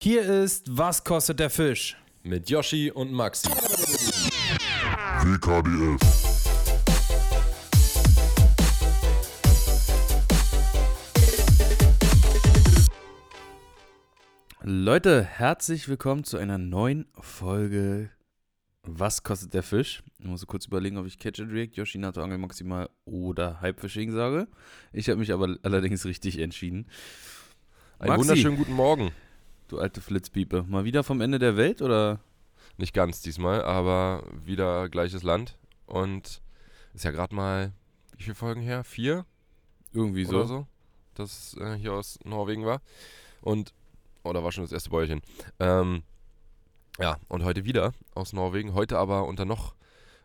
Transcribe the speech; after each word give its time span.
Hier 0.00 0.22
ist 0.22 0.64
Was 0.78 1.02
kostet 1.02 1.40
der 1.40 1.50
Fisch? 1.50 1.96
Mit 2.22 2.48
Yoshi 2.48 2.92
und 2.92 3.10
Maxi. 3.12 3.48
WKDF. 5.24 5.98
Leute, 14.62 15.24
herzlich 15.24 15.88
willkommen 15.88 16.22
zu 16.22 16.36
einer 16.36 16.58
neuen 16.58 17.08
Folge 17.18 18.12
Was 18.84 19.24
kostet 19.24 19.52
der 19.52 19.64
Fisch? 19.64 20.04
Ich 20.20 20.26
muss 20.26 20.46
kurz 20.46 20.66
überlegen, 20.66 20.96
ob 20.96 21.06
ich 21.08 21.18
Catch 21.18 21.40
and 21.40 21.50
React, 21.50 21.74
Yoshi 21.74 21.98
Nato 21.98 22.22
Angel 22.22 22.38
Maximal 22.38 22.88
oder 23.04 23.60
Hypefishing 23.60 24.12
sage. 24.12 24.46
Ich 24.92 25.08
habe 25.08 25.18
mich 25.18 25.32
aber 25.32 25.56
allerdings 25.64 26.04
richtig 26.04 26.38
entschieden. 26.38 26.86
Einen 27.98 28.10
Maxi. 28.10 28.20
wunderschönen 28.20 28.56
guten 28.56 28.74
Morgen. 28.74 29.10
Du 29.68 29.78
alte 29.78 30.00
Flitzpiepe. 30.00 30.64
Mal 30.66 30.84
wieder 30.84 31.04
vom 31.04 31.20
Ende 31.20 31.38
der 31.38 31.58
Welt 31.58 31.82
oder? 31.82 32.20
Nicht 32.78 32.94
ganz 32.94 33.20
diesmal, 33.20 33.62
aber 33.62 34.24
wieder 34.32 34.88
gleiches 34.88 35.22
Land. 35.22 35.58
Und 35.84 36.40
ist 36.94 37.04
ja 37.04 37.10
gerade 37.10 37.34
mal, 37.34 37.72
wie 38.16 38.22
viele 38.22 38.34
Folgen 38.34 38.62
her? 38.62 38.82
Vier 38.82 39.26
Irgendwie 39.92 40.24
so. 40.24 40.36
oder 40.36 40.46
so? 40.46 40.66
Das 41.14 41.54
äh, 41.60 41.74
hier 41.74 41.92
aus 41.92 42.18
Norwegen 42.24 42.64
war. 42.64 42.80
Und, 43.42 43.74
oh, 44.22 44.32
da 44.32 44.42
war 44.42 44.52
schon 44.52 44.64
das 44.64 44.72
erste 44.72 44.88
Bäuerchen. 44.88 45.20
Ähm, 45.60 46.02
ja, 46.98 47.18
und 47.28 47.44
heute 47.44 47.66
wieder 47.66 47.92
aus 48.14 48.32
Norwegen. 48.32 48.72
Heute 48.72 48.96
aber 48.96 49.26
unter 49.26 49.44
noch 49.44 49.74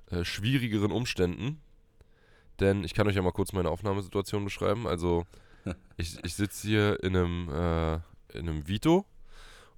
äh, 0.09 0.23
schwierigeren 0.23 0.91
Umständen. 0.93 1.61
Denn 2.61 2.85
ich 2.85 2.93
kann 2.93 3.07
euch 3.07 3.15
ja 3.15 3.21
mal 3.21 3.31
kurz 3.31 3.51
meine 3.51 3.69
Aufnahmesituation 3.69 4.45
beschreiben. 4.45 4.87
Also, 4.87 5.25
ich, 5.97 6.23
ich 6.23 6.33
sitze 6.35 6.65
hier 6.65 7.03
in 7.03 7.17
einem, 7.17 7.49
äh, 7.49 7.95
in 8.37 8.47
einem 8.47 8.67
Vito 8.69 9.05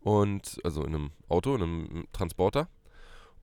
und 0.05 0.59
also 0.63 0.83
in 0.83 0.93
einem 0.93 1.11
Auto, 1.29 1.55
in 1.55 1.63
einem 1.63 2.07
Transporter. 2.11 2.69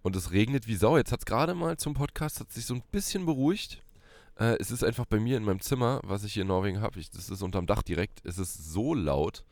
Und 0.02 0.14
es 0.14 0.30
regnet 0.30 0.68
wie 0.68 0.76
Sau. 0.76 0.96
Jetzt 0.96 1.10
hat 1.10 1.18
es 1.18 1.26
gerade 1.26 1.54
mal 1.56 1.76
zum 1.76 1.92
Podcast 1.92 2.38
hat 2.38 2.52
sich 2.52 2.66
so 2.66 2.74
ein 2.74 2.84
bisschen 2.92 3.26
beruhigt. 3.26 3.82
Äh, 4.38 4.58
es 4.60 4.70
ist 4.70 4.84
einfach 4.84 5.04
bei 5.04 5.18
mir 5.18 5.36
in 5.36 5.42
meinem 5.42 5.60
Zimmer, 5.60 6.00
was 6.04 6.22
ich 6.22 6.34
hier 6.34 6.42
in 6.42 6.48
Norwegen 6.48 6.80
habe. 6.80 7.00
Das 7.14 7.30
ist 7.30 7.42
unterm 7.42 7.66
Dach 7.66 7.82
direkt. 7.82 8.24
Es 8.24 8.38
ist 8.38 8.72
so 8.72 8.94
laut, 8.94 9.44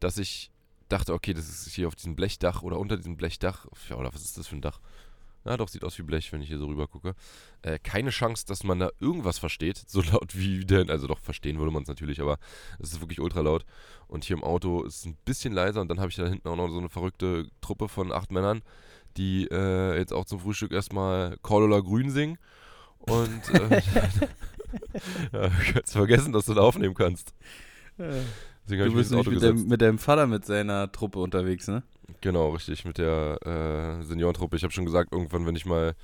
dass 0.00 0.18
ich 0.18 0.50
dachte, 0.88 1.14
okay, 1.14 1.34
das 1.34 1.48
ist 1.48 1.72
hier 1.72 1.86
auf 1.86 1.94
diesem 1.94 2.16
Blechdach 2.16 2.62
oder 2.62 2.80
unter 2.80 2.96
diesem 2.96 3.16
Blechdach. 3.16 3.66
Ja, 3.88 3.96
oder 3.96 4.12
was 4.12 4.24
ist 4.24 4.36
das 4.36 4.48
für 4.48 4.56
ein 4.56 4.62
Dach? 4.62 4.80
Ja, 5.46 5.56
doch, 5.56 5.68
sieht 5.68 5.84
aus 5.84 5.96
wie 5.98 6.02
Blech, 6.02 6.32
wenn 6.32 6.42
ich 6.42 6.48
hier 6.48 6.58
so 6.58 6.66
rüber 6.66 6.88
gucke. 6.88 7.14
Äh, 7.62 7.78
keine 7.78 8.10
Chance, 8.10 8.44
dass 8.46 8.64
man 8.64 8.80
da 8.80 8.90
irgendwas 8.98 9.38
versteht. 9.38 9.80
So 9.86 10.02
laut 10.12 10.36
wie 10.36 10.64
denn. 10.64 10.90
Also 10.90 11.06
doch, 11.06 11.20
verstehen 11.20 11.58
würde 11.58 11.70
man 11.70 11.82
es 11.82 11.88
natürlich, 11.88 12.20
aber 12.20 12.38
es 12.80 12.92
ist 12.92 13.00
wirklich 13.00 13.20
ultra 13.20 13.40
laut. 13.40 13.64
Und 14.08 14.24
hier 14.24 14.36
im 14.36 14.42
Auto 14.42 14.82
ist 14.82 14.98
es 14.98 15.06
ein 15.06 15.16
bisschen 15.24 15.52
leiser. 15.52 15.80
Und 15.80 15.88
dann 15.88 16.00
habe 16.00 16.10
ich 16.10 16.16
da 16.16 16.26
hinten 16.26 16.48
auch 16.48 16.56
noch 16.56 16.68
so 16.68 16.78
eine 16.78 16.88
verrückte 16.88 17.46
Truppe 17.60 17.88
von 17.88 18.10
acht 18.10 18.32
Männern, 18.32 18.62
die 19.16 19.46
äh, 19.50 19.96
jetzt 19.96 20.12
auch 20.12 20.24
zum 20.24 20.40
Frühstück 20.40 20.72
erstmal 20.72 21.36
Cordula 21.42 21.78
Grün 21.78 22.10
singen. 22.10 22.38
Und 22.98 23.48
äh, 23.54 23.80
ja, 25.32 25.48
kannst 25.72 25.92
vergessen, 25.92 26.32
dass 26.32 26.46
du 26.46 26.54
da 26.54 26.62
aufnehmen 26.62 26.94
kannst. 26.94 27.34
Deswegen 27.98 28.84
Du 28.84 28.94
bist 28.94 29.12
nicht 29.12 29.30
mit 29.30 29.42
deinem, 29.42 29.68
mit 29.68 29.80
deinem 29.80 29.98
Vater 29.98 30.26
mit 30.26 30.44
seiner 30.44 30.90
Truppe 30.90 31.20
unterwegs, 31.20 31.68
ne? 31.68 31.82
Genau, 32.20 32.50
richtig, 32.50 32.84
mit 32.84 32.98
der 32.98 33.38
äh, 34.00 34.04
Seniorentruppe. 34.04 34.56
Ich 34.56 34.62
habe 34.62 34.72
schon 34.72 34.84
gesagt, 34.86 35.12
irgendwann, 35.12 35.46
wenn 35.46 35.56
ich 35.56 35.66
mal, 35.66 35.86
wenn 35.86 35.94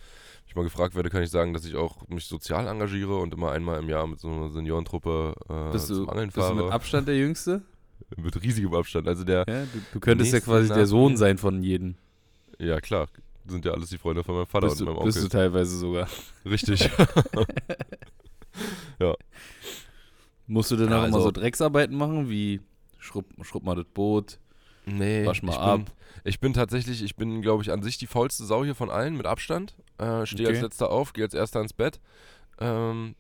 ich 0.49 0.55
mal 0.57 0.63
gefragt 0.65 0.95
werde, 0.95 1.11
kann 1.11 1.23
ich 1.23 1.31
sagen, 1.31 1.53
dass 1.55 1.65
ich 1.65 1.75
auch 1.77 2.07
mich 2.09 2.27
sozial 2.27 2.67
engagiere 2.67 3.17
und 3.19 3.33
immer 3.35 3.53
einmal 3.53 3.79
im 3.81 3.89
Jahr 3.89 4.07
mit 4.07 4.21
so 4.21 4.29
einer 4.29 4.51
Seniorentruppe 4.51 5.35
äh, 5.49 5.73
Bist 5.73 5.89
du, 5.91 5.95
zum 5.97 6.11
Angeln 6.11 6.27
bist 6.29 6.37
du 6.37 6.41
fahre. 6.43 6.55
mit 6.57 6.73
Abstand 6.73 7.09
der 7.09 7.17
Jüngste? 7.17 7.63
mit 8.17 8.43
riesigem 8.43 8.75
Abstand. 8.75 9.09
Also 9.09 9.25
der, 9.25 9.45
Ja, 9.49 9.63
du, 9.65 9.69
du 9.93 10.01
könntest 10.01 10.33
ja 10.33 10.41
quasi 10.41 10.69
der 10.69 10.87
Sohn 10.87 11.17
sein 11.17 11.39
von 11.39 11.63
jedem. 11.63 11.95
ja 12.59 12.81
klar, 12.81 13.09
sind 13.47 13.65
ja 13.65 13.73
alles 13.73 13.89
die 13.91 13.99
Freunde 13.99 14.23
von 14.25 14.35
meinem 14.35 14.47
Vater 14.47 14.69
Bist 14.69 14.83
und 14.83 14.93
meinem 14.95 15.05
bist 15.05 15.19
du 15.19 15.23
Onkel. 15.25 15.31
teilweise 15.39 15.77
sogar. 15.79 16.09
Richtig. 16.45 16.91
Musst 20.47 20.71
du 20.71 20.77
denn 20.77 20.91
Ja, 20.91 21.01
auch 21.03 21.07
immer 21.07 21.17
also- 21.17 21.29
so 21.29 21.31
Drecksarbeiten 21.33 21.97
machen, 21.97 22.29
wie 22.29 22.61
schrubb, 22.99 23.27
schrubb 23.43 23.63
mal 23.65 23.75
das 23.77 23.87
Boot? 23.87 24.39
Nee, 24.87 25.27
Wasch 25.27 25.43
mal 25.43 25.53
ich 25.53 25.59
ab. 25.59 25.77
Bin, 25.85 25.87
ich 26.25 26.41
bin 26.41 26.53
tatsächlich, 26.53 27.03
ich 27.03 27.17
bin, 27.17 27.43
glaube 27.43 27.63
ich, 27.63 27.71
an 27.73 27.83
sich 27.83 27.99
die 27.99 28.07
faulste 28.07 28.45
Sau 28.45 28.65
hier 28.65 28.75
von 28.75 28.91
allen 28.91 29.17
mit 29.17 29.27
Abstand. 29.27 29.77
Äh, 29.99 30.27
Stehe 30.27 30.49
als 30.49 30.59
Okay. 30.59 30.65
letzter 30.65 30.91
auf, 30.91 31.13
gehe 31.13 31.25
als 31.25 31.35
erster 31.35 31.61
ins 31.61 31.73
Bett. 31.73 32.01
Ähm, 32.59 33.15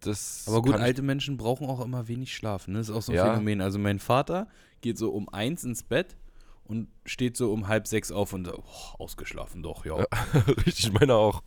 das 0.00 0.44
Aber 0.46 0.62
gut, 0.62 0.74
alte 0.74 1.02
Menschen 1.02 1.36
brauchen 1.36 1.66
auch 1.68 1.80
immer 1.80 2.08
wenig 2.08 2.34
Schlaf. 2.34 2.68
Ne? 2.68 2.78
Das 2.78 2.88
ist 2.88 2.94
auch 2.94 3.02
so 3.02 3.12
ein 3.12 3.16
Ja. 3.16 3.30
Phänomen. 3.32 3.60
Also 3.60 3.78
mein 3.78 3.98
Vater 3.98 4.48
geht 4.80 4.98
so 4.98 5.10
um 5.10 5.28
eins 5.28 5.64
ins 5.64 5.82
Bett 5.82 6.16
und 6.64 6.88
steht 7.04 7.36
so 7.36 7.52
um 7.52 7.68
halb 7.68 7.86
sechs 7.86 8.10
auf 8.10 8.32
und 8.32 8.48
oh, 8.48 8.62
ausgeschlafen 8.98 9.62
doch, 9.62 9.84
ja. 9.84 9.96
Richtig, 10.66 10.92
meiner 10.92 11.14
auch. 11.14 11.42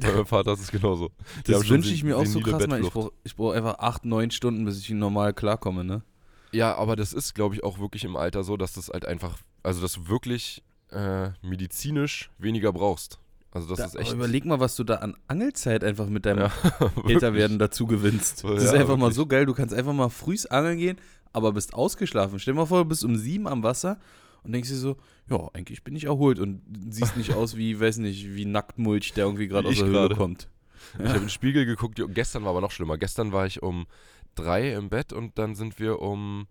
Bei 0.00 0.12
meinem 0.12 0.26
Vater 0.26 0.52
ist 0.52 0.60
es 0.60 0.70
genauso. 0.70 1.10
Die 1.46 1.52
das 1.52 1.68
wünsche 1.68 1.92
ich 1.92 2.02
mir 2.02 2.16
auch 2.18 2.26
so 2.26 2.40
krass, 2.40 2.68
weil 2.68 2.82
ich 2.82 2.90
brauche 2.90 3.12
brauch 3.36 3.52
einfach 3.52 3.78
acht, 3.78 4.04
neun 4.04 4.30
Stunden, 4.30 4.64
bis 4.64 4.80
ich 4.80 4.90
normal 4.90 5.34
klarkomme, 5.34 5.84
ne? 5.84 6.02
Ja, 6.54 6.74
aber 6.76 6.96
das 6.96 7.12
ist, 7.12 7.34
glaube 7.34 7.54
ich, 7.54 7.64
auch 7.64 7.78
wirklich 7.78 8.04
im 8.04 8.16
Alter 8.16 8.44
so, 8.44 8.56
dass 8.56 8.72
das 8.74 8.88
halt 8.88 9.04
einfach, 9.06 9.38
also 9.62 9.80
dass 9.82 9.94
du 9.94 10.08
wirklich 10.08 10.62
äh, 10.90 11.30
medizinisch 11.42 12.30
weniger 12.38 12.72
brauchst. 12.72 13.18
Also 13.50 13.68
das 13.68 13.78
Da, 13.78 13.84
ist 13.86 13.94
echt. 13.96 14.12
überleg 14.12 14.44
mal, 14.44 14.58
was 14.60 14.74
du 14.76 14.84
da 14.84 14.96
an 14.96 15.16
Angelzeit 15.28 15.84
einfach 15.84 16.08
mit 16.08 16.26
deinem 16.26 16.40
Ja, 16.40 16.52
Älterwerden 17.08 17.58
dazu 17.58 17.86
gewinnst. 17.86 18.42
Das 18.44 18.50
Ja, 18.64 18.68
ist 18.70 18.74
einfach 18.74 18.96
mal 18.96 19.02
wirklich. 19.06 19.14
so 19.16 19.26
geil. 19.26 19.46
Du 19.46 19.54
kannst 19.54 19.74
einfach 19.74 19.92
mal 19.92 20.08
frühs 20.08 20.46
angeln 20.46 20.78
gehen, 20.78 20.98
aber 21.32 21.52
bist 21.52 21.74
ausgeschlafen. 21.74 22.38
Stell 22.38 22.54
dir 22.54 22.60
mal 22.60 22.66
vor, 22.66 22.82
du 22.82 22.88
bist 22.88 23.04
um 23.04 23.16
sieben 23.16 23.46
am 23.46 23.62
Wasser 23.62 23.98
und 24.42 24.52
denkst 24.52 24.68
dir 24.70 24.76
so, 24.76 24.96
ja, 25.30 25.48
eigentlich 25.54 25.84
bin 25.84 25.94
ich 25.96 26.04
erholt 26.04 26.38
und 26.40 26.62
siehst 26.90 27.16
nicht 27.16 27.32
aus 27.34 27.56
wie, 27.56 27.78
weiß 27.80 27.98
nicht, 27.98 28.34
wie 28.34 28.44
Nacktmulch, 28.44 29.12
der 29.14 29.24
irgendwie 29.26 29.46
gerade 29.48 29.68
aus 29.68 29.76
der 29.76 29.86
Höhle 29.86 30.14
kommt. 30.16 30.48
Ich 30.98 31.04
habe 31.06 31.14
in 31.18 31.24
den 31.24 31.30
Spiegel 31.30 31.64
geguckt, 31.64 32.00
gestern 32.08 32.42
war 32.42 32.50
aber 32.50 32.60
noch 32.60 32.70
schlimmer. 32.72 32.98
Gestern 32.98 33.32
war 33.32 33.46
ich 33.46 33.62
um 33.62 33.86
drei 34.34 34.72
im 34.72 34.88
Bett 34.88 35.12
und 35.12 35.38
dann 35.38 35.54
sind 35.54 35.78
wir 35.78 36.00
um, 36.00 36.46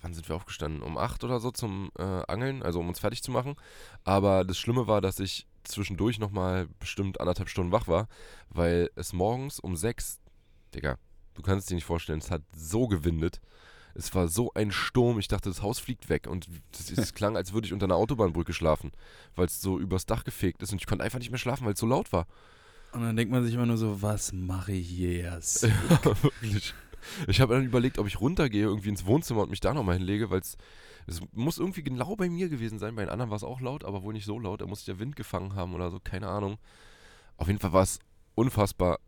wann 0.00 0.14
sind 0.14 0.28
wir 0.28 0.36
aufgestanden? 0.36 0.82
Um 0.82 0.98
acht 0.98 1.24
oder 1.24 1.40
so 1.40 1.50
zum 1.50 1.90
äh, 1.98 2.02
Angeln, 2.02 2.62
also 2.62 2.80
um 2.80 2.88
uns 2.88 3.00
fertig 3.00 3.22
zu 3.22 3.30
machen. 3.30 3.56
Aber 4.04 4.44
das 4.44 4.58
Schlimme 4.58 4.86
war, 4.86 5.00
dass 5.00 5.20
ich 5.20 5.46
zwischendurch 5.64 6.18
nochmal 6.18 6.68
bestimmt 6.78 7.20
anderthalb 7.20 7.48
Stunden 7.48 7.72
wach 7.72 7.86
war, 7.86 8.08
weil 8.48 8.90
es 8.96 9.12
morgens 9.12 9.60
um 9.60 9.76
sechs, 9.76 10.20
Digga, 10.74 10.96
du 11.34 11.42
kannst 11.42 11.70
dir 11.70 11.74
nicht 11.74 11.84
vorstellen, 11.84 12.18
es 12.18 12.30
hat 12.30 12.42
so 12.54 12.88
gewindet. 12.88 13.40
Es 13.94 14.14
war 14.14 14.28
so 14.28 14.52
ein 14.54 14.70
Sturm, 14.70 15.18
ich 15.18 15.26
dachte, 15.28 15.48
das 15.48 15.62
Haus 15.62 15.80
fliegt 15.80 16.08
weg 16.08 16.28
und 16.28 16.48
es 16.72 17.14
klang, 17.14 17.36
als 17.36 17.52
würde 17.52 17.66
ich 17.66 17.72
unter 17.72 17.86
einer 17.86 17.96
Autobahnbrücke 17.96 18.52
schlafen, 18.52 18.92
weil 19.34 19.46
es 19.46 19.60
so 19.60 19.78
übers 19.78 20.06
Dach 20.06 20.24
gefegt 20.24 20.62
ist 20.62 20.72
und 20.72 20.80
ich 20.80 20.86
konnte 20.86 21.04
einfach 21.04 21.18
nicht 21.18 21.30
mehr 21.30 21.38
schlafen, 21.38 21.66
weil 21.66 21.74
es 21.74 21.80
so 21.80 21.86
laut 21.86 22.12
war. 22.12 22.26
Und 22.92 23.02
dann 23.02 23.16
denkt 23.16 23.32
man 23.32 23.44
sich 23.44 23.54
immer 23.54 23.66
nur 23.66 23.76
so, 23.76 24.02
was 24.02 24.32
mache 24.32 24.72
ich 24.72 24.88
hier 24.88 25.12
jetzt? 25.12 25.62
Ja, 25.90 26.22
wirklich. 26.22 26.74
Ich 27.28 27.40
habe 27.40 27.54
dann 27.54 27.64
überlegt, 27.64 27.98
ob 27.98 28.06
ich 28.06 28.20
runtergehe, 28.20 28.64
irgendwie 28.64 28.88
ins 28.88 29.06
Wohnzimmer 29.06 29.42
und 29.42 29.50
mich 29.50 29.60
da 29.60 29.74
nochmal 29.74 29.96
hinlege, 29.96 30.30
weil 30.30 30.40
es 30.40 30.56
es 31.06 31.20
muss 31.32 31.58
irgendwie 31.58 31.82
genau 31.82 32.14
bei 32.14 32.28
mir 32.28 32.48
gewesen 32.48 32.78
sein. 32.78 32.94
Bei 32.94 33.02
den 33.04 33.10
anderen 33.10 33.30
war 33.30 33.36
es 33.36 33.42
auch 33.42 33.60
laut, 33.60 33.84
aber 33.84 34.02
wohl 34.02 34.12
nicht 34.12 34.26
so 34.26 34.38
laut. 34.38 34.60
Da 34.60 34.66
muss 34.66 34.84
der 34.84 34.98
Wind 34.98 35.16
gefangen 35.16 35.54
haben 35.54 35.74
oder 35.74 35.90
so, 35.90 35.98
keine 35.98 36.28
Ahnung. 36.28 36.58
Auf 37.36 37.48
jeden 37.48 37.58
Fall 37.58 37.72
war 37.72 37.82
es 37.82 37.98
unfassbar 38.34 39.00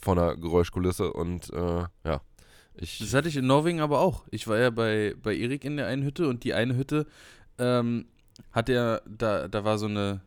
von 0.00 0.16
der 0.16 0.36
Geräuschkulisse 0.36 1.12
und 1.12 1.50
äh, 1.52 1.84
ja, 2.04 2.20
ich. 2.74 2.98
Das 2.98 3.12
hatte 3.14 3.28
ich 3.28 3.36
in 3.36 3.46
Norwegen 3.46 3.80
aber 3.80 4.00
auch. 4.00 4.24
Ich 4.30 4.46
war 4.48 4.58
ja 4.58 4.70
bei, 4.70 5.14
bei 5.22 5.36
Erik 5.36 5.64
in 5.64 5.76
der 5.76 5.86
einen 5.88 6.02
Hütte 6.02 6.28
und 6.28 6.44
die 6.44 6.54
eine 6.54 6.76
Hütte 6.76 7.06
ähm, 7.58 8.06
hat 8.52 8.68
ja, 8.68 9.00
da, 9.06 9.48
da 9.48 9.64
war 9.64 9.76
so 9.76 9.86
eine, 9.86 10.22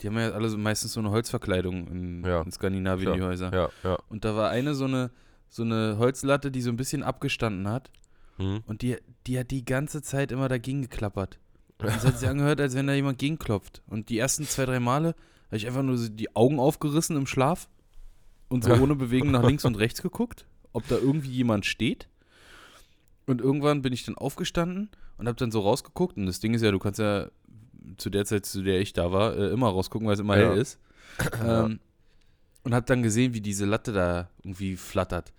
die 0.00 0.08
haben 0.08 0.18
ja 0.18 0.30
alle 0.30 0.48
so, 0.48 0.58
meistens 0.58 0.94
so 0.94 1.00
eine 1.00 1.10
Holzverkleidung 1.10 1.86
in, 1.86 2.24
Ja, 2.24 2.42
in 2.42 2.50
Skandinavien, 2.50 3.04
klar. 3.06 3.16
die 3.16 3.22
Häuser. 3.22 3.52
Ja, 3.54 3.68
ja. 3.84 3.98
Und 4.08 4.24
da 4.24 4.34
war 4.34 4.50
eine 4.50 4.74
so 4.74 4.84
eine, 4.86 5.10
so 5.54 5.62
eine 5.64 5.96
Holzlatte, 5.98 6.50
die 6.50 6.62
so 6.62 6.70
ein 6.70 6.76
bisschen 6.76 7.02
abgestanden 7.02 7.68
hat 7.68 7.90
Hm. 8.38 8.62
und 8.66 8.80
die, 8.80 8.96
die 9.26 9.38
hat 9.38 9.50
die 9.50 9.64
ganze 9.66 10.00
Zeit 10.00 10.32
immer 10.32 10.48
dagegen 10.48 10.80
geklappert. 10.80 11.38
Und 11.78 11.88
es 11.88 12.02
hat 12.06 12.18
sich 12.18 12.26
angehört, 12.28 12.58
als 12.60 12.74
wenn 12.74 12.86
da 12.86 12.94
jemand 12.94 13.18
gegenklopft. 13.18 13.82
Und 13.86 14.08
die 14.08 14.18
ersten 14.18 14.44
zwei, 14.46 14.64
drei 14.64 14.80
Male 14.80 15.14
habe 15.48 15.56
ich 15.58 15.66
einfach 15.66 15.82
nur 15.82 15.98
so 15.98 16.08
die 16.08 16.34
Augen 16.34 16.58
aufgerissen 16.58 17.14
im 17.18 17.26
Schlaf 17.26 17.68
und 18.48 18.64
so 18.64 18.70
Ja. 18.70 18.80
ohne 18.80 18.96
Bewegung 18.96 19.30
nach 19.30 19.42
links 19.42 19.66
und 19.66 19.74
rechts 19.76 20.00
geguckt, 20.00 20.46
ob 20.72 20.88
da 20.88 20.96
irgendwie 20.96 21.30
jemand 21.30 21.66
steht. 21.66 22.08
Und 23.26 23.42
irgendwann 23.42 23.82
bin 23.82 23.92
ich 23.92 24.04
dann 24.06 24.16
aufgestanden 24.16 24.88
und 25.18 25.28
habe 25.28 25.36
dann 25.36 25.50
so 25.52 25.60
rausgeguckt. 25.60 26.16
Und 26.16 26.24
das 26.24 26.40
Ding 26.40 26.54
ist 26.54 26.62
ja, 26.62 26.70
du 26.70 26.78
kannst 26.78 26.98
ja 26.98 27.28
zu 27.98 28.08
der 28.08 28.24
Zeit, 28.24 28.46
zu 28.46 28.62
der 28.62 28.80
ich 28.80 28.94
da 28.94 29.12
war, 29.12 29.36
äh, 29.36 29.48
immer 29.50 29.68
rausgucken, 29.68 30.06
weil 30.06 30.14
es 30.14 30.20
immer 30.20 30.38
Ja. 30.38 30.48
hell 30.50 30.58
ist. 30.58 30.78
Ähm, 31.44 31.78
und 32.64 32.74
habe 32.74 32.86
dann 32.86 33.02
gesehen, 33.02 33.34
wie 33.34 33.40
diese 33.42 33.66
Latte 33.66 33.92
da 33.92 34.30
irgendwie 34.42 34.76
flattert. 34.76 35.32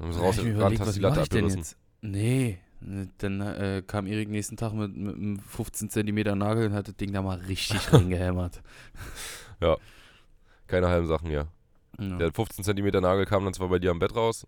Dann 0.00 0.08
bist 0.08 0.18
Da 0.18 0.22
du 0.22 0.28
hab 0.28 0.32
ich 0.34 0.42
mir 0.44 0.50
rausgerannt, 0.52 0.56
überlegt, 0.56 0.80
hast 0.80 0.88
was 0.88 0.94
die 0.94 1.00
Latte 1.00 1.20
abgerissen. 1.22 1.58
jetzt? 1.58 1.76
Nee, 2.00 2.58
ne, 2.80 3.08
dann 3.18 3.40
äh, 3.42 3.82
kam 3.86 4.06
Erik 4.06 4.30
nächsten 4.30 4.56
Tag 4.56 4.72
mit, 4.72 4.96
mit 4.96 5.14
einem 5.14 5.38
15 5.38 5.90
Zentimeter 5.90 6.34
Nagel 6.34 6.66
und 6.68 6.72
hat 6.72 6.88
das 6.88 6.96
Ding 6.96 7.12
da 7.12 7.20
mal 7.22 7.38
richtig 7.38 7.92
reingehämmert. 7.92 8.62
Keine 10.66 10.88
halben 10.88 11.06
Sachen 11.06 11.28
hier. 11.28 11.48
Ja. 11.98 12.16
Der 12.16 12.32
15 12.32 12.64
cm 12.64 12.86
Nagel 13.02 13.26
kam 13.26 13.44
dann 13.44 13.52
zwar 13.52 13.68
bei 13.68 13.78
dir 13.78 13.90
am 13.90 13.98
Bett 13.98 14.14
raus, 14.14 14.46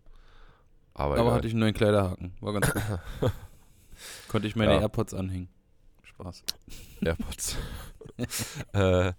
aber, 0.95 1.15
Aber 1.15 1.23
egal. 1.25 1.35
hatte 1.35 1.49
ich 1.49 1.53
einen 1.53 1.61
neuen 1.61 1.75
Kleiderhaken. 1.75 2.33
War 2.41 2.53
ganz 2.55 2.73
gut. 2.73 2.83
Konnte 4.29 4.49
ich 4.49 4.57
meine 4.57 4.73
Ja. 4.75 4.81
AirPods 4.81 5.13
anhängen. 5.15 5.49
Spaß. 6.05 6.45
AirPods. 7.05 7.57
äh, 8.73 9.13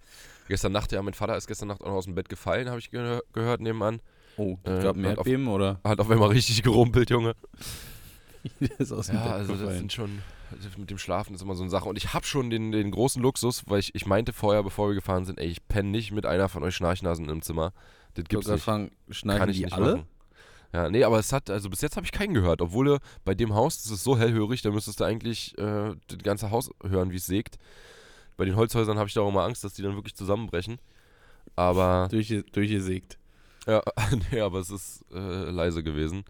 gestern 0.48 0.72
Nacht, 0.72 0.90
ja, 0.92 1.00
mein 1.02 1.14
Vater 1.14 1.36
ist 1.36 1.46
gestern 1.46 1.68
Nacht 1.68 1.82
auch 1.82 1.88
noch 1.88 1.94
aus 1.94 2.04
dem 2.06 2.14
Bett 2.14 2.28
gefallen, 2.28 2.68
habe 2.68 2.78
ich 2.80 2.90
ge 2.90 3.20
gehört 3.32 3.60
nebenan. 3.60 4.00
Oh, 4.36 4.58
Äh, 4.64 4.82
gab 4.82 4.96
ein 4.96 5.04
hat 5.06 5.18
auf- 5.18 5.26
Erdbeben 5.26 5.48
oder? 5.48 5.80
Hat 5.84 6.00
auf 6.00 6.10
einmal 6.10 6.30
richtig 6.30 6.62
gerumpelt, 6.62 7.10
Junge. 7.10 7.34
Der 8.60 8.80
ist 8.80 8.92
aus 8.92 9.06
dem 9.06 9.16
Ja, 9.16 9.22
also 9.26 9.52
das 9.52 9.60
gefallen. 9.60 9.78
sind 9.78 9.92
schon, 9.92 10.22
also 10.50 10.68
mit 10.76 10.90
dem 10.90 10.98
Schlafen 10.98 11.34
ist 11.34 11.40
immer 11.42 11.54
so 11.54 11.62
eine 11.62 11.70
Sache. 11.70 11.88
Und 11.88 11.96
ich 11.96 12.12
habe 12.12 12.26
schon 12.26 12.50
den, 12.50 12.72
den 12.72 12.90
großen 12.90 13.22
Luxus, 13.22 13.62
weil 13.66 13.80
ich, 13.80 13.94
ich 13.94 14.06
meinte 14.06 14.32
vorher, 14.32 14.62
bevor 14.62 14.88
wir 14.88 14.94
gefahren 14.94 15.24
sind, 15.24 15.38
ey, 15.38 15.46
ich 15.46 15.66
penne 15.66 15.88
nicht 15.90 16.12
mit 16.12 16.26
einer 16.26 16.48
von 16.48 16.62
euch 16.62 16.74
Schnarchnasen 16.76 17.28
im 17.28 17.42
Zimmer. 17.42 17.72
Das 18.14 18.24
gibt's 18.26 18.46
nicht. 18.46 18.62
fragen, 18.62 18.90
Kann 19.26 19.48
ich 19.48 19.56
die 19.58 19.64
nicht 19.64 19.72
alle? 19.72 19.92
machen. 19.96 20.06
Ja, 20.72 20.90
nee, 20.90 21.04
aber 21.04 21.20
es 21.20 21.32
hat, 21.32 21.50
also 21.50 21.70
bis 21.70 21.80
jetzt 21.82 21.96
habe 21.96 22.04
ich 22.04 22.10
keinen 22.12 22.34
gehört. 22.34 22.60
Obwohl 22.60 22.94
äh, 22.94 22.98
bei 23.24 23.34
dem 23.36 23.54
Haus, 23.54 23.82
das 23.82 23.92
ist 23.92 24.02
so 24.04 24.18
hellhörig, 24.18 24.60
da 24.62 24.70
müsstest 24.72 24.98
du 25.00 25.04
eigentlich 25.04 25.56
äh, 25.56 25.94
das 26.08 26.18
ganze 26.24 26.50
Haus 26.50 26.68
hören, 26.82 27.12
wie 27.12 27.16
es 27.16 27.26
sägt. 27.26 27.58
Bei 28.36 28.44
den 28.44 28.56
Holzhäusern 28.56 28.98
habe 28.98 29.06
ich 29.08 29.14
da 29.14 29.20
auch 29.20 29.28
immer 29.28 29.44
Angst, 29.44 29.62
dass 29.62 29.74
die 29.74 29.82
dann 29.82 29.94
wirklich 29.94 30.16
zusammenbrechen. 30.16 30.78
Aber, 31.56 32.08
Durchge 32.10 32.42
durchgesägt. 32.42 33.18
Ja, 33.66 33.82
nee, 34.30 34.40
aber 34.40 34.58
es 34.60 34.70
ist 34.70 35.04
äh, 35.12 35.50
leise 35.50 35.82
gewesen. 35.82 36.24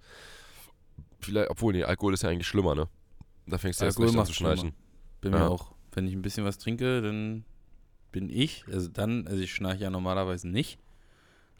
Vielleicht, 1.20 1.50
obwohl, 1.50 1.72
nee, 1.72 1.84
Alkohol 1.84 2.14
ist 2.14 2.22
ja 2.22 2.28
eigentlich 2.30 2.46
schlimmer, 2.46 2.74
ne? 2.74 2.88
Da 3.46 3.58
fängst 3.58 3.80
du 3.80 3.84
erst 3.84 3.98
Alkohol 3.98 4.10
recht 4.10 4.18
an 4.20 4.26
zu 4.26 4.32
schnarchen. 4.34 4.72
Bin 5.20 5.32
Ja. 5.32 5.38
mir 5.40 5.50
auch, 5.50 5.72
wenn 5.92 6.06
ich 6.06 6.14
ein 6.14 6.22
bisschen 6.22 6.44
was 6.44 6.58
trinke, 6.58 7.00
dann 7.02 7.44
bin 8.12 8.28
ich, 8.30 8.64
also 8.70 8.88
dann, 8.88 9.26
also 9.26 9.42
ich 9.42 9.54
schnarche 9.54 9.82
ja 9.84 9.90
normalerweise 9.90 10.48
nicht, 10.48 10.78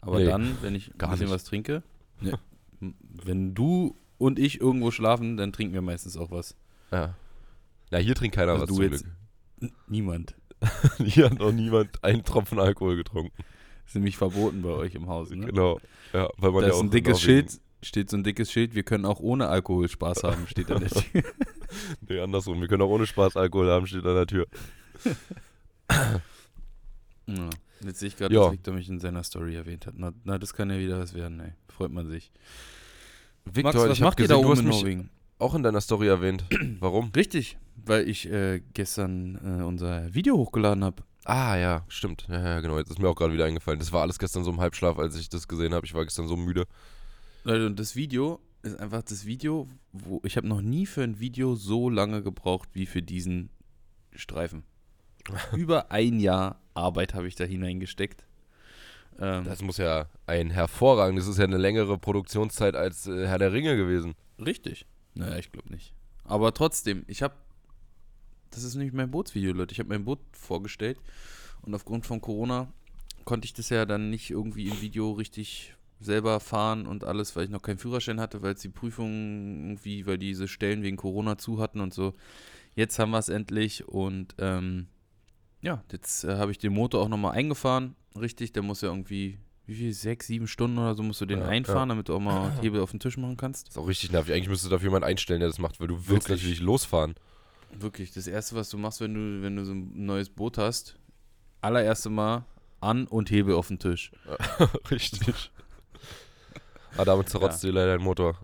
aber 0.01 0.19
Nee, 0.19 0.25
dann, 0.25 0.57
wenn 0.61 0.75
ich 0.75 0.91
ein 0.91 0.97
bisschen 0.97 1.19
nicht. 1.25 1.29
was 1.31 1.43
trinke, 1.43 1.83
ne, 2.21 2.39
wenn 2.79 3.53
du 3.55 3.95
und 4.17 4.39
ich 4.39 4.61
irgendwo 4.61 4.91
schlafen, 4.91 5.35
dann 5.37 5.51
trinken 5.51 5.73
wir 5.73 5.81
meistens 5.81 6.15
auch 6.15 6.31
was. 6.31 6.55
Ja. 6.91 7.15
Ja, 7.91 7.97
hier 7.99 8.15
trinkt 8.15 8.35
keiner 8.35 8.53
Also 8.53 8.63
was 8.63 8.69
du 8.69 8.75
zum 8.75 8.83
jetzt- 8.83 9.05
Glück. 9.59 9.73
Niemand. 9.87 10.35
Hier 10.97 11.25
hat 11.25 11.39
noch 11.39 11.51
niemand 11.51 12.03
einen 12.03 12.23
Tropfen 12.23 12.59
Alkohol 12.59 12.95
getrunken. 12.97 13.31
ist 13.87 13.95
nämlich 13.95 14.17
verboten 14.17 14.61
bei 14.61 14.69
euch 14.69 14.95
im 14.95 15.07
Haus, 15.07 15.29
ne? 15.29 15.45
Genau. 15.47 15.79
Ja, 16.13 16.29
weil 16.37 16.51
man 16.51 16.61
Da 16.61 16.67
ja 16.67 16.73
ist 16.73 16.75
auch 16.75 16.79
ein 16.81 16.85
in 16.87 16.91
dickes 16.91 17.21
Norwegen- 17.21 17.47
Schild, 17.49 17.61
steht 17.83 18.09
so 18.09 18.17
ein 18.17 18.23
dickes 18.23 18.51
Schild, 18.51 18.73
wir 18.75 18.83
können 18.83 19.05
auch 19.05 19.19
ohne 19.19 19.47
Alkohol 19.47 19.87
Spaß 19.89 20.23
haben, 20.23 20.47
steht 20.47 20.69
da 20.69 20.79
nicht. 20.79 20.95
Nee, 22.07 22.19
andersrum. 22.19 22.61
Wir 22.61 22.67
können 22.67 22.81
auch 22.81 22.89
ohne 22.89 23.05
Spaß 23.05 23.35
Alkohol 23.37 23.69
haben, 23.69 23.85
steht 23.87 24.05
an 24.05 24.15
der 24.15 24.27
Tür. 24.27 24.47
ja. 27.27 27.49
Jetzt 27.83 27.99
sehe 27.99 28.07
ich 28.07 28.17
gerade, 28.17 28.33
Ja. 28.33 28.43
dass 28.45 28.53
Victor 28.53 28.73
mich 28.73 28.89
in 28.89 28.99
seiner 28.99 29.23
Story 29.23 29.55
erwähnt 29.55 29.85
hat. 29.85 29.93
Na, 29.97 30.11
na, 30.23 30.37
das 30.37 30.53
kann 30.53 30.69
ja 30.69 30.79
wieder 30.79 30.99
was 30.99 31.13
werden, 31.13 31.39
ey. 31.39 31.53
Freut 31.67 31.91
man 31.91 32.07
sich. 32.07 32.31
Victor, 33.45 33.73
Max, 33.75 33.89
was 33.89 33.99
macht 33.99 34.19
ihr 34.19 34.27
da 34.27 34.35
du 34.35 34.39
oben 34.41 34.49
hast 34.51 34.59
in 34.59 34.67
mich 34.67 34.77
Norwegen? 34.81 35.09
auch 35.37 35.53
in 35.53 35.61
deiner 35.63 35.81
Story 35.81 36.07
erwähnt. 36.07 36.45
Warum? 36.79 37.11
Richtig, 37.15 37.57
weil 37.85 38.07
ich 38.09 38.31
äh, 38.31 38.61
gestern 38.73 39.59
äh, 39.59 39.63
unser 39.63 40.13
Video 40.15 40.37
hochgeladen 40.37 40.83
habe. 40.83 41.03
Ah, 41.25 41.55
ja, 41.57 41.83
stimmt. 41.87 42.27
Ja, 42.29 42.39
ja, 42.39 42.59
genau. 42.61 42.77
Jetzt 42.77 42.91
ist 42.91 42.99
mir 42.99 43.09
auch 43.09 43.15
gerade 43.15 43.33
wieder 43.33 43.45
eingefallen. 43.45 43.79
Das 43.79 43.91
war 43.91 44.01
alles 44.01 44.19
gestern 44.19 44.43
so 44.43 44.51
im 44.51 44.61
Halbschlaf, 44.61 44.97
als 44.99 45.15
ich 45.17 45.27
das 45.27 45.47
gesehen 45.47 45.73
habe. 45.73 45.85
Ich 45.85 45.93
war 45.93 46.03
gestern 46.03 46.27
so 46.27 46.37
müde. 46.37 46.65
Leute, 47.43 47.65
und 47.65 47.79
das 47.79 47.95
Video 47.95 48.39
ist 48.61 48.79
einfach 48.79 49.01
das 49.03 49.25
Video, 49.25 49.67
wo 49.91 50.21
ich 50.23 50.37
habe 50.37 50.47
noch 50.47 50.61
nie 50.61 50.85
für 50.85 51.03
ein 51.03 51.19
Video 51.19 51.55
so 51.55 51.89
lange 51.89 52.21
gebraucht 52.23 52.69
wie 52.73 52.85
für 52.85 53.01
diesen 53.01 53.49
Streifen. 54.15 54.63
Über 55.53 55.91
ein 55.91 56.19
Jahr 56.19 56.61
Arbeit 56.75 57.13
habe 57.15 57.27
ich 57.27 57.35
da 57.35 57.43
hineingesteckt. 57.43 58.25
Ähm, 59.19 59.45
Das 59.45 59.61
muss 59.61 59.77
ja 59.77 60.07
ein 60.27 60.51
hervorragend. 60.51 61.17
Das 61.19 61.27
ist 61.27 61.37
ja 61.39 61.45
eine 61.45 61.57
längere 61.57 61.97
Produktionszeit 61.97 62.75
als 62.75 63.07
äh, 63.07 63.27
Herr 63.27 63.39
der 63.39 63.51
Ringe 63.53 63.75
gewesen. 63.75 64.13
richtig. 64.43 64.85
Naja, 65.17 65.37
ich 65.37 65.51
glaube 65.51 65.69
nicht. 65.71 65.93
Aber 66.25 66.53
trotzdem, 66.53 67.05
ich 67.07 67.23
habe, 67.23 67.35
das 68.55 68.63
ist 68.63 68.75
nämlich 68.75 68.93
mein 68.93 69.11
Bootsvideo, 69.11 69.53
Leute. 69.53 69.73
Ich 69.73 69.79
habe 69.79 69.89
mein 69.89 70.05
Boot 70.05 70.19
vorgestellt 70.31 70.97
und 71.61 71.73
aufgrund 71.75 72.05
von 72.05 72.21
Corona 72.21 72.71
konnte 73.25 73.45
ich 73.45 73.53
das 73.53 73.69
ja 73.69 73.85
dann 73.85 74.09
nicht 74.09 74.29
irgendwie 74.29 74.67
im 74.67 74.81
Video 74.81 75.11
richtig 75.11 75.73
selber 75.99 76.39
fahren 76.39 76.87
und 76.87 77.03
alles, 77.03 77.35
weil 77.35 77.45
ich 77.45 77.49
noch 77.49 77.61
keinen 77.61 77.77
Führerschein 77.77 78.19
hatte, 78.19 78.41
weil 78.41 78.53
es 78.53 78.61
die 78.61 78.69
Prüfungen 78.69 79.69
irgendwie, 79.69 80.05
weil 80.05 80.17
diese 80.17 80.47
Stellen 80.47 80.83
wegen 80.83 80.97
Corona 80.97 81.37
zu 81.37 81.59
hatten 81.59 81.79
und 81.79 81.93
so. 81.93 82.13
Jetzt 82.75 82.99
haben 82.99 83.11
wir 83.11 83.19
es 83.19 83.29
endlich 83.29 83.87
und 83.87 84.35
ähm, 84.37 84.87
ja, 85.61 85.83
jetzt 85.91 86.23
äh, 86.25 86.35
habe 86.35 86.51
ich 86.51 86.57
den 86.59 86.73
Motor 86.73 87.01
auch 87.01 87.09
nochmal 87.09 87.31
eingefahren. 87.31 87.95
Richtig, 88.19 88.51
der 88.53 88.61
muss 88.61 88.81
ja 88.81 88.89
irgendwie, 88.89 89.39
wie 89.65 89.75
viel, 89.75 89.93
sechs, 89.93 90.27
sieben 90.27 90.47
Stunden 90.47 90.77
oder 90.77 90.93
so 90.93 91.01
musst 91.01 91.21
du 91.21 91.25
den 91.25 91.39
Ja, 91.39 91.47
einfahren, 91.47 91.89
damit 91.89 92.09
du 92.09 92.15
auch 92.15 92.19
mal 92.19 92.51
Hebel 92.61 92.81
auf 92.81 92.91
den 92.91 92.99
Tisch 92.99 93.17
machen 93.17 93.37
kannst. 93.37 93.69
ist 93.69 93.77
auch 93.77 93.87
richtig 93.87 94.11
nervig. 94.11 94.33
Eigentlich 94.33 94.49
müsste 94.49 94.69
dafür 94.69 94.89
jemand 94.89 95.05
einstellen, 95.05 95.39
der 95.39 95.49
das 95.49 95.59
macht, 95.59 95.79
weil 95.79 95.87
du 95.87 95.95
willst 95.95 96.09
Wirklich. 96.09 96.41
natürlich 96.43 96.59
losfahren. 96.59 97.15
Wirklich, 97.71 98.11
das 98.11 98.27
erste, 98.27 98.55
was 98.55 98.69
du 98.69 98.77
machst, 98.77 99.01
wenn 99.01 99.13
du, 99.13 99.41
wenn 99.41 99.55
du 99.55 99.65
so 99.65 99.73
ein 99.73 100.05
neues 100.05 100.29
Boot 100.29 100.57
hast, 100.57 100.97
allererste 101.61 102.09
Mal 102.09 102.45
an 102.79 103.07
und 103.07 103.31
Hebel 103.31 103.55
auf 103.55 103.67
den 103.67 103.79
Tisch. 103.79 104.11
richtig. 104.91 105.51
Ah, 106.97 107.03
damit 107.05 107.29
zerrotzt 107.29 107.63
dir 107.63 107.71
leider 107.71 107.97
dein 107.97 108.03
Motor. 108.03 108.37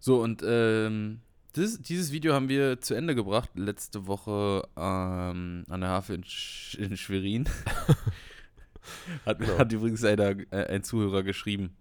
So, 0.00 0.20
und 0.22 0.42
ähm, 0.44 1.20
das, 1.52 1.80
dieses 1.80 2.12
Video 2.12 2.34
haben 2.34 2.48
wir 2.48 2.80
zu 2.80 2.94
Ende 2.94 3.14
gebracht, 3.14 3.50
letzte 3.54 4.06
Woche 4.06 4.62
ähm, 4.76 5.64
an 5.68 5.80
der 5.80 5.90
Hafe 5.90 6.14
in, 6.14 6.24
Sch 6.24 6.74
in 6.74 6.96
Schwerin. 6.96 7.48
hat, 9.26 9.38
Genau. 9.38 9.58
hat 9.58 9.72
übrigens 9.72 10.04
einer, 10.04 10.36
äh, 10.50 10.66
ein 10.68 10.82
Zuhörer 10.82 11.22
geschrieben. 11.22 11.76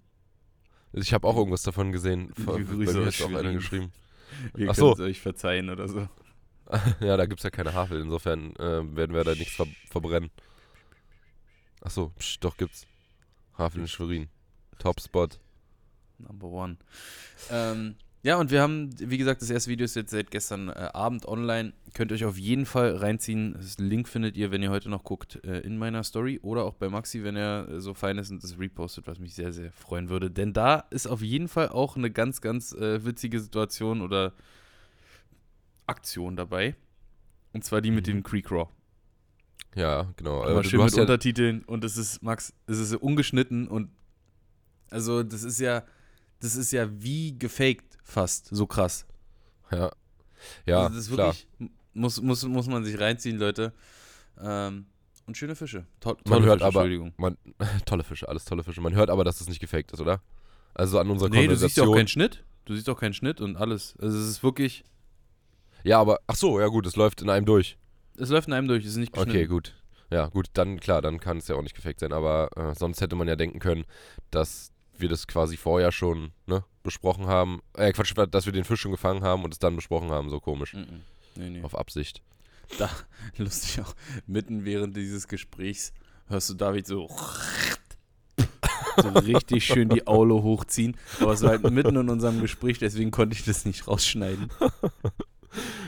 Ich 0.93 1.13
habe 1.13 1.27
auch 1.27 1.37
irgendwas 1.37 1.63
davon 1.63 1.91
gesehen. 1.91 2.31
Bei 2.45 2.61
Grüße 2.61 2.97
mir 2.97 3.07
aus 3.07 3.19
ist 3.19 3.21
auch 3.23 3.33
einer 3.33 3.53
geschrieben. 3.53 3.91
Wir 4.53 4.69
Ach 4.69 4.75
so. 4.75 4.93
es 4.93 4.99
euch 4.99 5.19
verzeihen 5.19 5.69
oder 5.69 5.87
so. 5.87 6.07
Ja, 6.99 7.15
da 7.15 7.25
gibt 7.25 7.39
es 7.39 7.45
ja 7.45 7.49
keine 7.49 7.73
Havel, 7.73 8.01
insofern 8.01 8.53
äh, 8.57 8.93
werden 8.93 9.15
wir 9.15 9.23
da 9.23 9.31
nichts 9.35 9.55
ver 9.55 9.67
verbrennen. 9.89 10.29
Achso, 11.79 12.11
doch 12.41 12.57
gibt's. 12.57 12.85
Havel 13.57 13.79
in 13.81 13.87
Schwerin. 13.87 14.27
Top 14.77 14.99
Spot. 14.99 15.29
Number 16.17 16.47
one. 16.47 16.75
Ähm, 17.49 17.95
ja, 18.23 18.35
und 18.35 18.51
wir 18.51 18.61
haben, 18.61 18.89
wie 18.99 19.17
gesagt, 19.17 19.41
das 19.41 19.49
erste 19.49 19.69
Video 19.69 19.85
ist 19.85 19.95
jetzt 19.95 20.11
seit 20.11 20.31
gestern 20.31 20.69
äh, 20.69 20.89
Abend 20.93 21.25
online. 21.25 21.71
Könnt 21.97 22.11
ihr 22.11 22.15
euch 22.15 22.25
auf 22.25 22.37
jeden 22.37 22.67
Fall 22.67 22.95
reinziehen. 22.95 23.53
Das 23.53 23.79
Link 23.79 24.07
findet 24.07 24.37
ihr, 24.37 24.51
wenn 24.51 24.61
ihr 24.61 24.69
heute 24.69 24.87
noch 24.87 25.03
guckt, 25.03 25.43
äh, 25.43 25.61
in 25.61 25.79
meiner 25.79 26.03
Story 26.03 26.39
oder 26.43 26.63
auch 26.63 26.75
bei 26.75 26.89
Maxi, 26.89 27.23
wenn 27.23 27.35
er 27.35 27.67
äh, 27.67 27.81
so 27.81 27.95
fein 27.95 28.19
ist 28.19 28.29
und 28.29 28.43
das 28.43 28.59
repostet, 28.59 29.07
was 29.07 29.17
mich 29.17 29.33
sehr, 29.33 29.51
sehr 29.51 29.71
freuen 29.71 30.07
würde. 30.07 30.29
Denn 30.29 30.53
da 30.53 30.85
ist 30.91 31.07
auf 31.07 31.23
jeden 31.23 31.47
Fall 31.47 31.69
auch 31.69 31.97
eine 31.97 32.11
ganz, 32.11 32.39
ganz 32.39 32.71
äh, 32.73 33.03
witzige 33.03 33.39
Situation 33.39 34.03
oder 34.03 34.33
Aktion 35.87 36.35
dabei. 36.35 36.75
Und 37.51 37.65
zwar 37.65 37.81
die 37.81 37.89
mit 37.89 38.05
Mhm. 38.05 38.11
dem 38.11 38.23
Creek 38.23 38.51
Raw. 38.51 38.69
Ja, 39.73 40.13
genau. 40.17 40.43
Aber 40.43 40.63
schön 40.63 40.73
du 40.73 40.77
mit 40.77 40.85
hast 40.85 40.97
ja, 40.97 41.01
Untertiteln 41.01 41.63
und 41.63 41.83
es 41.83 41.97
ist, 41.97 42.21
Max, 42.21 42.53
es 42.67 42.77
ist 42.77 42.93
ungeschnitten 42.93 43.67
und 43.67 43.89
also 44.91 45.23
das 45.23 45.41
ist 45.41 45.59
ja, 45.59 45.83
das 46.41 46.57
ist 46.57 46.71
ja 46.71 46.87
wie 47.01 47.39
gefaked 47.39 47.97
fast, 48.03 48.49
so 48.51 48.67
krass. 48.67 49.07
ja, 49.71 49.91
ja 50.67 50.83
also 50.83 50.95
das 50.95 51.07
ist 51.07 51.13
klar. 51.15 51.35
Muss, 51.97 52.21
muss, 52.21 52.43
muss 52.45 52.67
man 52.67 52.83
sich 52.83 52.99
reinziehen, 52.99 53.37
Leute. 53.37 53.73
Ähm, 54.39 54.85
und 55.25 55.35
schöne 55.35 55.55
Fische. 55.55 55.85
To 55.99 56.09
Man 56.09 56.17
tolle 56.23 56.45
hört 56.45 56.59
Fische, 56.59 56.65
aber- 56.67 56.85
Entschuldigung. 56.85 57.13
tolle 57.85 58.03
Fische, 58.03 58.29
alles 58.29 58.45
tolle 58.45 58.63
Fische. 58.63 58.81
Man 58.81 58.95
hört 58.95 59.09
aber, 59.09 59.23
dass 59.23 59.39
das 59.39 59.49
nicht 59.49 59.59
gefaked 59.59 59.91
ist, 59.91 59.99
oder? 59.99 60.21
Also 60.73 60.99
an 60.99 61.09
unserer 61.09 61.29
Nee, 61.29 61.47
du 61.47 61.55
siehst 61.55 61.75
ja 61.77 61.83
auch 61.83 61.87
Konversation. 61.87 61.97
keinen 61.97 62.07
Schnitt. 62.07 62.43
Du 62.65 62.75
siehst 62.75 62.89
auch 62.89 62.99
keinen 62.99 63.13
Schnitt 63.13 63.41
und 63.41 63.57
alles. 63.57 63.95
Also 63.99 64.17
es 64.17 64.27
ist 64.29 64.43
wirklich, 64.43 64.83
ja, 65.83 65.99
aber, 65.99 66.19
ach 66.27 66.35
so, 66.35 66.59
ja 66.59 66.67
gut, 66.67 66.85
es 66.85 66.95
läuft 66.95 67.21
in 67.21 67.29
einem 67.29 67.45
durch. 67.45 67.77
es 68.17 68.29
läuft 68.29 68.47
in 68.47 68.53
einem 68.53 68.67
durch, 68.67 68.83
es 68.83 68.91
ist 68.91 68.97
nicht 68.97 69.13
geschnitten. 69.13 69.31
Okay, 69.31 69.47
gut. 69.47 69.73
Ja, 70.11 70.27
gut, 70.27 70.47
dann 70.53 70.79
klar, 70.79 71.01
dann 71.01 71.19
kann 71.19 71.37
es 71.37 71.47
ja 71.47 71.55
auch 71.55 71.61
nicht 71.61 71.75
gefaked 71.75 71.99
sein. 71.99 72.13
Aber 72.13 72.49
äh, 72.55 72.73
sonst 72.75 73.01
hätte 73.01 73.15
man 73.15 73.27
ja 73.27 73.35
denken 73.35 73.59
können, 73.59 73.85
dass 74.31 74.71
wir 74.97 75.09
das 75.09 75.27
quasi 75.27 75.57
vorher 75.57 75.91
schon 75.91 76.31
ne, 76.45 76.63
besprochen 76.83 77.27
haben. 77.27 77.61
Äh, 77.73 77.91
Quatsch, 77.91 78.13
dass 78.31 78.45
wir 78.45 78.53
den 78.53 78.63
Fisch 78.63 78.81
schon 78.81 78.91
gefangen 78.91 79.23
haben 79.23 79.43
und 79.43 79.53
es 79.53 79.59
dann 79.59 79.75
besprochen 79.75 80.09
haben, 80.11 80.29
so 80.29 80.39
komisch. 80.39 80.73
Mhm. 80.73 81.01
Nee, 81.37 81.49
nee. 81.49 81.63
Auf 81.63 81.77
Absicht. 81.77 82.21
Lustig 83.37 83.81
auch. 83.81 83.93
Mitten 84.25 84.65
während 84.65 84.95
dieses 84.97 85.27
Gesprächs 85.27 85.93
hörst 86.27 86.49
du 86.49 86.53
David 86.55 86.87
so, 86.87 87.09
so 89.01 89.09
richtig 89.09 89.65
schön 89.65 89.89
die 89.89 90.05
Aule 90.07 90.35
hochziehen. 90.35 90.97
Aber 91.19 91.33
es 91.33 91.41
war 91.41 91.51
halt 91.51 91.69
mitten 91.69 91.95
in 91.95 92.09
unserem 92.09 92.41
Gespräch, 92.41 92.79
deswegen 92.79 93.11
konnte 93.11 93.35
ich 93.35 93.45
das 93.45 93.65
nicht 93.65 93.87
rausschneiden. 93.87 94.49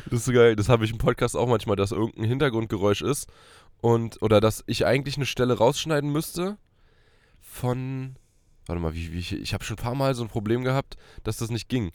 Das 0.10 0.20
ist 0.20 0.25
so 0.25 0.32
geil. 0.32 0.56
Das 0.56 0.70
habe 0.70 0.86
ich 0.86 0.91
im 0.91 0.98
Podcast 0.98 1.36
auch 1.36 1.48
manchmal, 1.48 1.75
dass 1.75 1.91
irgendein 1.91 2.25
Hintergrundgeräusch 2.25 3.01
ist 3.01 3.27
und 3.82 4.22
oder 4.22 4.41
dass 4.41 4.63
ich 4.68 4.86
eigentlich 4.86 5.18
eine 5.18 5.25
Stelle 5.25 5.58
rausschneiden 5.58 6.12
müsste 6.12 6.58
von. 7.41 8.15
Warte 8.65 8.82
mal, 8.82 8.94
wie, 8.94 9.13
wie 9.13 9.20
ich, 9.20 9.34
ich 9.34 9.53
habe 9.53 9.63
schon 9.63 9.77
ein 9.77 9.84
paar 9.84 9.96
Mal 9.96 10.13
so 10.13 10.24
ein 10.24 10.29
Problem 10.29 10.63
gehabt, 10.63 10.96
dass 11.24 11.38
das 11.38 11.50
nicht 11.50 11.70
ging. 11.70 11.91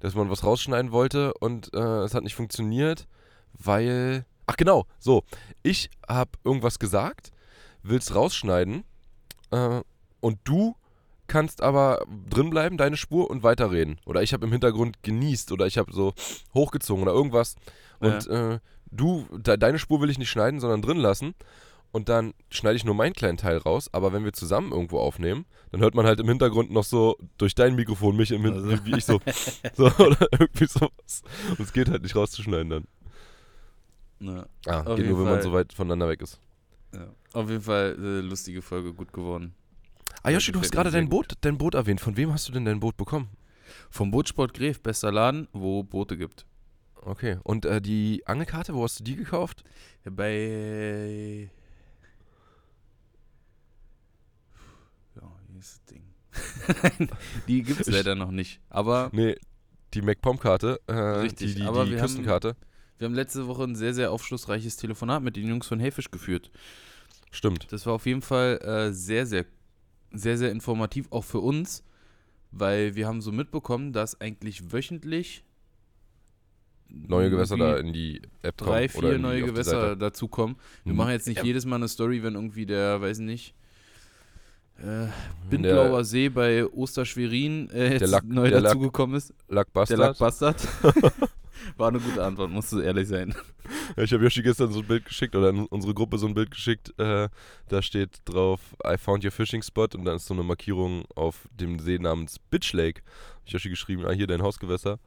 Dass 0.00 0.14
man 0.14 0.30
was 0.30 0.44
rausschneiden 0.44 0.92
wollte 0.92 1.34
und 1.34 1.72
äh, 1.74 1.78
es 2.04 2.14
hat 2.14 2.24
nicht 2.24 2.34
funktioniert, 2.34 3.06
weil. 3.52 4.24
Ach 4.46 4.56
genau, 4.56 4.86
so. 4.98 5.24
Ich 5.62 5.90
habe 6.06 6.30
irgendwas 6.44 6.78
gesagt, 6.78 7.32
will's 7.82 8.14
rausschneiden 8.14 8.84
äh, 9.50 9.80
und 10.20 10.38
du 10.44 10.76
kannst 11.26 11.62
aber 11.62 12.04
drinbleiben, 12.28 12.78
deine 12.78 12.96
Spur 12.96 13.30
und 13.30 13.42
weiterreden. 13.42 13.98
Oder 14.06 14.22
ich 14.22 14.32
habe 14.32 14.46
im 14.46 14.52
Hintergrund 14.52 15.02
genießt 15.02 15.52
oder 15.52 15.66
ich 15.66 15.78
habe 15.78 15.92
so 15.92 16.14
hochgezogen 16.54 17.02
oder 17.02 17.12
irgendwas. 17.12 17.56
Und 17.98 18.26
äh, 18.28 18.60
du, 18.90 19.26
de, 19.32 19.56
deine 19.56 19.78
Spur 19.78 20.00
will 20.00 20.10
ich 20.10 20.18
nicht 20.18 20.30
schneiden, 20.30 20.60
sondern 20.60 20.82
drin 20.82 20.98
lassen. 20.98 21.34
Und 21.96 22.10
dann 22.10 22.34
schneide 22.50 22.76
ich 22.76 22.84
nur 22.84 22.94
meinen 22.94 23.14
kleinen 23.14 23.38
Teil 23.38 23.56
raus. 23.56 23.88
Aber 23.90 24.12
wenn 24.12 24.22
wir 24.22 24.34
zusammen 24.34 24.70
irgendwo 24.70 24.98
aufnehmen, 24.98 25.46
dann 25.70 25.80
hört 25.80 25.94
man 25.94 26.04
halt 26.04 26.20
im 26.20 26.28
Hintergrund 26.28 26.70
noch 26.70 26.84
so 26.84 27.16
durch 27.38 27.54
dein 27.54 27.74
Mikrofon 27.74 28.14
mich 28.14 28.32
im 28.32 28.42
Hintergrund, 28.42 28.72
Also. 28.72 28.84
wie 28.84 28.98
ich 28.98 29.04
so, 29.06 29.18
so 29.74 29.86
oder 30.04 30.28
irgendwie 30.30 30.66
sowas. 30.66 31.22
Und 31.48 31.60
es 31.60 31.72
geht 31.72 31.88
halt 31.88 32.02
nicht 32.02 32.14
rauszuschneiden 32.14 32.68
dann. 32.68 32.84
Ja. 34.20 34.46
Ah, 34.66 34.82
Auf 34.82 34.96
geht 34.96 35.06
nur, 35.06 35.20
wenn 35.20 35.24
man 35.24 35.40
so 35.40 35.54
weit 35.54 35.72
voneinander 35.72 36.06
weg 36.10 36.20
ist. 36.20 36.38
Ja. 36.94 37.06
Auf 37.32 37.48
jeden 37.48 37.62
Fall 37.62 37.96
äh, 37.98 38.20
lustige 38.20 38.60
Folge, 38.60 38.92
gut 38.92 39.10
geworden. 39.14 39.54
Ah, 40.22 40.28
Joshi, 40.28 40.52
du 40.52 40.60
hast 40.60 40.72
gerade 40.72 40.90
dein 40.90 41.08
Boot, 41.08 41.32
dein 41.40 41.56
Boot 41.56 41.76
erwähnt. 41.76 42.02
Von 42.02 42.18
wem 42.18 42.30
hast 42.30 42.46
du 42.46 42.52
denn 42.52 42.66
dein 42.66 42.78
Boot 42.78 42.98
bekommen? 42.98 43.30
Vom 43.88 44.10
Bootsport 44.10 44.52
Gref, 44.52 44.82
bester 44.82 45.10
Laden, 45.10 45.48
wo 45.54 45.82
Boote 45.82 46.18
gibt. 46.18 46.44
Okay. 47.00 47.38
Und 47.42 47.64
äh, 47.64 47.80
die 47.80 48.22
Angelkarte, 48.26 48.74
wo 48.74 48.82
hast 48.82 49.00
du 49.00 49.04
die 49.04 49.16
gekauft? 49.16 49.64
Bei. 50.04 51.48
Das 55.56 55.80
Ding. 55.86 56.02
die 57.48 57.62
gibt 57.62 57.80
es 57.80 57.86
leider 57.88 58.14
noch 58.14 58.30
nicht. 58.30 58.60
Aber 58.68 59.08
Nee, 59.12 59.36
die 59.94 60.02
MacPom-Karte. 60.02 60.80
Äh, 60.86 60.92
Richtig, 60.92 61.54
die, 61.54 61.60
die, 61.62 61.66
aber 61.66 61.84
die 61.84 61.92
wir 61.92 61.98
haben- 61.98 62.06
Küstenkarte. 62.06 62.56
wir 62.98 63.06
haben 63.06 63.14
letzte 63.14 63.46
Woche 63.46 63.64
ein 63.64 63.74
sehr, 63.76 63.94
sehr 63.94 64.10
aufschlussreiches 64.12 64.76
Telefonat 64.76 65.22
mit 65.22 65.36
den 65.36 65.46
Jungs 65.48 65.66
von 65.66 65.80
Heyfisch 65.80 66.10
geführt. 66.10 66.50
Stimmt. 67.30 67.66
Das 67.70 67.86
war 67.86 67.94
auf 67.94 68.06
jeden 68.06 68.22
Fall 68.22 68.58
äh, 68.62 68.92
sehr, 68.92 69.26
sehr, 69.26 69.44
sehr, 70.12 70.36
sehr 70.38 70.50
informativ, 70.52 71.06
auch 71.10 71.24
für 71.24 71.40
uns, 71.40 71.82
weil 72.50 72.94
wir 72.94 73.06
haben 73.06 73.20
so 73.20 73.32
mitbekommen, 73.32 73.92
dass 73.92 74.20
eigentlich 74.20 74.72
wöchentlich 74.72 75.42
Neue 76.88 77.30
Gewässer 77.30 77.56
da 77.56 77.76
in 77.78 77.92
die 77.92 78.22
App 78.42 78.58
kommen. 78.58 78.70
drei, 78.70 78.84
oder 78.94 79.10
vier 79.10 79.18
neue 79.18 79.42
Gewässer 79.42 79.96
dazukommen. 79.96 80.56
Wir 80.84 80.92
Mhm. 80.92 80.98
machen 80.98 81.10
jetzt 81.10 81.26
nicht 81.26 81.38
Ja. 81.38 81.44
jedes 81.44 81.64
Mal 81.66 81.76
eine 81.76 81.88
Story, 81.88 82.22
wenn 82.22 82.34
irgendwie 82.34 82.64
der, 82.64 83.00
weiß 83.00 83.18
nicht, 83.18 83.54
äh, 84.78 84.84
Wenn 84.84 85.10
Bindblauer 85.62 86.04
See 86.04 86.28
bei 86.28 86.66
Osterschwerin 86.66 87.70
äh, 87.70 87.90
jetzt 87.92 88.00
Der 88.02 88.08
Lack- 88.08 88.24
neu 88.24 88.50
der 88.50 88.60
dazugekommen 88.60 89.16
ist. 89.16 89.32
Lackbastard. 89.48 89.98
Der 89.98 90.06
Lackbastard. 90.08 90.68
War 91.78 91.88
eine 91.88 91.98
gute 91.98 92.22
Antwort, 92.22 92.50
musst 92.50 92.72
du 92.72 92.80
ehrlich 92.80 93.08
sein. 93.08 93.34
Ja, 93.96 94.02
ich 94.04 94.12
habe 94.12 94.22
Yoshi 94.22 94.42
gestern 94.42 94.70
so 94.72 94.80
ein 94.80 94.86
Bild 94.86 95.04
geschickt 95.06 95.34
oder 95.34 95.48
in 95.48 95.66
unsere 95.66 95.94
Gruppe 95.94 96.18
so 96.18 96.26
ein 96.26 96.34
Bild 96.34 96.50
geschickt. 96.50 96.92
Äh, 96.98 97.28
da 97.68 97.82
steht 97.82 98.20
drauf, 98.24 98.60
I 98.86 98.96
found 98.96 99.24
your 99.24 99.30
fishing 99.32 99.62
spot 99.62 99.88
und 99.96 100.04
dann 100.04 100.16
ist 100.16 100.26
so 100.26 100.34
eine 100.34 100.42
Markierung 100.44 101.04
auf 101.16 101.48
dem 101.58 101.78
See 101.80 101.98
namens 101.98 102.38
Bitch 102.38 102.72
Lake. 102.72 103.02
Hab 103.40 103.46
ich 103.46 103.52
Yoshi 103.54 103.70
geschrieben, 103.70 104.04
ah, 104.06 104.12
hier 104.12 104.26
dein 104.26 104.42
Hausgewässer. 104.42 104.98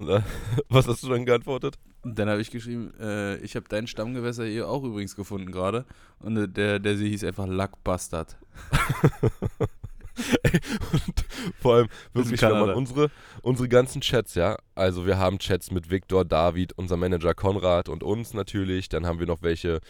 Äh, 0.00 0.20
was 0.68 0.86
hast 0.88 1.02
du 1.02 1.08
dann 1.08 1.24
geantwortet? 1.24 1.78
Dann 2.04 2.28
habe 2.28 2.40
ich 2.40 2.50
geschrieben, 2.50 2.92
äh, 3.00 3.36
ich 3.38 3.56
habe 3.56 3.66
dein 3.68 3.86
Stammgewässer 3.86 4.44
hier 4.44 4.68
auch 4.68 4.84
übrigens 4.84 5.16
gefunden 5.16 5.50
gerade. 5.50 5.84
Und 6.20 6.56
der, 6.56 6.78
der 6.78 6.96
See 6.96 7.08
hieß 7.08 7.24
einfach 7.24 7.46
Lackbastard. 7.46 8.36
Und 10.92 11.24
vor 11.60 11.74
allem 11.74 11.88
wirklich, 12.12 12.40
wenn 12.42 12.50
man 12.52 12.70
unsere, 12.70 13.10
unsere 13.42 13.68
ganzen 13.68 14.00
Chats, 14.00 14.34
ja, 14.34 14.56
also 14.74 15.06
wir 15.06 15.18
haben 15.18 15.38
Chats 15.38 15.70
mit 15.70 15.90
Viktor, 15.90 16.24
David, 16.24 16.72
unser 16.76 16.96
Manager 16.96 17.34
Konrad 17.34 17.88
und 17.88 18.02
uns 18.02 18.34
natürlich, 18.34 18.88
dann 18.88 19.06
haben 19.06 19.18
wir 19.18 19.26
noch 19.26 19.42
welche 19.42 19.80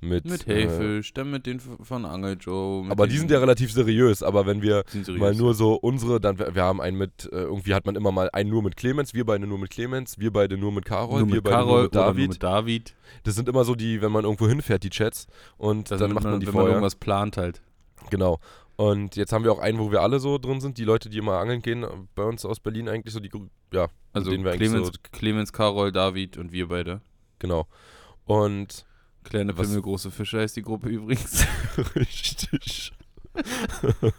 mit, 0.00 0.24
Mit 0.24 0.46
äh, 0.48 0.66
Heyfisch, 0.66 1.12
dann 1.14 1.30
mit 1.30 1.46
den 1.46 1.60
von 1.60 2.04
Angel 2.04 2.36
Joe. 2.38 2.86
aber 2.90 3.06
die 3.06 3.18
sind 3.18 3.30
ja 3.30 3.38
relativ 3.38 3.72
seriös, 3.72 4.22
aber 4.22 4.46
wenn 4.46 4.62
wir 4.62 4.84
mal 5.16 5.34
nur 5.34 5.54
so 5.54 5.74
unsere, 5.74 6.20
dann 6.20 6.38
wir 6.38 6.54
wir 6.54 6.62
haben 6.62 6.80
einen 6.80 6.96
mit, 6.96 7.28
äh, 7.32 7.42
irgendwie 7.42 7.74
hat 7.74 7.86
man 7.86 7.96
immer 7.96 8.12
mal 8.12 8.30
einen 8.32 8.50
nur 8.50 8.62
mit 8.62 8.76
Clemens, 8.76 9.14
wir 9.14 9.24
beide 9.24 9.46
nur 9.46 9.58
mit 9.58 9.70
Clemens, 9.70 10.18
wir 10.18 10.32
beide 10.32 10.56
nur 10.56 10.72
mit 10.72 10.84
Carol, 10.84 11.20
nur 11.20 11.28
wir 11.28 11.34
mit 11.36 11.44
beide 11.44 11.56
Karol 11.56 11.74
nur 11.74 11.82
mit 11.84 11.94
David. 11.94 12.18
nur 12.18 12.28
mit 12.28 12.42
David. 12.42 12.94
Das 13.24 13.34
sind 13.34 13.48
immer 13.48 13.64
so 13.64 13.74
die, 13.74 14.00
wenn 14.02 14.12
man 14.12 14.24
irgendwo 14.24 14.48
hinfährt, 14.48 14.82
die 14.82 14.90
Chats 14.90 15.26
und 15.58 15.90
Das 15.90 16.00
dann 16.00 16.12
macht 16.12 16.24
man 16.24 16.40
die 16.40 16.46
wenn 16.46 16.54
man 16.54 16.60
vorher. 16.62 16.76
irgendwas 16.76 16.96
plant 16.96 17.36
halt. 17.36 17.60
Genau. 18.10 18.38
Und 18.76 19.16
jetzt 19.16 19.32
haben 19.32 19.42
wir 19.44 19.52
auch 19.52 19.58
einen, 19.58 19.78
wo 19.78 19.90
wir 19.90 20.02
alle 20.02 20.20
so 20.20 20.36
drin 20.38 20.60
sind, 20.60 20.76
die 20.76 20.84
Leute, 20.84 21.08
die 21.08 21.16
immer 21.18 21.38
angeln 21.38 21.62
gehen, 21.62 21.86
bei 22.14 22.24
uns 22.24 22.44
aus 22.44 22.60
Berlin 22.60 22.88
eigentlich 22.90 23.14
so 23.14 23.20
die, 23.20 23.30
ja, 23.72 23.88
Also 24.12 24.30
denen 24.30 24.44
wir 24.44 24.52
Clemens, 24.52 24.88
so- 24.88 24.92
Clemens, 25.12 25.52
Karol, 25.52 25.92
David 25.92 26.36
und 26.36 26.52
wir 26.52 26.68
beide. 26.68 27.00
genau. 27.38 27.66
Und 28.26 28.84
Kleine 29.24 29.54
Pimmel, 29.54 29.80
große 29.82 30.10
Fische 30.10 30.38
heißt 30.40 30.56
die 30.56 30.62
Gruppe 30.62 30.88
übrigens. 30.88 31.44
richtig. 31.96 32.92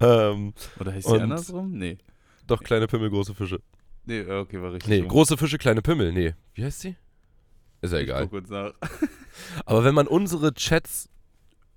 ähm, 0.00 0.52
Oder 0.78 0.92
heißt 0.92 1.08
die 1.08 1.12
Und- 1.12 1.20
andersrum? 1.22 1.72
Nee. 1.72 1.98
doch, 2.46 2.62
kleine 2.62 2.86
Pimmel, 2.86 3.10
große 3.10 3.34
Fische. 3.34 3.60
Nee, 4.06 4.20
äh, 4.20 4.38
okay, 4.40 4.60
war 4.62 4.72
richtig. 4.72 4.88
Nee, 4.88 5.00
rum. 5.00 5.08
große 5.08 5.36
Fische, 5.36 5.58
kleine 5.58 5.82
Pimmel. 5.82 6.12
Nee, 6.12 6.34
wie 6.54 6.64
heißt 6.64 6.80
sie? 6.80 6.96
Ist 7.82 7.92
ja 7.92 7.98
Ich 7.98 8.04
egal. 8.04 8.22
guck 8.22 8.30
kurz 8.30 8.48
nach. 8.48 8.72
Aber 9.66 9.84
wenn 9.84 9.94
man 9.94 10.06
unsere 10.06 10.54
Chats 10.54 11.08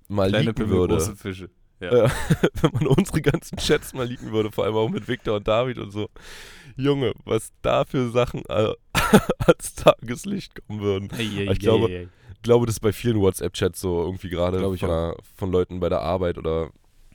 mal 0.08 0.28
Kleine 0.28 0.46
leaken 0.46 0.64
Pimmel, 0.64 0.78
würde, 0.78 0.94
große 0.96 1.16
Fische. 1.16 1.50
Ja. 1.82 2.04
Äh, 2.04 2.10
wenn 2.62 2.70
man 2.72 2.86
unsere 2.86 3.20
ganzen 3.20 3.56
Chats 3.58 3.92
mal 3.92 4.06
leaken 4.06 4.32
würde, 4.32 4.50
vor 4.52 4.64
allem 4.64 4.74
auch 4.76 4.88
mit 4.88 5.08
Victor 5.08 5.36
und 5.36 5.48
David 5.48 5.78
und 5.78 5.90
so, 5.90 6.08
Junge, 6.76 7.12
was 7.24 7.52
da 7.62 7.84
für 7.84 8.10
Sachen 8.10 8.42
äh, 8.48 8.72
ans 9.46 9.74
Tageslicht 9.74 10.66
kommen 10.66 10.80
würden. 10.80 11.10
Ei, 11.12 11.48
ei, 11.48 11.52
Ich 11.52 11.58
glaube, 11.58 11.86
ei, 11.88 11.98
ei. 12.02 12.08
Ich 12.34 12.42
glaube, 12.42 12.66
das 12.66 12.76
ist 12.76 12.80
bei 12.80 12.92
vielen 12.92 13.20
WhatsApp-Chats 13.20 13.80
so 13.80 14.00
irgendwie 14.02 14.28
gerade 14.28 14.58
Glaube 14.58 14.76
von, 14.76 15.14
von 15.36 15.52
Leuten 15.52 15.78
bei 15.78 15.88
der 15.88 16.00
Arbeit 16.00 16.38
oder 16.38 16.70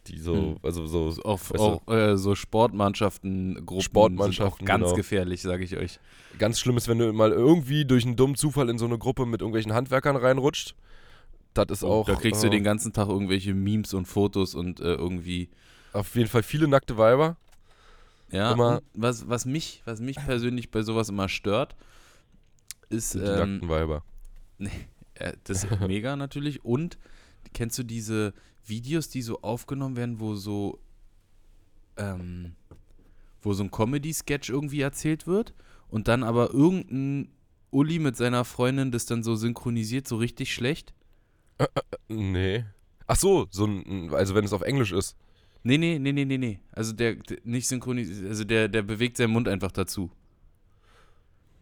die 0.08 0.20
so, 0.20 0.34
Hm. 0.34 0.56
also 0.64 0.86
so, 0.86 1.12
So 1.12 1.24
Auch, 1.26 1.88
äh, 1.90 2.18
so 2.18 2.34
Sportmannschaften, 2.34 3.66
Gruppen 3.66 3.82
Sportmannschaften, 3.82 4.60
sind 4.60 4.64
auch 4.64 4.66
ganz 4.66 4.84
genau. 4.86 4.96
gefährlich, 4.96 5.42
sage 5.42 5.64
ich 5.66 5.76
euch. 5.76 6.00
ganz 6.40 6.60
schlimm 6.60 6.78
ist, 6.78 6.88
wenn 6.88 7.00
du 7.00 7.12
mal 7.12 7.32
irgendwie 7.32 7.84
durch 7.84 8.06
einen 8.06 8.16
dummen 8.16 8.36
Zufall 8.36 8.70
in 8.70 8.78
so 8.78 8.86
eine 8.86 8.98
Gruppe 8.98 9.26
mit 9.26 9.42
irgendwelchen 9.42 9.74
Handwerkern 9.74 10.16
reinrutscht. 10.16 10.76
Das 11.66 11.80
ist 11.80 11.84
auch 11.84 12.06
da 12.06 12.16
kriegst 12.16 12.44
du 12.44 12.48
äh, 12.48 12.52
den 12.52 12.64
ganzen 12.64 12.94
Tag 12.94 13.10
irgendwelche 13.10 13.54
Memes 13.54 13.94
und 13.94 14.06
Fotos 14.06 14.56
und 14.56 14.80
äh, 14.80 14.94
irgendwie 14.94 15.50
auf 15.94 16.16
jeden 16.16 16.30
Fall 16.30 16.44
viele 16.44 16.68
nackte 16.68 16.98
Weiber. 16.98 17.38
Ja, 18.32 18.52
Immer- 18.52 18.82
was, 18.94 19.28
was, 19.28 19.46
mich, 19.46 19.82
was 19.86 20.00
mich 20.00 20.18
persönlich 20.18 20.70
bei 20.70 20.82
sowas 20.82 21.10
immer 21.10 21.30
stört, 21.30 21.76
ist, 22.90 23.12
Sind 23.12 23.26
die 23.26 23.32
ähm, 23.32 23.52
nackten 23.52 23.70
Weiber. 23.70 24.04
äh, 25.16 25.34
das 25.46 25.64
ist 25.64 25.80
mega 25.82 26.16
natürlich. 26.16 26.64
Und 26.64 26.98
kennst 27.54 27.78
du 27.80 27.84
diese 27.84 28.34
Videos, 28.66 29.10
die 29.10 29.22
so 29.22 29.42
aufgenommen 29.42 29.96
werden, 29.96 30.20
wo 30.20 30.36
so, 30.36 30.80
ähm, 31.96 32.56
wo 33.42 33.54
so 33.54 33.64
ein 33.64 33.72
Comedy-Sketch 33.72 34.50
irgendwie 34.50 34.82
erzählt 34.82 35.26
wird 35.26 35.54
und 35.90 36.08
dann 36.08 36.24
aber 36.24 36.54
irgendein 36.54 37.32
Uli 37.72 38.00
mit 38.00 38.18
seiner 38.18 38.44
Freundin 38.46 38.92
das 38.92 39.06
dann 39.06 39.24
so 39.24 39.36
synchronisiert, 39.36 40.08
so 40.08 40.18
richtig 40.18 40.54
schlecht? 40.54 40.94
Nee. 42.08 42.66
Ach 43.08 43.16
so, 43.16 43.48
so 43.50 43.66
ein, 43.66 44.14
also 44.14 44.36
wenn 44.36 44.46
es 44.46 44.54
auf 44.54 44.62
Englisch 44.62 44.92
ist. 44.92 45.16
Nee, 45.64 45.78
nee, 45.78 46.00
nee, 46.00 46.12
nee, 46.14 46.26
nee, 46.26 46.38
nee. 46.38 46.60
Also 46.72 46.94
der, 46.94 47.16
der 47.16 47.38
nicht 47.44 47.68
synchronisiert, 47.68 48.28
also 48.30 48.44
der, 48.44 48.68
der 48.68 48.82
bewegt 48.84 49.18
seinen 49.18 49.32
Mund 49.32 49.48
einfach 49.48 49.72
dazu. 49.72 50.12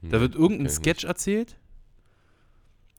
Da 0.02 0.18
Hm, 0.18 0.22
wird 0.22 0.36
irgendein 0.36 0.68
ich 0.68 0.74
Sketch 0.74 1.04
erzählt. 1.06 1.58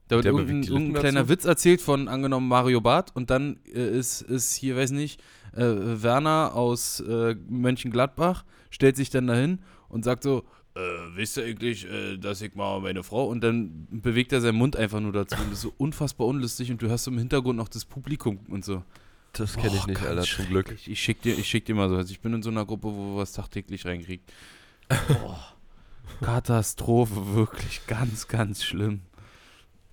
Da 0.07 0.15
wird 0.15 0.25
Der 0.25 0.31
irgendein, 0.33 0.63
irgendein 0.63 1.01
kleiner 1.01 1.19
dazu? 1.21 1.29
Witz 1.29 1.45
erzählt 1.45 1.81
von 1.81 2.07
angenommen 2.07 2.47
Mario 2.47 2.81
Barth 2.81 3.15
und 3.15 3.29
dann 3.29 3.59
äh, 3.73 3.97
ist, 3.97 4.21
ist 4.21 4.53
hier, 4.55 4.75
weiß 4.77 4.91
nicht, 4.91 5.21
äh, 5.53 5.63
Werner 5.63 6.51
aus 6.55 7.01
äh, 7.01 7.35
Mönchengladbach 7.49 8.45
stellt 8.69 8.95
sich 8.95 9.09
dann 9.09 9.27
dahin 9.27 9.59
und 9.89 10.03
sagt 10.03 10.23
so, 10.23 10.43
äh, 10.77 11.15
wisst 11.15 11.37
ihr 11.37 11.45
eigentlich, 11.45 11.85
äh, 11.85 12.17
dass 12.17 12.41
ich 12.41 12.53
mal 12.55 12.79
meine 12.79 13.03
Frau 13.03 13.25
und 13.27 13.41
dann 13.41 13.87
bewegt 13.89 14.31
er 14.31 14.41
seinen 14.41 14.57
Mund 14.57 14.75
einfach 14.75 14.99
nur 14.99 15.11
dazu 15.11 15.35
und 15.35 15.45
das 15.45 15.59
ist 15.59 15.61
so 15.61 15.73
unfassbar 15.77 16.27
unlustig 16.27 16.71
und 16.71 16.81
du 16.81 16.89
hast 16.89 17.07
im 17.07 17.17
Hintergrund 17.17 17.57
noch 17.57 17.69
das 17.69 17.85
Publikum 17.85 18.39
und 18.49 18.63
so. 18.63 18.83
Das 19.33 19.55
kenne 19.55 19.75
ich 19.75 19.87
nicht, 19.87 20.01
Alter, 20.01 20.23
zum 20.23 20.47
Glück. 20.47 20.75
Ich 20.85 21.01
schick 21.01 21.21
dir, 21.21 21.37
ich 21.37 21.47
schick 21.47 21.65
dir 21.65 21.75
mal 21.75 21.89
so. 21.89 21.95
Also 21.95 22.11
ich 22.11 22.21
bin 22.21 22.33
in 22.33 22.41
so 22.41 22.49
einer 22.49 22.65
Gruppe, 22.65 22.87
wo 22.87 23.13
wir 23.13 23.21
was 23.21 23.33
tagtäglich 23.33 23.85
reinkriegt. 23.85 24.31
Boah. 25.07 25.53
Katastrophe, 26.21 27.35
wirklich 27.35 27.85
ganz, 27.85 28.27
ganz 28.27 28.63
schlimm. 28.63 29.01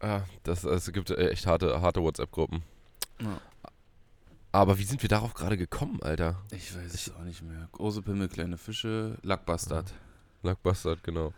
Ah, 0.00 0.22
das, 0.44 0.64
es 0.64 0.92
gibt 0.92 1.10
äh, 1.10 1.30
echt 1.30 1.46
harte, 1.46 1.80
harte 1.80 2.02
WhatsApp-Gruppen. 2.02 2.62
Ja. 3.20 3.40
Aber 4.52 4.78
wie 4.78 4.84
sind 4.84 5.02
wir 5.02 5.08
darauf 5.08 5.34
gerade 5.34 5.56
gekommen, 5.56 6.00
Alter? 6.02 6.40
Ich 6.52 6.74
weiß 6.74 6.94
es 6.94 7.12
auch 7.14 7.24
nicht 7.24 7.42
mehr. 7.42 7.68
Große 7.72 8.02
Pimmel, 8.02 8.28
kleine 8.28 8.56
Fische, 8.56 9.18
Lackbastard. 9.22 9.92
Lackbastard, 10.44 11.02
genau. 11.02 11.32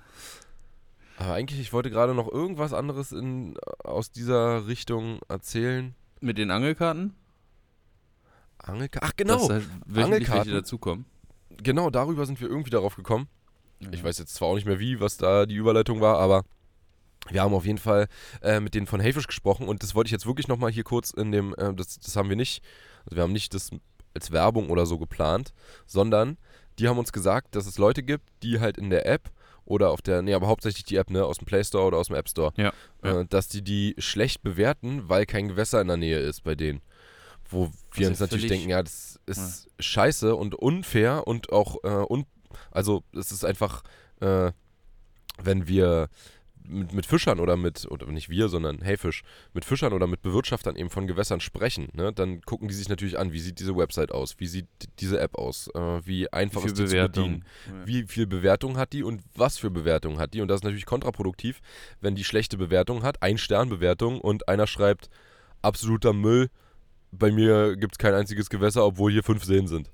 Aber 1.19 1.33
eigentlich, 1.33 1.61
ich 1.61 1.73
wollte 1.73 1.91
gerade 1.91 2.15
noch 2.15 2.31
irgendwas 2.31 2.73
anderes 2.73 3.13
in, 3.13 3.57
aus 3.83 4.11
dieser 4.11 4.67
Richtung 4.67 5.21
erzählen. 5.29 5.95
Mit 6.21 6.39
den 6.39 6.51
Angelkarten? 6.51 7.15
Angelka 8.59 9.01
Ach, 9.03 9.13
genau. 9.17 9.49
Dass 9.49 9.65
da 9.87 10.05
Angelkarten. 10.05 10.53
dazukommen. 10.53 11.07
Genau, 11.63 11.91
darüber 11.91 12.27
sind 12.27 12.41
wir 12.41 12.49
irgendwie 12.49 12.71
darauf 12.71 12.97
gekommen. 12.97 13.29
Ja. 13.81 13.91
Ich 13.93 14.03
weiß 14.05 14.19
jetzt 14.19 14.35
zwar 14.35 14.49
auch 14.49 14.55
nicht 14.55 14.67
mehr 14.67 14.79
wie, 14.79 15.01
was 15.01 15.17
da 15.17 15.47
die 15.47 15.55
Überleitung 15.55 16.01
war, 16.01 16.19
aber 16.19 16.45
wir 17.31 17.43
haben 17.43 17.55
auf 17.55 17.67
jeden 17.67 17.79
Fall 17.79 18.09
äh, 18.43 18.61
mit 18.61 18.75
denen 18.75 18.87
von 18.87 19.01
Heyfish 19.01 19.27
gesprochen 19.27 19.69
und 19.69 19.83
das 19.83 19.95
wollte 19.95 20.09
ich 20.09 20.13
jetzt 20.13 20.27
wirklich 20.27 20.49
nochmal 20.49 20.71
hier 20.71 20.85
kurz 20.85 21.11
in 21.11 21.33
dem, 21.33 21.55
äh, 21.55 21.75
das, 21.75 21.99
das 21.99 22.17
haben 22.17 22.29
wir 22.29 22.37
nicht, 22.37 22.63
also 23.05 23.17
wir 23.17 23.23
haben 23.23 23.33
nicht 23.33 23.53
das 23.53 23.71
als 24.15 24.31
Werbung 24.31 24.71
oder 24.71 24.87
so 24.87 24.99
geplant, 24.99 25.53
sondern 25.87 26.39
die 26.79 26.89
haben 26.89 26.99
uns 26.99 27.13
gesagt, 27.13 27.55
dass 27.55 27.67
es 27.67 27.79
Leute 27.79 28.03
gibt, 28.03 28.25
die 28.43 28.61
halt 28.61 28.79
in 28.79 28.91
der 28.91 29.07
App 29.07 29.31
oder 29.65 29.91
auf 29.91 30.01
der, 30.01 30.23
nee, 30.23 30.35
aber 30.35 30.47
hauptsächlich 30.47 30.85
die 30.85 30.97
App, 30.97 31.11
ne, 31.11 31.25
aus 31.25 31.39
dem 31.39 31.47
Play 31.47 31.65
Store 31.65 31.85
oder 31.85 31.99
aus 31.99 32.07
dem 32.07 32.17
App 32.17 32.29
Store, 32.29 32.53
Ja, 32.57 32.73
ja. 33.03 33.21
Äh, 33.21 33.27
dass 33.27 33.49
die 33.49 33.63
die 33.63 33.95
schlecht 33.99 34.43
bewerten, 34.43 35.09
weil 35.09 35.27
kein 35.27 35.49
Gewässer 35.49 35.81
in 35.81 35.89
der 35.89 35.97
Nähe 35.97 36.19
ist 36.19 36.45
bei 36.45 36.55
denen. 36.55 36.81
Wo 37.49 37.71
wir 37.93 38.05
ja 38.05 38.09
uns 38.09 38.21
natürlich 38.21 38.49
denken, 38.49 38.71
ja, 38.71 38.83
das 38.83 39.21
ist 39.27 39.69
scheiße 39.79 40.35
und 40.35 40.55
unfair 40.55 41.27
und 41.27 41.53
auch, 41.53 41.83
äh, 41.85 41.89
un 42.09 42.27
also 42.71 43.03
es 43.13 43.33
ist 43.33 43.45
einfach, 43.45 43.83
äh, 44.21 44.53
wenn 45.43 45.69
wir 45.69 46.09
mit, 46.69 46.93
mit 46.93 47.07
Fischern 47.07 47.41
oder 47.41 47.57
mit, 47.57 47.87
oder 47.91 48.07
nicht 48.07 48.29
wir, 48.29 48.49
sondern 48.49 48.81
Hey 48.83 48.97
Fisch, 48.97 49.23
mit 49.55 49.65
Fischern 49.65 49.93
oder 49.93 50.07
mit 50.07 50.23
Bewirtschaftern 50.23 50.77
eben 50.77 50.91
von 50.91 51.07
Gewässern 51.07 51.41
sprechen, 51.41 51.89
ne, 51.93 52.13
dann 52.13 52.41
gucken 52.43 52.69
die 52.69 52.75
sich 52.75 52.89
natürlich 52.89 53.19
an, 53.19 53.33
wie 53.33 53.39
sieht 53.39 53.59
diese 53.59 53.77
Website 53.77 54.13
aus, 54.13 54.37
wie 54.39 54.47
sieht 54.47 54.67
diese 54.99 55.21
App 55.21 55.37
aus, 55.37 55.69
äh, 55.75 56.07
wie 56.07 56.33
einfach 56.33 56.63
Wie 56.63 56.67
ist 56.67 56.79
die 56.79 56.87
zu 56.87 56.97
bedienen 56.97 57.41
Bewertung. 57.41 57.45
Ja. 57.67 57.87
wie 57.87 58.03
viel 58.07 58.27
Bewertung 58.27 58.77
hat 58.77 58.93
die 58.93 59.03
und 59.03 59.23
was 59.35 59.59
für 59.59 59.71
Bewertung 59.71 60.19
hat 60.19 60.35
die. 60.35 60.41
Und 60.41 60.49
das 60.49 60.61
ist 60.61 60.65
natürlich 60.65 60.87
kontraproduktiv, 60.87 61.61
wenn 62.01 62.15
die 62.15 62.25
schlechte 62.25 62.57
Bewertung 62.57 63.03
hat, 63.03 63.23
ein 63.23 63.39
Stern 63.39 63.69
Bewertung 63.69 64.21
und 64.21 64.49
einer 64.49 64.67
schreibt, 64.67 65.09
absoluter 65.63 66.13
Müll, 66.13 66.49
bei 67.13 67.31
mir 67.31 67.77
gibt 67.77 67.95
es 67.95 67.99
kein 67.99 68.15
einziges 68.15 68.51
Gewässer, 68.51 68.85
obwohl 68.85 69.13
hier 69.13 69.23
fünf 69.23 69.45
Seen 69.45 69.67
sind. 69.67 69.91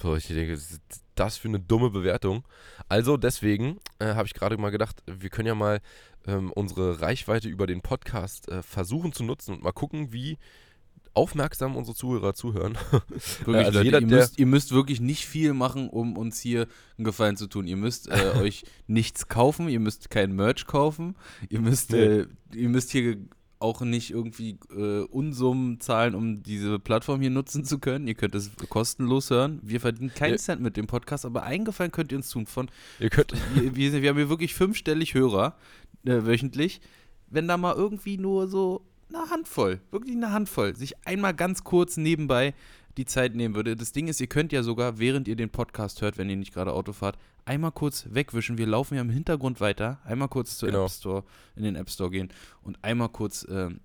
So, 0.00 0.16
ich 0.16 0.26
denke, 0.26 0.52
was 0.52 0.70
ist 0.70 1.05
das 1.18 1.36
für 1.36 1.48
eine 1.48 1.60
dumme 1.60 1.90
Bewertung. 1.90 2.44
Also 2.88 3.16
deswegen 3.16 3.78
äh, 3.98 4.14
habe 4.14 4.26
ich 4.26 4.34
gerade 4.34 4.56
mal 4.58 4.70
gedacht, 4.70 5.02
wir 5.06 5.30
können 5.30 5.48
ja 5.48 5.54
mal 5.54 5.80
ähm, 6.26 6.52
unsere 6.52 7.00
Reichweite 7.00 7.48
über 7.48 7.66
den 7.66 7.80
Podcast 7.82 8.48
äh, 8.48 8.62
versuchen 8.62 9.12
zu 9.12 9.24
nutzen 9.24 9.54
und 9.54 9.62
mal 9.62 9.72
gucken, 9.72 10.12
wie 10.12 10.38
aufmerksam 11.14 11.76
unsere 11.76 11.96
Zuhörer 11.96 12.34
zuhören. 12.34 12.76
Wirklich, 12.90 13.56
also 13.56 13.78
Leute, 13.78 13.84
jeder, 13.84 14.00
ihr, 14.00 14.06
müsst, 14.06 14.38
ihr 14.38 14.46
müsst 14.46 14.72
wirklich 14.72 15.00
nicht 15.00 15.24
viel 15.26 15.54
machen, 15.54 15.88
um 15.88 16.16
uns 16.18 16.38
hier 16.40 16.66
einen 16.98 17.04
Gefallen 17.06 17.36
zu 17.38 17.46
tun. 17.46 17.66
Ihr 17.66 17.78
müsst 17.78 18.08
äh, 18.08 18.32
euch 18.38 18.64
nichts 18.86 19.26
kaufen, 19.28 19.68
ihr 19.68 19.80
müsst 19.80 20.10
kein 20.10 20.32
Merch 20.36 20.66
kaufen, 20.66 21.16
ihr 21.48 21.60
müsst, 21.60 21.92
Nee. 21.92 22.04
äh, 22.04 22.26
ihr 22.54 22.68
müsst 22.68 22.90
hier 22.90 23.16
auch 23.58 23.80
nicht 23.80 24.10
irgendwie 24.10 24.58
äh, 24.70 25.00
Unsummen 25.04 25.80
zahlen, 25.80 26.14
um 26.14 26.42
diese 26.42 26.78
Plattform 26.78 27.20
hier 27.20 27.30
nutzen 27.30 27.64
zu 27.64 27.78
können. 27.78 28.06
Ihr 28.06 28.14
könnt 28.14 28.34
es 28.34 28.50
kostenlos 28.68 29.30
hören. 29.30 29.60
Wir 29.62 29.80
verdienen 29.80 30.12
keinen 30.14 30.32
Ja. 30.32 30.38
Cent 30.38 30.60
mit 30.60 30.76
dem 30.76 30.86
Podcast, 30.86 31.24
aber 31.24 31.42
einen 31.42 31.64
Gefallen 31.64 31.90
könnt 31.92 32.12
ihr 32.12 32.18
uns 32.18 32.30
tun. 32.30 32.46
Von, 32.46 32.68
Ihr 33.00 33.10
könnt, 33.10 33.32
wir, 33.54 33.74
wir, 33.74 34.02
wir 34.02 34.08
haben 34.10 34.16
hier 34.16 34.28
wirklich 34.28 34.54
fünfstellig 34.54 35.14
Hörer 35.14 35.56
äh, 36.04 36.24
wöchentlich. 36.26 36.80
Wenn 37.28 37.48
da 37.48 37.56
mal 37.56 37.74
irgendwie 37.74 38.18
nur 38.18 38.46
so 38.48 38.82
eine 39.08 39.30
Handvoll, 39.30 39.80
wirklich 39.90 40.14
eine 40.16 40.32
Handvoll, 40.32 40.76
sich 40.76 41.06
einmal 41.06 41.34
ganz 41.34 41.64
kurz 41.64 41.96
nebenbei 41.96 42.54
die 42.96 43.04
Zeit 43.04 43.34
nehmen 43.34 43.54
würde. 43.54 43.76
Das 43.76 43.92
Ding 43.92 44.08
ist, 44.08 44.20
ihr 44.20 44.26
könnt 44.26 44.52
ja 44.52 44.62
sogar, 44.62 44.98
während 44.98 45.28
ihr 45.28 45.36
den 45.36 45.50
Podcast 45.50 46.00
hört, 46.02 46.18
wenn 46.18 46.30
ihr 46.30 46.36
nicht 46.36 46.54
gerade 46.54 46.72
Auto 46.72 46.92
fahrt, 46.92 47.18
einmal 47.44 47.72
kurz 47.72 48.06
wegwischen. 48.10 48.58
Wir 48.58 48.66
laufen 48.66 48.94
ja 48.94 49.00
im 49.00 49.10
Hintergrund 49.10 49.60
weiter. 49.60 49.98
Einmal 50.04 50.28
kurz 50.28 50.58
zur 50.58 50.68
Genau. 50.68 50.84
App 50.86 50.90
Store, 50.90 51.24
in 51.54 51.62
den 51.62 51.76
App 51.76 51.90
Store 51.90 52.10
gehen 52.10 52.32
und 52.62 52.78
einmal 52.82 53.08
kurz 53.08 53.46
ähm, 53.50 53.80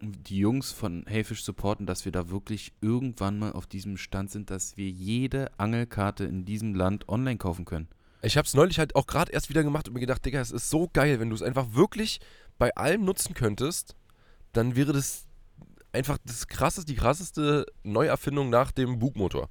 die 0.00 0.38
Jungs 0.38 0.72
von 0.72 1.04
Heyfish 1.06 1.42
supporten, 1.44 1.86
dass 1.86 2.04
wir 2.04 2.12
da 2.12 2.28
wirklich 2.30 2.72
irgendwann 2.80 3.38
mal 3.38 3.52
auf 3.52 3.66
diesem 3.66 3.96
Stand 3.96 4.30
sind, 4.30 4.50
dass 4.50 4.76
wir 4.76 4.88
jede 4.88 5.50
Angelkarte 5.58 6.24
in 6.24 6.44
diesem 6.44 6.74
Land 6.74 7.08
online 7.08 7.38
kaufen 7.38 7.64
können. 7.64 7.88
Ich 8.22 8.36
habe 8.36 8.46
es 8.46 8.54
neulich 8.54 8.78
halt 8.78 8.96
auch 8.96 9.06
gerade 9.06 9.32
erst 9.32 9.50
wieder 9.50 9.62
gemacht 9.62 9.86
und 9.86 9.94
mir 9.94 10.00
gedacht, 10.00 10.24
Digga, 10.24 10.40
es 10.40 10.50
ist 10.50 10.70
so 10.70 10.88
geil, 10.92 11.20
wenn 11.20 11.28
du 11.28 11.34
es 11.36 11.42
einfach 11.42 11.74
wirklich 11.74 12.20
bei 12.58 12.74
allem 12.74 13.04
nutzen 13.04 13.34
könntest, 13.34 13.94
dann 14.52 14.76
wäre 14.76 14.92
das 14.92 15.26
einfach 15.94 16.18
das 16.24 16.46
krasseste, 16.46 16.92
die 16.92 16.98
krasseste 16.98 17.66
Neuerfindung 17.82 18.50
nach 18.50 18.72
dem 18.72 18.98
Bugmotor 18.98 19.48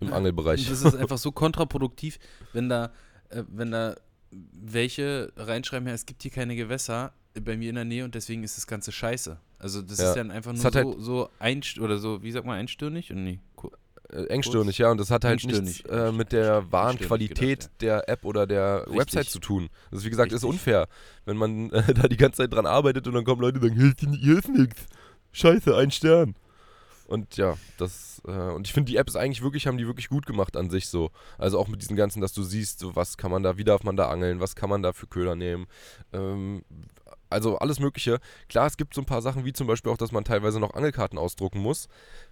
im 0.00 0.12
Angelbereich. 0.12 0.68
Das 0.68 0.82
ist 0.82 0.94
einfach 0.96 1.18
so 1.18 1.30
kontraproduktiv, 1.32 2.18
wenn 2.52 2.68
da, 2.68 2.90
äh, 3.28 3.42
wenn 3.48 3.70
da 3.70 3.94
welche 4.30 5.32
reinschreiben, 5.36 5.86
ja, 5.88 5.94
es 5.94 6.06
gibt 6.06 6.22
hier 6.22 6.30
keine 6.32 6.56
Gewässer 6.56 7.12
bei 7.40 7.56
mir 7.56 7.68
in 7.68 7.76
der 7.76 7.84
Nähe 7.84 8.04
und 8.04 8.14
deswegen 8.14 8.42
ist 8.42 8.56
das 8.56 8.66
Ganze 8.66 8.90
scheiße. 8.92 9.38
Also 9.58 9.82
das 9.82 9.98
Ja. 9.98 10.08
ist 10.10 10.16
dann 10.16 10.30
einfach 10.30 10.52
nur 10.52 10.62
halt- 10.64 10.74
so, 10.74 11.00
so 11.00 11.28
einst 11.38 11.78
oder 11.78 11.98
so, 11.98 12.22
wie 12.22 12.32
sagt 12.32 12.46
man, 12.46 12.58
einstirnig? 12.58 13.10
Und 13.12 13.24
nee, 13.24 13.38
ko- 13.56 13.70
Äh, 14.10 14.24
engstirnig, 14.26 14.76
ja, 14.78 14.90
und 14.90 14.98
das 14.98 15.10
hat 15.10 15.24
halt 15.24 15.42
nichts 15.44 15.80
äh, 15.88 16.12
mit 16.12 16.30
der 16.32 16.70
wahren 16.70 16.98
Qualität 16.98 17.60
gedacht, 17.60 17.80
der 17.80 18.08
App 18.08 18.24
oder 18.24 18.46
der 18.46 18.80
Richtig. 18.86 18.98
Website 19.00 19.26
zu 19.30 19.38
tun. 19.38 19.70
Das 19.90 20.00
ist, 20.00 20.06
wie 20.06 20.10
gesagt, 20.10 20.30
ist 20.32 20.42
Richtig. 20.44 20.50
unfair, 20.50 20.88
wenn 21.24 21.36
man 21.38 21.70
äh, 21.72 21.94
da 21.94 22.06
die 22.06 22.16
ganze 22.18 22.38
Zeit 22.38 22.52
dran 22.52 22.66
arbeitet 22.66 23.06
und 23.08 23.14
dann 23.14 23.24
kommen 23.24 23.40
Leute 23.40 23.58
und 23.60 23.64
sagen, 23.68 23.80
ist, 23.80 24.00
hier 24.20 24.38
ist 24.38 24.48
nichts. 24.50 24.86
Scheiße, 25.34 25.76
ein 25.76 25.90
Stern. 25.90 26.34
Und 27.06 27.36
ja, 27.36 27.58
das, 27.76 28.22
äh, 28.26 28.30
und 28.30 28.66
ich 28.66 28.72
finde, 28.72 28.90
die 28.90 28.96
App 28.96 29.08
ist 29.08 29.16
eigentlich 29.16 29.42
wirklich, 29.42 29.66
haben 29.66 29.76
die 29.76 29.86
wirklich 29.86 30.08
gut 30.08 30.24
gemacht 30.24 30.56
an 30.56 30.70
sich 30.70 30.88
so. 30.88 31.10
Also 31.36 31.58
auch 31.58 31.68
mit 31.68 31.82
diesen 31.82 31.96
ganzen, 31.96 32.22
dass 32.22 32.32
du 32.32 32.42
siehst, 32.42 32.78
so 32.78 32.96
was 32.96 33.18
kann 33.18 33.30
man 33.30 33.42
da, 33.42 33.58
wie 33.58 33.64
darf 33.64 33.82
man 33.84 33.96
da 33.96 34.08
angeln, 34.08 34.40
was 34.40 34.56
kann 34.56 34.70
man 34.70 34.82
da 34.82 34.94
für 34.94 35.06
Köder 35.06 35.36
nehmen. 35.36 35.66
Ähm, 36.14 36.64
also 37.28 37.58
alles 37.58 37.78
Mögliche. 37.78 38.20
Klar, 38.48 38.66
es 38.66 38.76
gibt 38.76 38.94
so 38.94 39.02
ein 39.02 39.06
paar 39.06 39.20
Sachen, 39.20 39.44
wie 39.44 39.52
zum 39.52 39.66
Beispiel 39.66 39.92
auch, 39.92 39.98
dass 39.98 40.12
man 40.12 40.24
teilweise 40.24 40.60
noch 40.60 40.72
Angelkarten 40.72 41.18
ausdrucken 41.18 41.58
muss, 41.58 41.88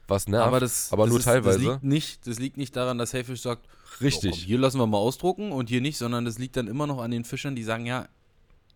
was 0.09 0.27
nervt. 0.27 0.47
aber 0.47 0.61
das, 0.61 0.93
aber 0.93 1.05
das 1.05 1.11
nur 1.11 1.19
ist, 1.19 1.25
teilweise. 1.25 1.59
Das 1.59 1.67
liegt, 1.67 1.83
nicht, 1.83 2.27
das 2.27 2.39
liegt 2.39 2.57
nicht 2.57 2.75
daran, 2.77 2.97
dass 2.99 3.13
Hellfish 3.13 3.43
sagt, 3.43 3.69
Richtig. 4.01 4.35
So, 4.35 4.41
komm, 4.41 4.47
hier 4.47 4.59
lassen 4.59 4.79
wir 4.79 4.87
mal 4.87 4.99
ausdrucken 4.99 5.53
und 5.53 5.69
hier 5.69 5.81
nicht, 5.81 5.99
sondern 5.99 6.25
das 6.25 6.39
liegt 6.39 6.57
dann 6.57 6.67
immer 6.67 6.87
noch 6.87 7.01
an 7.01 7.11
den 7.11 7.25
Fischern, 7.25 7.55
die 7.55 7.63
sagen, 7.63 7.85
ja, 7.85 8.09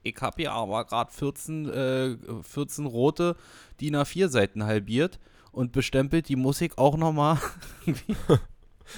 ich 0.09 0.21
habe 0.21 0.37
hier 0.43 0.53
aber 0.53 0.85
gerade 0.85 1.13
14, 1.13 1.69
äh, 1.69 2.17
14 2.43 2.87
rote 2.87 3.37
DIN 3.81 3.97
A4 3.97 4.29
Seiten 4.29 4.65
halbiert 4.65 5.19
und 5.53 5.73
bestempelt, 5.73 6.29
die 6.29 6.37
muss 6.37 6.61
ich 6.61 6.77
auch 6.79 6.97
nochmal. 6.97 7.39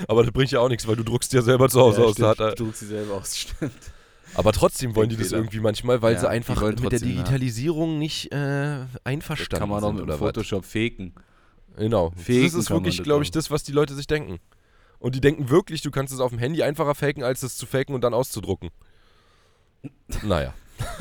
Aber 0.06 0.22
das 0.22 0.32
bringt 0.32 0.50
ja 0.50 0.60
auch 0.60 0.68
nichts, 0.68 0.86
weil 0.86 0.96
du 0.96 1.02
druckst 1.02 1.32
ja 1.32 1.40
selber 1.40 1.68
zu 1.70 1.80
Hause 1.80 2.04
aus. 2.04 2.16
Da 2.16 2.28
hat 2.28 2.40
er, 2.40 2.54
du 2.54 2.64
druckst 2.64 2.80
sie 2.80 2.86
selber 2.86 3.14
aus, 3.14 3.36
stimmt. 3.38 3.72
aber 4.34 4.52
trotzdem 4.52 4.94
wollen 4.94 5.08
die 5.08 5.16
das 5.16 5.32
irgendwie 5.32 5.60
manchmal, 5.60 6.02
weil 6.02 6.12
Ja, 6.12 6.20
sie 6.20 6.28
einfach 6.28 6.60
mit 6.60 6.78
der 6.78 6.90
trotzdem, 6.90 7.08
ja. 7.08 7.14
Digitalisierung 7.16 7.98
nicht 7.98 8.26
äh, 8.26 8.36
Das 8.36 8.88
einverstanden 9.04 9.58
kann 9.60 9.68
man 9.70 9.80
doch 9.80 9.88
sind 9.88 9.96
mit 9.96 10.04
dem 10.04 10.10
was. 10.10 10.18
Photoshop 10.18 10.64
faken. 10.66 11.14
Genau. 11.78 12.10
Faken 12.10 12.42
das 12.44 12.54
ist 12.54 12.70
wirklich, 12.70 13.02
glaube 13.02 13.22
ich, 13.24 13.30
das, 13.30 13.50
was 13.50 13.62
die 13.62 13.72
Leute 13.72 13.94
sich 13.94 14.06
denken. 14.06 14.40
Und 14.98 15.14
die 15.14 15.20
denken 15.22 15.48
wirklich, 15.48 15.80
du 15.80 15.90
kannst 15.90 16.12
es 16.12 16.20
auf 16.20 16.30
dem 16.32 16.38
Handy 16.38 16.62
einfacher 16.62 16.94
faken, 16.94 17.22
als 17.22 17.42
es 17.42 17.56
zu 17.56 17.64
faken 17.64 17.94
und 17.94 18.02
dann 18.02 18.12
auszudrucken. 18.12 18.68
naja. 20.22 20.52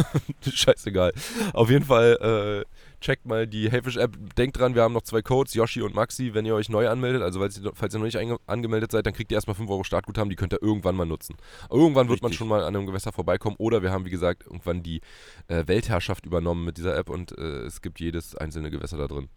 Scheißegal. 0.54 1.14
Auf 1.54 1.70
jeden 1.70 1.86
Fall, 1.86 2.66
äh, 2.66 2.88
checkt 3.00 3.26
mal 3.26 3.48
die 3.48 3.70
Hellfish-App. 3.70 4.18
Denkt 4.36 4.60
dran, 4.60 4.76
wir 4.76 4.82
haben 4.82 4.94
noch 4.94 5.04
zwei 5.04 5.22
Codes, 5.22 5.54
Yoshi 5.54 5.82
und 5.82 5.94
Maxi, 5.94 6.34
wenn 6.34 6.46
ihr 6.46 6.56
euch 6.56 6.70
neu 6.70 6.90
anmeldet. 6.90 7.22
Also 7.22 7.40
falls 7.40 7.60
ihr, 7.60 7.72
falls 7.74 7.94
ihr 7.94 8.00
noch 8.00 8.06
nicht 8.06 8.18
angemeldet 8.48 8.92
seid, 8.92 9.06
dann 9.06 9.14
kriegt 9.14 9.32
ihr 9.32 9.36
erstmal 9.36 9.56
5 9.56 9.70
Euro 9.70 9.84
Startguthaben, 9.84 10.30
die 10.30 10.36
könnt 10.36 10.54
ihr 10.54 10.62
irgendwann 10.62 10.96
mal 10.96 11.06
nutzen. 11.06 11.36
Irgendwann 11.70 12.10
wird 12.10 12.22
man 12.22 12.30
Richtig. 12.30 12.40
schon 12.40 12.48
mal 12.48 12.64
an 12.64 12.76
einem 12.76 12.86
Gewässer 12.86 13.12
vorbeikommen. 13.12 13.56
Oder 13.60 13.84
wir 13.84 13.92
haben, 13.92 14.06
wie 14.06 14.10
gesagt, 14.10 14.46
irgendwann 14.46 14.84
die 14.84 15.02
äh, 15.48 15.68
Weltherrschaft 15.68 16.26
übernommen 16.26 16.66
mit 16.66 16.78
dieser 16.78 16.96
App 16.98 17.10
und 17.10 17.38
äh, 17.38 17.62
es 17.62 17.82
gibt 17.82 18.00
jedes 18.00 18.36
einzelne 18.36 18.72
Gewässer 18.72 18.98
da 18.98 19.08
drin. 19.08 19.30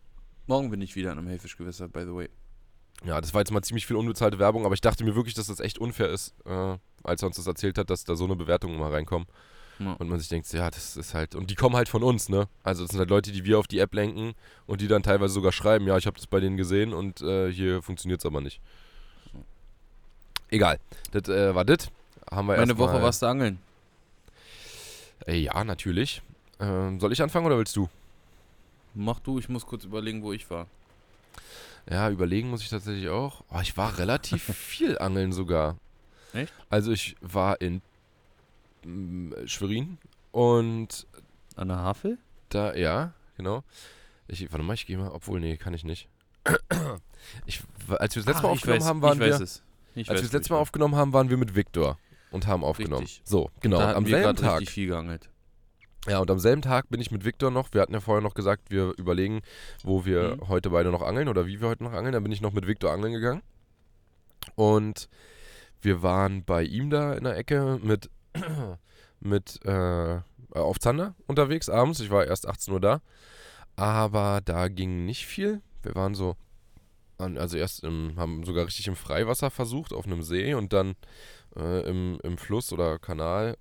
Morgen 0.46 0.70
bin 0.70 0.80
ich 0.80 0.96
wieder 0.96 1.12
an 1.12 1.18
einem 1.18 1.28
Hellfischgewässer, 1.28 1.88
by 1.88 2.00
the 2.00 2.14
way. 2.14 2.28
Ja, 3.04 3.20
das 3.20 3.32
war 3.32 3.40
jetzt 3.40 3.50
mal 3.50 3.62
ziemlich 3.62 3.86
viel 3.86 3.96
unbezahlte 3.96 4.38
Werbung, 4.38 4.66
aber 4.66 4.74
ich 4.74 4.80
dachte 4.80 5.04
mir 5.04 5.14
wirklich, 5.14 5.34
dass 5.34 5.46
das 5.46 5.60
echt 5.60 5.78
unfair 5.78 6.08
ist, 6.08 6.34
äh, 6.44 6.76
als 7.02 7.22
er 7.22 7.28
uns 7.28 7.36
das 7.36 7.46
erzählt 7.46 7.78
hat, 7.78 7.88
dass 7.88 8.04
da 8.04 8.14
so 8.14 8.24
eine 8.24 8.36
Bewertung 8.36 8.74
immer 8.74 8.92
reinkommen. 8.92 9.26
Ja. 9.80 9.94
Und 9.94 10.08
man 10.10 10.18
sich 10.18 10.28
denkt, 10.28 10.52
ja, 10.52 10.70
das 10.70 10.98
ist 10.98 11.14
halt. 11.14 11.34
Und 11.34 11.50
die 11.50 11.54
kommen 11.54 11.74
halt 11.74 11.88
von 11.88 12.02
uns, 12.02 12.28
ne? 12.28 12.48
Also, 12.62 12.82
das 12.84 12.90
sind 12.90 12.98
halt 12.98 13.08
Leute, 13.08 13.32
die 13.32 13.44
wir 13.44 13.58
auf 13.58 13.66
die 13.66 13.78
App 13.78 13.94
lenken 13.94 14.34
und 14.66 14.82
die 14.82 14.88
dann 14.88 15.02
teilweise 15.02 15.32
sogar 15.32 15.52
schreiben, 15.52 15.86
ja, 15.86 15.96
ich 15.96 16.06
habe 16.06 16.16
das 16.16 16.26
bei 16.26 16.38
denen 16.38 16.58
gesehen 16.58 16.92
und 16.92 17.22
äh, 17.22 17.50
hier 17.50 17.82
funktioniert 17.82 18.20
es 18.20 18.26
aber 18.26 18.42
nicht. 18.42 18.60
Egal. 20.50 20.78
Das 21.12 21.28
äh, 21.28 21.54
war 21.54 21.64
das. 21.64 21.90
Haben 22.30 22.48
wir 22.48 22.58
Meine 22.58 22.76
Woche 22.76 23.00
warst 23.00 23.22
du 23.22 23.26
angeln. 23.26 23.58
Äh, 25.26 25.38
ja, 25.38 25.64
natürlich. 25.64 26.22
Ähm, 26.60 27.00
soll 27.00 27.12
ich 27.12 27.22
anfangen 27.22 27.46
oder 27.46 27.56
willst 27.56 27.74
du? 27.74 27.88
Mach 28.94 29.20
du, 29.20 29.38
ich 29.38 29.48
muss 29.48 29.64
kurz 29.64 29.84
überlegen, 29.84 30.22
wo 30.22 30.32
ich 30.32 30.50
war. 30.50 30.66
Ja, 31.88 32.10
überlegen 32.10 32.50
muss 32.50 32.62
ich 32.62 32.68
tatsächlich 32.68 33.08
auch. 33.08 33.42
Oh, 33.50 33.60
ich 33.62 33.76
war 33.76 33.96
relativ 33.98 34.42
viel 34.54 34.98
angeln 34.98 35.32
sogar. 35.32 35.76
Echt? 36.34 36.52
Also 36.68 36.92
ich 36.92 37.16
war 37.20 37.60
in 37.60 37.80
Schwerin 39.46 39.98
und 40.32 41.06
An 41.56 41.68
der 41.68 41.78
Havel? 41.78 42.18
da, 42.48 42.74
ja, 42.74 43.12
genau. 43.36 43.62
Ich, 44.28 44.50
warte 44.52 44.64
mal, 44.64 44.74
ich 44.74 44.86
gehe 44.86 44.96
mal, 44.98 45.10
obwohl, 45.10 45.40
nee, 45.40 45.56
kann 45.56 45.74
ich 45.74 45.84
nicht. 45.84 46.08
Ich, 47.46 47.62
als 47.98 48.16
wir 48.16 48.22
das 48.22 48.26
letzte 48.26 48.42
Mal 48.42 48.48
Ah, 48.48 48.52
ich 48.54 48.58
aufgenommen 48.58 48.80
weiß, 48.80 48.86
haben, 48.88 49.02
waren 49.02 49.20
wir, 49.20 49.34
als 49.34 49.62
wir 49.94 50.04
das 50.14 50.32
letzte 50.32 50.50
Mal 50.52 50.56
war. 50.56 50.62
aufgenommen 50.62 50.96
haben, 50.96 51.12
waren 51.12 51.28
wir 51.28 51.36
mit 51.36 51.54
Viktor 51.54 51.98
und 52.30 52.46
haben 52.46 52.64
aufgenommen. 52.64 53.02
Richtig. 53.04 53.20
So, 53.24 53.50
genau. 53.60 53.76
Da 53.76 53.82
Und 53.82 53.88
hatten 53.90 53.96
am 53.98 54.06
wir 54.06 54.16
selben 54.22 54.36
Tag, 54.36 54.60
richtig 54.60 54.70
viel 54.74 54.86
geangelt. 54.88 55.28
ja, 56.08 56.18
und 56.18 56.30
am 56.30 56.38
selben 56.38 56.62
Tag 56.62 56.88
bin 56.88 56.98
ich 57.00 57.10
mit 57.10 57.24
Viktor 57.26 57.50
noch, 57.50 57.74
wir 57.74 57.82
hatten 57.82 57.92
ja 57.92 58.00
vorher 58.00 58.22
noch 58.22 58.32
gesagt, 58.34 58.70
wir 58.70 58.94
überlegen, 58.96 59.42
wo 59.84 60.06
wir 60.06 60.36
Mhm. 60.36 60.48
heute 60.48 60.70
beide 60.70 60.90
noch 60.90 61.02
angeln 61.02 61.28
oder 61.28 61.46
wie 61.46 61.60
wir 61.60 61.68
heute 61.68 61.84
noch 61.84 61.92
angeln. 61.92 62.12
Dann 62.14 62.22
bin 62.22 62.32
ich 62.32 62.40
noch 62.40 62.52
mit 62.52 62.66
Viktor 62.66 62.90
angeln 62.90 63.12
gegangen. 63.12 63.42
Und 64.54 65.08
wir 65.82 66.02
waren 66.02 66.42
bei 66.44 66.62
ihm 66.62 66.88
da 66.88 67.12
in 67.12 67.24
der 67.24 67.36
Ecke 67.36 67.78
mit, 67.82 68.08
mit 69.20 69.64
äh, 69.64 70.20
auf 70.52 70.78
Zander 70.78 71.14
unterwegs 71.26 71.68
abends. 71.68 72.00
Ich 72.00 72.10
war 72.10 72.26
erst 72.26 72.48
18 72.48 72.74
Uhr 72.74 72.80
da. 72.80 73.00
Aber 73.76 74.40
da 74.44 74.68
ging 74.68 75.04
nicht 75.06 75.26
viel. 75.26 75.62
Wir 75.82 75.94
waren 75.94 76.14
so, 76.14 76.36
an, 77.18 77.38
also 77.38 77.56
erst 77.56 77.82
im, 77.84 78.14
haben 78.16 78.44
sogar 78.44 78.66
richtig 78.66 78.88
im 78.88 78.96
Freiwasser 78.96 79.50
versucht, 79.50 79.92
auf 79.92 80.06
einem 80.06 80.22
See 80.22 80.54
und 80.54 80.72
dann 80.72 80.96
äh, 81.56 81.88
im, 81.88 82.18
im 82.22 82.36
Fluss 82.36 82.72
oder 82.72 82.98
Kanal 82.98 83.56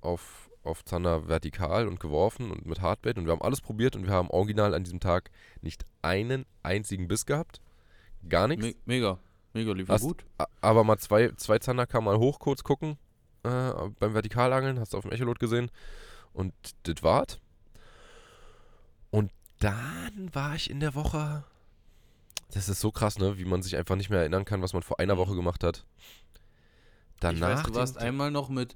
auf, 0.00 0.50
auf 0.62 0.84
Zander 0.84 1.28
vertikal 1.28 1.88
und 1.88 2.00
geworfen 2.00 2.50
und 2.50 2.66
mit 2.66 2.80
Hardbait 2.82 3.16
und 3.16 3.24
wir 3.24 3.32
haben 3.32 3.42
alles 3.42 3.60
probiert 3.60 3.96
und 3.96 4.06
wir 4.06 4.12
haben 4.12 4.28
original 4.30 4.74
an 4.74 4.84
diesem 4.84 5.00
Tag 5.00 5.30
nicht 5.62 5.84
einen 6.02 6.44
einzigen 6.62 7.08
Biss 7.08 7.24
gehabt. 7.24 7.60
Gar 8.28 8.48
nichts. 8.48 8.64
Me 8.66 8.74
mega. 8.84 9.18
Mega 9.54 9.72
lief 9.72 9.88
Hast- 9.88 10.02
gut. 10.02 10.24
Aber 10.60 10.84
mal 10.84 10.98
zwei, 10.98 11.30
zwei 11.36 11.58
Zander 11.58 11.86
kamen 11.86 12.06
mal 12.06 12.18
hoch 12.18 12.38
kurz 12.38 12.64
gucken 12.64 12.98
äh, 13.44 13.72
beim 13.98 14.12
Vertikalangeln, 14.12 14.78
hast 14.80 14.92
du 14.92 14.98
auf 14.98 15.02
dem 15.04 15.12
Echolot 15.12 15.38
gesehen. 15.38 15.70
Und 16.32 16.52
das 16.84 17.02
war's. 17.02 17.38
Und 19.10 19.30
dann 19.60 20.30
war 20.32 20.54
ich 20.54 20.68
in 20.70 20.80
der 20.80 20.94
Woche. 20.94 21.44
Das 22.52 22.68
ist 22.68 22.80
so 22.80 22.90
krass, 22.90 23.18
ne? 23.18 23.38
Wie 23.38 23.44
man 23.44 23.62
sich 23.62 23.76
einfach 23.76 23.96
nicht 23.96 24.10
mehr 24.10 24.20
erinnern 24.20 24.44
kann, 24.44 24.62
was 24.62 24.72
man 24.72 24.82
vor 24.82 25.00
einer 25.00 25.16
Woche 25.16 25.34
gemacht 25.34 25.62
hat. 25.64 25.84
Danach. 27.20 27.34
ich 27.50 27.56
weiß, 27.58 27.62
du 27.64 27.74
warst 27.74 27.98
einmal 27.98 28.30
noch 28.30 28.48
mit 28.48 28.74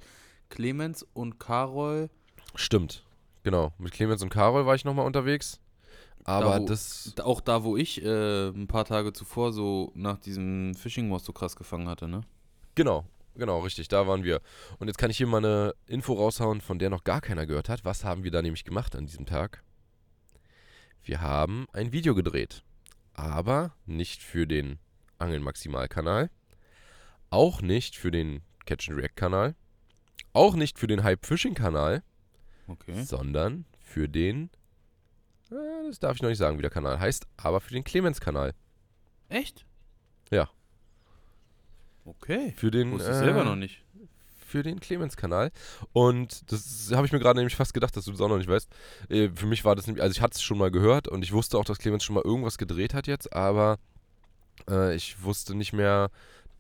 Clemens 0.49 1.05
und 1.13 1.39
Carol. 1.39 2.09
Stimmt, 2.55 3.05
genau. 3.43 3.73
Mit 3.79 3.93
Clemens 3.93 4.23
und 4.23 4.31
Carol 4.31 4.67
war 4.67 4.75
ich 4.75 4.85
nochmal 4.85 5.07
unterwegs. 5.07 5.61
Aber 6.25 6.61
wo- 6.61 6.67
das. 6.67 7.15
Auch 7.23 7.41
da, 7.41 7.65
wo 7.65 7.77
ich 7.77 8.03
äh, 8.05 8.49
ein 8.49 8.67
paar 8.67 8.85
Tage 8.85 9.13
zuvor 9.13 9.53
so 9.53 9.93
nach 9.95 10.19
diesem 10.19 10.75
Fishing 10.75 11.11
Wars 11.11 11.25
so 11.25 11.33
krass 11.33 11.57
gefangen 11.57 11.89
hatte, 11.89 12.09
ne? 12.09 12.23
Genau, 12.75 13.05
genau, 13.39 13.61
richtig, 13.61 13.89
da 13.89 14.07
waren 14.07 14.25
wir. 14.25 14.41
Und 14.79 14.89
jetzt 14.89 14.99
kann 14.99 15.11
ich 15.11 15.17
hier 15.17 15.27
mal 15.27 15.39
eine 15.39 15.75
Info 15.87 16.13
raushauen, 16.13 16.61
von 16.61 16.79
der 16.79 16.91
noch 16.91 17.05
gar 17.05 17.21
keiner 17.21 17.47
gehört 17.47 17.69
hat. 17.69 17.85
Was 17.85 18.05
haben 18.05 18.25
wir 18.25 18.31
da 18.31 18.43
nämlich 18.43 18.65
gemacht 18.65 18.95
an 18.95 19.07
diesem 19.07 19.25
Tag? 19.27 19.63
Wir 21.03 21.21
haben 21.23 21.67
ein 21.73 21.93
Video 21.93 22.15
gedreht. 22.15 22.63
Aber 23.15 23.75
nicht 23.87 24.23
für 24.23 24.47
den 24.47 24.79
Angeln 25.19 25.43
Maximal-Kanal. 25.43 26.31
Auch 27.31 27.63
nicht 27.63 27.97
für 27.97 28.11
den 28.11 28.43
Catch 28.67 28.89
and 28.91 28.99
React-Kanal. 28.99 29.55
Auch 30.33 30.55
nicht 30.55 30.79
für 30.79 30.87
den 30.87 31.03
Hype 31.03 31.25
Fishing-Kanal, 31.27 32.03
Okay. 32.69 33.03
sondern 33.03 33.65
für 33.81 34.09
den. 34.09 34.51
Äh, 35.51 35.87
das 35.89 35.99
darf 35.99 36.17
ich 36.17 36.23
noch 36.23 36.29
nicht 36.29 36.39
sagen, 36.39 36.59
wie 36.59 36.63
der 36.63 36.71
Kanal 36.71 37.01
heißt, 37.01 37.27
aber 37.39 37.61
für 37.61 37.73
den 37.73 37.83
Clemens-Kanal. 37.83 38.55
Echt? 39.29 39.65
Ja. 40.31 40.49
Okay. 42.09 42.55
Für 42.57 42.71
den. 42.71 42.93
Wusste 42.93 43.11
ich 43.11 43.17
selber 43.17 43.43
äh, 43.43 43.45
noch 43.45 43.57
nicht. 43.57 43.83
für 44.49 44.63
den 44.63 44.81
Clemens-Kanal. 44.81 45.51
Und 45.93 46.51
das 46.51 46.91
habe 46.95 47.07
ich 47.07 47.13
mir 47.13 47.19
gerade 47.19 47.39
nämlich 47.39 47.57
fast 47.57 47.75
gedacht, 47.75 47.95
dass 47.97 48.07
du 48.07 48.13
das 48.13 48.21
auch 48.21 48.29
noch 48.29 48.39
nicht 48.39 48.49
weißt. 48.49 48.69
Äh, 49.11 49.29
für 49.35 49.47
mich 49.47 49.65
war 49.65 49.77
das 49.77 49.87
nämlich, 49.87 50.03
also 50.03 50.13
ich 50.13 50.23
hatte 50.23 50.37
es 50.37 50.43
schon 50.43 50.59
mal 50.59 50.71
gehört 50.71 51.07
und 51.07 51.23
ich 51.23 51.33
wusste 51.33 51.59
auch, 51.59 51.65
dass 51.65 51.79
Clemens 51.79 52.05
schon 52.05 52.15
mal 52.15 52.25
irgendwas 52.25 52.57
gedreht 52.57 52.95
hat 52.95 53.07
jetzt, 53.07 53.33
aber 53.35 53.79
äh, 54.71 54.95
ich 54.95 55.23
wusste 55.23 55.55
nicht 55.55 55.73
mehr, 55.75 56.11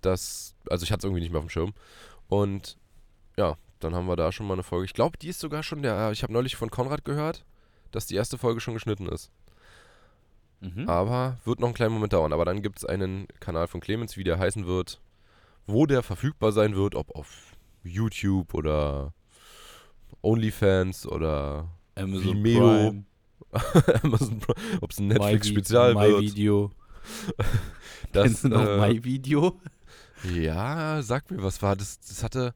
dass, 0.02 0.54
also 0.68 0.84
ich 0.84 0.92
hatte 0.92 1.00
es 1.00 1.04
irgendwie 1.04 1.22
nicht 1.22 1.30
mehr 1.30 1.38
auf 1.38 1.46
dem 1.46 1.50
Schirm. 1.50 1.72
Und 2.28 2.76
ja, 3.38 3.56
dann 3.80 3.94
haben 3.94 4.06
wir 4.06 4.16
da 4.16 4.32
schon 4.32 4.46
mal 4.46 4.54
eine 4.54 4.62
Folge. 4.62 4.84
Ich 4.84 4.92
glaube, 4.92 5.16
die 5.16 5.28
ist 5.28 5.40
sogar 5.40 5.62
schon 5.62 5.82
der, 5.82 6.12
ich 6.12 6.22
habe 6.22 6.32
neulich 6.32 6.56
von 6.56 6.70
Konrad 6.70 7.04
gehört, 7.04 7.44
dass 7.90 8.06
die 8.06 8.16
erste 8.16 8.36
Folge 8.36 8.60
schon 8.60 8.74
geschnitten 8.74 9.06
ist. 9.06 9.30
Mhm. 10.60 10.88
Aber 10.88 11.38
wird 11.44 11.60
noch 11.60 11.68
einen 11.68 11.74
kleinen 11.74 11.94
Moment 11.94 12.12
dauern. 12.12 12.32
Aber 12.32 12.44
dann 12.44 12.60
gibt 12.60 12.78
es 12.78 12.84
einen 12.84 13.28
Kanal 13.40 13.66
von 13.66 13.80
Clemens, 13.80 14.16
wie 14.16 14.24
der 14.24 14.38
heißen 14.38 14.66
wird, 14.66 15.00
wo 15.68 15.86
der 15.86 16.02
verfügbar 16.02 16.52
sein 16.52 16.74
wird, 16.74 16.94
ob 16.94 17.14
auf 17.14 17.56
YouTube 17.84 18.54
oder 18.54 19.12
OnlyFans 20.22 21.06
oder 21.06 21.68
Amazon 21.94 22.24
Vimeo, 22.24 22.60
Prime, 22.60 23.04
Amazon 24.02 24.40
Prime, 24.40 24.78
ob 24.80 24.90
es 24.90 24.98
ein 24.98 25.08
Netflix-Spezial 25.08 25.94
wird. 25.94 26.20
Video. 26.22 26.70
Das, 28.12 28.24
Kennst 28.24 28.44
du 28.44 28.48
noch 28.48 28.64
äh, 28.64 28.92
My 28.92 29.04
Video? 29.04 29.60
Ja, 30.34 31.02
sag 31.02 31.30
mir, 31.30 31.42
was 31.42 31.60
war 31.60 31.76
das? 31.76 31.98
Das 32.00 32.22
hatte. 32.22 32.54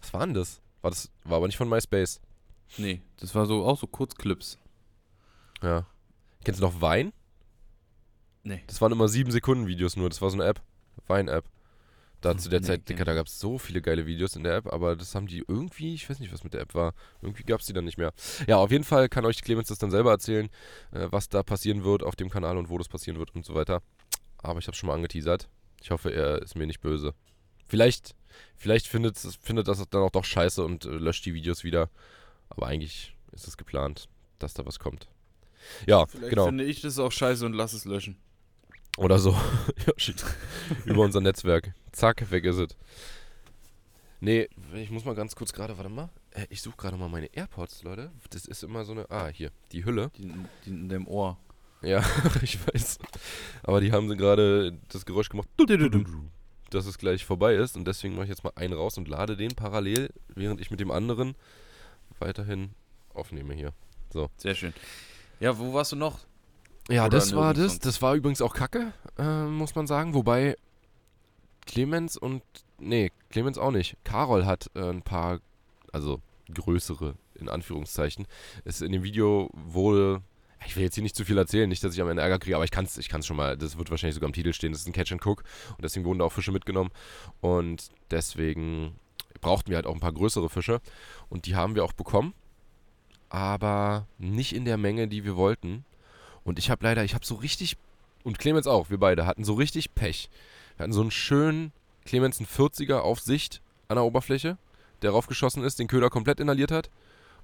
Was 0.00 0.14
war 0.14 0.24
denn 0.24 0.34
das? 0.34 0.62
War 0.80 0.90
das 0.90 1.10
war 1.24 1.38
aber 1.38 1.46
nicht 1.46 1.56
von 1.56 1.68
MySpace. 1.68 2.20
Nee, 2.78 3.02
das 3.18 3.34
war 3.34 3.44
so 3.46 3.64
auch 3.64 3.78
so 3.78 3.86
Kurzclips. 3.86 4.58
Ja. 5.62 5.86
Kennst 6.44 6.60
du 6.60 6.64
noch 6.64 6.80
Wein? 6.80 7.12
Nee. 8.44 8.62
Das 8.66 8.80
waren 8.80 8.92
immer 8.92 9.08
7 9.08 9.30
Sekunden 9.30 9.66
Videos 9.66 9.96
nur. 9.96 10.08
Das 10.08 10.22
war 10.22 10.30
so 10.30 10.36
eine 10.36 10.46
App. 10.46 10.62
Wein-App. 11.06 11.44
Da 12.22 12.38
zu 12.38 12.48
der 12.48 12.60
Nee, 12.60 12.66
Zeit, 12.66 12.88
Dicker, 12.88 13.04
da 13.04 13.14
gab 13.14 13.26
es 13.26 13.38
so 13.38 13.58
viele 13.58 13.82
geile 13.82 14.06
Videos 14.06 14.36
in 14.36 14.44
der 14.44 14.54
App, 14.54 14.72
aber 14.72 14.96
das 14.96 15.14
haben 15.14 15.26
die 15.26 15.44
irgendwie, 15.46 15.92
ich 15.94 16.08
weiß 16.08 16.20
nicht, 16.20 16.32
was 16.32 16.44
mit 16.44 16.54
der 16.54 16.62
App 16.62 16.74
war. 16.74 16.94
Irgendwie 17.20 17.42
gab 17.42 17.60
es 17.60 17.66
die 17.66 17.72
dann 17.72 17.84
nicht 17.84 17.98
mehr. 17.98 18.12
Ja, 18.46 18.56
auf 18.58 18.70
jeden 18.70 18.84
Fall 18.84 19.08
kann 19.08 19.26
euch 19.26 19.42
Clemens 19.42 19.68
das 19.68 19.78
dann 19.78 19.90
selber 19.90 20.12
erzählen, 20.12 20.48
äh, 20.92 21.08
was 21.10 21.28
da 21.28 21.42
passieren 21.42 21.84
wird 21.84 22.02
auf 22.02 22.16
dem 22.16 22.30
Kanal 22.30 22.56
und 22.56 22.70
wo 22.70 22.78
das 22.78 22.88
passieren 22.88 23.18
wird 23.18 23.34
und 23.34 23.44
so 23.44 23.54
weiter. 23.54 23.82
Aber 24.38 24.58
ich 24.60 24.66
habe 24.68 24.76
schon 24.76 24.86
mal 24.86 24.94
angeteasert. 24.94 25.48
Ich 25.82 25.90
hoffe, 25.90 26.14
er 26.14 26.40
ist 26.40 26.54
mir 26.54 26.66
nicht 26.66 26.80
böse. 26.80 27.12
Vielleicht, 27.66 28.14
vielleicht 28.56 28.86
findet, 28.86 29.18
findet 29.18 29.66
das 29.66 29.82
dann 29.88 30.02
auch 30.02 30.10
doch 30.10 30.24
scheiße 30.24 30.64
und 30.64 30.84
äh, 30.84 30.90
löscht 30.90 31.26
die 31.26 31.34
Videos 31.34 31.64
wieder. 31.64 31.90
Aber 32.50 32.68
eigentlich 32.68 33.16
ist 33.32 33.48
es 33.48 33.56
geplant, 33.56 34.08
dass 34.38 34.54
da 34.54 34.64
was 34.64 34.78
kommt. 34.78 35.08
Ja, 35.86 36.06
Vielleicht 36.06 36.30
genau. 36.30 36.46
finde 36.46 36.64
ich 36.64 36.80
das 36.82 36.98
auch 36.98 37.12
scheiße 37.12 37.44
und 37.46 37.52
lass 37.52 37.72
es 37.72 37.84
löschen. 37.84 38.16
Oder 38.98 39.18
so. 39.18 39.34
Über 40.84 41.02
unser 41.02 41.20
Netzwerk. 41.20 41.74
Zack, 41.92 42.30
weg 42.30 42.44
ist 42.44 42.56
es. 42.56 42.76
Nee, 44.20 44.48
ich 44.74 44.90
muss 44.90 45.04
mal 45.04 45.14
ganz 45.14 45.34
kurz 45.34 45.52
gerade, 45.52 45.76
warte 45.78 45.90
mal. 45.90 46.10
Äh, 46.30 46.46
Ich 46.50 46.62
suche 46.62 46.76
gerade 46.76 46.96
mal 46.96 47.08
meine 47.08 47.26
AirPods, 47.26 47.82
Leute. 47.82 48.12
Das 48.30 48.46
ist 48.46 48.62
immer 48.62 48.84
so 48.84 48.92
eine. 48.92 49.10
Ah, 49.10 49.26
hier, 49.28 49.50
die 49.72 49.84
Hülle. 49.84 50.10
Die, 50.16 50.32
die 50.64 50.70
in 50.70 50.88
deinem 50.88 51.08
Ohr. 51.08 51.38
Ja, 51.82 52.04
ich 52.42 52.58
weiß. 52.66 52.98
Aber 53.64 53.80
die 53.80 53.90
haben 53.92 54.08
sie 54.08 54.16
gerade 54.16 54.78
das 54.88 55.04
Geräusch 55.04 55.28
gemacht, 55.28 55.48
dass 56.70 56.86
es 56.86 56.98
gleich 56.98 57.24
vorbei 57.24 57.54
ist. 57.56 57.76
Und 57.76 57.84
deswegen 57.86 58.14
mache 58.14 58.24
ich 58.24 58.30
jetzt 58.30 58.44
mal 58.44 58.52
einen 58.54 58.74
raus 58.74 58.96
und 58.98 59.08
lade 59.08 59.36
den 59.36 59.54
parallel, 59.56 60.10
während 60.34 60.60
ich 60.60 60.70
mit 60.70 60.78
dem 60.78 60.92
anderen 60.92 61.34
weiterhin 62.20 62.70
aufnehme 63.14 63.54
hier. 63.54 63.72
Sehr 64.36 64.54
schön. 64.54 64.72
Ja, 65.40 65.58
wo 65.58 65.74
warst 65.74 65.90
du 65.92 65.96
noch? 65.96 66.20
Ja, 66.88 67.02
Oder 67.06 67.10
das 67.18 67.34
war 67.34 67.54
das. 67.54 67.72
sonst? 67.72 67.86
Das 67.86 68.02
war 68.02 68.14
übrigens 68.14 68.42
auch 68.42 68.54
Kacke, 68.54 68.92
äh, 69.18 69.44
muss 69.44 69.74
man 69.74 69.86
sagen. 69.86 70.14
Wobei 70.14 70.56
Clemens 71.66 72.16
und. 72.16 72.42
Nee, 72.78 73.12
Clemens 73.30 73.58
auch 73.58 73.70
nicht. 73.70 73.96
Carol 74.04 74.44
hat 74.46 74.70
äh, 74.74 74.90
ein 74.90 75.02
paar, 75.02 75.40
also 75.92 76.20
größere, 76.52 77.14
in 77.36 77.48
Anführungszeichen. 77.48 78.26
Es 78.64 78.80
in 78.80 78.92
dem 78.92 79.02
Video 79.04 79.50
wurde. 79.52 80.22
Ich 80.64 80.76
will 80.76 80.84
jetzt 80.84 80.94
hier 80.94 81.02
nicht 81.02 81.16
zu 81.16 81.24
viel 81.24 81.38
erzählen, 81.38 81.68
nicht, 81.68 81.82
dass 81.82 81.94
ich 81.94 82.00
am 82.00 82.08
Ende 82.08 82.22
Ärger 82.22 82.38
kriege, 82.38 82.54
aber 82.54 82.64
ich 82.64 82.70
kann 82.70 82.84
es 82.84 82.96
ich 82.96 83.08
kann's 83.08 83.26
schon 83.26 83.36
mal, 83.36 83.56
das 83.56 83.78
wird 83.78 83.90
wahrscheinlich 83.90 84.14
sogar 84.14 84.28
im 84.28 84.32
Titel 84.32 84.52
stehen, 84.52 84.70
das 84.70 84.82
ist 84.82 84.86
ein 84.86 84.92
Catch 84.92 85.10
and 85.10 85.26
Cook 85.26 85.42
und 85.70 85.82
deswegen 85.82 86.04
wurden 86.04 86.20
da 86.20 86.24
auch 86.24 86.32
Fische 86.32 86.52
mitgenommen 86.52 86.90
und 87.40 87.90
deswegen 88.12 88.94
brauchten 89.40 89.70
wir 89.70 89.76
halt 89.76 89.86
auch 89.88 89.94
ein 89.94 89.98
paar 89.98 90.12
größere 90.12 90.48
Fische 90.48 90.80
und 91.28 91.46
die 91.46 91.56
haben 91.56 91.74
wir 91.74 91.84
auch 91.84 91.92
bekommen, 91.92 92.32
aber 93.28 94.06
nicht 94.18 94.54
in 94.54 94.64
der 94.64 94.76
Menge, 94.76 95.08
die 95.08 95.24
wir 95.24 95.34
wollten 95.34 95.84
und 96.44 96.58
ich 96.58 96.70
habe 96.70 96.84
leider, 96.84 97.04
ich 97.04 97.14
habe 97.14 97.24
so 97.24 97.36
richtig, 97.36 97.76
und 98.24 98.38
Clemens 98.38 98.66
auch, 98.66 98.90
wir 98.90 98.98
beide 98.98 99.26
hatten 99.26 99.44
so 99.44 99.54
richtig 99.54 99.94
Pech. 99.94 100.28
Wir 100.76 100.84
hatten 100.84 100.92
so 100.92 101.00
einen 101.00 101.10
schönen 101.10 101.72
Clemens 102.04 102.38
einen 102.38 102.46
40er 102.46 102.98
auf 102.98 103.20
Sicht 103.20 103.60
an 103.88 103.96
der 103.96 104.04
Oberfläche, 104.04 104.58
der 105.02 105.10
raufgeschossen 105.10 105.62
ist, 105.64 105.78
den 105.78 105.88
Köder 105.88 106.10
komplett 106.10 106.40
inhaliert 106.40 106.70
hat 106.70 106.90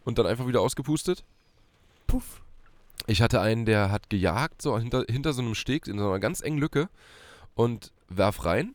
und 0.04 0.18
dann 0.18 0.26
einfach 0.26 0.46
wieder 0.46 0.61
ausgepustet. 0.61 1.24
Puff. 2.06 2.42
Ich 3.06 3.22
hatte 3.22 3.40
einen, 3.40 3.64
der 3.64 3.90
hat 3.90 4.11
gejagt, 4.11 4.61
so 4.61 4.78
hinter, 4.78 5.04
hinter 5.08 5.32
so 5.32 5.42
einem 5.42 5.54
Steg, 5.54 5.87
in 5.87 5.98
so 5.98 6.06
einer 6.06 6.18
ganz 6.18 6.40
engen 6.40 6.58
Lücke 6.58 6.88
und 7.54 7.92
werf 8.08 8.44
rein. 8.44 8.74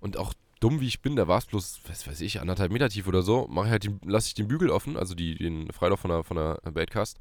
Und 0.00 0.16
auch 0.16 0.32
dumm 0.60 0.80
wie 0.80 0.86
ich 0.86 1.00
bin, 1.00 1.16
da 1.16 1.28
war 1.28 1.38
es 1.38 1.46
bloß, 1.46 1.80
was 1.88 2.06
weiß 2.06 2.20
ich, 2.20 2.40
anderthalb 2.40 2.72
Meter 2.72 2.88
tief 2.88 3.06
oder 3.06 3.22
so, 3.22 3.46
mache 3.48 3.66
ich 3.66 3.72
halt 3.72 3.84
den, 3.84 4.00
lasse 4.04 4.28
ich 4.28 4.34
den 4.34 4.48
Bügel 4.48 4.70
offen, 4.70 4.96
also 4.96 5.14
die, 5.14 5.34
den 5.36 5.70
Freilauf 5.72 6.00
von 6.00 6.10
der, 6.10 6.24
von 6.24 6.36
der 6.36 6.58
Baitcast. 6.70 7.18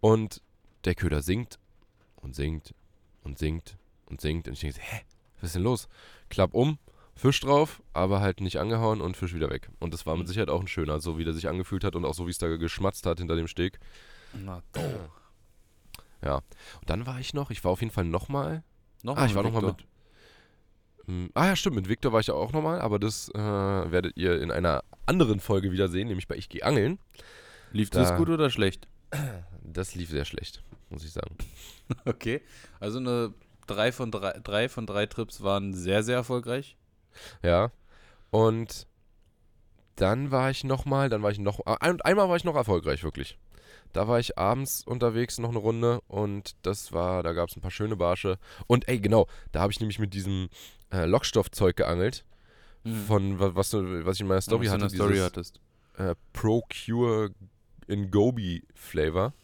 Und 0.00 0.42
der 0.84 0.94
Köder 0.94 1.22
sinkt 1.22 1.58
und 2.16 2.34
sinkt 2.34 2.74
und 3.24 3.38
sinkt 3.38 3.76
und 4.06 4.20
sinkt. 4.20 4.48
Und 4.48 4.54
ich 4.54 4.60
denke, 4.60 4.80
hä, 4.80 5.00
was 5.40 5.48
ist 5.50 5.54
denn 5.56 5.62
los? 5.62 5.88
Klapp 6.30 6.54
um, 6.54 6.78
Fisch 7.14 7.40
drauf, 7.40 7.82
aber 7.92 8.20
halt 8.20 8.40
nicht 8.40 8.58
angehauen 8.58 9.00
und 9.00 9.16
Fisch 9.16 9.34
wieder 9.34 9.50
weg. 9.50 9.68
Und 9.80 9.92
das 9.92 10.06
war 10.06 10.16
mit 10.16 10.24
Mhm. 10.24 10.28
Sicherheit 10.28 10.48
auch 10.50 10.60
ein 10.60 10.68
schöner, 10.68 10.98
so 11.00 11.18
wie 11.18 11.24
der 11.24 11.34
sich 11.34 11.48
angefühlt 11.48 11.84
hat 11.84 11.94
und 11.94 12.04
auch 12.04 12.14
so 12.14 12.26
wie 12.26 12.30
es 12.30 12.38
da 12.38 12.48
geschmatzt 12.56 13.04
hat 13.06 13.18
hinter 13.18 13.36
dem 13.36 13.48
Steg. 13.48 13.78
Na 14.32 14.62
doch. 14.72 15.10
Ja. 16.22 16.36
Und 16.36 16.88
dann 16.88 17.06
war 17.06 17.20
ich 17.20 17.34
noch, 17.34 17.50
ich 17.50 17.62
war 17.64 17.70
auf 17.72 17.80
jeden 17.80 17.92
Fall 17.92 18.04
nochmal. 18.04 18.62
Noch 19.02 19.16
Ah, 19.16 19.26
ich 19.26 19.34
war 19.34 19.42
nochmal 19.42 19.62
mit. 19.62 19.86
Mm, 21.06 21.26
Ah 21.34 21.46
ja, 21.48 21.56
stimmt, 21.56 21.76
mit 21.76 21.88
Victor 21.88 22.12
war 22.12 22.20
ich 22.20 22.28
ja 22.28 22.34
auch 22.34 22.52
nochmal, 22.52 22.80
aber 22.80 22.98
das 23.00 23.28
äh, 23.30 23.38
werdet 23.38 24.16
ihr 24.16 24.40
in 24.40 24.50
einer 24.52 24.84
anderen 25.04 25.40
Folge 25.40 25.72
wiedersehen, 25.72 26.06
nämlich 26.08 26.28
bei 26.28 26.36
Ich 26.36 26.48
gehe 26.48 26.62
angeln. 26.64 26.98
Lief 27.72 27.90
das 27.90 28.10
da- 28.10 28.16
gut 28.16 28.28
oder 28.28 28.50
schlecht? 28.50 28.86
Das 29.62 29.94
lief 29.94 30.10
sehr 30.10 30.24
schlecht, 30.24 30.62
muss 30.90 31.04
ich 31.04 31.12
sagen. 31.12 31.36
Okay. 32.06 32.40
Also 32.80 32.98
eine 32.98 33.34
drei 33.66 33.92
von 33.92 34.10
drei, 34.10 34.32
drei 34.42 34.68
von 34.70 34.86
drei 34.86 35.04
Trips 35.06 35.42
waren 35.42 35.74
sehr, 35.74 36.02
sehr 36.02 36.16
erfolgreich. 36.16 36.76
Ja. 37.42 37.70
Und 38.30 38.86
dann 39.96 40.30
war 40.30 40.50
ich 40.50 40.64
nochmal, 40.64 41.10
dann 41.10 41.22
war 41.22 41.30
ich 41.30 41.38
noch, 41.38 41.60
ah, 41.66 41.76
ein, 41.80 42.00
einmal 42.00 42.28
war 42.30 42.36
ich 42.36 42.44
noch 42.44 42.54
erfolgreich, 42.56 43.02
wirklich. 43.04 43.38
Da 43.92 44.08
war 44.08 44.18
ich 44.18 44.38
abends 44.38 44.84
unterwegs 44.86 45.36
noch 45.38 45.50
eine 45.50 45.58
Runde 45.58 46.00
und 46.08 46.56
das 46.62 46.92
war, 46.92 47.22
da 47.22 47.34
gab 47.34 47.50
es 47.50 47.56
ein 47.56 47.60
paar 47.60 47.70
schöne 47.70 47.96
Barsche. 47.96 48.38
Und 48.66 48.88
ey, 48.88 48.98
genau, 48.98 49.26
da 49.52 49.60
habe 49.60 49.70
ich 49.72 49.80
nämlich 49.80 49.98
mit 49.98 50.14
diesem 50.14 50.48
äh, 50.90 51.04
Lockstoffzeug 51.04 51.76
geangelt, 51.76 52.24
Mhm. 52.84 53.04
von 53.06 53.38
wa- 53.38 53.54
was, 53.54 53.68
du- 53.70 54.04
was 54.06 54.16
ich 54.16 54.22
in 54.22 54.26
meiner 54.28 54.40
Story 54.40 54.66
Was 54.66 54.68
du 54.68 54.72
hatte. 54.72 54.84
in 54.84 54.88
der 54.88 54.96
Story 54.96 55.12
dieses- 55.12 55.26
hattest. 55.26 55.60
äh, 55.98 56.14
Procure 56.32 57.30
in 57.92 58.10
Gobi 58.10 58.64
Flavor 58.74 59.34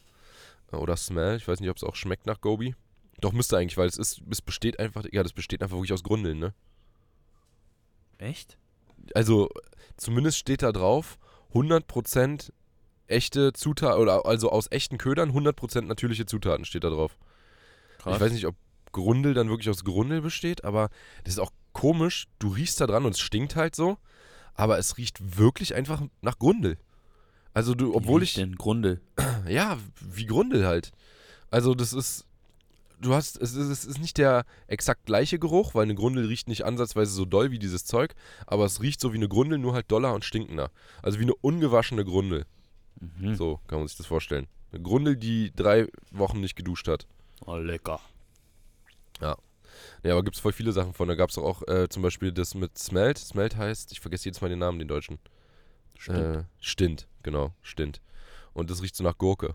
äh, 0.73 0.77
oder 0.77 0.97
Smell. 0.97 1.37
Ich 1.37 1.47
weiß 1.47 1.61
nicht, 1.61 1.71
ob 1.71 1.77
es 1.77 1.85
auch 1.85 1.97
schmeckt 1.97 2.27
nach 2.27 2.41
Gobi. 2.41 2.75
Doch 3.21 3.33
müsste 3.33 3.59
eigentlich, 3.59 3.77
weil 3.77 3.89
es 3.89 3.99
ist, 3.99 4.23
es 4.31 4.43
besteht 4.43 4.79
einfach, 4.79 5.05
ja, 5.13 5.23
das 5.23 5.33
besteht 5.33 5.63
einfach 5.63 5.77
wirklich 5.77 5.93
aus 5.93 6.05
Grundeln, 6.05 6.39
ne? 6.39 6.55
Echt? 8.19 8.59
Also, 9.15 9.49
zumindest 9.97 10.39
steht 10.39 10.63
da 10.63 10.73
drauf, 10.73 11.19
100% 11.53 12.53
echte 13.07 13.53
Zutaten, 13.53 14.01
oder 14.01 14.27
also 14.27 14.51
aus 14.51 14.71
echten 14.71 14.99
Ködern, 14.99 15.33
100% 15.33 15.83
natürliche 15.83 16.27
Zutaten 16.27 16.65
steht 16.65 16.85
da 16.85 16.91
drauf. 16.91 17.19
Krass. 17.99 18.17
Ich 18.17 18.21
weiß 18.21 18.33
nicht, 18.33 18.47
ob 18.47 18.55
Grundel 18.93 19.35
dann 19.35 19.49
wirklich 19.49 19.71
aus 19.71 19.85
Grundel 19.85 20.21
besteht, 20.21 20.65
aber 20.65 20.91
das 21.25 21.35
ist 21.35 21.41
auch 21.41 21.53
komisch. 21.73 22.27
Du 22.39 22.49
riechst 22.49 22.81
da 22.81 22.87
dran 22.87 23.05
und 23.05 23.13
es 23.13 23.21
stinkt 23.21 23.57
halt 23.57 23.75
so, 23.75 23.99
aber 24.55 24.79
es 24.79 24.97
riecht 24.99 25.39
wirklich 25.39 25.75
einfach 25.75 26.03
nach 26.21 26.39
Grundel. 26.39 26.79
Also 27.55 27.75
du, 27.75 27.95
obwohl 27.95 28.23
ich, 28.23 28.35
Den 28.35 28.57
Grunde. 28.57 29.01
ja, 29.49 29.79
wie 30.01 30.27
Grundel 30.27 30.67
halt. 30.67 30.93
Also 31.51 31.75
das 31.75 31.93
ist, 31.93 32.27
du 33.01 33.15
hast, 33.15 33.41
es 33.41 33.55
ist, 33.55 33.69
es 33.69 33.85
ist 33.85 34.01
nicht 34.01 34.19
der 34.19 34.45
exakt 34.67 35.07
gleiche 35.07 35.39
Geruch, 35.39 35.75
weil 35.75 35.85
eine 35.85 35.95
Grundel 35.95 36.27
riecht 36.27 36.49
nicht 36.49 36.65
ansatzweise 36.65 37.13
so 37.13 37.25
doll 37.25 37.51
wie 37.51 37.59
dieses 37.59 37.85
Zeug, 37.85 38.15
aber 38.47 38.65
es 38.65 38.83
riecht 38.83 39.01
so 39.01 39.13
wie 39.13 39.17
eine 39.17 39.29
Grundel, 39.29 39.59
nur 39.59 39.73
halt 39.73 39.91
doller 39.91 40.15
und 40.15 40.25
stinkender. 40.25 40.71
Also 41.03 41.19
wie 41.19 41.25
eine 41.25 41.35
ungewaschene 41.35 42.05
Grundel. 42.05 42.45
Mhm. 43.01 43.35
So 43.35 43.61
kann 43.67 43.79
man 43.79 43.89
sich 43.89 43.97
das 43.97 44.07
vorstellen. 44.07 44.47
Eine 44.73 44.83
Grundel, 44.83 45.17
die 45.17 45.53
drei 45.55 45.87
Wochen 46.11 46.41
nicht 46.41 46.57
geduscht 46.57 46.89
hat. 46.89 47.07
Oh, 47.47 47.57
lecker. 47.57 48.01
Ja, 50.03 50.13
aber 50.13 50.23
gibt 50.23 50.37
es 50.37 50.43
voll 50.43 50.53
viele 50.53 50.73
Sachen 50.73 50.93
von. 50.95 51.09
Da 51.09 51.15
gab 51.15 51.31
es 51.31 51.39
auch 51.39 51.67
äh, 51.67 51.89
zum 51.89 52.03
Beispiel 52.03 52.33
das 52.33 52.55
mit 52.55 52.79
Smelt. 52.79 53.19
Smelt 53.19 53.57
heißt, 53.57 53.93
ich 53.93 54.01
vergesse 54.01 54.27
jedes 54.27 54.41
Mal 54.41 54.49
den 54.49 54.59
Namen, 54.59 54.79
den 54.79 54.89
deutschen. 54.89 55.19
Stimmt. 55.99 56.19
Äh, 56.37 56.45
Stint, 56.61 57.07
genau, 57.23 57.53
Stint. 57.61 58.01
Und 58.55 58.71
das 58.71 58.83
riecht 58.83 58.97
so 58.97 59.05
nach 59.05 59.19
Gurke. 59.19 59.55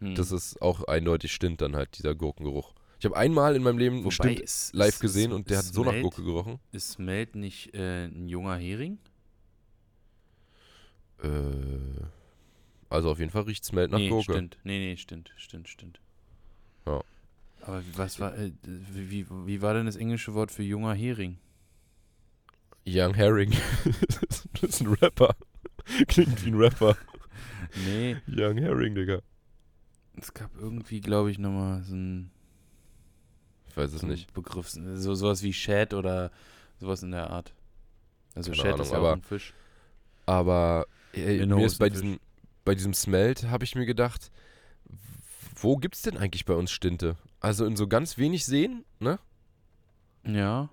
Hm. 0.00 0.14
Das 0.14 0.30
ist 0.30 0.62
auch 0.62 0.84
eindeutig 0.84 1.32
Stint 1.32 1.60
dann 1.60 1.74
halt, 1.74 1.98
dieser 1.98 2.14
Gurkengeruch. 2.14 2.72
Ich 3.00 3.04
habe 3.04 3.16
einmal 3.16 3.56
in 3.56 3.62
meinem 3.62 3.78
Leben 3.78 4.00
Wobei 4.04 4.10
Stint 4.10 4.40
ist, 4.40 4.72
live 4.74 4.88
ist- 4.94 5.00
gesehen 5.00 5.30
ist- 5.30 5.36
und 5.36 5.50
der 5.50 5.58
hat 5.58 5.64
so 5.64 5.82
nach 5.82 5.92
Melt- 5.92 6.02
Gurke 6.02 6.22
gerochen. 6.22 6.60
Ist 6.72 6.98
Melt 6.98 7.34
nicht 7.34 7.74
äh, 7.74 8.04
ein 8.06 8.28
junger 8.28 8.56
Hering? 8.56 8.98
Äh, 11.22 11.28
also 12.90 13.10
auf 13.10 13.18
jeden 13.18 13.30
Fall 13.30 13.42
riecht 13.42 13.64
Smelt 13.64 13.90
nach 13.90 13.98
nee, 13.98 14.08
Gurke. 14.08 14.32
stimmt. 14.32 14.58
Nee, 14.64 14.78
nee, 14.78 14.96
stimmt, 14.96 15.32
stimmt, 15.36 15.68
stimmt. 15.68 16.00
Ja. 16.86 17.02
Aber 17.62 17.80
wie- 17.84 17.96
was 17.98 18.20
war, 18.20 18.36
äh, 18.36 18.52
wie, 18.62 19.26
wie 19.46 19.62
war 19.62 19.74
denn 19.74 19.86
das 19.86 19.96
englische 19.96 20.34
Wort 20.34 20.50
für 20.50 20.62
junger 20.62 20.94
Hering? 20.94 21.38
Young 22.86 23.14
Herring. 23.14 23.52
das 24.60 24.70
ist 24.70 24.80
ein 24.80 24.88
Rapper. 24.94 25.34
Klingt 26.08 26.44
wie 26.44 26.50
ein 26.50 26.54
Rapper. 26.56 26.96
Nee, 27.86 28.16
Young 28.26 28.58
Herring, 28.58 28.94
Digga. 28.94 29.20
es 30.16 30.32
gab 30.34 30.50
irgendwie, 30.56 31.00
glaube 31.00 31.30
ich, 31.30 31.38
nochmal 31.38 31.82
so 31.84 31.94
ein, 31.94 32.30
Ich 33.68 33.76
weiß 33.76 33.92
es 33.92 34.00
so 34.00 34.06
nicht. 34.06 34.32
Begriff, 34.32 34.68
so, 34.70 35.14
sowas 35.14 35.42
wie 35.42 35.52
Shad 35.52 35.94
oder 35.94 36.30
sowas 36.80 37.02
in 37.02 37.10
der 37.10 37.30
Art. 37.30 37.54
Also 38.34 38.50
Keine 38.50 38.62
Shad 38.62 38.66
Ahnung, 38.74 38.80
ist 38.86 38.92
ja 38.92 38.98
aber- 38.98 39.12
ein 39.14 39.22
Fisch. 39.22 39.52
Aber 40.26 40.86
Minnow 41.14 41.58
mir 41.58 41.66
ist 41.66 41.78
bei 41.78 41.88
diesem, 41.88 42.18
bei 42.64 42.74
diesem 42.74 42.92
Smelt 42.92 43.44
habe 43.48 43.64
ich 43.64 43.74
mir 43.74 43.86
gedacht, 43.86 44.30
wo 45.56 45.76
gibt's 45.76 46.02
denn 46.02 46.16
eigentlich 46.18 46.44
bei 46.44 46.54
uns 46.54 46.70
Stinte? 46.70 47.16
Also 47.40 47.64
in 47.64 47.76
so 47.76 47.88
ganz 47.88 48.18
wenig 48.18 48.44
Seen, 48.44 48.84
ne? 49.00 49.18
Ja. 50.24 50.68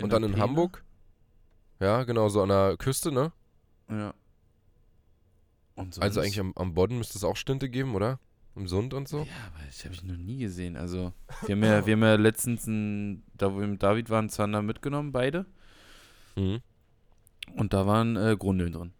Und 0.00 0.12
der 0.12 0.20
dann 0.20 0.32
in? 0.34 0.40
Hamburg. 0.40 0.83
Ja, 1.80 2.04
genau, 2.04 2.28
so 2.28 2.42
an 2.42 2.48
der 2.48 2.76
Küste, 2.76 3.12
ne? 3.12 3.32
Ja. 3.90 4.14
Also 5.76 6.20
eigentlich 6.20 6.38
am, 6.38 6.52
am 6.56 6.74
Bodden 6.74 6.98
müsste 6.98 7.18
es 7.18 7.24
auch 7.24 7.36
Stinte 7.36 7.68
geben, 7.68 7.94
oder? 7.94 8.20
Im 8.56 8.68
Sund 8.68 8.94
und 8.94 9.08
so. 9.08 9.18
Ja, 9.18 9.24
aber 9.52 9.66
das 9.66 9.84
habe 9.84 9.94
ich 9.94 10.04
noch 10.04 10.16
nie 10.16 10.38
gesehen. 10.38 10.76
Also, 10.76 11.12
wir 11.46 11.56
haben 11.56 11.64
ja, 11.64 11.84
wir 11.86 11.94
haben 11.94 12.02
ja 12.02 12.14
letztens, 12.14 12.68
ein, 12.68 13.24
da 13.34 13.52
wo 13.52 13.58
wir 13.58 13.66
mit 13.66 13.82
David 13.82 14.10
waren, 14.10 14.28
Zander 14.28 14.62
mitgenommen, 14.62 15.10
beide. 15.10 15.44
Mhm. 16.36 16.60
Und 17.56 17.72
da 17.72 17.86
waren 17.86 18.16
äh, 18.16 18.36
Grundeln 18.38 18.72
drin. 18.72 18.92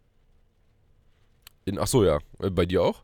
In, 1.63 1.79
ach 1.79 1.87
so, 1.87 2.03
ja. 2.03 2.19
Äh, 2.39 2.49
Bei 2.49 2.65
dir 2.65 2.83
auch? 2.83 3.03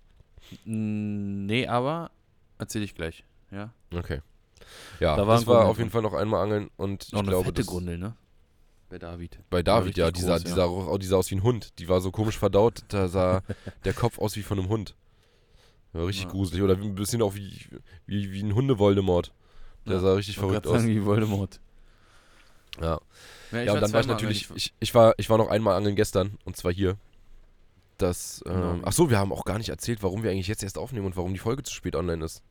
Nee, 0.65 1.67
aber 1.67 2.11
erzähle 2.57 2.83
ich 2.83 2.95
gleich. 2.95 3.23
Ja. 3.49 3.73
Okay. 3.95 4.21
Ja, 4.99 5.15
Da 5.15 5.25
waren 5.27 5.37
das 5.37 5.47
war 5.47 5.65
auf 5.65 5.77
jeden 5.77 5.89
Fall 5.89 6.01
noch 6.01 6.13
einmal 6.13 6.43
angeln 6.43 6.69
und 6.77 7.05
ich 7.05 7.11
Noch 7.13 7.19
eine 7.19 7.29
glaube, 7.29 7.45
fette 7.45 7.61
das, 7.61 7.67
Grundel, 7.67 7.97
ne? 7.97 8.15
Bei 8.91 8.99
David. 8.99 9.39
bei 9.49 9.63
David, 9.63 9.95
ja, 9.97 10.11
die 10.11 10.19
sah, 10.19 10.33
groß, 10.35 10.43
die, 10.43 10.49
ja. 10.49 10.55
sah 10.55 10.65
auch, 10.65 10.97
die 10.97 11.05
sah 11.07 11.15
aus 11.15 11.31
wie 11.31 11.35
ein 11.35 11.43
Hund. 11.43 11.79
Die 11.79 11.87
war 11.87 12.01
so 12.01 12.11
komisch 12.11 12.37
verdaut, 12.37 12.83
da 12.89 13.07
sah 13.07 13.41
der 13.85 13.93
Kopf 13.93 14.19
aus 14.19 14.35
wie 14.35 14.43
von 14.43 14.59
einem 14.59 14.67
Hund. 14.67 14.95
War 15.93 16.07
richtig 16.07 16.25
Ja. 16.25 16.31
gruselig. 16.31 16.61
Oder 16.61 16.75
ein 16.75 16.93
bisschen 16.95 17.21
auch 17.21 17.33
wie, 17.35 17.57
wie, 18.05 18.33
wie 18.33 18.41
ein 18.43 18.53
Hunde-Voldemort. 18.53 19.31
Der 19.85 19.93
Ja, 19.95 19.99
sah 20.01 20.13
richtig 20.13 20.37
verrückt 20.37 20.67
aus. 20.67 20.81
sagen, 20.81 20.89
wie 20.89 21.05
Voldemort. 21.05 21.61
Ja, 22.81 22.99
Ja, 23.53 23.61
ja 23.61 23.73
und 23.73 23.81
dann 23.81 23.93
war 23.93 24.01
ich 24.01 24.07
natürlich, 24.07 24.49
ich, 24.55 24.73
ich, 24.81 24.93
war, 24.93 25.13
ich 25.17 25.29
war 25.29 25.37
noch 25.37 25.49
einmal 25.49 25.77
angeln 25.77 25.95
gestern 25.95 26.37
und 26.43 26.57
zwar 26.57 26.73
hier. 26.73 26.97
Das, 27.97 28.41
Genau. 28.45 28.73
ähm, 28.73 28.81
ach 28.83 28.91
so, 28.93 29.09
wir 29.09 29.19
haben 29.19 29.31
auch 29.31 29.45
gar 29.45 29.57
nicht 29.57 29.69
erzählt, 29.69 30.03
warum 30.03 30.21
wir 30.23 30.31
eigentlich 30.31 30.47
jetzt 30.47 30.63
erst 30.63 30.77
aufnehmen 30.77 31.05
und 31.05 31.15
warum 31.15 31.31
die 31.31 31.39
Folge 31.39 31.63
zu 31.63 31.73
spät 31.73 31.95
online 31.95 32.25
ist. 32.25 32.41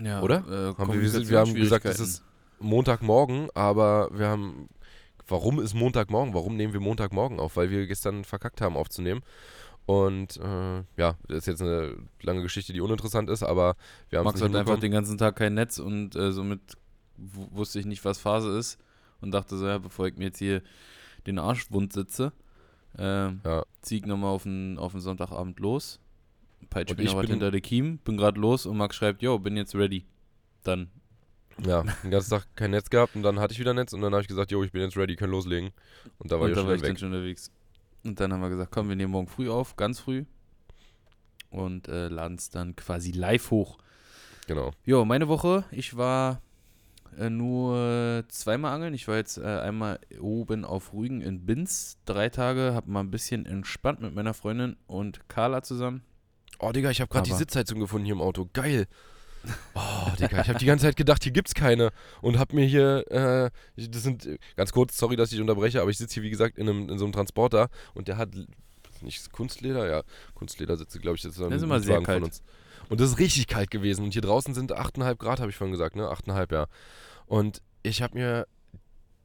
ja, 0.00 0.22
oder? 0.22 0.36
Äh, 0.48 0.74
Haben 0.80 0.92
wir, 0.92 1.28
wir, 1.28 1.38
haben 1.40 1.54
gesagt, 1.54 1.84
es 1.84 2.00
ist 2.00 2.22
Montagmorgen, 2.60 3.48
aber 3.54 4.08
wir 4.12 4.28
haben. 4.28 4.68
Warum 5.26 5.60
ist 5.60 5.74
Montagmorgen? 5.74 6.34
Warum 6.34 6.56
nehmen 6.56 6.72
wir 6.72 6.80
Montagmorgen 6.80 7.40
auf? 7.40 7.56
Weil 7.56 7.70
wir 7.70 7.86
gestern 7.86 8.24
verkackt 8.24 8.60
haben 8.60 8.76
aufzunehmen. 8.76 9.22
Und 9.86 10.38
äh, 10.38 10.82
ja, 10.96 11.16
das 11.28 11.38
ist 11.38 11.46
jetzt 11.46 11.62
eine 11.62 11.96
lange 12.22 12.42
Geschichte, 12.42 12.72
die 12.72 12.80
uninteressant 12.80 13.28
ist, 13.28 13.42
aber 13.42 13.76
wir 14.08 14.18
haben 14.18 14.24
Max 14.24 14.40
hat 14.40 14.54
einfach 14.54 14.78
den 14.78 14.92
ganzen 14.92 15.18
Tag 15.18 15.36
kein 15.36 15.54
Netz 15.54 15.78
und 15.78 16.16
äh, 16.16 16.32
somit 16.32 16.60
wusste 17.16 17.80
ich 17.80 17.86
nicht, 17.86 18.02
was 18.04 18.18
Phase 18.18 18.56
ist 18.58 18.78
und 19.20 19.32
dachte 19.32 19.56
so, 19.58 19.66
ja, 19.66 19.78
bevor 19.78 20.06
ich 20.06 20.16
mir 20.16 20.24
jetzt 20.24 20.38
hier 20.38 20.62
den 21.26 21.38
Arsch 21.38 21.70
wund 21.70 21.92
sitze, 21.92 22.32
ähm, 22.98 23.40
Ja. 23.44 23.64
zieh 23.82 23.98
ich 23.98 24.06
nochmal 24.06 24.30
auf 24.30 24.44
den, 24.44 24.78
auf 24.78 24.92
den 24.92 25.02
Sonntagabend 25.02 25.60
los, 25.60 26.00
peitsche 26.70 26.94
Und 26.94 26.98
mir 26.98 27.04
ich 27.04 27.14
noch 27.14 27.22
hinter 27.22 27.50
der 27.50 27.60
Kiem, 27.60 27.98
bin 27.98 28.16
gerade 28.16 28.40
los 28.40 28.64
und 28.64 28.78
Max 28.78 28.96
schreibt, 28.96 29.20
yo, 29.20 29.38
bin 29.38 29.56
jetzt 29.56 29.74
ready. 29.74 30.06
Dann, 30.62 30.88
Ja, 31.64 31.82
den 32.02 32.10
ganzen 32.10 32.30
Tag 32.30 32.46
kein 32.56 32.70
Netz 32.72 32.90
gehabt 32.90 33.14
und 33.16 33.22
dann 33.22 33.38
hatte 33.38 33.52
ich 33.52 33.60
wieder 33.60 33.74
Netz 33.74 33.92
und 33.92 34.00
dann 34.00 34.12
habe 34.12 34.22
ich 34.22 34.28
gesagt, 34.28 34.50
jo, 34.50 34.62
ich 34.64 34.72
bin 34.72 34.82
jetzt 34.82 34.96
ready, 34.96 35.16
können 35.16 35.32
loslegen. 35.32 35.70
Und 36.18 36.32
da 36.32 36.36
war 36.36 36.42
und 36.42 36.50
ich 36.50 36.54
da 36.54 36.60
schon 36.62 36.68
war 36.68 36.76
wieder 36.76 36.76
ich 36.76 36.82
dann 36.82 36.90
weg. 36.90 36.98
schon 36.98 37.12
unterwegs. 37.12 37.50
Und 38.04 38.20
dann 38.20 38.32
haben 38.32 38.40
wir 38.40 38.48
gesagt, 38.50 38.72
komm, 38.72 38.88
wir 38.88 38.96
nehmen 38.96 39.12
morgen 39.12 39.28
früh 39.28 39.48
auf, 39.48 39.76
ganz 39.76 40.00
früh 40.00 40.24
und 41.54 41.88
äh, 41.88 42.08
laden 42.08 42.36
es 42.36 42.50
dann 42.50 42.76
quasi 42.76 43.12
live 43.12 43.50
hoch. 43.50 43.78
Genau. 44.46 44.72
Jo, 44.84 45.04
meine 45.04 45.28
Woche, 45.28 45.64
ich 45.70 45.96
war 45.96 46.42
äh, 47.18 47.30
nur 47.30 48.24
zweimal 48.28 48.74
angeln. 48.74 48.92
Ich 48.92 49.08
war 49.08 49.16
jetzt 49.16 49.38
äh, 49.38 49.42
einmal 49.42 50.00
oben 50.20 50.64
auf 50.64 50.92
Rügen 50.92 51.20
in 51.20 51.46
Binz, 51.46 51.96
drei 52.04 52.28
Tage, 52.28 52.74
hab 52.74 52.86
mal 52.86 53.00
ein 53.00 53.10
bisschen 53.10 53.46
entspannt 53.46 54.00
mit 54.00 54.14
meiner 54.14 54.34
Freundin 54.34 54.76
und 54.86 55.28
Carla 55.28 55.62
zusammen. 55.62 56.02
Oh, 56.58 56.72
Digga, 56.72 56.90
ich 56.90 57.00
habe 57.00 57.10
gerade 57.10 57.28
die 57.28 57.36
Sitzheizung 57.36 57.80
gefunden 57.80 58.04
hier 58.04 58.14
im 58.14 58.20
Auto. 58.20 58.48
Geil. 58.52 58.86
Oh, 59.74 60.10
Digga, 60.18 60.40
ich 60.42 60.48
habe 60.48 60.58
die 60.58 60.66
ganze 60.66 60.86
Zeit 60.86 60.96
gedacht, 60.96 61.22
hier 61.22 61.32
gibt's 61.32 61.54
keine. 61.54 61.90
Und 62.20 62.38
hab 62.38 62.52
mir 62.52 62.64
hier, 62.64 63.04
äh, 63.10 63.50
das 63.88 64.02
sind, 64.02 64.28
ganz 64.56 64.72
kurz, 64.72 64.96
sorry, 64.96 65.16
dass 65.16 65.32
ich 65.32 65.40
unterbreche, 65.40 65.80
aber 65.80 65.90
ich 65.90 65.98
sitze 65.98 66.14
hier, 66.14 66.22
wie 66.22 66.30
gesagt, 66.30 66.58
in, 66.58 66.68
einem, 66.68 66.88
in 66.88 66.98
so 66.98 67.04
einem 67.04 67.12
Transporter 67.12 67.68
und 67.94 68.08
der 68.08 68.16
hat, 68.16 68.30
nicht 69.00 69.32
Kunstleder, 69.32 69.88
ja, 69.88 70.02
Kunstleder 70.34 70.76
sitze, 70.76 70.98
glaube 70.98 71.16
ich, 71.16 71.22
das 71.22 71.32
ist, 71.32 71.40
Das 71.40 71.52
ist 71.52 71.62
immer 71.62 71.80
sehr 71.80 72.00
kalt. 72.02 72.18
von 72.18 72.24
uns. 72.24 72.42
Und 72.88 73.00
das 73.00 73.10
ist 73.10 73.18
richtig 73.18 73.46
kalt 73.46 73.70
gewesen. 73.70 74.04
Und 74.04 74.12
hier 74.12 74.22
draußen 74.22 74.54
sind 74.54 74.72
8,5 74.72 75.16
Grad, 75.16 75.40
habe 75.40 75.50
ich 75.50 75.56
vorhin 75.56 75.72
gesagt, 75.72 75.96
ne? 75.96 76.04
8,5, 76.04 76.52
ja. 76.52 76.66
Und 77.26 77.62
ich 77.82 78.02
habe 78.02 78.16
mir, 78.18 78.46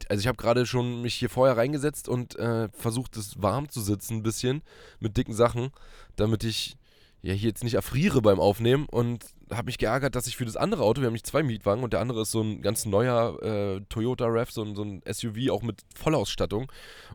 also 0.07 0.19
ich 0.21 0.27
habe 0.27 0.37
gerade 0.37 0.65
schon 0.65 1.01
mich 1.01 1.15
hier 1.15 1.29
vorher 1.29 1.57
reingesetzt 1.57 2.07
und 2.07 2.37
äh, 2.37 2.69
versucht, 2.69 3.17
es 3.17 3.41
warm 3.41 3.69
zu 3.69 3.81
sitzen 3.81 4.17
ein 4.17 4.23
bisschen 4.23 4.61
mit 4.99 5.17
dicken 5.17 5.33
Sachen, 5.33 5.71
damit 6.15 6.43
ich 6.43 6.77
ja 7.21 7.33
hier 7.33 7.49
jetzt 7.49 7.63
nicht 7.63 7.73
erfriere 7.73 8.21
beim 8.21 8.39
Aufnehmen 8.39 8.85
und 8.89 9.25
habe 9.51 9.65
mich 9.65 9.77
geärgert, 9.77 10.15
dass 10.15 10.27
ich 10.27 10.37
für 10.37 10.45
das 10.45 10.55
andere 10.55 10.83
Auto, 10.83 11.01
wir 11.01 11.07
haben 11.07 11.13
nicht 11.13 11.25
zwei 11.25 11.43
Mietwagen 11.43 11.83
und 11.83 11.91
der 11.91 11.99
andere 11.99 12.21
ist 12.21 12.31
so 12.31 12.41
ein 12.41 12.61
ganz 12.61 12.85
neuer 12.85 13.41
äh, 13.41 13.81
Toyota 13.89 14.25
RAV, 14.27 14.51
so 14.51 14.63
ein, 14.63 14.75
so 14.75 14.83
ein 14.83 15.01
SUV 15.11 15.49
auch 15.49 15.63
mit 15.63 15.81
Vollausstattung 15.95 16.71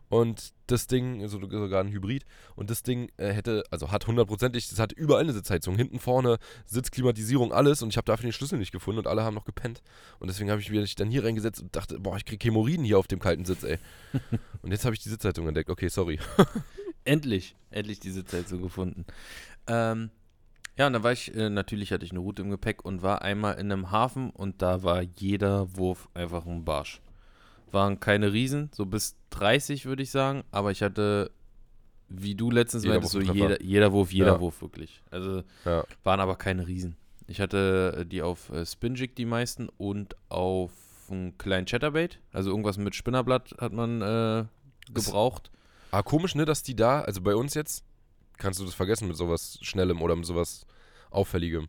und 0.09 0.53
das 0.67 0.87
Ding, 0.87 1.21
also 1.21 1.39
sogar 1.39 1.81
ein 1.81 1.91
Hybrid 1.91 2.25
und 2.55 2.69
das 2.69 2.83
Ding 2.83 3.09
äh, 3.17 3.31
hätte, 3.31 3.63
also 3.71 3.91
hat 3.91 4.05
hundertprozentig, 4.07 4.67
das 4.67 4.79
hat 4.79 4.91
überall 4.91 5.23
eine 5.23 5.33
Sitzheizung, 5.33 5.75
hinten 5.75 5.99
vorne 5.99 6.37
Sitzklimatisierung, 6.65 7.53
alles 7.53 7.81
und 7.81 7.89
ich 7.89 7.97
habe 7.97 8.05
dafür 8.05 8.27
den 8.27 8.33
Schlüssel 8.33 8.59
nicht 8.59 8.71
gefunden 8.71 8.99
und 8.99 9.07
alle 9.07 9.23
haben 9.23 9.35
noch 9.35 9.45
gepennt 9.45 9.81
und 10.19 10.27
deswegen 10.27 10.51
habe 10.51 10.61
ich 10.61 10.69
mich 10.69 10.95
dann 10.95 11.09
hier 11.09 11.23
reingesetzt 11.23 11.61
und 11.61 11.75
dachte, 11.75 11.99
boah, 11.99 12.17
ich 12.17 12.25
kriege 12.25 12.45
Hämorrhoiden 12.45 12.83
hier 12.83 12.99
auf 12.99 13.07
dem 13.07 13.19
kalten 13.19 13.45
Sitz, 13.45 13.63
ey. 13.63 13.77
und 14.61 14.71
jetzt 14.71 14.85
habe 14.85 14.93
ich 14.93 15.01
die 15.01 15.09
Sitzheizung 15.09 15.47
entdeckt, 15.47 15.69
okay, 15.69 15.87
sorry. 15.87 16.19
Endlich, 17.07 17.55
endlich 17.69 17.99
diese 17.99 18.25
Zeit 18.25 18.49
so 18.49 18.57
gefunden. 18.57 19.05
Ähm, 19.67 20.09
ja, 20.77 20.87
und 20.87 20.93
da 20.93 21.03
war 21.03 21.11
ich, 21.11 21.33
äh, 21.35 21.49
natürlich 21.49 21.91
hatte 21.91 22.05
ich 22.05 22.11
eine 22.11 22.19
Route 22.19 22.41
im 22.41 22.49
Gepäck 22.49 22.83
und 22.83 23.01
war 23.01 23.21
einmal 23.21 23.55
in 23.55 23.71
einem 23.71 23.91
Hafen 23.91 24.29
und 24.29 24.61
da 24.61 24.83
war 24.83 25.01
jeder 25.01 25.75
Wurf 25.77 26.09
einfach 26.13 26.45
ein 26.45 26.65
Barsch. 26.65 27.01
Waren 27.71 27.99
keine 27.99 28.33
Riesen, 28.33 28.69
so 28.73 28.85
bis 28.85 29.15
30 29.31 29.85
würde 29.85 30.03
ich 30.03 30.11
sagen, 30.11 30.43
aber 30.51 30.71
ich 30.71 30.81
hatte 30.81 31.31
wie 32.07 32.35
du 32.35 32.51
letztens 32.51 32.83
Jeder 32.83 32.95
meintest, 32.95 33.13
so 33.13 33.19
jeder, 33.19 33.61
jeder 33.63 33.91
Wurf, 33.91 34.11
jeder 34.11 34.33
Ja. 34.33 34.39
Wurf 34.39 34.61
wirklich. 34.61 35.01
Also 35.09 35.43
Ja. 35.65 35.83
waren 36.03 36.19
aber 36.19 36.35
keine 36.35 36.67
Riesen. 36.67 36.95
Ich 37.27 37.41
hatte 37.41 37.97
äh, 37.99 38.05
die 38.05 38.21
auf 38.21 38.51
äh, 38.51 38.65
Spinjig 38.65 39.15
die 39.15 39.25
meisten 39.25 39.69
und 39.77 40.15
auf 40.29 40.71
einen 41.09 41.37
kleinen 41.37 41.65
Chatterbait. 41.65 42.19
Also 42.31 42.51
irgendwas 42.51 42.77
mit 42.77 42.95
Spinnerblatt 42.95 43.55
hat 43.59 43.73
man 43.73 44.01
äh, 44.01 44.45
gebraucht. 44.93 45.51
Ah, 45.91 46.03
komisch, 46.03 46.35
ne, 46.35 46.45
dass 46.45 46.61
die 46.61 46.75
da, 46.75 47.01
also 47.01 47.21
bei 47.21 47.35
uns 47.35 47.53
jetzt, 47.53 47.83
kannst 48.37 48.59
du 48.59 48.65
das 48.65 48.73
vergessen 48.73 49.07
mit 49.07 49.17
sowas 49.17 49.57
Schnellem 49.61 50.01
oder 50.01 50.15
mit 50.15 50.25
sowas 50.25 50.65
Auffälligem. 51.11 51.67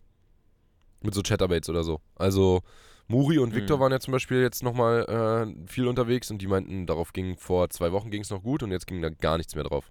Mit 1.03 1.15
so 1.15 1.23
Chatterbaits 1.23 1.69
oder 1.69 1.85
so. 1.85 2.01
Also, 2.17 2.63
Muri 3.09 3.39
und 3.39 3.55
Victor 3.55 3.77
Mhm. 3.77 3.81
waren 3.83 3.93
ja 3.93 4.01
zum 4.01 4.13
Beispiel 4.13 4.41
jetzt 4.41 4.63
nochmal 4.63 5.05
äh, 5.57 5.69
viel 5.69 5.87
unterwegs 5.87 6.31
und 6.31 6.39
die 6.43 6.47
meinten, 6.49 6.87
darauf 6.87 7.13
ging 7.13 7.37
vor 7.37 7.71
zwei 7.71 7.93
Wochen 7.93 8.11
ging 8.11 8.23
es 8.23 8.31
noch 8.31 8.43
gut 8.43 8.63
und 8.63 8.73
jetzt 8.73 8.87
ging 8.87 9.01
da 9.03 9.11
gar 9.11 9.37
nichts 9.37 9.55
mehr 9.55 9.65
drauf, 9.65 9.91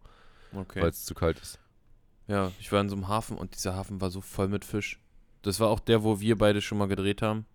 Okay. 0.53 0.81
weil 0.81 0.89
es 0.89 1.05
zu 1.05 1.13
kalt 1.13 1.39
ist. 1.39 1.59
Ja, 2.27 2.51
ich 2.59 2.71
war 2.71 2.81
in 2.81 2.89
so 2.89 2.95
einem 2.95 3.07
Hafen 3.07 3.37
und 3.37 3.55
dieser 3.55 3.75
Hafen 3.75 4.01
war 4.01 4.09
so 4.09 4.19
voll 4.19 4.47
mit 4.49 4.65
Fisch. 4.65 4.99
Das 5.43 5.59
war 5.59 5.69
auch 5.69 5.79
der, 5.79 6.03
wo 6.03 6.19
wir 6.19 6.37
beide 6.37 6.59
schon 6.61 6.77
mal 6.79 6.87
gedreht 6.87 7.21
haben. 7.21 7.45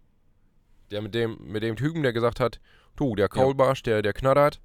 Der 0.90 1.02
mit 1.02 1.14
dem, 1.14 1.36
mit 1.40 1.62
dem 1.62 1.76
Typen, 1.76 2.02
der 2.02 2.12
gesagt 2.12 2.40
hat, 2.40 2.60
du, 2.96 3.14
der 3.16 3.28
Kaulbarsch, 3.28 3.82
der, 3.82 4.00
der 4.00 4.12
knattert. 4.12 4.60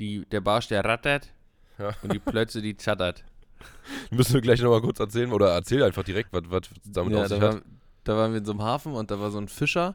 Die, 0.00 0.24
der 0.26 0.40
Barsch, 0.40 0.68
der 0.68 0.84
rattert 0.84 1.32
Ja. 1.78 1.94
und 2.02 2.12
die 2.12 2.18
Plötze, 2.18 2.62
die 2.62 2.76
zattert. 2.76 3.24
Müssen 4.10 4.34
wir 4.34 4.40
gleich 4.40 4.60
nochmal 4.60 4.80
kurz 4.80 5.00
erzählen 5.00 5.32
oder 5.32 5.52
erzähl 5.52 5.82
einfach 5.82 6.04
direkt, 6.04 6.32
was, 6.32 6.42
was 6.48 6.62
damit 6.84 7.14
ja, 7.14 7.22
auf 7.22 7.28
da, 7.28 7.34
sich 7.34 7.42
war, 7.42 7.54
hat. 7.56 7.62
da 8.04 8.16
waren 8.16 8.32
wir 8.32 8.38
in 8.38 8.44
so 8.44 8.52
einem 8.52 8.62
Hafen 8.62 8.94
und 8.94 9.10
da 9.10 9.20
war 9.20 9.30
so 9.30 9.38
ein 9.38 9.48
Fischer, 9.48 9.94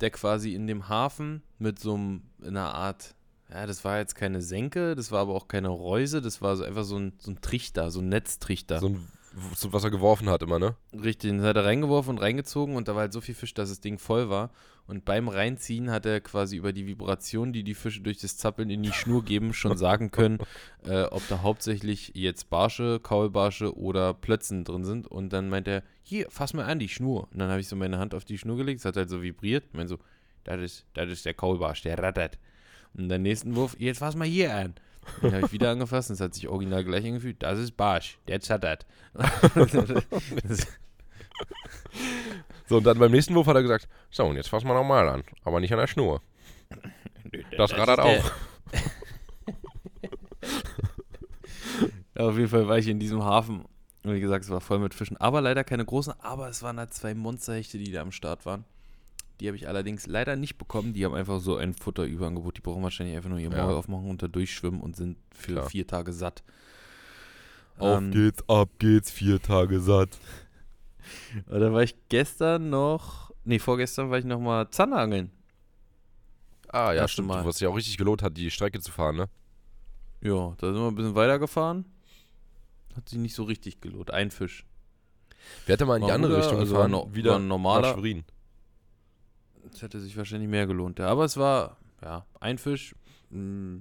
der 0.00 0.10
quasi 0.10 0.54
in 0.54 0.66
dem 0.66 0.88
Hafen 0.88 1.42
mit 1.58 1.78
so 1.78 1.94
einem, 1.94 2.22
in 2.40 2.56
einer 2.56 2.74
Art, 2.74 3.14
ja, 3.50 3.66
das 3.66 3.84
war 3.84 3.98
jetzt 3.98 4.14
keine 4.14 4.42
Senke, 4.42 4.94
das 4.94 5.12
war 5.12 5.20
aber 5.20 5.34
auch 5.34 5.48
keine 5.48 5.68
Reuse, 5.68 6.20
das 6.20 6.42
war 6.42 6.56
so 6.56 6.64
einfach 6.64 6.84
so 6.84 6.96
ein, 6.96 7.12
so 7.18 7.30
ein 7.30 7.40
Trichter, 7.40 7.90
so 7.90 8.00
ein 8.00 8.08
Netztrichter. 8.08 8.80
So 8.80 8.88
ein, 8.88 9.08
was 9.34 9.84
er 9.84 9.90
geworfen 9.90 10.28
hat 10.28 10.42
immer, 10.42 10.58
ne? 10.58 10.76
Richtig, 10.92 11.30
den 11.30 11.42
hat 11.42 11.56
er 11.56 11.64
reingeworfen 11.64 12.16
und 12.16 12.18
reingezogen 12.18 12.76
und 12.76 12.88
da 12.88 12.94
war 12.94 13.02
halt 13.02 13.12
so 13.12 13.20
viel 13.20 13.34
Fisch, 13.34 13.54
dass 13.54 13.68
das 13.68 13.80
Ding 13.80 13.98
voll 13.98 14.28
war. 14.28 14.50
Und 14.92 15.06
beim 15.06 15.28
Reinziehen 15.28 15.90
hat 15.90 16.04
er 16.04 16.20
quasi 16.20 16.58
über 16.58 16.74
die 16.74 16.86
Vibration, 16.86 17.54
die 17.54 17.62
die 17.62 17.72
Fische 17.72 18.02
durch 18.02 18.18
das 18.18 18.36
Zappeln 18.36 18.68
in 18.68 18.82
die 18.82 18.92
Schnur 18.92 19.24
geben, 19.24 19.54
schon 19.54 19.78
sagen 19.78 20.10
können, 20.10 20.36
äh, 20.86 21.04
ob 21.04 21.26
da 21.28 21.40
hauptsächlich 21.40 22.12
jetzt 22.14 22.50
Barsche, 22.50 23.00
Kaulbarsche 23.02 23.74
oder 23.74 24.12
Plötzen 24.12 24.64
drin 24.64 24.84
sind. 24.84 25.08
Und 25.08 25.32
dann 25.32 25.48
meint 25.48 25.66
er, 25.66 25.82
hier, 26.02 26.26
fass 26.28 26.52
mal 26.52 26.66
an 26.66 26.78
die 26.78 26.90
Schnur. 26.90 27.26
Und 27.32 27.38
dann 27.38 27.48
habe 27.48 27.60
ich 27.60 27.68
so 27.68 27.74
meine 27.74 27.96
Hand 27.96 28.14
auf 28.14 28.26
die 28.26 28.36
Schnur 28.36 28.58
gelegt, 28.58 28.80
es 28.80 28.84
hat 28.84 28.98
halt 28.98 29.08
so 29.08 29.22
vibriert. 29.22 29.64
Ich 29.68 29.72
meine 29.72 29.88
so, 29.88 29.98
das 30.44 30.60
ist, 30.60 30.84
das 30.92 31.08
ist 31.08 31.24
der 31.24 31.32
Kaulbarsch, 31.32 31.80
der 31.80 31.98
rattert. 31.98 32.38
Und 32.92 33.08
dann 33.08 33.22
nächsten 33.22 33.56
Wurf, 33.56 33.74
jetzt 33.78 34.00
fass 34.00 34.14
mal 34.14 34.28
hier 34.28 34.54
an. 34.54 34.74
Dann 35.22 35.32
habe 35.32 35.46
ich 35.46 35.52
wieder 35.52 35.70
angefasst 35.70 36.10
und 36.10 36.16
es 36.16 36.20
hat 36.20 36.34
sich 36.34 36.48
original 36.48 36.84
gleich 36.84 37.06
angefühlt. 37.06 37.42
Das 37.42 37.58
ist 37.58 37.78
Barsch, 37.78 38.18
der 38.28 38.42
zattert. 38.42 38.84
Das- 42.72 42.74
So, 42.74 42.78
und 42.78 42.84
dann 42.84 42.98
beim 42.98 43.10
nächsten 43.12 43.34
Wurf 43.34 43.46
hat 43.46 43.56
er 43.56 43.62
gesagt, 43.62 43.88
so, 44.10 44.24
und 44.24 44.36
jetzt 44.36 44.48
fassen 44.48 44.66
wir 44.66 44.74
nochmal 44.74 45.08
an, 45.08 45.22
aber 45.44 45.60
nicht 45.60 45.72
an 45.72 45.78
der 45.78 45.86
Schnur. 45.86 46.20
Das 47.56 47.72
rattert 47.76 47.98
ist 47.98 48.04
der- 48.04 48.18
auch. 48.20 48.32
Ja, 52.14 52.28
auf 52.28 52.36
jeden 52.36 52.48
Fall 52.48 52.68
war 52.68 52.78
ich 52.78 52.88
in 52.88 53.00
diesem 53.00 53.22
Hafen. 53.24 53.64
Und 54.04 54.12
wie 54.14 54.20
gesagt, 54.20 54.44
es 54.44 54.50
war 54.50 54.60
voll 54.60 54.78
mit 54.78 54.94
Fischen. 54.94 55.16
Aber 55.16 55.40
leider 55.40 55.64
keine 55.64 55.84
großen. 55.84 56.12
Aber 56.20 56.48
es 56.48 56.62
waren 56.62 56.78
halt 56.78 56.92
zwei 56.92 57.14
Monsterhechte, 57.14 57.78
die 57.78 57.90
da 57.92 58.02
am 58.02 58.12
Start 58.12 58.44
waren. 58.44 58.64
Die 59.40 59.46
habe 59.46 59.56
ich 59.56 59.66
allerdings 59.66 60.06
leider 60.06 60.36
nicht 60.36 60.58
bekommen. 60.58 60.92
Die 60.92 61.04
haben 61.04 61.14
einfach 61.14 61.40
so 61.40 61.56
ein 61.56 61.72
Futterüberangebot. 61.72 62.58
Die 62.58 62.60
brauchen 62.60 62.82
wahrscheinlich 62.82 63.16
einfach 63.16 63.30
nur 63.30 63.38
ihr 63.38 63.50
Ja. 63.50 63.64
Maul 63.64 63.74
aufmachen 63.74 64.10
und 64.10 64.22
da 64.22 64.28
durchschwimmen 64.28 64.80
und 64.80 64.94
sind 64.96 65.16
für 65.34 65.52
Klar. 65.52 65.70
vier 65.70 65.86
Tage 65.86 66.12
satt. 66.12 66.42
Auf 67.78 67.98
Ähm, 67.98 68.10
geht's, 68.10 68.46
ab 68.48 68.68
geht's, 68.78 69.10
vier 69.10 69.40
Tage 69.40 69.80
satt. 69.80 70.10
Da 71.46 71.72
war 71.72 71.82
ich 71.82 71.94
gestern 72.08 72.70
noch. 72.70 73.30
Nee, 73.44 73.58
vorgestern 73.58 74.10
war 74.10 74.18
ich 74.18 74.24
noch 74.24 74.38
mal 74.40 74.70
Zanderangeln. 74.70 75.30
Ah, 76.68 76.92
ja, 76.92 77.02
Erste 77.02 77.14
stimmt. 77.14 77.28
Mal. 77.28 77.44
Was 77.44 77.58
sich 77.58 77.66
auch 77.68 77.76
richtig 77.76 77.98
gelohnt 77.98 78.22
hat, 78.22 78.36
die 78.36 78.50
Strecke 78.50 78.80
zu 78.80 78.90
fahren, 78.92 79.16
ne? 79.16 79.28
Ja, 80.20 80.54
da 80.58 80.68
sind 80.72 80.76
wir 80.76 80.88
ein 80.88 80.94
bisschen 80.94 81.14
weitergefahren. 81.14 81.84
Hat 82.96 83.08
sich 83.08 83.18
nicht 83.18 83.34
so 83.34 83.42
richtig 83.44 83.80
gelohnt. 83.80 84.10
Ein 84.12 84.30
Fisch. 84.30 84.64
Wer 85.66 85.74
hätte 85.74 85.86
mal 85.86 85.96
in 85.96 86.04
die 86.06 86.12
andere 86.12 86.38
Richtung 86.38 86.58
also 86.58 86.74
gefahren? 86.74 86.92
war 86.92 87.04
no- 87.06 87.14
wieder 87.14 87.32
war 87.32 87.38
ein 87.38 87.48
normaler- 87.48 87.94
Schwerin. 87.94 88.24
Das 89.70 89.82
hätte 89.82 90.00
sich 90.00 90.16
wahrscheinlich 90.16 90.48
mehr 90.48 90.66
gelohnt. 90.66 90.98
Ja, 90.98 91.08
aber 91.08 91.24
es 91.24 91.36
war, 91.36 91.76
ja, 92.02 92.24
ein 92.40 92.58
Fisch. 92.58 92.94
Mh, 93.30 93.80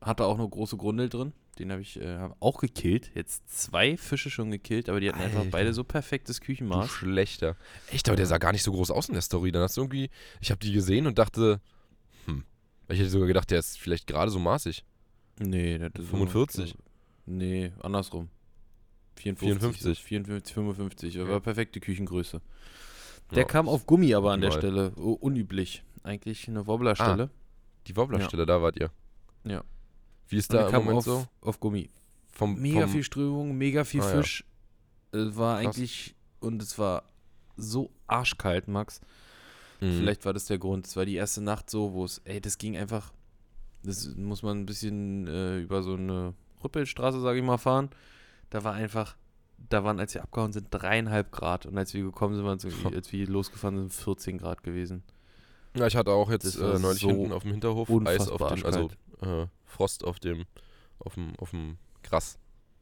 hatte 0.00 0.24
auch 0.24 0.38
eine 0.38 0.48
große 0.48 0.76
Grundel 0.76 1.08
drin. 1.08 1.32
Den 1.58 1.72
habe 1.72 1.80
ich 1.82 1.98
äh, 2.00 2.28
auch 2.40 2.58
gekillt. 2.58 3.10
Jetzt 3.14 3.48
zwei 3.48 3.96
Fische 3.96 4.28
schon 4.30 4.50
gekillt, 4.50 4.88
aber 4.88 5.00
die 5.00 5.08
hatten 5.08 5.20
einfach 5.20 5.38
Alter. 5.40 5.50
beide 5.50 5.72
so 5.72 5.84
perfektes 5.84 6.38
Du 6.40 6.46
Küchenmaß. 6.46 6.90
schlechter. 6.90 7.56
Echt, 7.90 8.08
aber 8.08 8.16
der 8.16 8.26
sah 8.26 8.38
gar 8.38 8.52
nicht 8.52 8.62
so 8.62 8.72
groß 8.72 8.90
aus 8.90 9.08
in 9.08 9.14
der 9.14 9.22
Story. 9.22 9.52
Dann 9.52 9.62
hast 9.62 9.76
du 9.76 9.80
irgendwie, 9.82 10.10
ich 10.40 10.50
habe 10.50 10.58
die 10.60 10.72
gesehen 10.72 11.06
und 11.06 11.18
dachte, 11.18 11.60
hm. 12.26 12.44
Ich 12.88 12.98
hätte 13.00 13.10
sogar 13.10 13.26
gedacht, 13.26 13.50
der 13.50 13.58
ist 13.58 13.78
vielleicht 13.78 14.06
gerade 14.06 14.30
so 14.30 14.38
maßig. 14.38 14.84
Nee, 15.40 15.78
der 15.78 15.90
so- 15.96 16.04
45? 16.04 16.74
nee, 17.26 17.72
andersrum. 17.80 18.28
54. 19.16 19.58
54. 19.58 20.04
54, 20.04 20.54
55. 20.54 21.14
Das 21.14 21.22
Okay. 21.22 21.32
war 21.32 21.40
perfekte 21.40 21.80
Küchengröße. 21.80 22.40
Der 23.32 23.38
Ja, 23.38 23.44
kam 23.44 23.68
auf 23.68 23.86
Gummi 23.86 24.14
aber 24.14 24.32
an 24.32 24.40
der. 24.40 24.52
Stelle. 24.52 24.92
Oh, 24.96 25.12
unüblich. 25.12 25.82
Eigentlich 26.04 26.46
eine 26.48 26.66
Wobblerstelle. 26.66 27.30
Die 27.88 27.96
Wobblerstelle, 27.96 28.46
da 28.46 28.62
wart 28.62 28.78
ihr. 28.78 28.90
Ja. 29.44 29.64
Wie 30.28 30.36
ist 30.36 30.52
da 30.52 30.68
im 30.68 30.74
Moment 30.74 30.98
auf, 30.98 31.04
so? 31.04 31.26
auf 31.40 31.60
Gummi. 31.60 31.90
Vom, 32.32 32.60
Mega 32.60 32.82
vom, 32.82 32.90
viel 32.90 33.02
Strömung, 33.02 33.56
mega 33.56 33.84
viel 33.84 34.02
Ah, 34.02 34.10
ja. 34.10 34.16
Fisch. 34.22 34.44
Es 35.12 35.36
war 35.36 35.62
Krass. 35.62 35.66
eigentlich, 35.76 36.14
und 36.40 36.62
es 36.62 36.78
war 36.78 37.04
so 37.56 37.90
arschkalt, 38.06 38.68
Max. 38.68 39.00
Mhm. 39.80 39.98
Vielleicht 39.98 40.24
war 40.24 40.32
das 40.34 40.46
der 40.46 40.58
Grund. 40.58 40.86
Es 40.86 40.96
war 40.96 41.06
die 41.06 41.14
erste 41.14 41.40
Nacht 41.40 41.70
so, 41.70 41.92
wo 41.92 42.04
es, 42.04 42.20
ey, 42.24 42.40
das 42.40 42.58
ging 42.58 42.76
einfach, 42.76 43.12
das 43.82 44.14
muss 44.16 44.42
man 44.42 44.60
ein 44.60 44.66
bisschen 44.66 45.26
äh, 45.26 45.60
über 45.60 45.82
so 45.82 45.94
eine 45.94 46.34
Rüppelstraße, 46.62 47.20
sage 47.20 47.38
ich 47.38 47.44
mal, 47.44 47.58
fahren. 47.58 47.90
Da 48.50 48.64
war 48.64 48.74
einfach, 48.74 49.16
da 49.70 49.84
waren, 49.84 49.98
als 50.00 50.14
wir 50.14 50.22
abgehauen 50.22 50.52
sind, 50.52 50.68
dreieinhalb 50.70 51.32
Grad. 51.32 51.66
Und 51.66 51.78
als 51.78 51.94
wir 51.94 52.02
gekommen 52.02 52.34
sind, 52.36 52.44
waren 52.44 52.58
es 52.58 52.66
als 52.94 53.12
wir 53.12 53.26
losgefahren 53.26 53.78
sind, 53.78 53.92
14 53.92 54.38
Grad 54.38 54.62
gewesen. 54.62 55.02
Ja, 55.74 55.86
ich 55.86 55.96
hatte 55.96 56.10
auch 56.10 56.30
jetzt 56.30 56.56
äh, 56.56 56.78
neulich 56.78 57.00
so 57.00 57.08
hinten 57.08 57.32
auf 57.32 57.42
dem 57.42 57.52
Hinterhof 57.52 57.90
Eis 58.06 58.28
auf 58.28 58.52
dem, 58.52 58.64
also 58.64 58.90
äh, 59.20 59.46
Frost 59.76 60.04
auf 60.04 60.18
dem, 60.18 60.46
auf 60.98 61.14
dem, 61.14 61.36
auf 61.38 61.50
dem 61.50 61.76
Gras. 62.02 62.38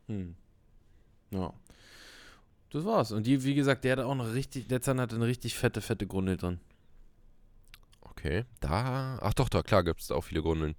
Hm. 0.07 0.37
Ja. 1.31 1.53
Das 2.71 2.85
war's. 2.85 3.11
Und 3.13 3.27
die, 3.27 3.43
wie 3.45 3.55
gesagt, 3.55 3.85
der 3.85 3.93
hatte 3.93 4.07
auch 4.07 4.15
noch 4.15 4.33
richtig, 4.33 4.69
der 4.69 4.81
Zahn 4.81 5.01
hatte 5.01 5.17
eine 5.17 5.27
richtig 5.27 5.55
fette, 5.57 5.81
fette 5.81 6.07
Grundel 6.07 6.37
drin. 6.37 6.61
Okay, 8.01 8.45
da, 8.61 9.19
ach 9.21 9.35
doch, 9.35 9.49
da, 9.49 9.63
klar 9.63 9.83
gibt 9.85 10.01
es 10.01 10.11
auch 10.11 10.23
viele 10.23 10.43
Grundeln. 10.43 10.75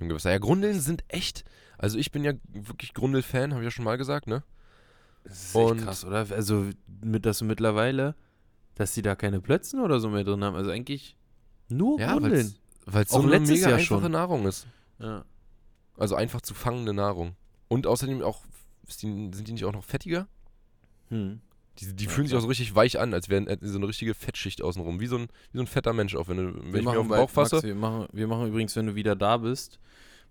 Im 0.00 0.08
Gewässer. 0.08 0.30
Ja, 0.30 0.38
Grundeln 0.38 0.80
sind 0.80 1.02
echt, 1.08 1.44
also 1.76 1.98
ich 1.98 2.12
bin 2.12 2.22
ja 2.24 2.32
wirklich 2.52 2.94
Grundel-Fan, 2.94 3.52
habe 3.52 3.62
ich 3.62 3.66
ja 3.66 3.70
schon 3.72 3.84
mal 3.84 3.98
gesagt, 3.98 4.28
ne? 4.28 4.44
Das 5.24 5.46
ist 5.46 5.54
Und- 5.54 5.78
echt 5.78 5.86
krass, 5.86 6.04
oder? 6.04 6.26
Also, 6.30 6.66
mit, 7.02 7.26
dass 7.26 7.38
du 7.40 7.44
mittlerweile, 7.44 8.14
dass 8.76 8.92
die 8.94 9.02
da 9.02 9.16
keine 9.16 9.40
Plötzen 9.40 9.80
oder 9.80 9.98
so 9.98 10.08
mehr 10.08 10.22
drin 10.24 10.44
haben. 10.44 10.54
Also 10.54 10.70
eigentlich 10.70 11.16
nur 11.68 11.98
Ja, 12.00 12.12
Grundeln. 12.12 12.54
weil 12.86 13.02
es 13.04 13.10
so 13.10 13.20
eine 13.20 13.40
mega 13.40 13.66
einfache 13.74 13.82
schon. 14.02 14.12
Nahrung 14.12 14.46
ist. 14.46 14.66
Ja. 14.98 15.24
Also 15.96 16.14
einfach 16.14 16.40
zu 16.40 16.54
fangende 16.54 16.92
Nahrung. 16.92 17.34
Und 17.68 17.86
außerdem 17.86 18.22
auch, 18.22 18.44
sind 18.86 19.46
die 19.46 19.52
nicht 19.52 19.64
auch 19.64 19.72
noch 19.72 19.84
fettiger? 19.84 20.26
Hm. 21.08 21.40
Die, 21.78 21.94
die 21.94 22.04
Ja, 22.04 22.10
fühlen 22.10 22.26
sich 22.26 22.32
klar. 22.32 22.38
auch 22.38 22.42
so 22.42 22.48
richtig 22.48 22.74
weich 22.74 22.98
an, 22.98 23.14
als 23.14 23.28
wären 23.28 23.46
sie 23.60 23.68
so 23.68 23.78
eine 23.78 23.86
richtige 23.86 24.14
Fettschicht 24.14 24.62
außenrum. 24.62 25.00
Wie 25.00 25.06
so 25.06 25.16
ein, 25.16 25.28
wie 25.52 25.58
so 25.58 25.62
ein 25.62 25.66
fetter 25.66 25.92
Mensch 25.92 26.16
auch, 26.16 26.28
wenn, 26.28 26.36
du, 26.36 26.54
wenn 26.72 26.80
ich 26.80 26.84
mir 26.84 26.90
auf 26.98 27.06
den 27.06 27.08
Bauch 27.08 27.30
fasse. 27.30 27.56
Max, 27.56 27.66
wir, 27.66 27.74
machen, 27.74 28.08
wir 28.12 28.26
machen 28.26 28.48
übrigens, 28.48 28.74
wenn 28.74 28.86
du 28.86 28.94
wieder 28.94 29.14
da 29.14 29.36
bist, 29.36 29.78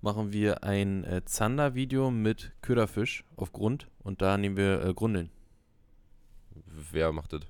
machen 0.02 0.34
wir 0.34 0.64
ein 0.64 1.04
äh, 1.06 1.24
Zander-Video 1.24 2.12
mit 2.12 2.52
Köderfisch 2.62 3.24
auf 3.36 3.52
Grund 3.54 3.88
und 4.00 4.22
da 4.22 4.38
nehmen 4.38 4.58
wir 4.58 4.84
äh, 4.84 4.94
Grundeln. 4.94 5.30
Wer 6.92 7.12
macht 7.14 7.34
das? 7.34 7.42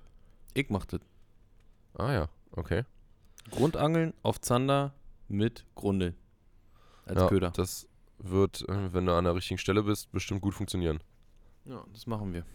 Ich 0.54 0.70
mach 0.70 0.86
das. 0.86 1.02
Ah 1.96 2.14
ja, 2.14 2.30
okay. 2.52 2.84
Grundangeln 3.50 4.14
auf 4.22 4.40
Zander 4.42 4.94
mit 5.28 5.66
Grundeln. 5.76 6.16
Als 7.08 7.22
ja, 7.22 7.28
Köder. 7.28 7.52
Das 7.52 7.88
wird, 8.20 8.68
äh, 8.68 8.94
wenn 8.94 9.06
du 9.06 9.14
an 9.14 9.24
der 9.24 9.36
richtigen 9.36 9.58
Stelle 9.58 9.84
bist, 9.84 10.12
bestimmt 10.12 10.42
gut 10.42 10.54
funktionieren. 10.54 11.00
Ja, 11.66 11.84
das 11.94 12.08
machen 12.08 12.34
wir. 12.34 12.46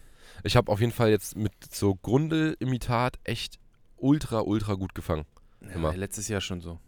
Ich 0.44 0.56
habe 0.56 0.70
auf 0.70 0.80
jeden 0.80 0.92
Fall 0.92 1.10
jetzt 1.10 1.36
mit 1.36 1.52
so 1.70 1.94
Grundel-Imitat 1.94 3.18
echt 3.24 3.58
ultra, 3.96 4.40
ultra 4.40 4.74
gut 4.74 4.94
gefangen. 4.94 5.26
Ja, 5.60 5.90
letztes 5.92 6.28
Jahr 6.28 6.40
schon 6.40 6.60
so. 6.60 6.80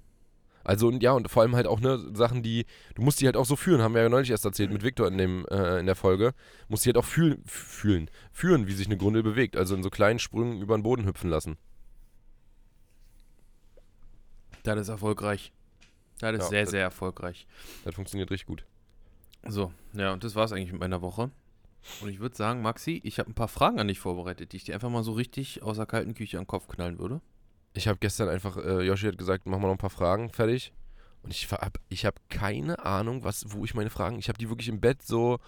Also 0.65 0.89
und 0.89 1.03
ja, 1.03 1.13
und 1.13 1.31
vor 1.31 1.43
allem 1.43 1.55
halt 1.55 1.67
auch 1.67 1.79
ne 1.79 1.99
Sachen, 2.15 2.43
die, 2.43 2.65
du 2.95 3.03
musst 3.03 3.21
die 3.21 3.27
halt 3.27 3.37
auch 3.37 3.45
so 3.45 3.55
führen, 3.55 3.83
haben 3.83 3.95
wir 3.95 4.03
ja 4.03 4.09
neulich 4.09 4.31
erst 4.31 4.47
erzählt 4.47 4.73
mit 4.73 4.83
Viktor 4.83 5.07
in, 5.07 5.19
dem, 5.19 5.47
äh, 5.51 5.79
in 5.79 5.87
der 5.87 5.95
Folge, 5.95 6.33
musst 6.69 6.85
die 6.85 6.89
halt 6.89 6.97
auch 6.97 7.05
fühl, 7.05 7.39
fühlen, 7.45 8.11
führen, 8.33 8.67
wie 8.67 8.73
sich 8.73 8.87
eine 8.87 8.97
Grundel 8.97 9.23
bewegt, 9.23 9.57
also 9.57 9.75
in 9.75 9.83
so 9.83 9.91
kleinen 9.91 10.19
Sprüngen 10.19 10.63
über 10.63 10.77
den 10.77 10.83
Boden 10.83 11.05
hüpfen 11.05 11.29
lassen. 11.29 11.59
Das 14.63 14.81
ist 14.81 14.89
erfolgreich. 14.89 15.53
Das 16.21 16.33
ist 16.35 16.39
Ja, 16.43 16.49
sehr, 16.49 16.63
das- 16.63 16.71
sehr 16.71 16.83
erfolgreich. 16.83 17.47
Das 17.85 17.95
funktioniert 17.95 18.31
richtig 18.31 18.47
gut. 18.47 18.65
So, 19.47 19.73
ja, 19.93 20.13
und 20.13 20.25
das 20.25 20.35
war's 20.35 20.53
eigentlich 20.53 20.73
mit 20.73 20.81
meiner 20.81 21.03
Woche. 21.03 21.31
Und 22.01 22.09
ich 22.09 22.19
würde 22.19 22.35
sagen, 22.35 22.63
Maxi, 22.63 23.01
ich 23.05 23.19
habe 23.19 23.31
ein 23.31 23.35
paar 23.35 23.49
Fragen 23.49 23.79
an 23.79 23.89
dich 23.89 23.99
vorbereitet, 23.99 24.53
die 24.53 24.57
ich 24.57 24.65
dir 24.65 24.75
einfach 24.75 24.89
mal 24.89 25.05
so 25.05 25.13
richtig 25.13 25.63
aus 25.63 25.77
der 25.77 25.85
kalten 25.87 26.15
Küche 26.15 26.39
an 26.39 26.45
den 26.45 26.49
Kopf 26.49 26.67
knallen 26.69 26.99
würde. 26.99 27.21
Ich 27.75 27.89
habe 27.89 27.99
gestern 27.99 28.29
einfach, 28.31 28.57
äh, 28.57 28.83
Yoshi 28.87 29.07
hat 29.07 29.19
gesagt, 29.19 29.45
machen 29.47 29.61
wir 29.63 29.67
noch 29.67 29.75
ein 29.75 29.79
paar 29.79 29.91
Fragen 29.91 30.31
fertig. 30.31 30.73
Und 31.23 31.31
ich 31.33 31.51
habe 31.51 31.79
ich 31.91 32.07
hab 32.07 32.19
keine 32.31 32.79
Ahnung, 32.85 33.23
was, 33.25 33.45
wo 33.53 33.65
ich 33.65 33.75
meine 33.75 33.91
Fragen. 33.91 34.19
Ich 34.19 34.29
habe 34.29 34.39
die 34.39 34.49
wirklich 34.49 34.69
im 34.69 34.81
Bett 34.81 35.03
so 35.03 35.39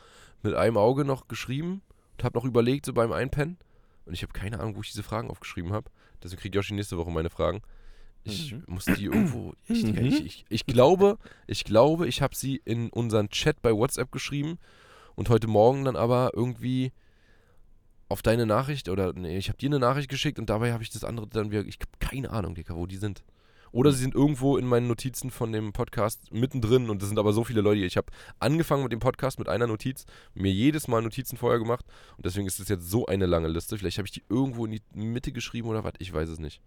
mit 0.43 0.55
einem 0.55 0.77
Auge 0.77 1.05
noch 1.05 1.29
geschrieben 1.29 1.81
und 2.19 2.25
habe 2.25 2.37
noch 2.37 2.45
überlegt, 2.45 2.85
so 2.87 2.93
beim 2.93 3.13
Einpennen. 3.13 3.57
Und 4.05 4.13
ich 4.13 4.23
habe 4.23 4.33
keine 4.33 4.59
Ahnung, 4.61 4.77
wo 4.77 4.81
ich 4.81 4.89
diese 4.91 5.03
Fragen 5.03 5.31
aufgeschrieben 5.31 5.73
habe. 5.73 5.91
Deswegen 6.23 6.41
kriegt 6.41 6.55
Yoshi 6.55 6.75
nächste 6.75 6.99
Woche 6.99 7.11
meine 7.11 7.31
Fragen. 7.31 7.63
Ich 8.27 8.53
Mhm. 8.53 8.65
muss 8.67 8.85
die 8.87 9.05
irgendwo. 9.05 9.55
Ich, 9.69 9.85
Mhm. 9.85 9.99
ich, 10.05 10.25
ich, 10.25 10.45
ich 10.49 10.67
glaube, 10.67 11.19
ich 11.47 11.65
glaube, 11.65 12.07
ich 12.09 12.23
habe 12.23 12.35
sie 12.35 12.61
in 12.65 12.91
unseren 12.91 13.29
Chat 13.31 13.63
bei 13.63 13.73
WhatsApp 13.73 14.11
geschrieben 14.13 14.59
und 15.15 15.29
heute 15.29 15.47
Morgen 15.47 15.85
dann 15.85 15.97
aber 15.97 16.33
irgendwie 16.35 16.93
auf 18.09 18.23
deine 18.23 18.47
Nachricht 18.47 18.89
oder 18.89 19.13
nee, 19.13 19.37
ich 19.37 19.49
habe 19.49 19.59
dir 19.59 19.69
eine 19.69 19.79
Nachricht 19.79 20.09
geschickt 20.09 20.39
und 20.39 20.49
dabei 20.51 20.73
habe 20.73 20.83
ich 20.83 20.91
das 20.91 21.05
andere 21.05 21.27
dann 21.27 21.51
wieder. 21.51 21.65
Ich 21.67 21.77
habe 21.81 21.91
keine 21.99 22.31
Ahnung, 22.31 22.55
Dicker, 22.55 22.77
wo 22.77 22.87
die 22.87 22.97
sind. 22.97 23.25
Oder 23.73 23.93
sie 23.93 23.99
sind 24.01 24.15
irgendwo 24.15 24.57
in 24.57 24.65
meinen 24.65 24.87
Notizen 24.87 25.31
von 25.31 25.53
dem 25.53 25.73
Podcast 25.73 26.33
mittendrin 26.33 26.89
und 26.89 27.03
das 27.03 27.09
sind 27.09 27.19
aber 27.19 27.33
so 27.33 27.45
viele 27.45 27.61
Leute. 27.61 27.81
Ich 27.85 27.97
habe 27.97 28.07
angefangen 28.39 28.85
mit 28.85 28.93
dem 28.93 29.01
Podcast 29.01 29.39
mit 29.39 29.49
einer 29.49 29.67
Notiz, 29.67 30.07
mir 30.35 30.53
jedes 30.53 30.89
Mal 30.89 31.03
Notizen 31.03 31.37
vorher 31.37 31.59
gemacht 31.59 31.85
und 32.17 32.25
deswegen 32.25 32.47
ist 32.47 32.59
das 32.61 32.69
jetzt 32.69 32.89
so 32.89 33.07
eine 33.07 33.27
lange 33.27 33.49
Liste. 33.49 33.77
Vielleicht 33.77 33.99
habe 33.99 34.07
ich 34.07 34.13
die 34.13 34.23
irgendwo 34.31 34.65
in 34.67 34.71
die 34.73 34.83
Mitte 34.95 35.33
geschrieben 35.33 35.69
oder 35.69 35.85
was, 35.85 35.95
ich 35.99 36.13
weiß 36.13 36.29
es 36.29 36.39
nicht. 36.39 36.61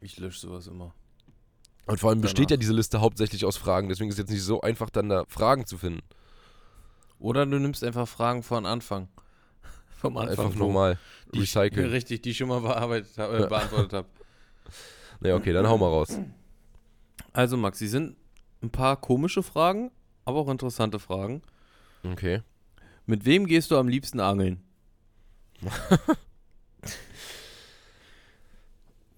Ich 0.00 0.18
lösche 0.18 0.40
sowas 0.40 0.66
immer. 0.66 0.94
Und 1.86 2.00
vor 2.00 2.10
allem 2.10 2.20
besteht 2.20 2.50
Danach. 2.50 2.50
ja 2.50 2.56
diese 2.58 2.72
Liste 2.72 3.00
hauptsächlich 3.00 3.44
aus 3.44 3.56
Fragen, 3.56 3.88
deswegen 3.88 4.08
ist 4.08 4.14
es 4.14 4.18
jetzt 4.18 4.30
nicht 4.30 4.42
so 4.42 4.60
einfach, 4.60 4.90
dann 4.90 5.08
da 5.08 5.24
Fragen 5.28 5.66
zu 5.66 5.78
finden. 5.78 6.02
Oder 7.18 7.46
du 7.46 7.58
nimmst 7.58 7.82
einfach 7.84 8.06
Fragen 8.08 8.42
von 8.42 8.66
Anfang. 8.66 9.08
Vom 10.00 10.16
Anfang. 10.16 10.46
Einfach 10.46 10.58
nochmal 10.58 10.98
die 11.32 11.38
ich- 11.42 11.56
recyceln. 11.56 11.90
Richtig, 11.90 12.22
die 12.22 12.30
ich 12.30 12.36
schon 12.36 12.48
mal 12.48 12.60
bearbeitet 12.60 13.16
hab, 13.18 13.30
äh, 13.40 13.46
beantwortet 13.46 13.92
habe. 13.92 14.08
Naja, 15.20 15.36
okay, 15.36 15.52
dann 15.52 15.66
hau 15.68 15.78
mal 15.78 15.88
raus. 15.88 16.18
Also, 17.32 17.56
Maxi, 17.56 17.86
sind 17.88 18.16
ein 18.62 18.70
paar 18.70 19.00
komische 19.00 19.42
Fragen, 19.42 19.90
aber 20.24 20.40
auch 20.40 20.48
interessante 20.48 20.98
Fragen. 20.98 21.42
Okay. 22.04 22.42
Mit 23.06 23.24
wem 23.24 23.46
gehst 23.46 23.70
du 23.70 23.78
am 23.78 23.88
liebsten 23.88 24.20
angeln? 24.20 24.62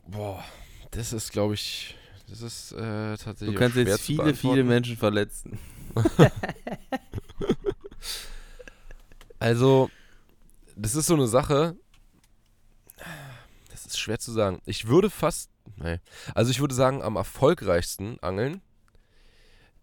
Boah, 0.07 0.45
das 0.91 1.12
ist, 1.12 1.32
glaube 1.32 1.55
ich, 1.55 1.97
das 2.28 2.43
ist 2.43 2.72
äh, 2.72 2.76
Du 2.76 3.16
tatsächlich 3.16 3.57
auch 3.57 3.61
kannst 3.61 3.76
jetzt 3.76 4.01
viele, 4.01 4.34
viele. 4.34 4.64
Menschen 4.64 4.97
verletzen. 4.97 5.59
Also, 9.41 9.89
das 10.76 10.95
ist 10.95 11.07
so 11.07 11.14
eine 11.14 11.28
Sache. 11.28 11.76
Das 13.70 13.86
ist 13.86 13.99
schwer 13.99 14.18
zu 14.18 14.32
sagen. 14.32 14.61
Ich 14.64 14.89
würde 14.89 15.11
fast. 15.11 15.51
Nee. 15.76 16.01
Also, 16.34 16.51
ich 16.51 16.61
würde 16.61 16.74
sagen, 16.74 17.03
am 17.03 17.16
erfolgreichsten 17.16 18.18
angeln 18.20 18.62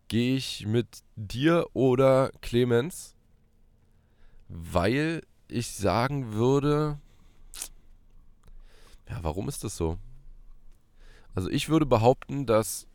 gehe 0.07 0.35
ich 0.35 0.65
mit 0.65 1.03
dir 1.15 1.67
oder 1.73 2.31
Clemens, 2.41 3.15
weil 4.49 5.21
ich 5.47 5.71
sagen 5.71 6.33
würde. 6.33 6.99
Ja, 9.09 9.19
warum 9.23 9.47
ist 9.47 9.63
das 9.63 9.77
so? 9.77 9.97
Also, 11.36 11.49
ich 11.49 11.69
würde 11.69 11.86
behaupten, 11.86 12.45
dass 12.45 12.88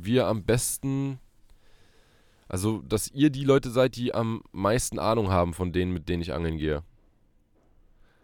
wir 0.00 0.26
am 0.26 0.44
besten 0.44 1.18
also, 2.50 2.82
dass 2.82 3.08
ihr 3.12 3.30
die 3.30 3.44
Leute 3.44 3.70
seid, 3.70 3.94
die 3.94 4.12
am 4.12 4.42
meisten 4.50 4.98
Ahnung 4.98 5.30
haben 5.30 5.54
von 5.54 5.70
denen, 5.72 5.92
mit 5.92 6.08
denen 6.08 6.20
ich 6.20 6.32
angeln 6.32 6.58
gehe. 6.58 6.82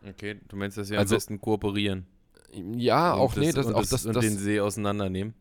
Okay, 0.05 0.41
du 0.49 0.57
meinst, 0.57 0.77
dass 0.77 0.91
wir 0.91 0.99
Also- 0.99 1.15
am 1.15 1.17
besten 1.17 1.41
kooperieren. 1.41 2.07
Ja, 2.53 3.15
Und 3.15 3.21
auch 3.21 3.37
nee, 3.37 3.53
das, 3.53 3.67
und 3.67 3.75
auch 3.75 3.87
das, 3.87 4.05
und 4.05 4.17
das, 4.17 4.25
den 4.25 4.37
See 4.37 4.59
auseinandernehmen. 4.59 5.35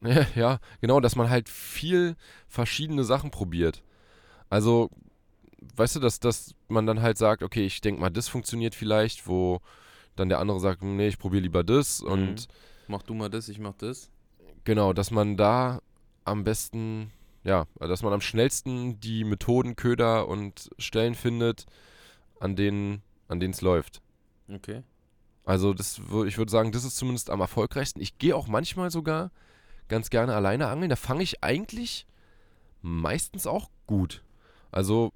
ja, 0.34 0.58
genau, 0.80 1.00
dass 1.00 1.16
man 1.16 1.28
halt 1.28 1.50
viel 1.50 2.16
verschiedene 2.48 3.04
Sachen 3.04 3.30
probiert. 3.30 3.82
Also, 4.48 4.88
weißt 5.76 5.96
du, 5.96 6.00
dass, 6.00 6.18
dass 6.18 6.54
man 6.68 6.86
dann 6.86 7.02
halt 7.02 7.18
sagt, 7.18 7.42
okay, 7.42 7.66
ich 7.66 7.82
denke 7.82 8.00
mal, 8.00 8.08
das 8.08 8.28
funktioniert 8.28 8.74
vielleicht, 8.74 9.26
wo 9.26 9.60
dann 10.16 10.30
der 10.30 10.38
andere 10.38 10.60
sagt, 10.60 10.82
nee, 10.82 11.08
ich 11.08 11.18
probiere 11.18 11.42
lieber 11.42 11.62
das 11.62 12.00
und 12.00 12.48
Mach 12.90 13.04
du 13.04 13.14
mal 13.14 13.28
das, 13.30 13.48
ich 13.48 13.60
mach 13.60 13.74
das. 13.74 14.10
genau, 14.64 14.92
dass 14.92 15.12
man 15.12 15.36
da 15.36 15.80
am 16.24 16.42
besten, 16.42 17.12
ja, 17.44 17.66
dass 17.78 18.02
man 18.02 18.12
am 18.12 18.20
schnellsten 18.20 18.98
die 18.98 19.22
Methoden, 19.22 19.76
Köder 19.76 20.26
und 20.26 20.70
Stellen 20.76 21.14
findet, 21.14 21.66
an 22.40 22.56
denen 22.56 23.02
an 23.28 23.40
es 23.40 23.60
läuft. 23.60 24.02
Okay. 24.52 24.82
Also 25.44 25.72
das, 25.72 26.00
ich 26.26 26.36
würde 26.36 26.50
sagen, 26.50 26.72
das 26.72 26.82
ist 26.82 26.96
zumindest 26.96 27.30
am 27.30 27.40
erfolgreichsten. 27.40 28.00
Ich 28.00 28.18
gehe 28.18 28.34
auch 28.34 28.48
manchmal 28.48 28.90
sogar 28.90 29.30
ganz 29.86 30.10
gerne 30.10 30.34
alleine 30.34 30.66
angeln. 30.66 30.90
Da 30.90 30.96
fange 30.96 31.22
ich 31.22 31.44
eigentlich 31.44 32.08
meistens 32.82 33.46
auch 33.46 33.70
gut. 33.86 34.24
Also, 34.72 35.12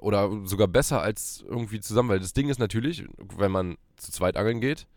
oder 0.00 0.28
sogar 0.44 0.66
besser 0.66 1.00
als 1.00 1.44
irgendwie 1.48 1.78
zusammen. 1.78 2.08
Weil 2.08 2.18
das 2.18 2.32
Ding 2.32 2.48
ist 2.48 2.58
natürlich, 2.58 3.04
wenn 3.38 3.52
man 3.52 3.78
zu 3.96 4.10
zweit 4.10 4.36
angeln 4.36 4.60
geht 4.60 4.88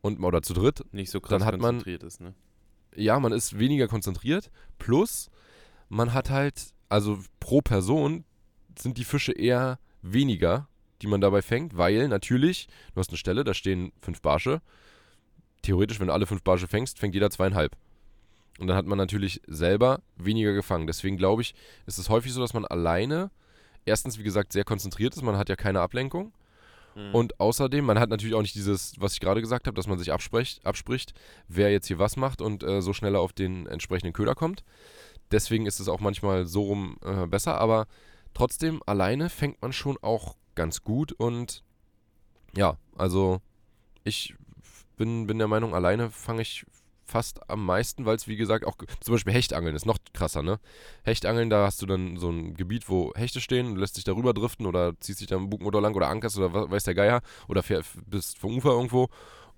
und 0.00 0.22
oder 0.22 0.42
zu 0.42 0.54
dritt, 0.54 0.82
Nicht 0.92 1.10
so 1.10 1.20
krass 1.20 1.38
Dann 1.38 1.44
hat 1.44 1.54
man- 1.58 1.76
konzentriert 1.76 2.02
ist, 2.02 2.20
ne? 2.20 2.34
ja, 2.94 3.18
man 3.20 3.32
ist 3.32 3.58
weniger 3.58 3.88
konzentriert. 3.88 4.50
Plus, 4.78 5.30
man 5.88 6.12
hat 6.14 6.30
halt, 6.30 6.72
also 6.88 7.18
pro 7.40 7.60
Person 7.60 8.24
sind 8.78 8.98
die 8.98 9.04
Fische 9.04 9.32
eher 9.32 9.78
weniger, 10.02 10.68
die 11.02 11.06
man 11.06 11.20
dabei 11.20 11.42
fängt, 11.42 11.76
weil 11.76 12.08
natürlich, 12.08 12.68
du 12.94 13.00
hast 13.00 13.10
eine 13.10 13.18
Stelle, 13.18 13.44
da 13.44 13.54
stehen 13.54 13.92
fünf 14.00 14.20
Barsche. 14.22 14.60
Theoretisch, 15.62 16.00
wenn 16.00 16.08
du 16.08 16.12
alle 16.12 16.26
fünf 16.26 16.42
Barsche 16.42 16.68
fängst, 16.68 16.98
fängt 16.98 17.14
jeder 17.14 17.30
zweieinhalb. 17.30 17.76
Und 18.58 18.66
dann 18.66 18.76
hat 18.76 18.86
man 18.86 18.98
natürlich 18.98 19.40
selber 19.46 20.00
weniger 20.16 20.52
gefangen. 20.52 20.86
Deswegen 20.86 21.16
glaube 21.16 21.42
ich, 21.42 21.54
ist 21.86 21.98
es 21.98 22.08
häufig 22.08 22.32
so, 22.32 22.40
dass 22.40 22.54
man 22.54 22.64
alleine 22.64 23.30
erstens, 23.84 24.18
wie 24.18 24.22
gesagt, 24.24 24.52
sehr 24.52 24.64
konzentriert 24.64 25.14
ist. 25.14 25.22
Man 25.22 25.36
hat 25.36 25.48
ja 25.48 25.56
keine 25.56 25.80
Ablenkung. 25.80 26.32
Mhm. 26.98 27.14
Und 27.14 27.40
außerdem, 27.40 27.84
man 27.84 27.98
hat 27.98 28.10
natürlich 28.10 28.34
auch 28.34 28.42
nicht 28.42 28.56
dieses, 28.56 28.94
was 28.98 29.12
ich 29.12 29.20
gerade 29.20 29.40
gesagt 29.40 29.66
habe, 29.66 29.76
dass 29.76 29.86
man 29.86 29.98
sich 29.98 30.12
abspricht, 30.12 30.66
abspricht 30.66 31.14
wer 31.46 31.70
jetzt 31.70 31.86
hier 31.86 31.98
was 31.98 32.16
macht 32.16 32.42
und 32.42 32.64
äh, 32.64 32.82
so 32.82 32.92
schneller 32.92 33.20
auf 33.20 33.32
den 33.32 33.66
entsprechenden 33.66 34.12
Köder 34.12 34.34
kommt. 34.34 34.64
Deswegen 35.30 35.66
ist 35.66 35.78
es 35.78 35.88
auch 35.88 36.00
manchmal 36.00 36.46
so 36.46 36.62
rum 36.62 36.96
äh, 37.04 37.26
besser, 37.26 37.60
aber 37.60 37.86
trotzdem, 38.34 38.82
alleine 38.86 39.30
fängt 39.30 39.62
man 39.62 39.72
schon 39.72 39.96
auch 40.02 40.36
ganz 40.54 40.82
gut 40.82 41.12
und 41.12 41.62
ja, 42.56 42.76
also 42.96 43.40
ich 44.02 44.34
bin, 44.96 45.28
bin 45.28 45.38
der 45.38 45.46
Meinung, 45.46 45.74
alleine 45.74 46.10
fange 46.10 46.42
ich 46.42 46.64
fast 47.08 47.48
am 47.50 47.64
meisten, 47.64 48.04
weil 48.04 48.16
es 48.16 48.28
wie 48.28 48.36
gesagt 48.36 48.66
auch 48.66 48.76
zum 49.00 49.14
Beispiel 49.14 49.32
Hechtangeln 49.32 49.74
ist 49.74 49.86
noch 49.86 49.98
krasser, 50.12 50.42
ne? 50.42 50.60
Hechtangeln, 51.04 51.48
da 51.50 51.64
hast 51.64 51.80
du 51.82 51.86
dann 51.86 52.18
so 52.18 52.28
ein 52.30 52.54
Gebiet, 52.54 52.88
wo 52.88 53.12
Hechte 53.16 53.40
stehen, 53.40 53.76
lässt 53.76 53.96
dich 53.96 54.04
darüber 54.04 54.34
driften 54.34 54.66
oder 54.66 54.92
ziehst 55.00 55.20
dich 55.20 55.26
da 55.28 55.36
im 55.36 55.48
Bugmotor 55.50 55.80
lang 55.80 55.94
oder 55.94 56.08
ankerst 56.08 56.36
oder 56.38 56.70
weiß 56.70 56.84
der 56.84 56.94
Geier 56.94 57.20
oder 57.48 57.62
fähr, 57.62 57.82
bist 58.06 58.38
vom 58.38 58.56
Ufer 58.58 58.70
irgendwo 58.70 59.08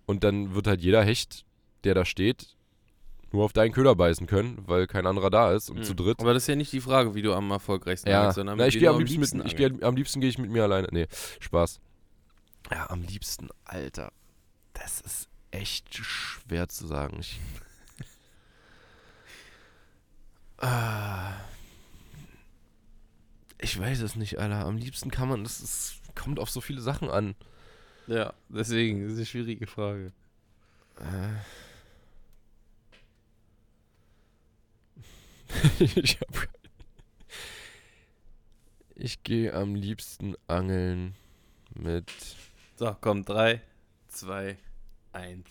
und 0.07 0.23
dann 0.25 0.55
wird 0.55 0.67
halt 0.69 0.81
jeder 0.81 1.03
Hecht, 1.03 1.45
der 1.85 1.95
da 1.95 2.05
steht, 2.05 2.57
nur 3.33 3.45
auf 3.45 3.53
deinen 3.53 3.73
Köder 3.73 3.95
beißen 3.95 4.27
können, 4.27 4.63
weil 4.67 4.87
kein 4.87 5.07
anderer 5.07 5.31
da 5.31 5.53
ist 5.53 5.71
und 5.71 5.79
Mhm. 5.79 5.85
zu 5.85 5.95
dritt. 5.95 6.21
Aber 6.21 6.35
das 6.35 6.45
ist 6.45 6.49
ja 6.49 6.57
nicht 6.57 6.73
die 6.73 6.81
Frage, 6.81 7.15
wie 7.15 7.23
du 7.23 7.33
am 7.35 7.51
erfolgreichsten 7.51 8.09
Ja, 8.11 8.19
angelst, 8.21 8.37
sondern 8.37 8.59
Na, 8.59 8.65
mit 8.65 8.75
ich 8.75 8.81
gehe 8.81 8.91
am 8.91 8.99
liebsten, 9.05 9.39
mit, 9.39 9.47
ich 9.47 9.57
gehe, 9.57 9.67
angelst. 9.67 9.85
am 9.85 9.97
liebsten 9.97 10.21
gehe 10.21 10.31
ich 10.31 10.39
mit 10.39 10.51
mir 10.51 10.65
alleine. 10.65 10.89
Nee, 10.91 11.07
Spaß. 11.39 11.81
Ja, 12.71 12.91
am 12.91 13.03
liebsten, 13.03 13.49
Alter. 13.65 14.13
Das 14.73 15.01
ist 15.01 15.29
echt 15.51 15.95
schwer 15.95 16.69
zu 16.69 16.87
sagen. 16.87 17.19
Ich, 17.21 17.41
Ah. 20.63 21.33
ich 23.59 23.79
weiß 23.79 24.01
es 24.01 24.15
nicht, 24.17 24.39
Alter. 24.39 24.67
Am 24.67 24.77
liebsten 24.77 25.11
kann 25.11 25.29
man, 25.29 25.43
das 25.43 25.61
ist, 25.61 26.01
kommt 26.15 26.39
auf 26.39 26.51
so 26.51 26.61
viele 26.61 26.83
Sachen 26.83 27.09
an. 27.11 27.35
Ja, 28.07 28.35
deswegen, 28.49 29.03
das 29.03 29.13
ist 29.13 29.19
eine 29.19 29.27
schwierige 29.27 29.67
Frage. 29.67 30.13
Äh. 30.99 31.41
ich 35.95 36.21
hab. 36.21 36.49
Ich 38.95 39.23
gehe 39.23 39.55
am 39.55 39.75
liebsten 39.75 40.35
angeln 40.47 41.15
mit. 41.75 42.11
So, 42.77 42.95
komm, 43.01 43.25
drei, 43.25 43.63
zwei, 44.09 44.59
eins. 45.13 45.49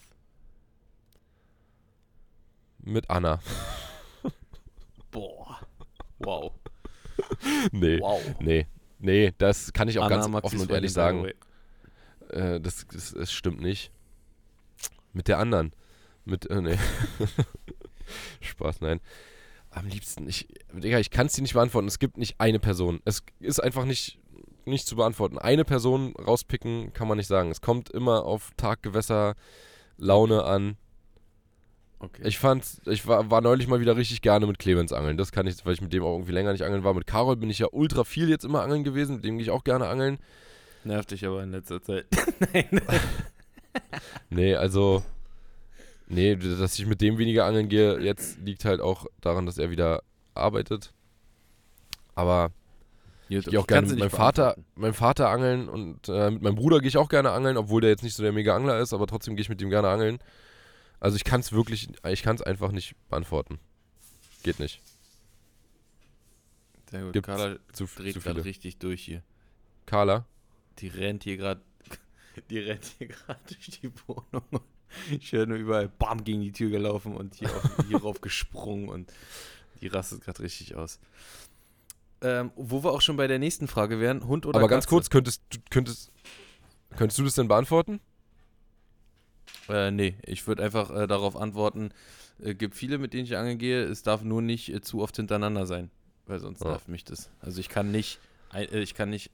mit 2.82 3.10
Anna. 3.10 3.40
Boah. 5.12 5.60
Wow. 6.20 6.54
nee, 7.72 8.00
Wow. 8.00 8.22
nee, 8.40 8.68
nee, 9.00 9.34
das 9.38 9.74
kann 9.74 9.88
ich 9.88 10.00
auch 10.00 10.10
ganz 10.10 10.28
Maxis 10.28 10.54
offen 10.54 10.62
und 10.62 10.72
ehrlich 10.72 10.94
sagen. 10.94 11.32
Äh, 12.30 12.60
das, 12.62 12.86
das, 12.92 13.14
das 13.14 13.32
stimmt 13.32 13.62
nicht. 13.62 13.92
Mit 15.14 15.28
der 15.28 15.40
anderen. 15.40 15.74
Mit, 16.26 16.46
äh, 16.50 16.62
nee. 16.62 16.78
Spaß, 18.42 18.82
nein. 18.82 19.02
Am 19.72 19.86
liebsten, 19.88 20.28
ich, 20.28 20.48
Digga, 20.74 21.00
ich 21.00 21.12
kann 21.12 21.28
es 21.28 21.34
dir 21.34 21.42
nicht 21.42 21.54
beantworten. 21.54 21.88
Es 21.88 22.00
gibt 22.00 22.18
nicht 22.18 22.40
eine 22.40 22.60
Person. 22.60 23.02
Es 23.06 23.24
ist 23.40 23.60
einfach 23.60 23.86
nicht, 23.86 24.19
nicht 24.70 24.88
zu 24.88 24.96
beantworten. 24.96 25.38
Eine 25.38 25.66
Person 25.66 26.14
rauspicken 26.16 26.94
kann 26.94 27.08
man 27.08 27.18
nicht 27.18 27.28
sagen. 27.28 27.52
Es 27.52 27.62
kommt 27.62 27.90
immer 27.90 28.26
auf 28.26 28.52
Tag, 28.58 28.84
Gewässer, 28.84 29.36
Laune 29.98 30.44
an. 30.44 30.78
Okay. 32.00 32.22
Ich 32.26 32.40
fand, 32.40 32.66
ich 32.86 33.08
war, 33.08 33.30
war 33.30 33.42
neulich 33.42 33.68
mal 33.68 33.82
wieder 33.82 33.98
richtig 33.98 34.22
gerne 34.22 34.48
mit 34.48 34.58
Clemens 34.58 34.94
angeln. 34.94 35.18
Das 35.18 35.34
kann 35.34 35.48
ich, 35.48 35.66
weil 35.66 35.74
ich 35.74 35.82
mit 35.82 35.92
dem 35.92 36.04
auch 36.04 36.14
irgendwie 36.14 36.32
länger 36.32 36.54
nicht 36.54 36.64
angeln 36.64 36.84
war. 36.86 36.94
Mit 36.94 37.08
Carol 37.08 37.36
bin 37.36 37.50
ich 37.50 37.60
ja 37.60 37.68
ultra 37.72 38.06
viel 38.06 38.30
jetzt 38.30 38.46
immer 38.46 38.62
angeln 38.62 38.86
gewesen. 38.86 39.16
Mit 39.16 39.26
dem 39.26 39.36
gehe 39.36 39.44
ich 39.44 39.52
auch 39.52 39.66
gerne 39.66 39.88
angeln. 39.88 40.18
Nervt 40.86 41.12
dich 41.12 41.26
aber 41.26 41.44
in 41.44 41.52
letzter 41.52 41.82
Zeit. 41.82 42.06
Nein. 42.54 42.82
Nee, 44.30 44.56
also. 44.56 45.04
Nee, 46.08 46.36
dass 46.36 46.80
ich 46.80 46.88
mit 46.88 47.02
dem 47.02 47.18
weniger 47.20 47.46
angeln 47.46 47.70
gehe, 47.70 48.00
jetzt 48.00 48.40
liegt 48.40 48.66
halt 48.66 48.82
auch 48.82 49.06
daran, 49.22 49.46
dass 49.46 49.60
er 49.60 49.70
wieder 49.70 50.02
arbeitet. 50.34 50.92
Aber 52.16 52.52
ich 53.38 53.46
gehe 53.46 53.60
auch 53.60 53.68
gerne 53.68 53.88
mit 53.88 54.00
meinem 54.00 54.10
Vater, 54.10 54.58
meinem 54.76 54.94
Vater 54.96 55.30
angeln 55.30 55.70
und 55.70 56.10
äh, 56.10 56.32
mit 56.32 56.42
meinem 56.42 56.56
Bruder 56.56 56.80
gehe 56.80 56.88
ich 56.88 56.98
auch 56.98 57.10
gerne 57.10 57.32
angeln, 57.32 57.58
obwohl 57.58 57.82
der 57.82 57.92
jetzt 57.92 58.04
nicht 58.04 58.16
so 58.16 58.24
der 58.24 58.32
mega 58.32 58.56
Angler 58.56 58.80
ist, 58.80 58.92
aber 58.94 59.06
trotzdem 59.06 59.36
gehe 59.36 59.42
ich 59.42 59.50
mit 59.50 59.62
ihm 59.62 59.70
gerne 59.70 59.90
angeln. 59.90 60.20
Also 61.00 61.16
ich 61.16 61.24
kann 61.24 61.40
es 61.40 61.52
wirklich, 61.52 61.90
ich 62.08 62.24
kann 62.24 62.36
es 62.36 62.42
einfach 62.42 62.72
nicht 62.72 62.96
beantworten. 63.10 63.60
Geht 64.44 64.60
nicht. 64.60 64.82
Sehr 66.90 67.04
gut. 67.04 67.14
Gibt's 67.14 67.28
Carla 67.28 67.58
Zu, 67.72 67.86
dreht 67.86 68.22
gerade 68.22 68.44
richtig 68.44 68.80
durch 68.80 69.04
hier. 69.04 69.22
Carla? 69.86 70.26
Die 70.80 70.88
rennt 70.88 71.24
hier 71.24 71.38
gerade. 71.38 71.62
Die 72.50 72.60
rennt 72.60 72.86
hier 72.98 73.08
gerade 73.08 73.40
durch 73.48 73.80
die 73.80 73.92
Wohnung. 74.08 74.44
Ich 75.12 75.32
höre 75.34 75.46
nur 75.46 75.60
überall 75.60 75.88
bam 75.88 76.24
gegen 76.24 76.42
die 76.42 76.52
Tür 76.52 76.72
gelaufen 76.72 77.16
und 77.16 77.36
hier, 77.36 77.56
auf, 77.56 77.86
hier 77.88 77.98
rauf 78.02 78.22
gesprungen 78.22 78.90
und 78.90 79.14
die 79.82 79.88
rastet 79.88 80.22
gerade 80.22 80.42
richtig 80.42 80.76
aus. 80.76 81.00
Ähm, 82.22 82.52
wo 82.56 82.84
wir 82.84 82.92
auch 82.92 83.02
schon 83.02 83.16
bei 83.16 83.28
der 83.28 83.40
nächsten 83.40 83.68
Frage 83.68 84.00
wären, 84.00 84.28
Hund 84.28 84.46
oder 84.46 84.60
aber 84.60 84.68
ganz 84.68 84.86
Katze? 84.86 84.96
kurz, 84.96 85.10
könntest, 85.10 85.42
du- 85.52 85.60
könntest, 85.70 86.12
könntest 86.98 87.18
du 87.18 87.24
das 87.24 87.36
denn 87.36 87.48
beantworten? 87.48 88.02
Äh, 89.70 89.92
nee, 89.92 90.16
ich 90.26 90.48
würde 90.48 90.64
einfach 90.64 90.90
äh, 90.90 91.08
darauf 91.08 91.36
antworten, 91.36 91.92
äh, 92.44 92.56
gibt 92.56 92.76
viele, 92.76 92.98
mit 92.98 93.14
denen 93.14 93.24
ich 93.26 93.38
angeln 93.38 93.58
gehe, 93.58 93.84
es 93.84 94.04
darf 94.04 94.24
nur 94.24 94.42
nicht 94.42 94.74
äh, 94.74 94.82
zu 94.82 95.02
oft 95.02 95.16
hintereinander 95.16 95.66
sein, 95.66 95.92
weil 96.26 96.40
sonst 96.40 96.62
Ja. 96.64 96.72
nervt 96.72 96.88
mich 96.90 97.04
das. 97.06 97.30
Also 97.40 97.60
ich 97.60 97.70
kann 97.70 97.92
nicht, 97.92 98.20
äh, 98.54 98.80
ich 98.80 98.96
kann 98.96 99.10
nicht 99.12 99.32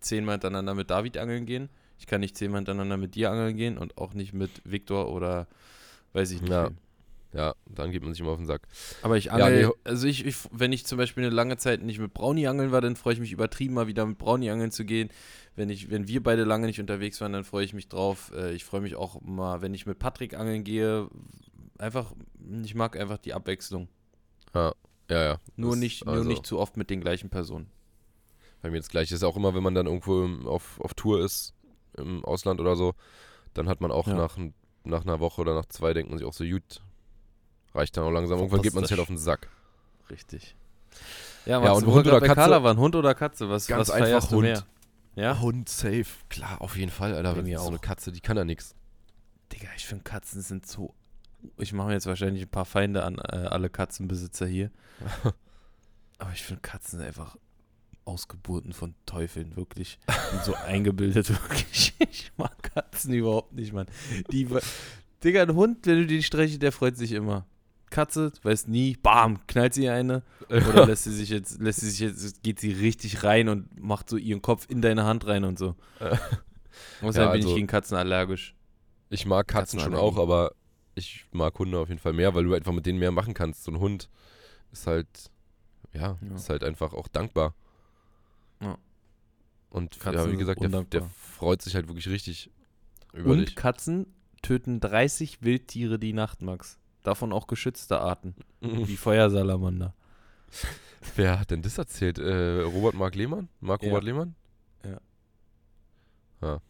zehnmal 0.00 0.34
hintereinander 0.34 0.74
mit 0.74 0.90
David 0.90 1.16
angeln 1.16 1.46
gehen, 1.46 1.68
ich 1.98 2.06
kann 2.06 2.20
nicht 2.20 2.36
zehnmal 2.36 2.58
hintereinander 2.58 2.96
mit 2.96 3.14
dir 3.14 3.30
angeln 3.30 3.56
gehen 3.56 3.78
und 3.78 3.96
auch 3.98 4.14
nicht 4.14 4.32
mit 4.34 4.50
Viktor 4.64 5.08
oder 5.10 5.46
weiß 6.12 6.30
ich 6.32 6.42
nicht. 6.42 6.50
Ja. 6.50 6.66
wem. 6.66 6.78
Ja, 7.32 7.54
dann 7.66 7.90
geht 7.90 8.02
man 8.02 8.12
sich 8.14 8.20
immer 8.20 8.30
auf 8.30 8.38
den 8.38 8.46
Sack. 8.46 8.62
Aber 9.02 9.16
ich 9.18 9.26
Ja, 9.26 9.32
angel, 9.32 9.66
nee. 9.66 9.72
also 9.84 10.06
ich, 10.06 10.24
ich, 10.24 10.36
wenn 10.52 10.72
ich 10.72 10.86
zum 10.86 10.96
Beispiel 10.96 11.24
eine 11.24 11.34
lange 11.34 11.56
Zeit 11.58 11.82
nicht 11.82 11.98
mit 11.98 12.14
Brownie 12.14 12.46
angeln 12.46 12.72
war, 12.72 12.80
dann 12.80 12.96
freue 12.96 13.12
ich 13.14 13.20
mich 13.20 13.32
übertrieben 13.32 13.74
mal 13.74 13.86
wieder 13.88 14.06
mit 14.06 14.16
Brownie 14.16 14.48
angeln 14.50 14.70
zu 14.70 14.84
gehen. 14.84 15.10
Wenn 15.54 15.68
ich, 15.68 15.90
wenn 15.90 16.08
wir 16.08 16.22
beide 16.22 16.44
lange 16.44 16.66
nicht 16.66 16.80
unterwegs 16.80 17.20
waren, 17.20 17.32
dann 17.32 17.44
freue 17.44 17.64
ich 17.64 17.74
mich 17.74 17.88
drauf. 17.88 18.32
Äh, 18.34 18.52
Ich 18.54 18.64
freue 18.64 18.80
mich 18.80 18.94
auch 18.96 19.20
mal, 19.22 19.60
wenn 19.60 19.74
ich 19.74 19.84
mit 19.86 19.98
Patrick 19.98 20.34
angeln 20.34 20.64
gehe. 20.64 21.08
Einfach, 21.78 22.12
ich 22.62 22.74
mag 22.74 22.96
einfach 22.98 23.18
die 23.18 23.34
Abwechslung. 23.34 23.88
Ja, 24.54 24.72
ja. 25.10 25.38
Nur 25.56 25.72
Das- 25.72 25.78
nicht, 25.80 26.06
also, 26.06 26.22
nur 26.22 26.32
nicht 26.32 26.46
zu 26.46 26.58
oft 26.58 26.76
mit 26.76 26.88
den 26.90 27.00
gleichen 27.00 27.28
Personen. 27.28 27.68
Bei 28.62 28.70
mir 28.70 28.76
jetzt 28.76 28.90
gleich 28.90 29.12
ist 29.12 29.22
auch 29.22 29.36
immer, 29.36 29.54
wenn 29.54 29.62
man 29.62 29.74
dann 29.74 29.86
irgendwo 29.86 30.26
auf, 30.48 30.80
auf 30.80 30.94
Tour 30.94 31.22
ist, 31.22 31.54
im 31.98 32.24
Ausland 32.24 32.60
oder 32.60 32.76
so, 32.76 32.94
dann 33.54 33.68
hat 33.68 33.80
man 33.80 33.90
auch 33.90 34.06
Ja. 34.08 34.14
nach, 34.14 34.36
nach 34.84 35.02
einer 35.02 35.20
Woche 35.20 35.40
oder 35.42 35.54
nach 35.54 35.66
zwei, 35.66 35.92
denkt 35.92 36.10
man 36.10 36.18
sich 36.18 36.26
auch 36.26 36.32
so, 36.32 36.44
gut, 36.44 36.80
reicht 37.76 37.96
dann 37.96 38.04
auch 38.04 38.10
langsam. 38.10 38.38
Irgendwann 38.38 38.62
geht 38.62 38.74
man 38.74 38.84
sich 38.84 38.92
halt 38.92 39.00
auf 39.00 39.08
den 39.08 39.18
Sack. 39.18 39.48
Richtig. 40.10 40.56
Ja, 41.44 41.62
Ja, 41.62 41.72
und 41.72 41.86
Hund 41.86 42.06
oder 42.06 42.20
Katze? 42.20 42.34
Carla 42.34 42.62
waren, 42.62 42.78
Hund 42.78 42.96
oder 42.96 43.14
Katze? 43.14 43.48
Was, 43.48 43.66
Ganz 43.66 43.88
was 43.88 43.90
einfach 43.90 44.30
Hund. 44.30 44.42
mehr? 44.42 44.64
Ja? 45.14 45.40
Hund 45.40 45.68
safe. 45.68 46.06
Klar, 46.28 46.60
auf 46.60 46.76
jeden 46.76 46.90
Fall, 46.90 47.14
Alter. 47.14 47.42
Mir 47.42 47.58
so 47.58 47.64
auch. 47.64 47.68
eine 47.68 47.78
Katze, 47.78 48.12
die 48.12 48.20
kann 48.20 48.36
ja 48.36 48.44
nichts. 48.44 48.74
Digga, 49.52 49.68
ich 49.76 49.86
finde 49.86 50.02
Katzen 50.04 50.42
sind 50.42 50.66
so. 50.66 50.94
Ich 51.58 51.72
mache 51.72 51.88
mir 51.88 51.94
jetzt 51.94 52.06
wahrscheinlich 52.06 52.42
ein 52.42 52.48
paar 52.50 52.64
Feinde 52.64 53.04
an 53.04 53.18
äh, 53.18 53.36
alle 53.36 53.70
Katzenbesitzer 53.70 54.46
hier. 54.46 54.70
Aber 56.18 56.32
ich 56.32 56.42
finde 56.42 56.62
Katzen 56.62 57.00
einfach 57.00 57.36
Ausgeburten 58.04 58.72
von 58.72 58.94
Teufeln, 59.04 59.56
wirklich. 59.56 59.98
Und 60.32 60.44
so 60.44 60.54
eingebildet, 60.54 61.28
wirklich. 61.50 61.94
Ich 61.98 62.32
mag 62.36 62.62
Katzen 62.74 63.12
überhaupt 63.12 63.52
nicht, 63.52 63.72
Mann. 63.72 63.86
Die, 64.32 64.48
Digga, 65.24 65.42
ein 65.42 65.54
Hund, 65.54 65.86
wenn 65.86 66.00
du 66.00 66.06
den 66.06 66.22
streichst, 66.22 66.60
der 66.62 66.72
freut 66.72 66.96
sich 66.96 67.12
immer. 67.12 67.46
Katze, 67.96 68.30
du 68.30 68.44
weißt 68.48 68.68
nie, 68.68 68.96
bam, 69.02 69.46
knallt 69.46 69.72
sie 69.72 69.88
eine. 69.88 70.22
Oder 70.50 70.84
lässt 70.86 71.04
sie 71.04 71.12
sich 71.12 71.30
jetzt, 71.30 71.60
lässt 71.62 71.80
sie 71.80 71.88
sich 71.88 72.00
jetzt, 72.00 72.42
geht 72.42 72.60
sie 72.60 72.72
richtig 72.72 73.22
rein 73.24 73.48
und 73.48 73.80
macht 73.80 74.10
so 74.10 74.18
ihren 74.18 74.42
Kopf 74.42 74.66
in 74.68 74.82
deine 74.82 75.04
Hand 75.04 75.26
rein 75.26 75.44
und 75.44 75.58
so. 75.58 75.74
Außerdem 77.00 77.26
Ja, 77.26 77.30
bin 77.32 77.40
ich 77.40 77.46
also- 77.46 77.54
gegen 77.54 77.66
Katzen 77.66 77.96
allergisch. 77.96 78.54
Ich 79.08 79.24
mag 79.24 79.48
Katzen 79.48 79.80
schon 79.80 79.94
auch, 79.94 80.18
aber 80.18 80.52
ich 80.94 81.24
mag 81.32 81.58
Hunde 81.58 81.78
auf 81.78 81.88
jeden 81.88 82.00
Fall 82.00 82.12
mehr, 82.12 82.34
weil 82.34 82.44
du 82.44 82.52
einfach 82.54 82.72
mit 82.72 82.84
denen 82.86 82.98
mehr 82.98 83.12
machen 83.12 83.32
kannst. 83.34 83.64
So 83.64 83.70
ein 83.72 83.78
Hund 83.78 84.10
ist 84.72 84.86
halt, 84.86 85.06
ja, 85.94 86.18
Ja. 86.20 86.34
ist 86.34 86.50
halt 86.50 86.64
einfach 86.64 86.92
auch 86.92 87.08
dankbar. 87.08 87.54
Ja. 88.60 88.76
Und 89.70 89.94
ja, 89.96 90.02
Katzen 90.12 90.32
wie 90.32 90.36
gesagt, 90.36 90.60
der, 90.62 90.82
der 90.84 91.02
freut 91.02 91.62
sich 91.62 91.74
halt 91.74 91.88
wirklich 91.88 92.08
richtig 92.08 92.50
über 93.14 93.30
Und 93.30 93.38
dich. 93.40 93.56
Katzen 93.56 94.06
töten 94.42 94.80
30 94.80 95.40
Wildtiere 95.42 95.98
die 95.98 96.12
Nacht, 96.12 96.42
Max. 96.42 96.78
Davon 97.06 97.32
auch 97.32 97.46
geschützte 97.46 98.00
Arten, 98.00 98.34
wie 98.60 98.96
Feuersalamander. 98.96 99.94
Wer 101.14 101.38
hat 101.38 101.52
denn 101.52 101.62
das 101.62 101.78
erzählt? 101.78 102.18
Äh, 102.18 102.62
Robert 102.62 102.94
Mark 102.94 103.14
Lehmann? 103.14 103.48
Marc 103.60 103.82
Ja. 103.84 103.90
Robert 103.90 104.02
Lehmann? 104.02 104.34
Ja. 104.84 104.98
Ja. 106.42 106.60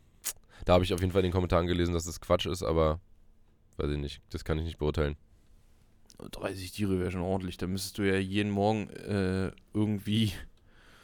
Da 0.67 0.75
habe 0.75 0.85
ich 0.85 0.93
auf 0.93 1.01
jeden 1.01 1.13
Fall 1.13 1.21
in 1.23 1.29
den 1.29 1.33
Kommentaren 1.33 1.67
gelesen, 1.67 1.95
dass 1.95 2.05
das 2.05 2.21
Quatsch 2.21 2.45
ist, 2.45 2.63
aber 2.63 3.01
weiß 3.79 3.91
ich 3.93 3.97
nicht. 3.99 4.21
Das 4.29 4.45
kann 4.45 4.59
ich 4.59 4.65
nicht 4.65 4.77
beurteilen. 4.77 5.17
30 6.19 6.71
Tiere 6.73 7.01
wäre 7.01 7.11
schon 7.11 7.23
ordentlich. 7.23 7.57
Da 7.57 7.67
müsstest 7.67 7.97
du 7.97 8.03
ja 8.03 8.17
jeden 8.19 8.51
Morgen 8.51 8.91
äh, 8.91 9.53
irgendwie 9.73 10.33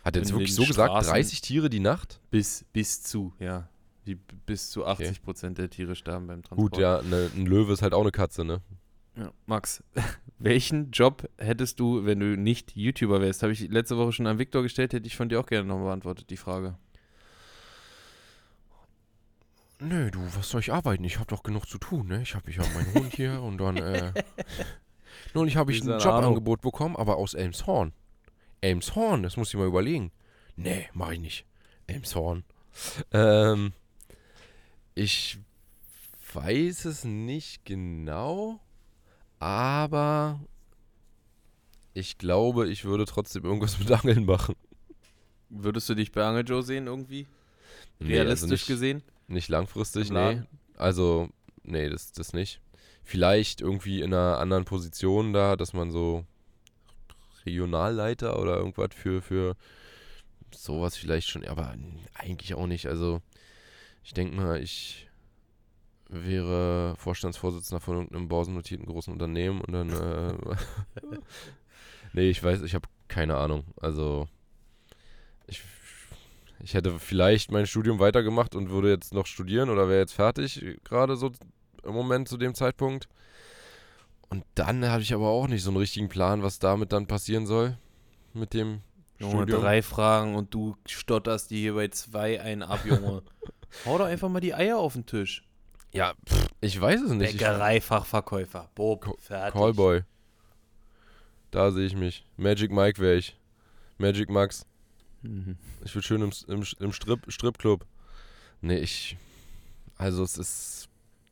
Hat 0.05 0.15
er 0.15 0.23
jetzt 0.23 0.33
wirklich 0.33 0.55
so 0.55 0.67
gesagt? 0.67 0.93
Straßen- 0.93 1.09
30 1.11 1.41
Tiere 1.41 1.71
die 1.71 1.81
Nacht? 1.81 2.21
bis, 2.31 2.67
bis 2.75 3.03
zu, 3.03 3.33
ja. 3.39 3.67
Die, 4.07 4.17
bis 4.17 4.71
zu 4.71 4.85
80 4.85 5.23
Prozent 5.23 5.57
der 5.57 5.71
Tiere 5.71 5.95
sterben 5.97 6.27
beim 6.27 6.43
Transport. 6.43 6.73
Gut, 6.73 6.79
ja, 6.81 7.01
ne, 7.01 7.31
ein 7.35 7.47
Löwe 7.47 7.73
ist 7.73 7.81
halt 7.81 7.95
auch 7.95 8.03
eine 8.03 8.11
Katze, 8.11 8.45
ne? 8.45 8.61
Ja, 9.17 9.33
Max, 9.47 9.83
welchen 10.39 10.91
Job 10.91 11.29
hättest 11.39 11.81
du, 11.81 12.05
wenn 12.05 12.21
du 12.21 12.37
nicht 12.37 12.75
YouTuber 12.77 13.21
wärst? 13.21 13.43
Habe 13.43 13.53
ich 13.53 13.61
letzte 13.69 13.97
Woche 13.97 14.13
schon 14.13 14.27
an 14.27 14.39
Viktor 14.39 14.63
gestellt, 14.63 14.93
hätte 14.93 15.07
ich 15.07 15.17
von 15.17 15.29
dir 15.29 15.41
auch 15.41 15.47
gerne 15.47 15.69
nochmal 15.69 15.87
beantwortet, 15.87 16.31
die 16.31 16.37
Frage. 16.37 16.77
Nö, 19.81 20.11
du, 20.11 20.21
was 20.37 20.49
soll 20.49 20.61
ich 20.61 20.73
arbeiten? 20.73 21.03
Ich 21.05 21.17
habe 21.17 21.27
doch 21.27 21.43
genug 21.43 21.67
zu 21.69 21.79
tun, 21.79 22.07
ne? 22.07 22.23
Ich 22.23 22.35
habe 22.35 22.49
ich 22.49 22.59
hab 22.59 22.73
meinen 22.73 22.95
Hund 22.95 23.15
hier 23.15 23.43
und 23.43 23.59
dann, 23.59 23.77
äh. 23.77 24.13
Neulich 25.35 25.57
habe 25.57 25.73
ich 25.73 25.83
ein 25.83 25.89
deine 25.89 26.03
Ahnung? 26.03 26.23
Jobangebot 26.23 26.61
bekommen, 26.61 26.97
aber 26.97 27.17
aus 27.17 27.35
Elmshorn. 27.35 27.93
Elmshorn, 28.61 29.23
das 29.23 29.37
muss 29.37 29.49
ich 29.49 29.57
mal 29.57 29.67
überlegen. 29.67 30.13
Nee, 30.57 30.89
mache 30.95 31.15
ich 31.15 31.21
nicht. 31.21 31.47
Elmshorn. 31.87 32.45
Ähm. 33.11 33.73
Ich 34.95 35.39
weiß 36.35 36.85
es 36.85 37.05
nicht 37.05 37.65
genau, 37.65 38.61
aber 39.43 40.39
ich 41.95 42.17
glaube, 42.17 42.69
ich 42.69 42.85
würde 42.85 43.07
trotzdem 43.07 43.45
irgendwas 43.45 43.77
mit 43.81 43.91
Angeln 43.91 44.25
machen. 44.25 44.55
Würdest 45.49 45.89
du 45.89 45.95
dich 45.95 46.13
bei 46.13 46.25
Angel 46.25 46.47
Joe 46.47 46.63
sehen 46.63 46.87
irgendwie? 46.87 47.27
Nee, 47.99 48.15
Realistisch 48.15 48.43
also 48.43 48.55
nicht, 48.55 48.67
gesehen? 48.69 49.03
Nicht 49.27 49.49
langfristig, 49.49 50.11
nee. 50.11 50.43
Also, 50.77 51.29
nee, 51.65 51.89
das, 51.89 52.13
das 52.13 52.33
nicht. 52.33 52.61
Vielleicht 53.03 53.61
irgendwie 53.61 54.01
in 54.01 54.15
einer 54.15 54.39
anderen 54.39 54.65
Position 54.65 55.33
da, 55.33 55.57
dass 55.57 55.73
man 55.73 55.91
so 55.91 56.25
Regionalleiter 57.45 58.39
oder 58.39 58.57
irgendwas 58.57 58.91
für, 58.95 59.21
für 59.23 59.57
sowas 60.55 60.97
vielleicht 60.97 61.29
schon, 61.29 61.45
aber 61.47 61.75
eigentlich 62.15 62.55
auch 62.55 62.69
nicht. 62.69 62.87
Also, 62.87 63.21
ich 64.05 64.15
denke 64.15 64.37
mal, 64.37 64.63
ich 64.63 65.09
wäre 66.13 66.95
Vorstandsvorsitzender 66.97 67.81
von 67.81 67.97
irgendeinem 67.97 68.29
börsennotierten 68.29 68.87
großen 68.87 69.13
Unternehmen 69.13 69.61
und 69.61 69.73
dann, 69.73 69.91
äh, 69.91 70.35
nee, 72.13 72.31
ich 72.31 72.43
weiß, 72.43 72.63
ich 72.63 72.75
habe 72.75 72.89
keine 73.09 73.37
Ahnung. 73.37 73.65
Also, 73.81 74.29
ich, 75.47 75.63
ich 76.61 76.75
hätte 76.75 76.99
vielleicht 76.99 77.51
mein 77.51 77.67
Studium 77.67 77.99
weitergemacht 77.99 78.55
und 78.55 78.71
würde 78.71 78.91
jetzt 78.91 79.15
noch 79.15 79.27
studieren 79.27 79.71
oder 79.71 79.89
wäre 79.89 80.01
jetzt 80.01 80.15
fertig, 80.15 80.79
gerade 80.85 81.17
so 81.17 81.33
im 81.83 81.95
Moment 81.95 82.29
zu 82.29 82.37
dem 82.37 82.55
Zeitpunkt. 82.55 83.09
Und 84.29 84.45
dann 84.55 84.87
habe 84.87 85.03
ich 85.03 85.13
aber 85.13 85.29
auch 85.29 85.47
nicht 85.47 85.63
so 85.63 85.71
einen 85.71 85.77
richtigen 85.77 86.09
Plan, 86.09 86.43
was 86.43 86.59
damit 86.59 86.93
dann 86.93 87.07
passieren 87.07 87.47
soll. 87.47 87.77
Mit 88.33 88.55
dem 88.55 88.81
Junge, 89.19 89.35
Studium. 89.35 89.61
drei 89.61 89.83
Fragen 89.83 90.35
und 90.35 90.55
du 90.55 90.75
stotterst 90.87 91.51
dir 91.51 91.59
hier 91.59 91.75
bei 91.75 91.89
zwei 91.89 92.41
einen 92.41 92.63
ab, 92.63 92.81
Junge. 92.87 93.23
Hau 93.85 93.99
doch 93.99 94.07
einfach 94.07 94.29
mal 94.29 94.41
die 94.41 94.55
Eier 94.55 94.79
auf 94.79 94.95
den 94.95 95.05
Tisch. 95.05 95.45
Ja, 95.93 96.15
pff, 96.27 96.49
ich 96.61 96.81
weiß 96.81 97.03
es 97.03 97.11
nicht. 97.13 97.35
Ich, 97.35 97.39
Bäckereifachverkäufer. 97.39 98.71
Bob, 98.75 99.05
Ko- 99.05 99.17
fertig. 99.19 99.53
Callboy. 99.53 100.03
Da 101.51 101.71
sehe 101.71 101.85
ich 101.87 101.95
mich. 101.95 102.25
Magic 102.37 102.71
Mike 102.71 103.01
wäre 103.01 103.17
ich. 103.17 103.37
Magic 103.99 104.31
Max. 104.31 104.67
Mhm. 105.23 105.57
Ich 105.85 105.95
will 105.95 106.03
schön 106.03 106.23
im, 106.23 106.33
im, 106.49 106.65
im 106.81 106.93
Strip, 106.93 107.31
Stripclub. 107.31 107.85
Nee, 108.63 108.79
ich. 108.79 109.17
Also, 109.97 110.23
es 110.25 110.39
ist 110.39 110.89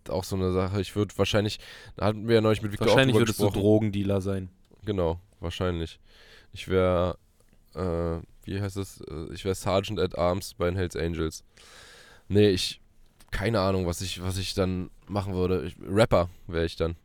auch 0.09 0.25
so 0.25 0.37
eine 0.37 0.53
Sache. 0.53 0.81
Ich 0.81 0.95
würde 0.95 1.17
wahrscheinlich. 1.17 1.59
Da 1.97 2.07
hatten 2.07 2.29
wir 2.29 2.37
ja 2.37 2.41
neulich 2.41 2.61
mit 2.63 2.73
Victor 2.73 2.89
Wahrscheinlich 2.89 3.17
würdest 3.17 3.39
du 3.41 3.45
gesprochen. 3.47 3.63
Drogendealer 3.63 4.21
sein. 4.21 4.51
Genau, 4.85 5.21
wahrscheinlich. 5.41 5.99
Ich 6.53 6.69
wäre. 6.69 7.17
Äh, 7.75 8.19
wie 8.45 8.61
heißt 8.61 8.77
es? 8.77 9.01
Äh, 9.03 9.33
Ich 9.33 9.45
wäre 9.45 9.55
Sergeant 9.55 9.99
at 10.01 10.19
Arms 10.19 10.55
bei 10.55 10.67
den 10.67 10.77
Hells 10.77 10.97
Angels. 10.97 11.45
Nee, 12.29 12.51
ich. 12.51 12.80
Keine 13.31 13.61
Ahnung, 13.61 13.87
was 13.87 14.01
ich, 14.01 14.23
was 14.23 14.39
ich 14.39 14.55
dann 14.55 14.91
machen 15.07 15.35
würde. 15.35 15.65
Ich, 15.65 15.77
Rapper 15.81 16.29
wäre 16.47 16.65
ich 16.65 16.77
dann. 16.77 16.97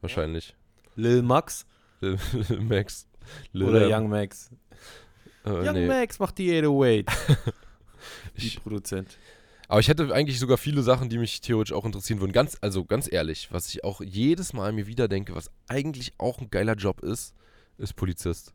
Wahrscheinlich. 0.00 0.54
Lil 0.96 1.22
Max 1.22 1.66
Lil, 2.00 2.18
Lil 2.48 2.60
Max. 2.60 3.06
Lil 3.52 3.68
oder. 3.68 3.88
Young 3.88 4.08
Max. 4.08 4.50
Äh, 5.44 5.50
Young 5.50 5.74
nee. 5.74 5.86
Max 5.86 6.18
macht 6.18 6.38
die 6.38 6.50
808. 6.50 7.06
die 8.36 8.46
Ich, 8.46 8.62
Produzent. 8.62 9.18
aber 9.68 9.80
ich 9.80 9.88
hätte 9.88 10.12
eigentlich 10.14 10.38
sogar 10.38 10.56
viele 10.58 10.82
Sachen, 10.82 11.08
die 11.08 11.18
mich 11.18 11.40
theoretisch 11.40 11.72
auch 11.72 11.84
interessieren 11.84 12.20
würden. 12.20 12.32
Ganz, 12.32 12.56
also 12.60 12.84
ganz 12.84 13.10
ehrlich, 13.10 13.48
was 13.50 13.68
ich 13.68 13.84
auch 13.84 14.00
jedes 14.00 14.52
Mal 14.52 14.72
mir 14.72 14.86
wieder 14.86 15.08
denke, 15.08 15.34
was 15.34 15.50
eigentlich 15.68 16.12
auch 16.18 16.40
ein 16.40 16.50
geiler 16.50 16.74
Job 16.74 17.00
ist, 17.00 17.34
ist 17.78 17.94
Polizist. 17.94 18.52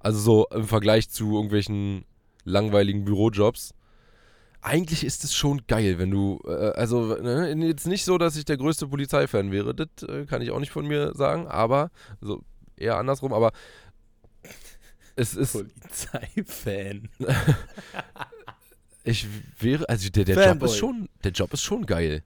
Also 0.00 0.18
so 0.18 0.46
im 0.48 0.64
Vergleich 0.66 1.10
zu 1.10 1.34
irgendwelchen 1.34 2.04
langweiligen 2.44 3.04
Bürojobs. 3.04 3.74
Eigentlich 4.60 5.04
ist 5.04 5.22
es 5.24 5.34
schon 5.34 5.62
geil, 5.68 5.98
wenn 5.98 6.10
du, 6.10 6.40
äh, 6.46 6.70
also 6.72 7.14
ne, 7.16 7.52
jetzt 7.66 7.86
nicht 7.86 8.04
so, 8.04 8.18
dass 8.18 8.36
ich 8.36 8.44
der 8.44 8.56
größte 8.56 8.88
Polizeifan 8.88 9.52
wäre, 9.52 9.74
das 9.74 9.88
äh, 10.08 10.26
kann 10.26 10.42
ich 10.42 10.50
auch 10.50 10.58
nicht 10.58 10.72
von 10.72 10.86
mir 10.86 11.14
sagen, 11.14 11.46
aber, 11.46 11.90
also 12.20 12.42
eher 12.76 12.96
andersrum, 12.96 13.32
aber 13.32 13.52
es 15.16 15.34
ist, 15.34 15.52
Polizeifan. 15.52 17.08
Ich 19.04 19.26
wäre, 19.58 19.88
also 19.88 20.10
der, 20.10 20.24
der 20.24 20.48
Job 20.48 20.62
ist 20.64 20.76
schon, 20.76 21.08
der 21.24 21.32
Job 21.32 21.50
ist 21.54 21.62
schon 21.62 21.86
geil. 21.86 22.22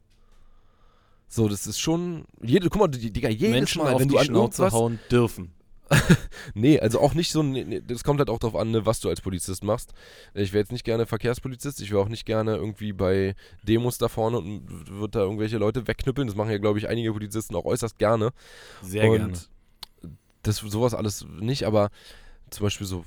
So, 1.28 1.48
das 1.48 1.68
ist 1.68 1.78
schon, 1.78 2.24
jede, 2.42 2.68
guck 2.70 2.80
mal, 2.80 2.88
die- 2.88 3.12
Digga, 3.12 3.28
jedes 3.28 3.50
Menschen 3.50 3.82
Mal, 3.82 3.94
auf 3.94 4.00
wenn 4.00 4.08
die 4.08 4.14
du 4.14 4.18
an 4.18 4.26
Schnauze 4.26 4.70
hauen 4.72 4.98
dürfen. 5.08 5.52
nee, 6.54 6.80
also 6.80 7.00
auch 7.00 7.14
nicht 7.14 7.32
so, 7.32 7.42
nee, 7.42 7.82
das 7.86 8.04
kommt 8.04 8.18
halt 8.18 8.30
auch 8.30 8.38
drauf 8.38 8.56
an, 8.56 8.70
ne, 8.70 8.86
was 8.86 9.00
du 9.00 9.08
als 9.08 9.20
Polizist 9.20 9.64
machst. 9.64 9.92
Ich 10.34 10.52
wäre 10.52 10.62
jetzt 10.62 10.72
nicht 10.72 10.84
gerne 10.84 11.06
Verkehrspolizist, 11.06 11.80
ich 11.80 11.90
wäre 11.90 12.00
auch 12.00 12.08
nicht 12.08 12.24
gerne 12.24 12.56
irgendwie 12.56 12.92
bei 12.92 13.34
Demos 13.62 13.98
da 13.98 14.08
vorne 14.08 14.38
und 14.38 14.88
würde 14.88 15.18
da 15.18 15.20
irgendwelche 15.20 15.58
Leute 15.58 15.86
wegknüppeln. 15.86 16.26
Das 16.26 16.36
machen 16.36 16.50
ja, 16.50 16.58
glaube 16.58 16.78
ich, 16.78 16.88
einige 16.88 17.12
Polizisten 17.12 17.54
auch 17.56 17.64
äußerst 17.64 17.98
gerne. 17.98 18.30
Sehr 18.82 19.10
und 19.10 19.16
gerne. 19.16 20.16
das 20.42 20.56
sowas 20.56 20.94
alles 20.94 21.26
nicht, 21.40 21.64
aber 21.64 21.90
zum 22.50 22.64
Beispiel 22.64 22.86
so 22.86 23.04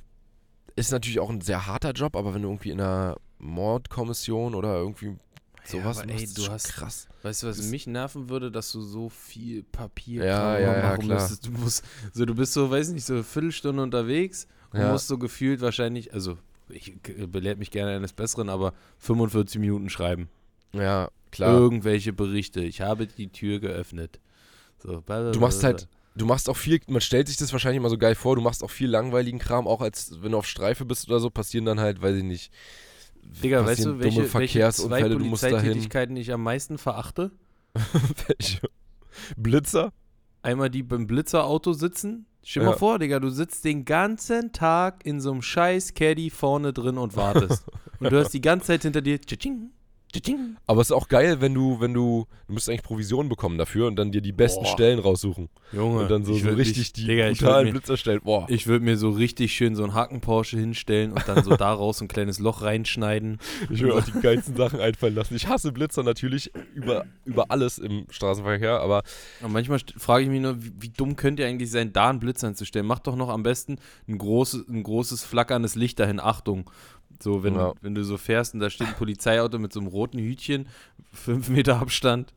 ist 0.76 0.91
natürlich 0.91 1.19
auch 1.19 1.30
ein 1.30 1.41
sehr 1.41 1.67
harter 1.67 1.91
Job, 1.91 2.15
aber 2.15 2.34
wenn 2.34 2.41
du 2.41 2.49
irgendwie 2.49 2.71
in 2.71 2.82
einer 2.82 3.15
Mordkommission 3.39 4.55
oder 4.55 4.76
irgendwie 4.76 5.15
sowas 5.68 5.99
aber 5.99 6.11
ey, 6.11 6.28
du 6.34 6.47
hast- 6.49 6.68
krass. 6.74 7.07
Weißt 7.24 7.43
du, 7.43 7.47
was 7.47 7.57
Das- 7.57 7.66
mich 7.68 7.88
nerven 7.88 8.30
würde, 8.30 8.51
dass 8.51 8.72
du 8.72 8.82
so 8.82 9.09
viel 9.09 9.63
Papier 9.63 10.24
Ja, 10.26 10.59
ja, 10.59 10.74
ja, 10.78 10.97
klar. 10.97 11.20
müsstest. 11.20 11.45
Du 11.47 11.51
musst, 11.51 11.84
so 12.13 12.26
du 12.26 12.36
bist 12.36 12.53
so, 12.53 12.70
weiß 12.70 12.89
nicht, 12.89 13.05
so 13.05 13.13
eine 13.16 13.24
Viertelstunde 13.24 13.82
unterwegs 13.82 14.47
und 14.72 14.80
Ja. 14.80 14.91
musst 14.91 15.07
so 15.07 15.18
gefühlt 15.18 15.61
wahrscheinlich, 15.61 16.13
also 16.13 16.38
ich 16.70 16.93
belehrt 17.28 17.59
mich 17.59 17.72
gerne 17.72 17.95
eines 17.95 18.13
Besseren, 18.13 18.49
aber 18.49 18.74
45 18.99 19.59
Minuten 19.59 19.89
schreiben. 19.89 20.30
Ja, 20.74 21.09
klar. 21.32 21.53
Irgendwelche 21.57 22.11
Berichte. 22.13 22.61
Ich 22.61 22.82
habe 22.82 23.07
die 23.07 23.28
Tür 23.30 23.59
geöffnet. 23.59 24.20
So, 24.82 25.01
Du 25.32 25.39
machst 25.39 25.63
halt, 25.63 25.88
du 26.16 26.26
machst 26.26 26.49
auch 26.49 26.57
viel, 26.57 26.80
man 26.88 27.01
stellt 27.01 27.28
sich 27.28 27.38
das 27.38 27.51
wahrscheinlich 27.53 27.78
immer 27.78 27.89
so 27.89 27.97
geil 27.97 28.16
vor, 28.16 28.36
du 28.36 28.41
machst 28.41 28.63
auch 28.63 28.70
viel 28.72 28.89
langweiligen 28.89 29.39
Kram, 29.39 29.68
auch 29.68 29.82
als 29.82 30.22
wenn 30.22 30.32
du 30.34 30.38
auf 30.38 30.45
Streife 30.47 30.86
bist 30.86 31.07
oder 31.07 31.20
so, 31.20 31.30
passieren 31.30 31.66
dann 31.66 31.80
halt, 31.80 32.01
weiß 32.01 32.18
ich 32.18 32.24
nicht. 32.24 32.51
Digga, 33.43 33.65
weißt 33.65 33.86
du, 33.86 33.99
welche, 33.99 34.21
dumme 34.21 34.21
welche 34.21 34.32
zwei 34.32 34.39
Verkehrsunfälle, 34.39 35.17
du 35.17 35.26
musst 35.26 35.43
dahin. 35.43 36.17
Ich 36.17 36.32
am 36.32 36.43
meisten 36.43 36.78
verachte? 36.78 37.32
Welche? 38.28 38.61
Blitzer? 39.38 39.91
Einmal 40.41 40.69
die 40.69 40.84
beim 40.84 41.07
Blitzerauto 41.07 41.73
sitzen. 41.73 42.26
Stell 42.43 42.61
dir 42.61 42.65
Ja. 42.67 42.71
mal 42.73 42.78
vor, 42.78 42.99
Digga, 42.99 43.19
du 43.19 43.30
sitzt 43.30 43.65
den 43.65 43.86
ganzen 43.86 44.51
Tag 44.51 45.05
in 45.05 45.19
so 45.19 45.32
einem 45.32 45.41
scheiß 45.41 45.93
Caddy 45.95 46.30
vorne 46.30 46.71
drin 46.73 46.97
und 46.97 47.15
wartest. 47.15 47.65
und 47.99 48.11
du 48.11 48.15
hörst 48.15 48.34
die 48.34 48.41
ganze 48.41 48.67
Zeit 48.67 48.84
hinter 48.84 49.01
dir 49.01 49.19
tsching. 49.19 49.71
Aber 50.68 50.82
es 50.82 50.89
ist 50.89 50.95
auch 50.95 51.07
geil, 51.07 51.41
wenn 51.41 51.53
du, 51.53 51.80
wenn 51.80 51.93
du, 51.93 52.26
du 52.47 52.53
müsst 52.53 52.70
eigentlich 52.70 52.84
Provision 52.84 53.30
bekommen 53.30 53.57
dafür 53.57 53.88
und 53.88 53.95
dann 53.95 54.11
dir 54.11 54.22
die 54.22 54.32
besten 54.32 54.63
Boah. 54.63 54.72
Stellen 54.72 54.99
raussuchen. 54.99 55.49
Junge, 55.72 56.01
Und 56.03 56.11
dann 56.11 56.24
so, 56.26 56.34
ich 56.34 56.43
so 56.43 56.49
richtig 56.49 56.78
mich- 56.78 56.93
die 56.93 57.05
Digga, 57.07 57.30
ich 57.30 57.39
brutalen 57.39 57.66
mir, 57.68 57.72
Blitzer 57.74 57.97
stellen. 57.97 58.22
Boah. 58.24 58.45
ich 58.49 58.68
würde 58.68 58.86
mir 58.86 58.97
so 58.97 59.09
richtig 59.09 59.53
schön 59.53 59.76
so 59.76 59.84
einen 59.84 59.93
Haken-Porsche 59.93 60.57
hinstellen 60.57 61.11
und 61.11 61.28
dann 61.28 61.43
so 61.43 61.55
daraus 61.55 62.01
ein 62.01 62.07
kleines 62.07 62.39
Loch 62.39 62.61
reinschneiden. 62.61 63.39
Ich 63.70 63.82
will 63.82 63.91
auch 63.91 64.03
die 64.03 64.11
geilsten 64.22 64.55
Sachen 64.55 64.80
einfallen 64.80 65.16
lassen. 65.16 65.36
Ich 65.36 65.47
hasse 65.47 65.72
Blitzer 65.72 66.03
natürlich 66.03 66.51
über, 66.76 67.05
über 67.26 67.45
alles 67.49 67.78
im 67.78 68.05
Straßenverkehr, 68.09 68.80
aber 68.80 69.03
Und 69.41 69.51
manchmal 69.51 69.80
frage 69.97 70.24
ich 70.24 70.30
mich 70.30 70.41
nur, 70.41 70.63
wie, 70.63 70.72
wie 70.80 70.89
dumm 70.89 71.16
könnt 71.16 71.39
ihr 71.39 71.47
eigentlich 71.47 71.72
sein, 71.72 71.91
da 71.93 72.09
einen 72.09 72.20
Blitzer 72.20 72.47
hinzustellen? 72.47 72.86
Macht 72.88 73.07
doch 73.07 73.16
noch 73.16 73.30
am 73.30 73.43
besten 73.43 73.78
ein 74.07 74.18
großes, 74.18 74.68
ein 74.70 74.84
großes 74.84 75.24
flackerndes 75.24 75.76
Licht 75.76 75.99
dahin. 75.99 76.20
Achtung. 76.20 76.70
So, 77.22 77.43
wenn, 77.43 77.55
Ja. 77.55 77.74
wenn 77.82 77.95
du 77.95 78.03
so 78.03 78.18
fährst 78.18 78.53
und 78.53 78.59
da 78.59 78.70
steht 78.70 78.88
ein 78.88 78.93
Polizeiauto 78.95 79.57
mit 79.59 79.72
so 79.74 79.80
einem 79.80 79.88
roten 79.88 80.20
Hütchen, 80.20 80.68
fünf 81.13 81.49
Meter 81.49 81.80
Abstand. 81.80 82.34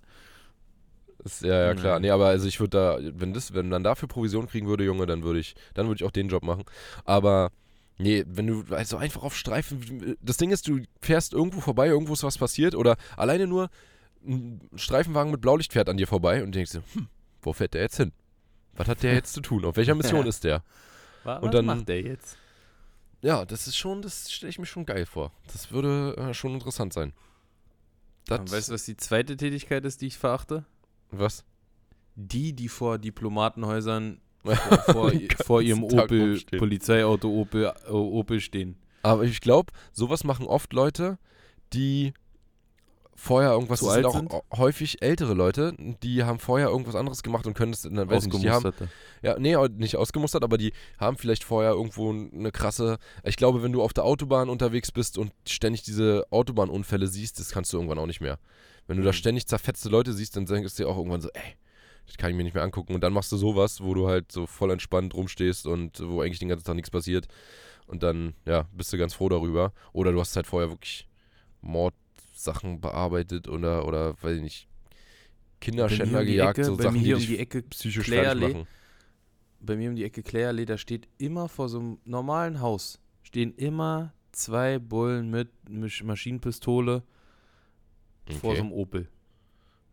ist, 1.25 1.43
ja, 1.43 1.67
ja 1.67 1.75
klar. 1.75 2.01
Nee, 2.01 2.11
aber 2.11 2.27
also 2.29 2.47
ich 2.47 2.61
würde 2.61 2.71
da, 2.71 2.99
wenn 3.19 3.33
das, 3.35 3.53
wenn 3.55 3.69
man 3.69 3.83
dafür 3.83 4.09
Provision 4.09 4.47
kriegen 4.47 4.69
würde, 4.69 4.85
Junge, 4.85 5.07
dann 5.07 5.23
würde 5.23 5.41
ich, 5.41 5.55
dann 5.75 5.87
würde 5.89 5.97
ich 6.03 6.05
auch 6.07 6.13
den 6.13 6.29
Job 6.29 6.45
machen. 6.45 6.65
Aber 7.05 7.51
nee, 7.99 8.25
wenn 8.29 8.47
du 8.47 8.65
also 8.71 8.97
einfach 8.97 9.23
auf 9.23 9.37
Streifen, 9.37 10.17
das 10.23 10.37
Ding 10.37 10.51
ist, 10.51 10.69
du 10.69 10.81
fährst 11.03 11.33
irgendwo 11.33 11.61
vorbei, 11.61 11.89
irgendwo 11.89 12.13
ist 12.13 12.23
was 12.23 12.39
passiert 12.39 12.75
oder 12.75 12.97
alleine 13.17 13.47
nur 13.47 13.69
ein 14.27 14.61
Streifenwagen 14.77 15.31
mit 15.33 15.41
Blaulicht 15.41 15.73
fährt 15.73 15.89
an 15.89 15.97
dir 15.97 16.07
vorbei 16.07 16.43
und 16.43 16.55
denkst 16.55 16.73
dir, 16.73 16.83
hm, 16.95 17.09
wo 17.43 17.53
fährt 17.53 17.75
der 17.75 17.83
jetzt 17.83 17.97
hin? 17.97 18.13
Was 18.77 18.89
hat 18.89 19.03
der 19.03 19.15
jetzt 19.15 19.33
zu 19.33 19.41
tun? 19.41 19.65
Auf 19.65 19.77
welcher 19.77 19.95
Mission 19.97 20.27
ist 20.29 20.45
der? 20.45 20.63
Was, 21.25 21.43
Und 21.43 21.53
dann- 21.55 21.67
macht 21.67 21.89
der 21.89 22.01
jetzt? 22.01 22.37
Ja, 23.21 23.45
das 23.45 23.67
ist 23.67 23.77
schon, 23.77 24.03
das 24.03 24.31
stelle 24.31 24.51
ich 24.51 24.59
mir 24.59 24.67
schon 24.67 24.87
geil 24.87 25.07
vor. 25.07 25.33
Das 25.53 25.73
würde 25.73 26.15
äh, 26.17 26.35
schon 26.35 26.55
interessant 26.55 26.93
sein. 26.93 27.13
Das, 28.27 28.51
weißt 28.53 28.69
du, 28.69 28.75
was 28.75 28.85
die 28.85 28.97
zweite 28.97 29.37
Tätigkeit 29.37 29.85
ist, 29.85 30.01
die 30.03 30.07
ich 30.07 30.19
verachte? 30.19 30.65
was? 31.11 31.45
Die, 32.15 32.53
die 32.53 32.69
vor 32.69 32.99
Diplomatenhäusern 32.99 34.21
vor, 34.45 34.55
vor, 34.79 35.11
Den 35.11 35.29
vor 35.45 35.63
ihrem 35.63 35.89
Tag 35.89 36.05
Opel, 36.05 36.31
rumstehen. 36.31 36.59
Polizeiauto 36.59 37.29
Opel, 37.29 37.73
äh, 37.87 37.91
Opel 37.91 38.41
stehen. 38.41 38.77
Aber 39.03 39.25
ich 39.25 39.41
glaube, 39.41 39.73
sowas 39.93 40.25
machen 40.25 40.47
oft 40.47 40.73
Leute, 40.73 41.19
die 41.73 42.13
vorher 43.21 43.51
irgendwas, 43.51 43.81
Zu 43.81 43.89
alt 43.89 44.07
auch 44.07 44.15
sind? 44.15 44.33
häufig 44.57 45.03
ältere 45.03 45.35
Leute, 45.35 45.75
die 46.03 46.23
haben 46.23 46.39
vorher 46.39 46.69
irgendwas 46.69 46.95
anderes 46.95 47.23
gemacht 47.23 47.47
und 47.47 47.55
können 47.55 47.73
es 47.73 47.83
dann, 47.83 47.97
weiß 48.09 48.27
ich 48.27 48.33
nicht, 48.33 48.45
die 48.45 48.51
haben, 48.51 48.73
ja, 49.23 49.39
nee, 49.39 49.57
nicht 49.77 49.97
ausgemustert, 49.97 50.45
aber 50.45 50.57
die 50.57 50.73
haben 50.99 51.17
vielleicht 51.19 51.43
vorher 51.43 51.73
irgendwo 51.73 52.11
eine 52.13 52.53
krasse, 52.53 52.99
ich 53.25 53.37
glaube, 53.37 53.63
wenn 53.63 53.73
du 53.73 53.83
auf 53.83 53.93
der 53.93 54.05
Autobahn 54.05 54.49
unterwegs 54.49 54.93
bist 54.93 55.19
und 55.19 55.33
ständig 55.49 55.83
diese 55.83 56.27
Autobahnunfälle 56.31 57.09
siehst, 57.09 57.41
das 57.41 57.51
kannst 57.51 57.73
du 57.73 57.77
irgendwann 57.79 57.99
auch 57.99 58.07
nicht 58.07 58.21
mehr. 58.21 58.39
Wenn 58.87 58.97
du 58.99 59.03
da 59.03 59.11
Mhm. 59.11 59.15
ständig 59.15 59.47
zerfetzte 59.47 59.89
Leute 59.89 60.13
siehst, 60.13 60.37
dann 60.37 60.47
denkst 60.47 60.77
du 60.77 60.85
dir 60.85 60.89
auch 60.89 60.97
irgendwann 60.97 61.21
so, 61.21 61.29
ey, 61.35 61.57
das 62.07 62.17
kann 62.17 62.31
ich 62.31 62.37
mir 62.37 62.45
nicht 62.45 62.55
mehr 62.55 62.63
angucken. 62.63 62.95
Und 62.95 63.03
dann 63.03 63.13
machst 63.13 63.31
du 63.33 63.37
sowas, 63.37 63.83
wo 63.83 63.93
du 63.93 64.09
halt 64.09 64.33
so 64.33 64.47
voll 64.47 64.71
entspannt 64.71 65.13
rumstehst 65.13 65.67
und 65.67 66.01
wo 66.09 66.23
eigentlich 66.23 66.39
den 66.39 66.49
ganzen 66.49 66.65
Tag 66.65 66.77
nichts 66.77 66.91
passiert. 66.91 67.27
Und 67.87 68.03
dann, 68.03 68.33
ja, 68.47 68.67
bist 68.73 68.91
du 68.93 68.97
ganz 68.97 69.13
froh 69.13 69.29
darüber. 69.29 69.73
Oder 69.93 70.13
du 70.13 70.21
hast 70.21 70.35
halt 70.37 70.47
vorher 70.47 70.71
wirklich 70.71 71.07
Mordsachen 72.39 72.81
bearbeitet 72.81 73.49
oder, 73.49 73.85
oder 73.87 74.15
weiß 74.23 74.37
ich 74.37 74.43
nicht, 74.43 74.69
Kinderschänder 75.61 76.21
um 76.21 76.27
gejagt, 76.27 76.59
Ecke- 76.59 76.65
so 76.65 76.77
bei 76.77 76.85
Sachen, 76.85 76.99
mir 77.03 77.03
die 77.03 77.15
um 77.15 77.21
die 77.21 77.39
Ecke 77.39 77.63
psychisch 77.63 78.07
fertig 78.09 78.55
machen. 78.55 78.67
bei 79.61 79.77
mir 79.77 79.91
um 79.91 79.97
die 79.97 80.05
Ecke 80.05 80.23
Klärallee, 80.23 80.65
da 80.65 80.79
steht 80.79 81.09
immer 81.19 81.49
vor 81.49 81.69
so 81.69 81.81
einem 81.81 81.99
normalen 82.05 82.61
Haus, 82.61 83.01
stehen 83.23 83.55
immer 83.57 84.13
zwei 84.31 84.79
Bullen 84.79 85.31
mit 85.31 85.49
Maschinenpistole 85.69 87.03
vor 88.31 88.41
so 88.41 88.49
Okay. 88.51 88.59
einem 88.61 88.73
Opel. 88.73 89.09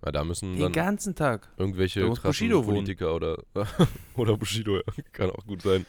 Ja, 0.06 0.12
da 0.12 0.24
müssen 0.24 0.54
Den 0.54 0.62
dann 0.62 0.72
ganzen 0.74 1.16
Tag. 1.16 1.52
irgendwelche 1.58 2.08
Bushido 2.08 2.58
wohnen. 2.64 2.76
Politiker 2.76 3.16
oder, 3.16 3.43
oder 4.16 4.38
Bushido, 4.38 4.76
ja, 4.78 4.84
kann 5.14 5.32
auch 5.32 5.43
gut 5.48 5.64
sein. 5.64 5.84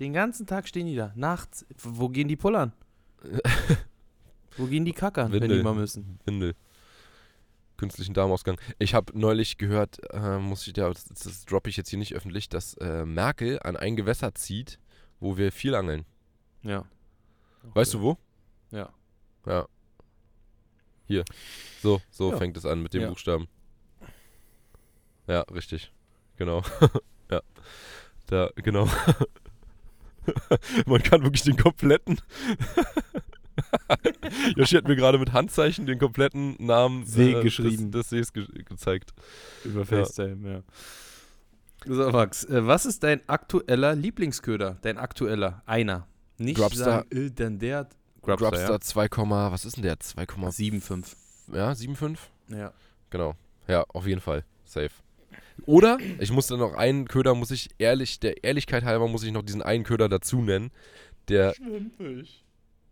Den 0.00 0.12
ganzen 0.12 0.44
Tag 0.48 0.66
stehen 0.66 0.86
die 0.86 0.96
da. 0.96 1.12
Nachts. 1.14 1.64
Wo 1.80 2.08
gehen 2.08 2.26
die 2.26 2.34
pullern? 2.36 2.72
Wo 4.56 4.66
gehen 4.66 4.84
die 4.84 4.92
kackern, 4.92 5.32
wenn 5.32 5.48
die 5.48 5.62
mal 5.62 5.74
müssen? 5.74 6.18
Windel. 6.24 6.54
Künstlichen 7.76 8.14
Darmausgang. 8.14 8.60
Ich 8.78 8.94
habe 8.94 9.18
neulich 9.18 9.58
gehört, 9.58 9.98
äh, 10.12 10.38
muss 10.38 10.66
ich, 10.68 10.76
ja, 10.76 10.88
das, 10.88 11.04
das 11.04 11.44
droppe 11.46 11.68
ich 11.70 11.76
jetzt 11.76 11.88
hier 11.90 11.98
nicht 11.98 12.14
öffentlich, 12.14 12.48
dass 12.48 12.74
äh, 12.74 13.04
Merkel 13.04 13.58
an 13.60 13.76
ein 13.76 13.96
Gewässer 13.96 14.34
zieht, 14.34 14.78
wo 15.20 15.36
wir 15.36 15.50
viel 15.50 15.74
angeln. 15.74 16.04
Ja. 16.62 16.84
Weißt 17.74 17.94
du 17.94 18.00
wo? 18.00 18.18
Ja. 18.70 18.90
Ja. 19.46 19.66
Hier. 21.06 21.24
So, 21.82 22.00
so 22.10 22.30
Ja. 22.30 22.36
fängt 22.38 22.56
es 22.56 22.64
an 22.66 22.82
mit 22.82 22.94
dem 22.94 23.02
Ja. 23.02 23.08
Buchstaben. 23.08 23.48
Ja, 25.26 25.40
richtig. 25.42 25.92
Genau. 26.36 26.62
Ja. 27.30 27.40
Da, 28.26 28.50
genau. 28.56 28.86
Man 30.86 31.02
kann 31.02 31.22
wirklich 31.22 31.42
den 31.44 31.56
kompletten. 31.56 32.20
Yoshi 34.56 34.76
hat 34.76 34.88
mir 34.88 34.96
gerade 34.96 35.18
mit 35.18 35.32
Handzeichen 35.32 35.86
den 35.86 35.98
kompletten 35.98 36.56
Namen 36.58 37.04
See 37.06 37.32
äh, 37.32 37.42
geschrieben. 37.42 37.90
des, 37.90 38.08
des 38.08 38.10
Sees 38.10 38.32
ge 38.32 38.46
gezeigt. 38.64 39.12
Über 39.64 39.84
FaceTime, 39.84 40.50
ja. 40.50 40.62
So, 41.84 42.10
Max, 42.10 42.44
äh, 42.44 42.66
was 42.66 42.86
ist 42.86 43.02
dein 43.02 43.20
aktueller 43.28 43.94
Lieblingsköder? 43.94 44.78
Dein 44.82 44.98
aktueller, 44.98 45.62
einer. 45.66 46.06
Nicht 46.38 46.58
Grubstar. 46.58 46.84
sagen, 46.84 47.16
äh, 47.16 47.30
dann 47.30 47.58
der. 47.58 47.88
Grubstar, 48.22 48.50
Grubstar 48.50 48.80
2, 48.80 49.08
was 49.50 49.64
ist 49.64 49.76
denn 49.76 49.82
der? 49.82 49.98
2, 49.98 50.22
ja? 50.22 50.26
7,5. 50.26 51.16
ja, 51.52 51.72
7,5? 51.72 52.18
Ja. 52.48 52.72
Genau. 53.10 53.34
Ja, 53.66 53.84
auf 53.88 54.06
jeden 54.06 54.20
Fall. 54.20 54.44
Safe. 54.64 54.90
Oder, 55.66 55.98
ich 56.18 56.30
muss 56.32 56.46
dann 56.46 56.60
noch 56.60 56.74
einen 56.74 57.06
Köder, 57.08 57.34
muss 57.34 57.50
ich 57.50 57.70
ehrlich, 57.78 58.20
der 58.20 58.42
Ehrlichkeit 58.44 58.84
halber, 58.84 59.08
muss 59.08 59.22
ich 59.22 59.32
noch 59.32 59.42
diesen 59.42 59.62
einen 59.62 59.84
Köder 59.84 60.08
dazu 60.08 60.40
nennen, 60.40 60.70
der, 61.28 61.54
Schwimmfisch. 61.54 62.42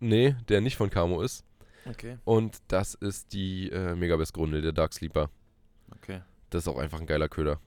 Nee, 0.01 0.35
der 0.49 0.61
nicht 0.61 0.77
von 0.77 0.91
Camo 0.91 1.23
ist. 1.23 1.45
Okay, 1.87 2.19
Und 2.25 2.59
das 2.69 2.95
ist 2.95 3.33
die 3.33 3.71
äh, 3.71 3.95
Megabest-Grundel, 3.95 4.61
der 4.63 4.73
Dark 4.73 4.93
Sleeper. 4.93 5.31
okay. 5.95 6.21
Das 6.51 6.65
ist 6.65 6.69
auch 6.69 6.79
einfach 6.79 7.01
ein 7.01 7.07
geiler 7.07 7.29
Köder. 7.29 7.61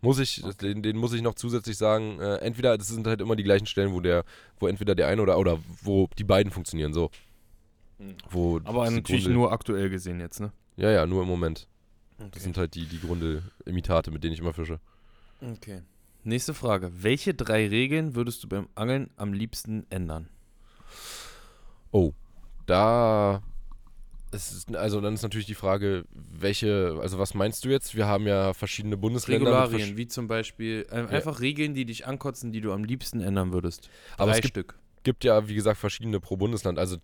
Muss 0.00 0.18
ich, 0.20 0.42
Okay. 0.44 0.72
den, 0.74 0.82
den 0.82 0.96
muss 0.96 1.12
ich 1.12 1.22
noch 1.22 1.34
zusätzlich 1.34 1.76
sagen, 1.76 2.18
äh, 2.20 2.36
entweder, 2.36 2.78
das 2.78 2.88
sind 2.88 3.06
halt 3.06 3.20
immer 3.20 3.36
die 3.36 3.42
gleichen 3.42 3.66
Stellen, 3.66 3.92
wo 3.92 4.00
der, 4.00 4.24
wo 4.58 4.68
entweder 4.68 4.94
der 4.94 5.08
eine 5.08 5.20
oder, 5.22 5.38
oder 5.38 5.58
wo 5.82 6.08
die 6.18 6.24
beiden 6.24 6.50
funktionieren, 6.52 6.92
so. 6.94 7.10
Mhm. 7.98 8.14
Wo 8.30 8.56
Aber 8.64 8.90
natürlich 8.90 9.24
Grundel- 9.24 9.32
nur 9.34 9.52
aktuell 9.52 9.90
gesehen 9.90 10.18
jetzt, 10.20 10.40
ne? 10.40 10.52
Ja, 10.76 10.90
ja, 10.90 11.04
nur 11.06 11.22
im 11.22 11.28
Moment. 11.28 11.68
Okay. 12.18 12.30
Das 12.32 12.42
sind 12.42 12.56
halt 12.56 12.74
die, 12.74 12.86
die 12.86 13.00
Grundel-Imitate, 13.00 14.10
mit 14.10 14.24
denen 14.24 14.32
ich 14.34 14.40
immer 14.40 14.52
fische. 14.54 14.80
okay. 15.40 15.82
Nächste 16.24 16.54
Frage. 16.54 16.92
Welche 17.02 17.34
drei 17.34 17.66
Regeln 17.66 18.14
würdest 18.14 18.44
du 18.44 18.48
beim 18.48 18.68
Angeln 18.76 19.10
am 19.16 19.32
liebsten 19.32 19.84
ändern? 19.90 20.28
Oh, 21.92 22.12
da 22.66 23.42
es 24.34 24.50
ist, 24.50 24.74
also 24.74 25.00
dann 25.02 25.12
ist 25.12 25.22
natürlich 25.22 25.46
die 25.46 25.54
Frage, 25.54 26.04
welche, 26.14 26.98
also 27.02 27.18
was 27.18 27.34
meinst 27.34 27.64
du 27.66 27.68
jetzt? 27.68 27.94
Wir 27.94 28.06
haben 28.06 28.26
ja 28.26 28.54
verschiedene 28.54 28.96
Bundesländer. 28.96 29.46
Regularien, 29.46 29.98
wie 29.98 30.08
zum 30.08 30.26
Beispiel 30.26 30.86
äh, 30.90 31.06
einfach 31.14 31.40
Regeln, 31.40 31.74
die 31.74 31.84
dich 31.84 32.06
ankotzen, 32.06 32.50
die 32.50 32.62
du 32.62 32.72
am 32.72 32.82
liebsten 32.82 33.20
ändern 33.20 33.52
würdest. 33.52 33.90
Aber 34.16 34.30
Drei 34.30 34.38
es 34.38 34.42
gibt- 34.42 34.52
Stück. 34.54 34.74
gibt 35.02 35.24
ja, 35.24 35.48
wie 35.48 35.54
gesagt, 35.54 35.78
verschiedene 35.78 36.18
pro 36.18 36.38
Bundesland. 36.38 36.78
Also 36.78 36.96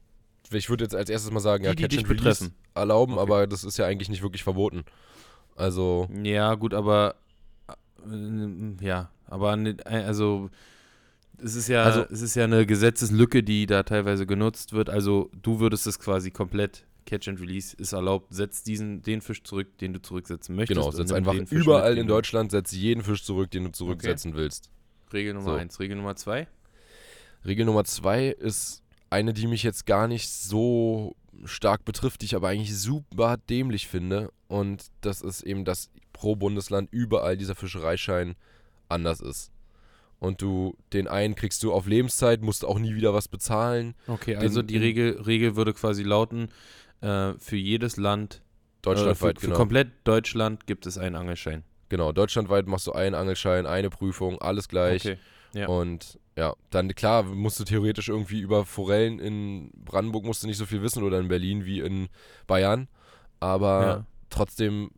ich 0.50 0.70
würde 0.70 0.84
jetzt 0.84 0.94
als 0.94 1.10
erstes 1.10 1.30
mal 1.30 1.40
sagen, 1.40 1.64
Die, 1.64 1.68
ja, 1.68 1.74
die 1.74 1.82
Catch 1.82 1.90
dich 1.90 1.98
and 1.98 2.08
Release 2.10 2.24
betreffen. 2.44 2.54
erlauben, 2.74 3.12
Okay. 3.14 3.22
aber 3.22 3.46
das 3.46 3.62
ist 3.64 3.76
ja 3.76 3.84
eigentlich 3.84 4.08
nicht 4.08 4.22
wirklich 4.22 4.42
verboten. 4.42 4.84
Also, 5.54 6.08
Ja, 6.22 6.54
gut, 6.54 6.72
aber 6.72 7.16
äh, 8.10 8.84
ja, 8.86 9.10
aber 9.26 9.54
ne- 9.56 9.76
also 9.84 10.48
es 11.42 11.54
ist 11.54 11.68
ja 11.68 11.82
Also- 11.84 12.04
es 12.10 12.20
ist 12.22 12.34
ja 12.34 12.44
eine 12.44 12.66
Gesetzeslücke, 12.66 13.42
die 13.42 13.66
da 13.66 13.82
teilweise 13.82 14.26
genutzt 14.26 14.72
wird. 14.72 14.90
Also 14.90 15.30
du 15.42 15.60
würdest 15.60 15.86
es 15.86 15.98
quasi 15.98 16.30
komplett 16.30 16.84
Catch 17.06 17.28
and 17.28 17.40
Release 17.40 17.74
ist 17.76 17.92
erlaubt. 17.92 18.26
Setz 18.34 18.62
diesen 18.62 19.00
den 19.02 19.20
Fisch 19.22 19.42
zurück, 19.42 19.78
den 19.78 19.94
du 19.94 20.02
zurücksetzen 20.02 20.54
möchtest. 20.56 20.78
genau, 20.78 20.90
setz 20.90 21.10
einfach 21.10 21.34
überall 21.50 21.92
mit, 21.94 22.00
in 22.02 22.06
Deutschland, 22.06 22.50
setz 22.50 22.72
jeden 22.72 23.02
Fisch 23.02 23.22
zurück, 23.24 23.50
den 23.50 23.64
du 23.64 23.72
zurücksetzen 23.72 24.34
willst. 24.34 24.70
Regel 25.12 25.32
Nummer 25.34 25.52
So. 25.52 25.54
eins, 25.56 25.80
Regel 25.80 25.96
Nummer 25.96 26.16
zwei. 26.16 26.48
Regel 27.46 27.64
Nummer 27.64 27.84
zwei 27.84 28.26
ist 28.28 28.82
eine, 29.10 29.32
die 29.32 29.46
mich 29.46 29.62
jetzt 29.62 29.86
gar 29.86 30.06
nicht 30.06 30.28
so 30.28 31.16
stark 31.44 31.84
betrifft, 31.86 32.20
die 32.20 32.26
ich 32.26 32.34
aber 32.36 32.48
eigentlich 32.48 32.76
super 32.78 33.36
dämlich 33.48 33.86
finde. 33.88 34.30
Und 34.48 34.86
das 35.00 35.22
ist 35.22 35.42
eben, 35.42 35.64
dass 35.64 35.88
pro 36.12 36.36
Bundesland 36.36 36.88
überall 36.92 37.38
dieser 37.38 37.54
Fischereischein 37.54 38.34
anders 38.90 39.20
ist. 39.20 39.50
Und 40.20 40.42
du 40.42 40.76
den 40.92 41.06
einen 41.06 41.34
kriegst 41.36 41.62
du 41.62 41.72
auf 41.72 41.86
Lebenszeit, 41.86 42.42
musst 42.42 42.64
auch 42.64 42.78
nie 42.78 42.94
wieder 42.96 43.14
was 43.14 43.28
bezahlen. 43.28 43.94
Okay, 44.08 44.32
Den- 44.34 44.40
also 44.42 44.62
die 44.62 44.76
Regel, 44.76 45.20
Regel 45.22 45.54
würde 45.54 45.72
quasi 45.74 46.02
lauten, 46.02 46.48
äh, 47.00 47.34
für 47.38 47.56
jedes 47.56 47.96
Land, 47.96 48.42
Deutschlandweit, 48.82 49.36
äh, 49.36 49.40
für, 49.40 49.46
genau. 49.46 49.54
für 49.54 49.58
komplett 49.58 49.88
Deutschland 50.04 50.66
gibt 50.66 50.86
es 50.86 50.98
einen 50.98 51.14
Angelschein. 51.16 51.62
genau. 51.88 52.12
Deutschlandweit 52.12 52.66
machst 52.66 52.86
du 52.86 52.92
einen 52.92 53.14
Angelschein, 53.14 53.64
eine 53.66 53.90
Prüfung, 53.90 54.40
alles 54.42 54.68
gleich. 54.68 55.04
Okay. 55.04 55.18
Ja. 55.54 55.68
Und 55.68 56.18
ja, 56.36 56.54
dann 56.70 56.94
klar, 56.94 57.22
musst 57.22 57.58
du 57.60 57.64
theoretisch 57.64 58.08
irgendwie 58.10 58.40
über 58.40 58.64
Forellen 58.66 59.18
in 59.18 59.70
Brandenburg 59.74 60.24
musst 60.24 60.42
du 60.42 60.46
nicht 60.46 60.58
so 60.58 60.66
viel 60.66 60.82
wissen 60.82 61.02
oder 61.02 61.18
in 61.18 61.28
Berlin 61.28 61.64
wie 61.64 61.80
in 61.80 62.08
Bayern. 62.46 62.88
Aber 63.40 63.80
Ja. 63.86 64.06
trotzdem 64.30 64.90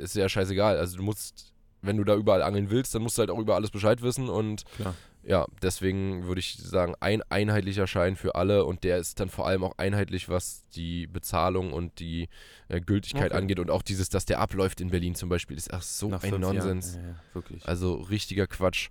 ist 0.00 0.14
ja 0.14 0.28
scheißegal. 0.28 0.78
Also 0.78 0.96
du 0.98 1.02
musst, 1.02 1.52
wenn 1.86 1.96
du 1.96 2.04
da 2.04 2.14
überall 2.14 2.42
angeln 2.42 2.70
willst, 2.70 2.94
dann 2.94 3.02
musst 3.02 3.16
du 3.18 3.20
halt 3.20 3.30
auch 3.30 3.38
über 3.38 3.54
alles 3.54 3.70
Bescheid 3.70 4.02
wissen. 4.02 4.28
Und 4.28 4.64
Klar. 4.76 4.94
ja, 5.22 5.46
deswegen 5.62 6.26
würde 6.26 6.40
ich 6.40 6.56
sagen, 6.58 6.94
ein 7.00 7.22
einheitlicher 7.30 7.86
Schein 7.86 8.16
für 8.16 8.34
alle 8.34 8.64
und 8.64 8.84
der 8.84 8.98
ist 8.98 9.18
dann 9.20 9.28
vor 9.28 9.46
allem 9.46 9.64
auch 9.64 9.78
einheitlich, 9.78 10.28
was 10.28 10.64
die 10.74 11.06
Bezahlung 11.06 11.72
und 11.72 11.98
die 12.00 12.28
äh, 12.68 12.80
Gültigkeit 12.80 13.32
Okay. 13.32 13.38
angeht. 13.40 13.58
Und 13.58 13.70
auch 13.70 13.82
dieses, 13.82 14.08
dass 14.08 14.24
der 14.24 14.40
abläuft 14.40 14.80
in 14.80 14.90
Berlin 14.90 15.14
zum 15.14 15.28
Beispiel, 15.28 15.56
ist 15.56 15.72
ach 15.72 15.82
so 15.82 16.08
Nach 16.08 16.22
ein. 16.22 16.40
Nonsens. 16.40 16.94
Ja, 16.96 17.00
ja, 17.02 17.14
wirklich. 17.34 17.66
Also 17.66 17.94
richtiger 17.94 18.46
Quatsch. 18.46 18.88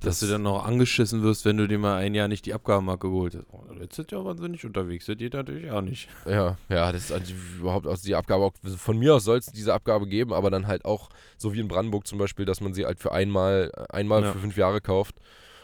Dass 0.00 0.20
du 0.20 0.26
dann 0.26 0.42
noch 0.42 0.64
angeschissen 0.64 1.22
wirst, 1.22 1.44
wenn 1.46 1.56
du 1.56 1.66
dir 1.66 1.78
mal 1.78 1.96
ein 1.96 2.14
Jahr 2.14 2.28
nicht 2.28 2.44
die 2.46 2.52
Abgabenmarke 2.54 3.08
geholt 3.08 3.34
hast. 3.34 3.46
Oh, 3.50 3.64
letztes 3.72 4.06
Jahr 4.10 4.24
waren 4.24 4.36
sie 4.38 4.48
nicht 4.48 4.64
unterwegs, 4.64 5.06
das 5.06 5.16
geht 5.16 5.32
natürlich 5.32 5.70
auch 5.70 5.80
nicht. 5.80 6.08
Ja, 6.26 6.58
ja, 6.68 6.92
das 6.92 7.04
ist 7.04 7.12
also 7.12 7.32
überhaupt 7.58 7.86
aus 7.86 8.02
die 8.02 8.14
Abgabe 8.14 8.44
auch, 8.44 8.52
von 8.76 8.98
mir 8.98 9.14
aus 9.14 9.24
soll 9.24 9.38
es 9.38 9.46
diese 9.46 9.72
Abgabe 9.72 10.06
geben, 10.06 10.32
aber 10.34 10.50
dann 10.50 10.66
halt 10.66 10.84
auch, 10.84 11.08
so 11.38 11.54
wie 11.54 11.60
in 11.60 11.68
Brandenburg 11.68 12.06
zum 12.06 12.18
Beispiel, 12.18 12.44
dass 12.44 12.60
man 12.60 12.74
sie 12.74 12.84
halt 12.84 13.00
für 13.00 13.12
einmal, 13.12 13.72
einmal 13.88 14.22
Ja. 14.22 14.32
für 14.32 14.38
fünf 14.38 14.56
Jahre 14.58 14.80
kauft 14.82 15.16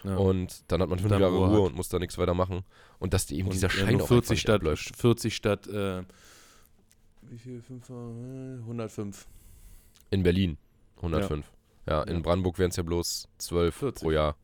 Ja. 0.03 0.17
und 0.17 0.65
dann 0.73 0.81
hat 0.81 0.89
man 0.89 0.99
fünf 0.99 1.13
Jahre 1.13 1.29
Ruhe 1.37 1.49
Ruhe, 1.49 1.61
und 1.61 1.77
muss 1.77 1.91
da 1.91 1.99
nichts 1.99 2.17
weiter 2.17 2.35
machen. 2.35 2.63
Und 2.99 3.13
dass 3.15 3.27
die 3.27 3.37
eben 3.37 3.49
Und, 3.49 3.55
dieser 3.55 3.67
äh, 3.67 3.71
Schein 3.71 4.01
auch 4.01 4.09
40 4.09 4.13
einfach 4.15 4.31
nicht 4.31 4.41
statt, 4.41 4.55
abläuft. 4.61 4.97
40 4.97 5.37
statt, 5.37 5.67
äh, 5.69 6.03
wie 7.31 7.39
viel? 7.39 7.61
5, 7.61 7.89
105. 7.91 9.27
In 10.11 10.23
Berlin 10.23 10.57
105. 10.97 11.47
Ja, 11.47 11.53
in 11.87 12.17
Ja. 12.17 12.21
Brandenburg 12.21 12.59
wären 12.59 12.71
es 12.71 12.77
ja 12.77 12.83
bloß 12.83 13.29
12 13.39 13.75
pro 13.79 13.87
40. 13.91 14.11
Jahr. 14.13 14.37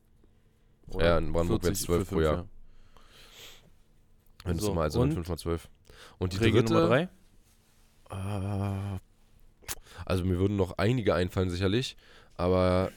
Ja, 0.99 1.19
in 1.19 1.33
Brandenburg 1.33 1.63
wären's 1.65 1.83
12 1.83 2.09
für 2.09 2.15
pro 2.15 2.21
Jahr. 2.21 2.33
Jahre. 2.35 2.49
Wenn 4.45 4.57
es 4.57 4.63
So, 4.63 4.75
mal 4.75 4.83
also 4.83 5.01
und? 5.01 5.13
5 5.13 5.29
mal 5.29 5.37
12. 5.39 5.69
Und 6.19 6.33
die 6.33 6.39
Regel 6.39 6.63
dritte. 6.63 6.75
Nummer 6.75 6.89
3? 6.89 7.09
Äh, 8.11 8.99
Also 10.05 10.25
mir 10.25 10.39
würden 10.39 10.57
noch 10.57 10.79
einige 10.79 11.15
einfallen 11.15 11.51
sicherlich, 11.51 11.97
aber 12.37 12.91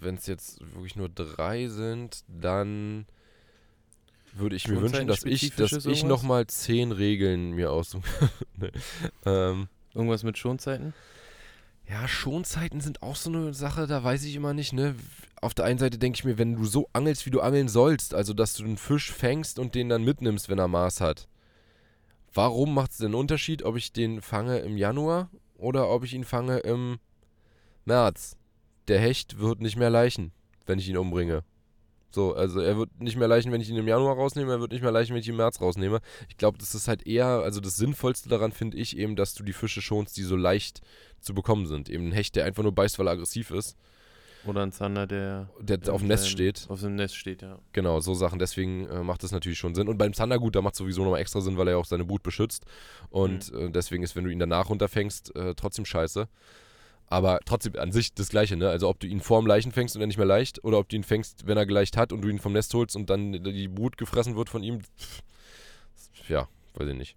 wenn 0.00 0.14
es 0.16 0.26
jetzt 0.26 0.60
wirklich 0.74 0.96
nur 0.96 1.08
drei 1.08 1.68
sind, 1.68 2.24
dann 2.28 3.06
würde 4.32 4.56
ich 4.56 4.66
mir 4.68 4.80
wünschen, 4.80 5.06
dass 5.06 5.24
ich, 5.24 5.54
dass 5.54 5.72
ich 5.86 6.04
nochmal 6.04 6.46
zehn 6.46 6.92
Regeln 6.92 7.52
mir 7.52 7.70
aussuche. 7.70 8.02
nee. 8.56 8.70
ähm, 9.26 9.68
Irgendwas 9.94 10.22
mit 10.24 10.38
Schonzeiten? 10.38 10.92
Ja, 11.88 12.08
Schonzeiten 12.08 12.80
sind 12.80 13.02
auch 13.02 13.16
so 13.16 13.30
eine 13.30 13.52
Sache, 13.54 13.86
da 13.86 14.02
weiß 14.02 14.24
ich 14.24 14.34
immer 14.34 14.54
nicht, 14.54 14.72
ne? 14.72 14.94
Auf 15.40 15.52
der 15.54 15.66
einen 15.66 15.78
Seite 15.78 15.98
denke 15.98 16.16
ich 16.16 16.24
mir, 16.24 16.38
wenn 16.38 16.56
du 16.56 16.64
so 16.64 16.88
angelst, 16.94 17.26
wie 17.26 17.30
du 17.30 17.40
angeln 17.40 17.68
sollst, 17.68 18.14
also 18.14 18.32
dass 18.32 18.54
du 18.54 18.64
einen 18.64 18.78
Fisch 18.78 19.12
fängst 19.12 19.58
und 19.58 19.74
den 19.74 19.90
dann 19.90 20.02
mitnimmst, 20.02 20.48
wenn 20.48 20.58
er 20.58 20.68
Maß 20.68 21.02
hat. 21.02 21.28
Warum 22.32 22.74
macht 22.74 22.92
es 22.92 22.96
denn 22.96 23.14
Unterschied, 23.14 23.62
ob 23.62 23.76
ich 23.76 23.92
den 23.92 24.22
fange 24.22 24.58
im 24.58 24.76
Januar 24.76 25.30
oder 25.56 25.90
ob 25.90 26.04
ich 26.04 26.14
ihn 26.14 26.24
fange 26.24 26.58
im 26.58 26.98
März? 27.84 28.36
Der 28.88 28.98
Hecht 28.98 29.38
wird 29.38 29.60
nicht 29.60 29.76
mehr 29.76 29.90
leichen, 29.90 30.32
wenn 30.66 30.78
ich 30.78 30.88
ihn 30.88 30.96
umbringe. 30.96 31.44
So, 32.14 32.34
also 32.34 32.60
er 32.60 32.76
wird 32.78 33.00
nicht 33.00 33.16
mehr 33.16 33.28
leichen, 33.28 33.50
wenn 33.52 33.60
ich 33.60 33.68
ihn 33.68 33.76
im 33.76 33.88
Januar 33.88 34.14
rausnehme, 34.16 34.52
er 34.52 34.60
wird 34.60 34.72
nicht 34.72 34.82
mehr 34.82 34.92
leichen, 34.92 35.12
wenn 35.14 35.20
ich 35.20 35.26
ihn 35.26 35.32
im 35.32 35.38
März 35.38 35.60
rausnehme. 35.60 36.00
Ich 36.28 36.36
glaube, 36.36 36.58
das 36.58 36.74
ist 36.74 36.86
halt 36.88 37.06
eher, 37.06 37.26
also 37.26 37.60
das 37.60 37.76
Sinnvollste 37.76 38.28
daran 38.28 38.52
finde 38.52 38.76
ich 38.76 38.96
eben, 38.96 39.16
dass 39.16 39.34
du 39.34 39.42
die 39.42 39.52
Fische 39.52 39.82
schonst, 39.82 40.16
die 40.16 40.22
so 40.22 40.36
leicht 40.36 40.80
zu 41.20 41.34
bekommen 41.34 41.66
sind. 41.66 41.88
Eben 41.88 42.08
ein 42.08 42.12
Hecht, 42.12 42.36
der 42.36 42.44
einfach 42.44 42.62
nur 42.62 42.72
beißt, 42.74 42.98
weil 42.98 43.08
er 43.08 43.12
aggressiv 43.12 43.50
ist, 43.50 43.76
Oder 44.44 44.62
ein 44.62 44.72
Zander, 44.72 45.06
der 45.06 45.48
der 45.58 45.92
auf 45.92 46.02
dem 46.02 46.08
Nest 46.08 46.28
steht. 46.28 46.66
Auf 46.68 46.80
dem 46.80 46.94
Nest 46.96 47.16
steht, 47.16 47.42
ja. 47.42 47.58
Genau, 47.72 48.00
so 48.00 48.14
Sachen. 48.14 48.38
Deswegen 48.38 48.86
äh, 48.88 49.02
macht 49.02 49.22
das 49.22 49.32
natürlich 49.32 49.58
schon 49.58 49.74
Sinn. 49.74 49.88
Und 49.88 49.96
beim 49.96 50.12
Zander, 50.12 50.38
gut, 50.38 50.54
da 50.54 50.60
macht 50.62 50.74
es 50.74 50.78
sowieso 50.78 51.02
nochmal 51.02 51.20
extra 51.20 51.40
Sinn, 51.40 51.56
weil 51.56 51.68
er 51.68 51.72
ja 51.72 51.78
auch 51.78 51.86
seine 51.86 52.04
Brut 52.04 52.22
beschützt. 52.22 52.64
Und 53.08 53.52
äh, 53.54 53.70
deswegen 53.70 54.02
ist, 54.02 54.16
wenn 54.16 54.24
du 54.24 54.30
ihn 54.30 54.38
danach 54.38 54.68
runterfängst, 54.68 55.34
äh, 55.34 55.54
trotzdem 55.54 55.84
scheiße. 55.86 56.28
Aber 57.06 57.40
trotzdem 57.44 57.76
an 57.76 57.92
sich 57.92 58.14
das 58.14 58.28
Gleiche, 58.28 58.56
ne? 58.56 58.68
Also 58.70 58.88
ob 58.88 58.98
du 58.98 59.06
ihn 59.06 59.20
vorm 59.20 59.46
Leichen 59.46 59.72
fängst 59.72 59.94
und 59.94 60.00
er 60.00 60.06
nicht 60.06 60.16
mehr 60.16 60.26
leicht, 60.26 60.64
oder 60.64 60.78
ob 60.78 60.88
du 60.88 60.96
ihn 60.96 61.04
fängst, 61.04 61.46
wenn 61.46 61.56
er 61.56 61.66
geleicht 61.66 61.96
hat 61.96 62.12
und 62.12 62.22
du 62.22 62.28
ihn 62.28 62.38
vom 62.38 62.52
Nest 62.52 62.72
holst 62.74 62.96
und 62.96 63.10
dann 63.10 63.32
die 63.32 63.68
Brut 63.68 63.96
gefressen 63.98 64.36
wird 64.36 64.48
von 64.48 64.62
ihm. 64.62 64.80
Pff, 64.80 65.22
ja, 66.28 66.48
weiß 66.74 66.88
ich 66.88 66.96
nicht. 66.96 67.16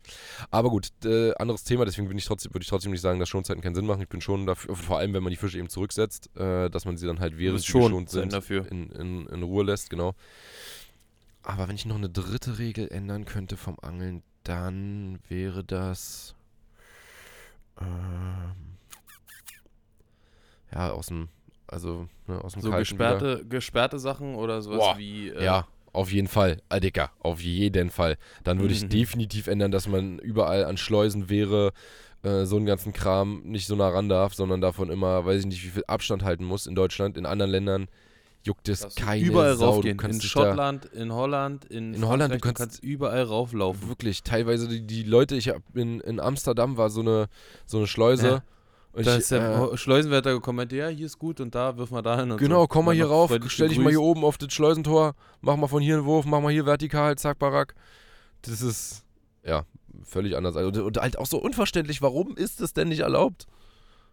Aber 0.52 0.70
gut, 0.70 0.90
äh, 1.06 1.34
anderes 1.36 1.64
Thema, 1.64 1.86
deswegen 1.86 2.08
bin 2.08 2.18
ich 2.18 2.26
trotzdem, 2.26 2.54
würde 2.54 2.64
ich 2.64 2.70
trotzdem 2.70 2.92
nicht 2.92 3.02
sagen, 3.02 3.20
dass 3.20 3.30
Schonzeiten 3.30 3.62
keinen 3.62 3.76
Sinn 3.76 3.86
machen. 3.86 4.02
Ich 4.02 4.10
bin 4.10 4.22
schon 4.22 4.46
dafür, 4.46 4.76
vor 4.76 5.00
allem 5.00 5.14
wenn 5.14 5.24
man 5.24 5.32
die 5.32 5.38
Fische 5.38 5.58
eben 5.58 5.70
zurücksetzt, 5.70 6.30
äh, 6.36 6.70
dass 6.70 6.86
man 6.86 6.98
sie 6.98 7.08
dann 7.08 7.20
halt 7.20 7.38
während 7.38 7.62
sie 7.62 7.68
schon 7.68 7.84
geschont 7.84 8.10
sind 8.10 8.34
dafür. 8.34 8.70
in, 8.72 8.90
in, 8.92 9.26
in 9.28 9.44
Ruhe 9.44 9.64
lässt, 9.64 9.90
genau. 9.90 10.14
Aber 11.44 11.70
wenn 11.70 11.76
ich 11.76 11.86
noch 11.86 11.96
eine 11.96 12.10
dritte 12.10 12.60
Regel 12.60 12.90
ändern 12.90 13.24
könnte 13.26 13.56
vom 13.56 13.80
Angeln, 13.82 14.22
dann 14.44 15.20
wäre 15.30 15.64
das. 15.64 16.36
Ähm, 17.80 18.77
ja, 20.74 20.92
aus 20.92 21.08
dem, 21.08 21.30
Also 21.68 22.08
ne, 22.28 22.44
aus 22.44 22.54
dem 22.54 22.62
So 22.62 22.70
wieder. 22.70 22.80
gesperrte, 22.80 23.46
gesperrte 23.48 24.00
Sachen 24.00 24.36
oder 24.36 24.62
sowas 24.62 24.80
Boah, 24.80 24.98
wie. 24.98 25.30
äh, 25.30 25.44
Ja, 25.44 25.68
auf 25.94 26.12
jeden 26.12 26.28
Fall. 26.28 26.62
Ah, 26.70 26.80
Dicker, 26.80 27.12
auf 27.20 27.42
jeden 27.42 27.90
Fall. 27.90 28.18
Dann 28.44 28.60
würde 28.60 28.74
ich 28.74 28.84
Mhm. 28.84 28.90
definitiv 28.90 29.48
ändern, 29.48 29.72
dass 29.72 29.88
man 29.88 30.20
überall 30.20 30.64
an 30.66 30.78
Schleusen 30.78 31.30
wäre, 31.30 31.74
äh, 32.24 32.46
so 32.46 32.56
einen 32.56 32.66
ganzen 32.66 32.94
Kram 32.94 33.42
nicht 33.44 33.68
so 33.68 33.76
nah 33.76 33.90
ran 33.90 34.08
darf, 34.10 34.34
sondern 34.34 34.62
davon 34.62 34.90
immer, 34.90 35.26
weiß 35.26 35.42
ich 35.42 35.46
nicht, 35.46 35.64
wie 35.64 35.70
viel 35.70 35.84
Abstand 35.88 36.24
halten 36.24 36.46
muss 36.46 36.68
in 36.68 36.76
Deutschland. 36.76 37.18
In 37.18 37.26
anderen 37.26 37.52
Ländern 37.52 37.88
juckt 38.44 38.70
es 38.70 38.80
du 38.82 38.88
keine 39.04 39.22
überall 39.22 39.56
Sau. 39.58 39.72
raufgehen. 39.72 39.98
Du 39.98 40.02
kannst 40.04 40.24
In 40.24 40.30
Schottland, 40.30 40.86
in 40.86 41.12
Holland, 41.12 41.66
in, 41.66 41.94
In 41.94 42.06
Holland, 42.08 42.34
du 42.34 42.40
Frankreich, 42.40 42.54
kannst- 42.68 42.84
überall 42.84 43.24
rauflaufen. 43.24 43.90
wirklich 43.90 44.24
teilweise 44.24 44.68
die, 44.70 44.82
die 44.88 45.04
Leute, 45.04 45.36
ich 45.36 45.50
hab 45.50 45.62
in, 45.76 46.00
in 46.02 46.20
Amsterdam 46.22 46.78
war 46.78 46.90
so 46.90 47.02
eine, 47.02 47.28
so 47.66 47.78
eine 47.78 47.88
Schleuse. 47.88 48.28
Ja. 48.28 48.44
Da 49.06 49.16
ist 49.16 49.32
der 49.32 49.54
äh, 49.54 49.58
Ho- 49.58 49.78
Schleusenwärter 49.78 50.34
gekommen, 50.34 50.68
ja, 50.72 50.88
hier 50.88 51.06
ist 51.06 51.20
gut 51.20 51.40
und 51.40 51.54
da 51.56 51.78
wirf 51.78 51.92
mal 51.92 52.02
dahin. 52.02 52.32
Und 52.32 52.38
Genau, 52.38 52.62
so. 52.62 52.68
komm 52.68 52.86
mal 52.86 52.96
hier 52.96 53.08
rauf, 53.08 53.32
stell 53.48 53.70
dich 53.70 53.78
mal 53.80 53.90
hier 53.90 54.02
oben 54.02 54.24
auf 54.24 54.38
das 54.38 54.54
Schleusentor, 54.54 55.14
mach 55.42 55.56
mal 55.56 55.68
von 55.68 55.82
hier 55.82 55.98
einen 55.98 56.06
Wurf, 56.06 56.26
mach 56.26 56.42
mal 56.42 56.52
hier 56.52 56.66
vertikal, 56.66 57.16
zack, 57.18 57.38
barack. 57.40 57.76
Das 58.42 58.62
ist, 58.62 59.04
ja, 59.44 59.66
völlig 60.04 60.36
anders. 60.36 60.56
Also, 60.56 60.70
Und, 60.70 60.80
und 60.80 60.98
halt 60.98 61.18
auch 61.18 61.26
so 61.26 61.38
unverständlich, 61.40 62.02
warum 62.02 62.36
ist 62.36 62.62
das 62.62 62.74
denn 62.74 62.88
nicht 62.90 63.02
erlaubt? 63.02 63.46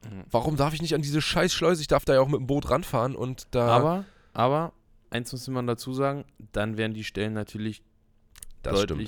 Mhm. 0.04 0.24
Warum 0.30 0.56
darf 0.56 0.74
ich 0.74 0.82
nicht 0.82 0.94
an 0.94 1.02
diese 1.02 1.22
scheiß 1.22 1.52
Schleuse? 1.52 1.80
Ich 1.80 1.88
darf 1.88 2.04
da 2.04 2.14
ja 2.14 2.20
auch 2.20 2.28
mit 2.28 2.40
dem 2.40 2.46
Boot 2.46 2.68
ranfahren 2.70 3.16
und 3.16 3.46
da. 3.52 3.68
Aber, 3.68 4.04
aber, 4.32 4.72
eins 5.10 5.32
muss 5.32 5.46
man 5.48 5.66
dazu 5.66 5.92
sagen, 5.94 6.24
dann 6.52 6.76
werden 6.76 6.92
die 6.94 7.04
Stellen 7.04 7.32
natürlich 7.32 7.82
das 8.62 8.82
stimmt. 8.82 9.00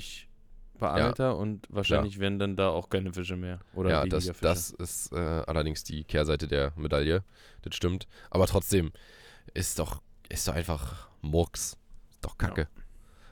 Deutlich 0.79 0.97
beangelter 0.97 1.37
und 1.37 1.67
wahrscheinlich 1.69 2.19
werden 2.19 2.39
dann 2.39 2.55
da 2.55 2.69
auch 2.69 2.89
keine 2.89 3.13
Fische 3.13 3.35
mehr. 3.35 3.59
Oder 3.73 3.89
Ja, 3.89 4.05
das, 4.05 4.25
Fische. 4.27 4.41
das 4.41 4.71
ist 4.71 5.11
äh, 5.13 5.15
allerdings 5.17 5.83
die 5.83 6.03
Kehrseite 6.03 6.47
der 6.47 6.73
Medaille. 6.75 7.23
Das 7.61 7.75
stimmt. 7.75 8.07
Aber 8.29 8.47
trotzdem, 8.47 8.91
ist 9.53 9.79
doch, 9.79 10.01
ist 10.29 10.47
doch 10.47 10.53
einfach 10.55 11.07
Murks. 11.21 11.77
Ist 12.11 12.25
doch 12.25 12.37
Kacke. 12.37 12.67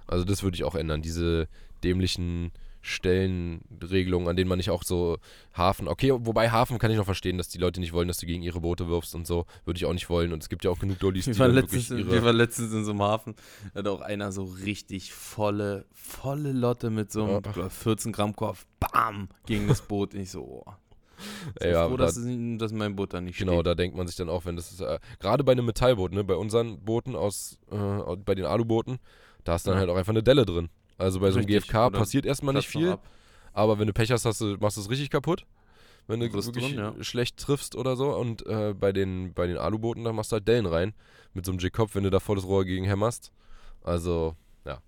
Also 0.08 0.24
das 0.24 0.44
würde 0.44 0.56
ich 0.56 0.64
auch 0.64 0.76
ändern. 0.76 1.02
Diese 1.02 1.48
dämlichen 1.84 2.52
Stellenregelungen, 2.86 4.28
an 4.28 4.36
denen 4.36 4.48
man 4.50 4.58
nicht 4.58 4.70
auch 4.70 4.84
so 4.84 5.18
Hafen. 5.56 5.88
Okay, 5.88 6.12
wobei 6.14 6.50
Hafen 6.52 6.78
kann 6.78 6.92
ich 6.92 6.98
noch 6.98 7.06
verstehen, 7.06 7.38
dass 7.38 7.50
die 7.50 7.58
Leute 7.58 7.80
nicht 7.80 7.94
wollen, 7.94 8.08
dass 8.08 8.18
du 8.18 8.26
gegen 8.26 8.44
ihre 8.44 8.62
Boote 8.62 8.88
wirfst 8.88 9.16
und 9.16 9.26
so. 9.26 9.46
Würde 9.66 9.78
ich 9.78 9.86
auch 9.86 9.94
nicht 9.94 10.10
wollen. 10.10 10.34
Und 10.34 10.44
es 10.44 10.50
gibt 10.50 10.64
ja 10.64 10.72
auch 10.72 10.80
genug 10.80 11.00
Dullis, 11.00 11.26
die 11.26 11.38
waren, 11.40 11.56
wirklich 11.56 11.90
in- 11.92 11.98
wir 11.98 12.06
ihre. 12.16 12.26
waren 12.26 12.36
letztens 12.36 12.74
in 12.74 12.86
so 12.86 12.92
einem 12.92 13.02
Hafen, 13.02 13.36
da 13.74 13.80
hat 13.80 13.88
auch 13.88 14.02
einer 14.02 14.32
so 14.32 14.44
richtig 14.44 15.14
volle, 15.14 15.86
volle 15.94 16.52
Lotte 16.52 16.90
mit 16.90 17.12
so 17.12 17.24
einem 17.24 17.32
Ja. 17.34 17.40
glaub, 17.40 17.72
14 17.72 18.12
Gramm 18.12 18.36
Kopf, 18.36 18.66
bam, 18.80 19.30
gegen 19.46 19.68
das 19.68 19.82
Boot. 19.82 20.14
Und 20.14 20.20
ich 20.22 20.32
so, 20.32 20.42
oh. 20.44 20.72
So 21.62 21.68
Ja, 21.68 21.88
froh, 21.88 21.96
da- 21.98 22.06
dass, 22.06 22.18
es, 22.18 22.26
nicht- 22.26 22.62
dass 22.62 22.74
mein 22.74 22.96
Boot 22.96 23.14
da 23.14 23.22
nicht 23.22 23.38
Genau, 23.40 23.54
steht. 23.54 23.68
da 23.68 23.76
denkt 23.76 23.96
man 23.96 24.06
sich 24.06 24.18
dann 24.18 24.30
auch, 24.30 24.46
wenn 24.46 24.58
das 24.58 24.72
ist, 24.74 24.82
äh, 24.82 25.00
gerade 25.20 25.44
bei 25.44 25.54
einem 25.54 25.66
Metallboot, 25.66 26.12
ne, 26.12 26.24
bei 26.24 26.36
unseren 26.36 26.80
Booten 26.84 27.16
aus, 27.16 27.58
äh, 27.72 28.16
bei 28.18 28.36
den 28.36 28.46
Alubooten, 28.46 29.00
da 29.46 29.56
ist 29.56 29.66
dann 29.66 29.76
Ja. 29.76 29.80
halt 29.82 29.90
auch 29.90 29.96
einfach 29.96 30.12
eine 30.12 30.24
Delle 30.24 30.46
drin. 30.46 30.70
Also 30.98 31.20
bei 31.20 31.30
so 31.32 31.40
einem 31.40 31.46
Richtig, 31.48 31.68
GFK 31.72 31.92
passiert 31.92 32.26
erstmal 32.26 32.54
nicht 32.54 32.68
viel, 32.70 32.92
ab. 32.92 33.08
aber 33.54 33.80
wenn 33.80 33.88
du 33.88 33.94
Pech 33.94 34.12
hast, 34.12 34.26
hast 34.26 34.40
du, 34.42 34.56
machst 34.60 34.78
du 34.78 34.82
es 34.82 34.90
richtig 34.90 35.10
kaputt. 35.10 35.46
Wenn 36.08 36.20
du 36.20 36.28
Riss 36.28 36.46
wirklich 36.46 36.68
drin, 36.76 36.78
ja. 36.78 37.04
schlecht 37.04 37.38
triffst 37.38 37.76
oder 37.76 37.96
so. 37.96 38.16
Und 38.16 38.46
äh, 38.46 38.74
bei, 38.80 38.92
den, 38.92 39.34
bei 39.34 39.48
den 39.48 39.58
Alubooten, 39.58 40.04
da 40.04 40.14
machst 40.14 40.32
du 40.32 40.36
halt 40.36 40.48
Dellen 40.48 40.68
rein. 40.68 40.94
Mit 41.34 41.46
so 41.46 41.52
einem 41.52 41.60
J-Kopf, 41.60 41.96
wenn 41.96 42.04
du 42.04 42.12
da 42.12 42.20
volles 42.20 42.46
Rohr 42.46 42.64
gegen 42.64 42.86
hämmerst. 42.86 43.32
Also, 43.84 44.36
ja. 44.66 44.80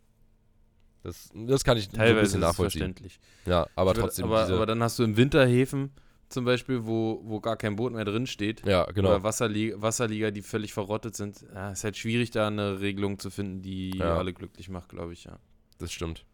Das, 1.04 1.30
das 1.34 1.64
kann 1.64 1.78
ich 1.78 1.86
so 1.86 1.92
ein 1.92 1.98
Teilweise 1.98 2.22
bisschen 2.22 2.40
nachvollziehen. 2.42 2.82
verständlich. 2.82 3.20
Ja, 3.46 3.66
aber 3.76 3.92
würd- 3.92 4.00
trotzdem 4.02 4.26
aber, 4.26 4.46
aber 4.48 4.66
dann 4.66 4.84
hast 4.84 5.00
du 5.00 5.04
im 5.04 5.18
Winter 5.18 5.46
Häfen 5.46 5.92
zum 6.30 6.46
Beispiel, 6.46 6.86
wo, 6.86 7.22
wo 7.24 7.40
gar 7.40 7.56
kein 7.58 7.76
Boot 7.78 7.94
mehr 7.94 8.06
drin 8.06 8.28
steht. 8.28 8.66
ja, 8.66 8.84
genau. 8.92 9.10
Oder 9.10 9.24
Wasserli 9.24 9.74
Wasserliga, 9.78 10.30
die 10.32 10.42
völlig 10.42 10.74
verrottet 10.74 11.16
sind. 11.16 11.46
Ja, 11.54 11.72
ist 11.72 11.84
halt 11.84 11.96
schwierig, 11.98 12.32
da 12.32 12.48
eine 12.48 12.80
Regelung 12.82 13.18
zu 13.18 13.30
finden, 13.32 13.62
die 13.62 13.98
Ja. 13.98 14.18
alle 14.18 14.34
glücklich 14.34 14.70
macht, 14.70 14.90
glaube 14.90 15.14
ich, 15.14 15.24
ja. 15.24 15.40
Das 15.80 15.92
stimmt. 15.92 16.26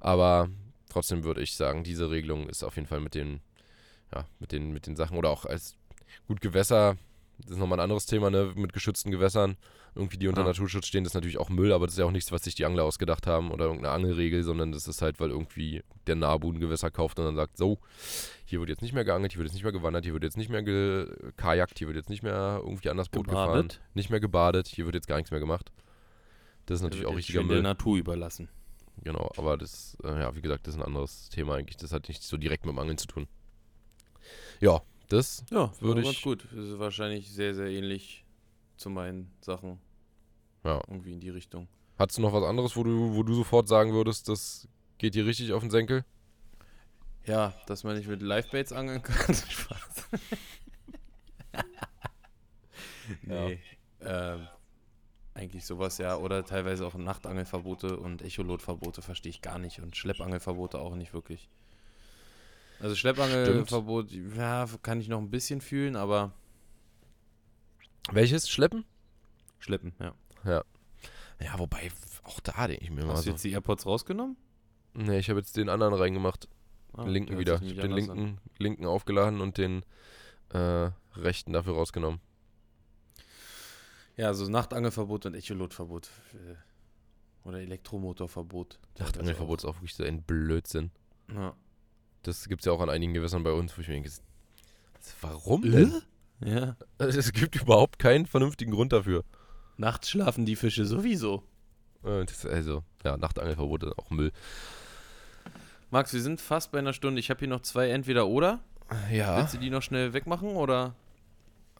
Aber 0.00 0.48
trotzdem 0.88 1.24
würde 1.24 1.42
ich 1.42 1.54
sagen, 1.54 1.84
diese 1.84 2.10
Regelung 2.10 2.48
ist 2.48 2.62
auf 2.62 2.76
jeden 2.76 2.88
Fall 2.88 3.00
mit 3.00 3.14
den, 3.14 3.40
ja, 4.14 4.26
mit 4.38 4.52
den, 4.52 4.72
mit 4.72 4.86
den 4.86 4.96
Sachen 4.96 5.16
oder 5.16 5.30
auch 5.30 5.44
als 5.44 5.76
gut 6.26 6.40
Gewässer, 6.40 6.96
das 7.38 7.52
ist 7.52 7.58
nochmal 7.58 7.78
ein 7.78 7.84
anderes 7.84 8.06
Thema, 8.06 8.30
ne, 8.30 8.52
mit 8.54 8.72
geschützten 8.72 9.10
Gewässern, 9.10 9.56
irgendwie 9.94 10.18
die 10.18 10.28
unter 10.28 10.42
Ja. 10.42 10.48
Naturschutz 10.48 10.86
stehen, 10.86 11.04
das 11.04 11.12
ist 11.12 11.14
natürlich 11.14 11.38
auch 11.38 11.48
Müll, 11.48 11.72
aber 11.72 11.86
das 11.86 11.94
ist 11.94 11.98
ja 11.98 12.04
auch 12.04 12.10
nichts, 12.10 12.30
was 12.32 12.42
sich 12.44 12.54
die 12.54 12.64
Angler 12.64 12.84
ausgedacht 12.84 13.26
haben 13.26 13.50
oder 13.50 13.66
irgendeine 13.66 13.94
Angelregel, 13.94 14.42
sondern 14.42 14.72
das 14.72 14.86
ist 14.88 15.00
halt, 15.02 15.20
weil 15.20 15.30
irgendwie 15.30 15.82
der 16.06 16.16
Nabu 16.16 16.52
ein 16.52 16.60
Gewässer 16.60 16.90
kauft 16.90 17.18
und 17.18 17.24
dann 17.24 17.36
sagt, 17.36 17.56
so, 17.56 17.78
hier 18.44 18.60
wird 18.60 18.68
jetzt 18.68 18.82
nicht 18.82 18.92
mehr 18.92 19.04
geangelt, 19.04 19.32
hier 19.32 19.38
wird 19.38 19.48
jetzt 19.48 19.54
nicht 19.54 19.62
mehr 19.64 19.72
gewandert, 19.72 20.04
hier 20.04 20.12
wird 20.12 20.24
jetzt 20.24 20.36
nicht 20.36 20.50
mehr 20.50 20.62
gekajakt, 20.62 21.78
hier 21.78 21.86
wird 21.86 21.96
jetzt 21.96 22.10
nicht 22.10 22.22
mehr 22.22 22.60
irgendwie 22.62 22.90
anders 22.90 23.08
Boot 23.08 23.26
gefahren, 23.28 23.62
Gebadet. 23.62 23.80
nicht 23.94 24.10
mehr 24.10 24.20
gebadet, 24.20 24.68
hier 24.68 24.84
wird 24.84 24.94
jetzt 24.94 25.08
gar 25.08 25.16
nichts 25.16 25.30
mehr 25.30 25.40
gemacht. 25.40 25.72
Das 26.66 26.76
ist 26.76 26.82
natürlich 26.82 27.06
auch 27.06 27.16
richtiger 27.16 27.42
Müll. 27.42 27.56
der 27.56 27.62
Natur 27.62 27.96
überlassen. 27.96 28.48
Genau, 29.02 29.30
aber 29.36 29.56
das, 29.56 29.96
äh, 30.04 30.20
ja, 30.20 30.34
wie 30.36 30.42
gesagt, 30.42 30.66
das 30.66 30.74
ist 30.74 30.80
ein 30.80 30.86
anderes 30.86 31.28
Thema 31.30 31.54
eigentlich. 31.54 31.76
Das 31.78 31.92
hat 31.92 32.08
nicht 32.08 32.22
so 32.22 32.36
direkt 32.36 32.64
mit 32.66 32.74
dem 32.74 32.78
Angeln 32.78 32.98
zu 32.98 33.06
tun. 33.06 33.26
Ja, 34.60 34.82
das, 35.08 35.42
Ja, 35.50 35.70
Würde 35.72 35.80
würde 35.80 36.02
ganz 36.02 36.16
ich- 36.16 36.22
gut. 36.22 36.44
Das 36.52 36.64
ist 36.66 36.78
wahrscheinlich 36.78 37.30
sehr, 37.32 37.54
sehr 37.54 37.66
ähnlich 37.68 38.24
zu 38.76 38.90
meinen 38.90 39.32
Sachen. 39.40 39.80
Ja. 40.64 40.82
Irgendwie 40.88 41.12
in 41.12 41.20
die 41.20 41.30
Richtung. 41.30 41.66
hast 41.98 42.18
du 42.18 42.22
noch 42.22 42.32
was 42.34 42.44
anderes, 42.44 42.76
wo 42.76 42.82
du, 42.84 43.14
wo 43.14 43.22
du 43.22 43.34
sofort 43.34 43.68
sagen 43.68 43.92
würdest, 43.94 44.28
das 44.28 44.68
geht 44.98 45.14
dir 45.14 45.24
richtig 45.26 45.52
auf 45.52 45.62
den 45.62 45.70
Senkel? 45.70 46.04
Ja, 47.26 47.54
dass 47.66 47.84
man 47.84 47.96
nicht 47.96 48.08
mit 48.08 48.20
Livebaits 48.22 48.72
angeln 48.72 49.02
kann. 49.02 49.34
Spaß. 49.34 50.08
nee. 53.22 53.60
Ähm, 54.02 54.48
eigentlich 55.40 55.64
sowas, 55.64 55.98
ja. 55.98 56.16
Oder 56.16 56.44
teilweise 56.44 56.86
auch 56.86 56.94
Nachtangelverbote 56.94 57.96
und 57.96 58.22
Echolotverbote 58.22 59.02
verstehe 59.02 59.30
ich 59.30 59.42
gar 59.42 59.58
nicht. 59.58 59.80
Und 59.80 59.96
Schleppangelverbote 59.96 60.78
auch 60.78 60.94
nicht 60.94 61.12
wirklich. 61.14 61.48
Also 62.80 62.94
Schleppangelverbot, 62.94 64.10
ja, 64.36 64.66
kann 64.82 65.00
ich 65.00 65.08
noch 65.08 65.18
ein 65.18 65.30
bisschen 65.30 65.60
fühlen, 65.60 65.96
aber 65.96 66.32
Welches? 68.12 68.48
Schleppen? 68.48 68.84
Schleppen, 69.58 69.92
ja. 70.00 70.14
Ja, 71.40 71.58
wobei, 71.58 71.84
f- 71.86 72.22
auch 72.24 72.40
da 72.40 72.66
denke 72.66 72.82
ich 72.84 72.90
mir 72.90 73.04
mal 73.04 73.12
Hast 73.12 73.20
du 73.20 73.24
so. 73.24 73.30
jetzt 73.32 73.44
die 73.44 73.52
AirPods 73.52 73.86
rausgenommen? 73.86 74.36
Nee, 74.94 75.18
ich 75.18 75.28
habe 75.30 75.38
jetzt 75.40 75.56
den 75.56 75.68
anderen 75.68 75.94
reingemacht. 75.94 76.48
Ah, 76.94 77.04
den 77.04 77.12
linken 77.12 77.38
wieder. 77.38 77.60
Ich 77.62 77.70
habe 77.78 77.82
den 77.82 77.92
an. 77.92 77.96
linken, 77.96 78.38
linken 78.58 78.86
aufgeladen 78.86 79.40
und 79.40 79.58
den 79.58 79.84
äh, 80.50 80.90
rechten 81.14 81.52
dafür 81.52 81.74
rausgenommen. 81.74 82.20
Ja, 84.20 84.26
also 84.26 84.46
Nachtangelverbot 84.50 85.24
und 85.24 85.34
Echolotverbot. 85.34 86.10
äh, 86.34 87.48
Oder 87.48 87.60
Elektromotorverbot. 87.60 88.78
Nachtangelverbot 88.98 89.60
ist 89.60 89.64
auch 89.64 89.76
wirklich 89.76 89.94
so 89.94 90.04
ein 90.04 90.22
Blödsinn. 90.22 90.90
Ja. 91.34 91.54
Das 92.22 92.46
gibt 92.48 92.60
es 92.60 92.66
ja 92.66 92.72
auch 92.72 92.82
an 92.82 92.90
einigen 92.90 93.14
Gewässern 93.14 93.42
bei 93.42 93.52
uns, 93.52 93.74
wo 93.76 93.80
ich 93.80 93.88
mir 93.88 93.94
denke, 93.94 94.10
warum 95.22 95.64
Äh? 95.64 95.70
denn? 95.70 96.02
ja. 96.44 96.76
Also, 96.98 97.18
Es 97.18 97.32
gibt 97.32 97.56
überhaupt 97.56 97.98
keinen 97.98 98.26
vernünftigen 98.26 98.72
Grund 98.72 98.92
dafür. 98.92 99.24
Nachts 99.78 100.10
schlafen 100.10 100.44
die 100.44 100.56
Fische 100.56 100.84
sowieso. 100.84 101.42
Äh, 102.04 102.26
also, 102.48 102.84
ja, 103.02 103.16
Nachtangelverbot 103.16 103.84
ist 103.84 103.98
auch 103.98 104.10
Müll. 104.10 104.32
Max, 105.90 106.12
wir 106.12 106.20
sind 106.20 106.42
fast 106.42 106.72
bei 106.72 106.78
einer 106.78 106.92
Stunde. 106.92 107.20
Ich 107.20 107.30
habe 107.30 107.38
hier 107.40 107.48
noch 107.48 107.62
zwei 107.62 107.88
Entweder-Oder. 107.88 108.60
Ja. 109.10 109.38
Willst 109.38 109.54
du 109.54 109.58
die 109.58 109.70
noch 109.70 109.80
schnell 109.82 110.12
wegmachen 110.12 110.50
oder? 110.56 110.94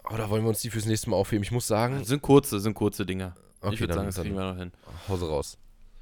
Oder 0.09 0.31
wollen 0.31 0.43
wir 0.45 0.49
uns 0.49 0.61
die 0.61 0.71
fürs 0.71 0.87
nächste 0.87 1.11
Mal 1.11 1.17
aufheben? 1.17 1.43
Ich 1.43 1.51
muss 1.53 1.67
sagen. 1.67 2.05
Sind 2.05 2.23
kurze, 2.23 2.59
sind 2.61 2.75
kurze 2.75 3.05
Dinger. 3.07 3.35
Okay, 3.61 3.75
ich 3.75 3.81
würde 3.81 3.93
sagen, 3.95 4.07
dann, 4.07 4.15
das 4.15 4.23
kriegen 4.23 4.35
wir 4.37 4.53
noch 4.53 4.59
hin. 4.59 4.73
Hause 5.09 5.29
raus. 5.29 5.59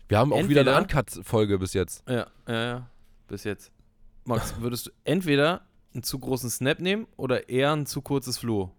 Wir 0.09 0.19
haben 0.19 0.33
auch 0.33 0.49
wieder 0.49 0.61
eine 0.63 0.71
Entweder- 0.71 1.01
Uncut-Folge 1.03 1.59
bis 1.59 1.75
jetzt. 1.75 2.03
Ja, 2.09 2.27
ja, 2.47 2.65
ja. 2.65 2.91
Bis 3.27 3.45
jetzt. 3.45 3.71
Max, 4.25 4.55
würdest 4.61 4.87
du 4.87 4.91
entweder 5.05 5.63
einen 5.93 6.03
zu 6.03 6.19
großen 6.19 6.49
Snap 6.51 6.79
nehmen 6.81 7.07
oder 7.17 7.49
eher 7.49 7.73
ein 7.73 7.87
zu 7.87 8.01
kurzes 8.01 8.39
Fluo? 8.39 8.73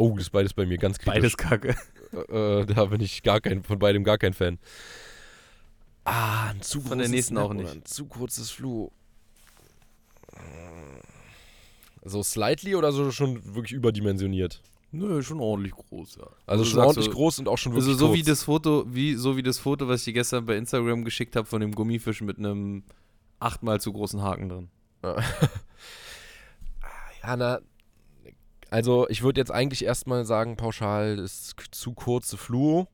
Oh, 0.00 0.12
das 0.14 0.22
ist 0.26 0.30
beides 0.30 0.54
bei 0.54 0.64
mir 0.64 0.78
ganz 0.78 0.98
kritisch. 0.98 1.14
Beides 1.14 1.36
kacke. 1.36 1.76
Äh, 2.10 2.64
da 2.64 2.86
bin 2.86 3.02
ich 3.02 3.22
gar 3.22 3.38
kein, 3.38 3.62
von 3.62 3.78
beidem 3.78 4.02
gar 4.02 4.16
kein 4.16 4.32
Fan. 4.32 4.58
Ah, 6.04 6.48
ein 6.48 6.62
zu 6.62 6.80
Von 6.80 7.00
der 7.00 7.08
nächsten 7.08 7.34
Snap 7.34 7.44
auch 7.44 7.52
nicht. 7.52 7.70
Ein 7.70 7.84
zu 7.84 8.06
kurzes 8.06 8.50
Fluo. 8.50 8.92
So 12.08 12.22
slightly 12.22 12.74
oder 12.74 12.92
so 12.92 13.10
schon 13.10 13.54
wirklich 13.54 13.72
überdimensioniert? 13.72 14.62
Nö, 14.90 15.22
schon 15.22 15.40
ordentlich 15.40 15.72
groß, 15.74 16.16
ja. 16.16 16.26
Also 16.46 16.64
Du 16.64 16.70
schon 16.70 16.80
ordentlich 16.80 17.06
so- 17.06 17.12
groß 17.12 17.38
und 17.40 17.48
auch 17.48 17.58
schon 17.58 17.72
wirklich 17.72 17.88
Also 17.88 17.98
so 17.98 18.06
kurz. 18.08 18.18
wie 18.18 18.22
das 18.22 18.42
Foto, 18.44 18.84
wie 18.88 19.14
so 19.14 19.36
wie 19.36 19.42
das 19.42 19.58
Foto, 19.58 19.86
was 19.86 20.00
ich 20.00 20.04
dir 20.06 20.12
gestern 20.14 20.46
bei 20.46 20.56
Instagram 20.56 21.04
geschickt 21.04 21.36
habe 21.36 21.46
von 21.46 21.60
dem 21.60 21.74
Gummifisch 21.74 22.22
mit 22.22 22.38
einem 22.38 22.84
achtmal 23.38 23.80
zu 23.80 23.92
großen 23.92 24.22
Haken 24.22 24.48
drin. 24.48 24.68
Ja, 25.04 25.16
na, 27.36 27.60
also 28.70 29.08
ich 29.08 29.22
würde 29.22 29.40
jetzt 29.40 29.50
eigentlich 29.50 29.84
erstmal 29.84 30.24
sagen, 30.24 30.56
pauschal 30.56 31.16
das 31.16 31.32
ist 31.32 31.54
zu 31.70 31.92
kurze 31.92 32.36
Fluo. 32.36 32.88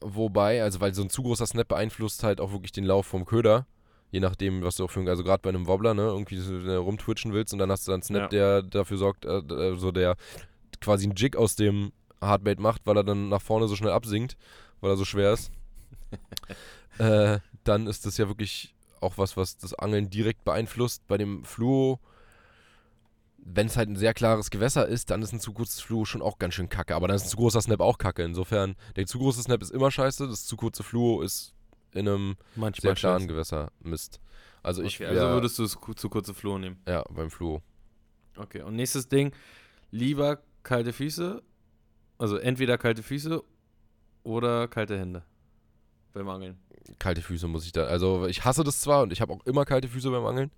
Wobei, 0.00 0.62
also 0.62 0.80
weil 0.80 0.94
so 0.94 1.02
ein 1.02 1.10
zu 1.10 1.22
großer 1.22 1.46
Snap 1.46 1.68
beeinflusst 1.68 2.24
halt 2.24 2.40
auch 2.40 2.52
wirklich 2.52 2.72
den 2.72 2.84
Lauf 2.84 3.06
vom 3.06 3.24
Köder. 3.24 3.66
Je 4.12 4.20
nachdem, 4.20 4.62
was 4.62 4.76
du 4.76 4.84
auch 4.84 4.90
für, 4.90 5.08
also 5.08 5.24
gerade 5.24 5.40
bei 5.42 5.48
einem 5.48 5.66
Wobbler, 5.66 5.94
ne, 5.94 6.02
irgendwie 6.02 6.36
rumtwitchen 6.74 7.32
willst 7.32 7.54
und 7.54 7.58
dann 7.58 7.70
hast 7.70 7.86
du 7.88 7.90
dann 7.92 7.96
einen 7.96 8.02
Snap, 8.02 8.22
Ja. 8.24 8.28
der 8.28 8.62
dafür 8.62 8.98
sorgt, 8.98 9.24
äh, 9.24 9.38
äh, 9.38 9.76
so 9.76 9.90
der 9.90 10.16
quasi 10.80 11.06
einen 11.06 11.16
Jig 11.16 11.34
aus 11.34 11.56
dem 11.56 11.92
Hardbait 12.20 12.60
macht, 12.60 12.82
weil 12.84 12.96
er 12.98 13.04
dann 13.04 13.30
nach 13.30 13.40
vorne 13.40 13.68
so 13.68 13.74
schnell 13.74 13.92
absinkt, 13.92 14.36
weil 14.82 14.90
er 14.90 14.96
so 14.96 15.06
schwer 15.06 15.32
ist. 15.32 15.50
äh, 16.98 17.38
dann 17.64 17.86
ist 17.86 18.04
das 18.04 18.18
ja 18.18 18.28
wirklich 18.28 18.74
auch 19.00 19.16
was, 19.16 19.36
was 19.38 19.56
das 19.56 19.72
Angeln 19.74 20.10
direkt 20.10 20.44
beeinflusst. 20.44 21.06
Bei 21.08 21.16
dem 21.16 21.44
Fluo, 21.44 21.98
wenn 23.38 23.66
es 23.66 23.76
halt 23.78 23.88
ein 23.88 23.96
sehr 23.96 24.12
klares 24.12 24.50
Gewässer 24.50 24.86
ist, 24.86 25.10
dann 25.10 25.22
ist 25.22 25.32
ein 25.32 25.40
zu 25.40 25.52
kurzes 25.54 25.80
Fluo 25.80 26.04
schon 26.04 26.20
auch 26.22 26.38
ganz 26.38 26.52
schön 26.54 26.68
kacke. 26.68 26.94
Aber 26.94 27.08
dann 27.08 27.16
ist 27.16 27.24
ein 27.24 27.28
zu 27.30 27.38
großer 27.38 27.62
Snap 27.62 27.80
auch 27.80 27.96
kacke. 27.98 28.22
Insofern, 28.22 28.76
der 28.96 29.06
zu 29.06 29.18
große 29.18 29.42
Snap 29.42 29.62
ist 29.62 29.70
immer 29.70 29.90
scheiße, 29.90 30.28
das 30.28 30.44
zu 30.44 30.56
kurze 30.56 30.82
Fluo 30.82 31.22
ist 31.22 31.54
in 31.94 32.08
einem 32.08 32.36
sehr 32.54 32.60
Manchmal 32.60 32.94
klaren 32.94 33.20
scheiße. 33.22 33.26
Gewässer 33.32 33.72
Mist. 33.80 34.20
Also 34.62 34.82
ich 34.82 34.96
Okay, 34.96 35.12
wär, 35.14 35.22
also 35.22 35.34
würdest 35.34 35.58
du 35.58 35.64
es 35.64 35.76
zu 35.96 36.08
kurze 36.08 36.34
Floh 36.34 36.58
nehmen. 36.58 36.78
ja, 36.86 37.02
beim 37.10 37.30
Fluo. 37.30 37.62
Okay, 38.36 38.62
und 38.62 38.76
nächstes 38.76 39.08
Ding, 39.08 39.32
lieber 39.90 40.38
kalte 40.62 40.92
Füße, 40.92 41.42
also 42.18 42.36
entweder 42.36 42.78
kalte 42.78 43.02
Füße 43.02 43.42
oder 44.22 44.68
kalte 44.68 44.98
Hände 44.98 45.22
beim 46.12 46.28
Angeln. 46.28 46.58
Kalte 46.98 47.22
Füße 47.22 47.48
muss 47.48 47.64
ich 47.66 47.72
da. 47.72 47.84
Also 47.84 48.26
ich 48.26 48.44
hasse 48.44 48.64
das 48.64 48.80
zwar 48.80 49.02
und 49.02 49.12
ich 49.12 49.20
habe 49.20 49.32
auch 49.32 49.44
immer 49.46 49.64
kalte 49.64 49.88
Füße 49.88 50.10
beim 50.10 50.24
Angeln. 50.24 50.50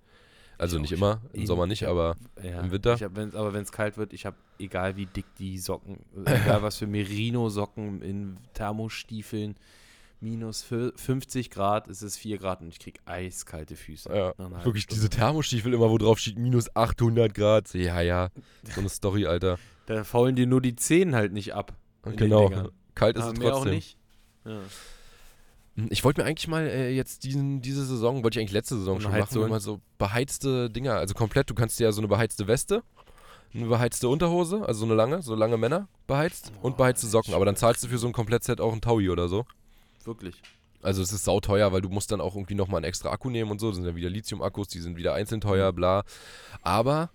Also 0.57 0.77
Ich 0.77 0.83
nicht 0.83 0.93
immer, 0.93 1.21
im 1.33 1.41
Eben. 1.41 1.47
Sommer 1.47 1.67
nicht, 1.67 1.85
aber 1.85 2.17
Ja, 2.43 2.61
Im 2.61 2.71
Winter? 2.71 2.97
Hab, 2.99 3.17
wenn's, 3.17 3.35
aber 3.35 3.53
wenn 3.55 3.63
es 3.63 3.73
kalt 3.73 3.97
wird, 3.97 4.13
ich 4.13 4.25
habe, 4.25 4.37
egal 4.59 4.97
wie 4.97 5.07
dick 5.07 5.27
die 5.37 5.59
Socken, 5.59 6.05
egal 6.27 6.63
was 6.63 6.77
für 6.77 6.87
Merino-Socken 6.87 8.03
in 8.03 8.37
Thermostiefeln, 8.53 9.57
minus 10.21 10.65
fü- 10.65 10.93
50 10.99 11.51
Grad, 11.51 11.89
ist 11.89 12.03
es 12.03 12.17
4 12.17 12.39
Grad 12.39 12.61
und 12.63 12.69
ich 12.69 12.79
krieg 12.79 13.01
eiskalte 13.05 13.77
Füße. 13.77 14.09
ja, 14.09 14.35
halben 14.39 14.65
wirklich 14.65 14.85
Stunde. 14.85 15.01
diese 15.01 15.11
Thermostiefel 15.11 15.73
immer, 15.75 15.91
wo 15.91 15.99
drauf 15.99 16.19
steht 16.19 16.39
minus 16.39 16.75
800 16.75 17.35
Grad. 17.35 17.73
Ja, 17.75 18.01
ja, 18.01 18.29
so 18.75 18.81
eine 18.81 18.89
Story, 18.89 19.27
Alter. 19.27 19.59
Da 19.87 20.03
faulen 20.03 20.35
dir 20.35 20.47
nur 20.47 20.63
die 20.63 20.77
Zehen 20.77 21.15
halt 21.15 21.35
nicht 21.35 21.53
ab. 21.55 21.75
genau, 22.17 22.51
kalt 22.95 23.19
ist 23.19 23.23
Aber 23.25 23.33
es 23.35 23.39
mehr 23.39 23.49
auch 23.55 23.59
trotzdem. 23.59 23.75
nicht. 23.75 23.99
Ja. 24.47 24.61
Ich 25.91 26.05
wollte 26.05 26.23
mir 26.23 26.27
eigentlich 26.27 26.49
mal 26.49 26.67
äh, 26.67 26.91
jetzt 26.91 27.25
diesen, 27.25 27.61
diese 27.61 27.85
Saison, 27.85 28.23
wollte 28.23 28.39
ich 28.39 28.43
eigentlich 28.43 28.53
letzte 28.53 28.77
Saison 28.79 29.01
schon 29.01 29.11
machen, 29.11 29.49
mal 29.51 29.61
so 29.61 29.81
beheizte 29.99 30.71
Dinger, 30.71 30.95
also 30.95 31.13
komplett, 31.15 31.51
du 31.51 31.55
kannst 31.55 31.79
dir 31.81 31.85
ja 31.85 31.93
so 31.93 32.01
eine 32.01 32.09
beheizte 32.09 32.47
Weste, 32.47 32.83
eine 33.53 33.67
beheizte 33.67 34.09
Unterhose, 34.09 34.65
also 34.67 34.81
so 34.81 34.87
eine 34.87 34.95
lange, 34.95 35.21
so 35.21 35.35
lange 35.35 35.59
Männer 35.59 35.89
beheizt 36.07 36.53
und 36.63 36.77
Boah, 36.77 36.85
beheizte 36.85 37.07
ist 37.07 37.13
Socken, 37.13 37.35
aber 37.35 37.45
dann 37.45 37.57
zahlst 37.57 37.83
du 37.83 37.89
für 37.89 37.99
so 37.99 38.07
ein 38.07 38.13
Komplettset 38.15 38.61
auch 38.61 38.73
ein 38.73 38.81
Taui 38.81 39.11
oder 39.11 39.29
so. 39.29 39.45
Wirklich. 40.05 40.37
Also 40.83 41.01
es 41.03 41.13
ist 41.13 41.25
sauteuer, 41.25 41.73
weil 41.73 41.81
du 41.81 41.89
musst 41.89 42.13
dann 42.13 42.21
auch 42.21 42.35
irgendwie 42.37 42.55
nochmal 42.55 42.79
einen 42.79 42.85
extra 42.85 43.11
Akku 43.11 43.31
nehmen 43.31 43.51
und 43.51 43.59
so, 43.59 43.69
das 43.69 43.77
sind 43.77 43.87
ja 43.87 43.97
wieder 43.97 44.11
Lithium-Akkus, 44.11 44.69
die 44.69 44.81
sind 44.81 44.97
wieder 44.97 45.15
einzeln 45.15 45.41
teuer, 45.41 45.73
Mhm. 45.73 45.77
bla. 45.77 46.05
Aber 46.63 47.11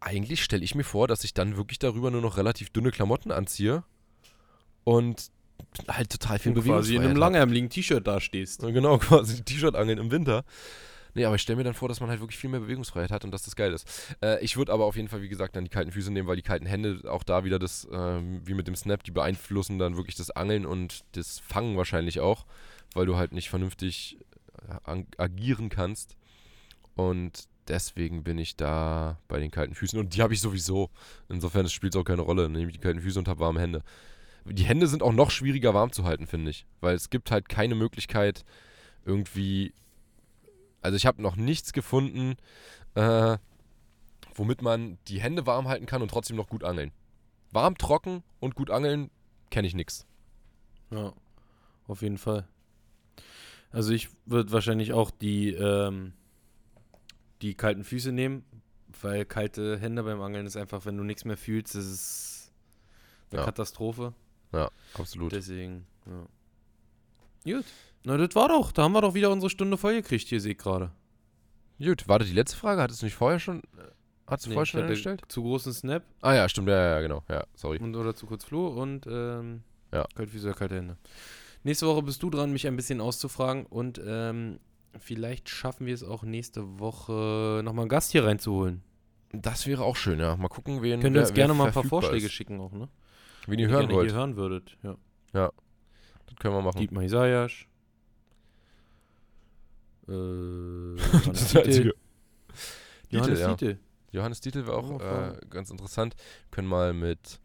eigentlich 0.00 0.44
stelle 0.44 0.62
ich 0.62 0.74
mir 0.74 0.84
vor, 0.84 1.08
dass 1.08 1.24
ich 1.24 1.34
dann 1.34 1.56
wirklich 1.56 1.78
darüber 1.78 2.10
nur 2.10 2.20
noch 2.20 2.36
relativ 2.36 2.70
dünne 2.70 2.90
Klamotten 2.90 3.32
anziehe 3.32 3.82
und 4.84 5.30
halt 5.88 6.10
total 6.10 6.38
viel 6.38 6.52
Und 6.52 6.62
quasi 6.62 6.94
in 6.96 7.02
einem 7.02 7.16
langärmeligen 7.16 7.70
T-Shirt 7.70 8.06
dastehst. 8.06 8.62
Ja, 8.62 8.70
Genau, 8.70 8.98
quasi 8.98 9.42
T-Shirt-Angeln 9.42 9.98
im 9.98 10.10
Winter. 10.10 10.44
Nee, 11.14 11.24
aber 11.24 11.36
ich 11.36 11.42
stelle 11.42 11.56
mir 11.56 11.64
dann 11.64 11.74
vor, 11.74 11.88
dass 11.88 12.00
man 12.00 12.10
halt 12.10 12.20
wirklich 12.20 12.38
viel 12.38 12.50
mehr 12.50 12.60
Bewegungsfreiheit 12.60 13.10
hat 13.10 13.24
und 13.24 13.30
dass 13.30 13.44
das 13.44 13.56
geil 13.56 13.72
ist. 13.72 14.16
Äh, 14.22 14.42
ich 14.44 14.56
würde 14.56 14.72
aber 14.72 14.84
auf 14.84 14.96
jeden 14.96 15.08
Fall, 15.08 15.22
wie 15.22 15.28
gesagt, 15.28 15.54
dann 15.56 15.64
die 15.64 15.70
kalten 15.70 15.92
Füße 15.92 16.12
nehmen, 16.12 16.26
weil 16.28 16.36
die 16.36 16.42
kalten 16.42 16.66
Hände 16.66 17.02
auch 17.08 17.22
da 17.22 17.44
wieder 17.44 17.58
das, 17.58 17.86
ähm, 17.92 18.42
wie 18.44 18.54
mit 18.54 18.66
dem 18.66 18.74
Snap, 18.74 19.02
die 19.04 19.12
beeinflussen 19.12 19.78
dann 19.78 19.96
wirklich 19.96 20.16
das 20.16 20.30
Angeln 20.30 20.66
und 20.66 21.04
das 21.12 21.38
Fangen 21.38 21.76
wahrscheinlich 21.76 22.20
auch, 22.20 22.44
weil 22.94 23.06
du 23.06 23.16
halt 23.16 23.32
nicht 23.32 23.48
vernünftig 23.48 24.18
äh, 24.86 25.04
agieren 25.16 25.68
kannst. 25.68 26.16
Und 26.96 27.48
deswegen 27.68 28.24
bin 28.24 28.38
ich 28.38 28.56
da 28.56 29.18
bei 29.28 29.38
den 29.38 29.50
kalten 29.50 29.74
Füßen 29.74 29.98
und 29.98 30.14
die 30.14 30.22
habe 30.22 30.34
ich 30.34 30.40
sowieso. 30.40 30.90
Insofern 31.28 31.68
spielt 31.68 31.94
es 31.94 32.00
auch 32.00 32.04
keine 32.04 32.22
Rolle. 32.22 32.48
Nehme 32.48 32.66
ich 32.66 32.74
die 32.74 32.80
kalten 32.80 33.00
Füße 33.00 33.18
und 33.18 33.28
habe 33.28 33.40
warme 33.40 33.60
Hände. 33.60 33.82
Die 34.44 34.64
Hände 34.64 34.86
sind 34.86 35.02
auch 35.02 35.12
noch 35.12 35.30
schwieriger 35.30 35.74
warm 35.74 35.92
zu 35.92 36.04
halten, 36.04 36.26
finde 36.26 36.50
ich. 36.50 36.66
Weil 36.80 36.94
es 36.94 37.08
gibt 37.08 37.30
halt 37.30 37.48
keine 37.48 37.74
Möglichkeit, 37.74 38.44
irgendwie. 39.04 39.72
Also 40.84 40.96
ich 40.96 41.06
habe 41.06 41.22
noch 41.22 41.34
nichts 41.36 41.72
gefunden, 41.72 42.36
äh, 42.94 43.38
womit 44.34 44.60
man 44.60 44.98
die 45.08 45.18
Hände 45.18 45.46
warm 45.46 45.66
halten 45.66 45.86
kann 45.86 46.02
und 46.02 46.10
trotzdem 46.10 46.36
noch 46.36 46.46
gut 46.50 46.62
angeln. 46.62 46.92
Warm, 47.52 47.78
trocken 47.78 48.22
und 48.38 48.54
gut 48.54 48.70
angeln 48.70 49.10
kenne 49.50 49.66
ich 49.66 49.74
nichts. 49.74 50.06
Ja, 50.90 51.14
auf 51.88 52.02
jeden 52.02 52.18
Fall. 52.18 52.46
Also 53.70 53.92
ich 53.92 54.10
würde 54.26 54.52
wahrscheinlich 54.52 54.92
auch 54.92 55.10
die, 55.10 55.54
ähm, 55.54 56.12
die 57.40 57.54
kalten 57.54 57.82
Füße 57.82 58.12
nehmen, 58.12 58.44
weil 59.00 59.24
kalte 59.24 59.78
Hände 59.78 60.02
beim 60.02 60.20
Angeln 60.20 60.44
ist 60.44 60.56
einfach, 60.58 60.84
wenn 60.84 60.98
du 60.98 61.02
nichts 61.04 61.24
mehr 61.24 61.38
fühlst, 61.38 61.74
ist 61.76 61.86
es 61.86 62.52
eine 63.30 63.40
Ja. 63.40 63.46
Katastrophe. 63.46 64.12
Ja, 64.52 64.70
absolut. 64.92 65.32
Deswegen, 65.32 65.86
ja. 66.04 67.56
Gut. 67.56 67.64
Na, 68.04 68.16
das 68.16 68.34
war 68.34 68.48
doch. 68.48 68.72
Da 68.72 68.82
haben 68.82 68.92
wir 68.92 69.00
doch 69.00 69.14
wieder 69.14 69.30
unsere 69.30 69.50
Stunde 69.50 69.76
voll 69.78 69.94
gekriegt, 69.94 70.28
hier 70.28 70.40
sehe 70.40 70.52
ich 70.52 70.58
gerade. 70.58 70.90
Gut, 71.78 72.06
warte, 72.06 72.24
die 72.24 72.32
letzte 72.32 72.56
Frage, 72.56 72.80
hattest 72.82 73.02
du 73.02 73.06
nicht 73.06 73.14
vorher 73.16 73.40
schon, 73.40 73.62
hast 74.26 74.44
du 74.44 74.50
Nee, 74.50 74.54
vorher 74.54 74.66
schon 74.66 74.86
gestellt? 74.86 75.22
Zu 75.28 75.42
großen 75.42 75.72
Snap 75.72 76.04
Ah 76.20 76.34
ja, 76.34 76.48
stimmt, 76.48 76.68
ja, 76.68 76.76
ja, 76.76 76.90
ja, 76.96 77.00
genau, 77.00 77.24
ja, 77.28 77.44
sorry. 77.54 77.78
und 77.78 77.96
oder 77.96 78.14
zu 78.14 78.26
kurz 78.26 78.44
Floh 78.44 78.68
und 78.68 79.06
ähm, 79.08 79.62
Ja. 79.92 80.06
kalte 80.14 80.30
Füße 80.32 80.46
oder 80.48 80.54
kalte 80.56 80.76
Hände. 80.76 80.96
Nächste 81.64 81.86
Woche 81.86 82.02
bist 82.02 82.22
du 82.22 82.30
dran, 82.30 82.52
mich 82.52 82.66
ein 82.68 82.76
bisschen 82.76 83.00
auszufragen 83.00 83.66
und 83.66 84.00
ähm, 84.06 84.60
vielleicht 84.98 85.48
schaffen 85.48 85.86
wir 85.86 85.94
es 85.94 86.04
auch 86.04 86.22
nächste 86.22 86.78
Woche 86.78 87.62
nochmal 87.64 87.84
einen 87.84 87.88
Gast 87.88 88.12
hier 88.12 88.24
reinzuholen. 88.24 88.82
Das 89.32 89.66
wäre 89.66 89.82
auch 89.82 89.96
schön, 89.96 90.20
ja. 90.20 90.36
Mal 90.36 90.46
gucken, 90.48 90.80
wen 90.82 91.00
Könnt 91.00 91.16
ihr 91.16 91.22
uns 91.22 91.34
gerne 91.34 91.54
mal 91.54 91.66
ein 91.66 91.72
paar 91.72 91.82
Vorschläge 91.82 92.26
ist. 92.26 92.32
schicken 92.32 92.60
auch, 92.60 92.70
ne? 92.72 92.88
Wen 93.46 93.58
ihr 93.58 93.66
Die 93.66 93.72
hören 93.74 93.90
wollt. 93.90 94.10
hier 94.10 94.16
hören 94.18 94.36
würdet, 94.36 94.76
ja. 94.84 94.96
Das 95.32 96.36
können 96.38 96.54
wir 96.54 96.62
machen. 96.62 96.78
Dietmar 96.78 97.02
Isaias. 97.02 97.52
Äh, 100.08 100.12
Johannes 100.96 101.24
Das 101.24 101.48
Dietl. 101.52 101.66
Einzige. 101.66 101.94
Johannes 103.10 103.40
ja. 103.40 103.54
Dietl. 103.54 103.78
Johannes 104.12 104.40
Dietl 104.40 104.66
wäre 104.66 104.76
auch 104.76 104.90
Oh, 104.90 104.98
äh, 105.00 105.38
ganz 105.50 105.70
interessant. 105.70 106.14
Können 106.50 106.68
mal 106.68 106.92
mit, 106.92 107.40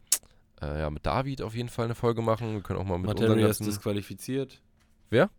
äh, 0.62 0.80
ja, 0.80 0.90
mit 0.90 1.04
David 1.04 1.42
auf 1.42 1.54
jeden 1.54 1.68
Fall 1.68 1.86
eine 1.86 1.94
Folge 1.94 2.22
machen. 2.22 2.54
Wir 2.54 2.62
können 2.62 2.78
auch 2.78 2.84
mal 2.84 2.98
mit 2.98 3.10
unseren 3.10 3.28
Materia 3.30 3.48
ist 3.48 3.64
disqualifiziert. 3.64 4.62
Wer? 5.10 5.30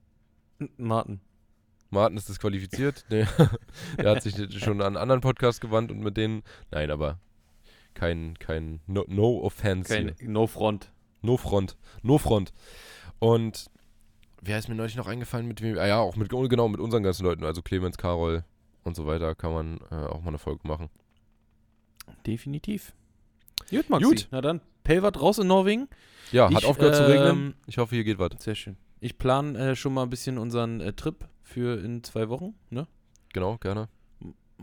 Martin. 0.77 1.21
Martin 1.89 2.17
ist 2.17 2.29
disqualifiziert. 2.29 3.05
Nee, 3.09 3.25
der 3.97 4.11
hat 4.15 4.23
sich 4.23 4.35
schon 4.61 4.81
an 4.81 4.87
einen 4.87 4.97
anderen 4.97 5.21
Podcast 5.21 5.61
gewandt 5.61 5.91
und 5.91 5.99
mit 5.99 6.17
denen... 6.17 6.43
Nein, 6.71 6.91
aber 6.91 7.19
kein, 7.93 8.37
kein 8.39 8.79
no, 8.87 9.03
no 9.07 9.41
Offense 9.41 9.93
Kein. 9.93 10.15
No 10.21 10.47
Front. 10.47 10.91
No 11.21 11.37
Front. 11.37 11.77
No 12.01 12.17
Front. 12.17 12.53
Und 13.19 13.69
wer 14.41 14.57
ist 14.59 14.67
mir 14.67 14.75
neulich 14.75 14.95
noch 14.95 15.07
eingefallen 15.07 15.47
mit 15.47 15.61
wem? 15.61 15.77
Ah 15.77 15.85
ja, 15.87 15.99
auch 15.99 16.15
mit, 16.15 16.29
genau, 16.29 16.67
mit 16.67 16.79
unseren 16.79 17.03
ganzen 17.03 17.23
Leuten. 17.23 17.43
Also 17.43 17.61
Clemens, 17.61 17.97
Karol 17.97 18.43
und 18.83 18.95
so 18.95 19.05
weiter 19.05 19.35
kann 19.35 19.53
man 19.53 19.79
äh, 19.91 19.95
auch 20.07 20.21
mal 20.21 20.29
eine 20.29 20.37
Folge 20.39 20.67
machen. 20.67 20.89
Definitiv. 22.25 22.93
Gut, 23.69 23.89
Maxi. 23.89 24.05
Gut. 24.07 24.27
Na 24.31 24.41
dann, 24.41 24.61
Pelwart 24.83 25.21
raus 25.21 25.37
in 25.39 25.47
Norwegen. 25.47 25.87
Ja, 26.31 26.45
hat 26.51 26.63
Ich, 26.63 26.65
aufgehört 26.65 26.95
zu 26.95 27.07
regnen. 27.07 27.29
ähm, 27.29 27.53
Ich 27.67 27.77
hoffe, 27.77 27.95
hier 27.95 28.03
geht 28.03 28.19
was. 28.19 28.31
Sehr 28.39 28.55
schön. 28.55 28.77
Ich 28.99 29.17
plane 29.17 29.57
äh, 29.57 29.75
schon 29.75 29.93
mal 29.93 30.03
ein 30.03 30.09
bisschen 30.09 30.37
unseren 30.37 30.79
äh, 30.81 30.93
Trip 30.93 31.27
für 31.43 31.83
in 31.83 32.03
zwei 32.03 32.29
Wochen. 32.29 32.53
Ne? 32.69 32.87
Genau, 33.33 33.57
gerne. 33.57 33.89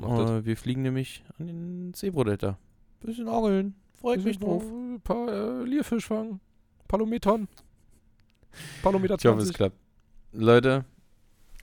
Äh, 0.01 0.45
wir 0.45 0.57
fliegen 0.57 0.83
nämlich 0.83 1.24
an 1.39 1.47
den 1.47 1.95
Seebrodelta. 1.95 2.59
Bisschen 3.01 3.29
angeln. 3.29 3.74
Freut 3.95 4.22
mich 4.24 4.39
drauf. 4.39 4.62
Ein 4.64 5.01
paar 5.03 5.29
äh, 5.29 5.64
Lierfisch 5.64 6.07
fangen. 6.07 6.41
Palometern. 8.82 8.82
Palometer 8.82 9.14
Ich 9.18 9.24
hoffe, 9.26 9.38
es 9.38 9.48
20. 9.48 9.56
klappt. 9.56 9.76
Leute, 10.32 10.84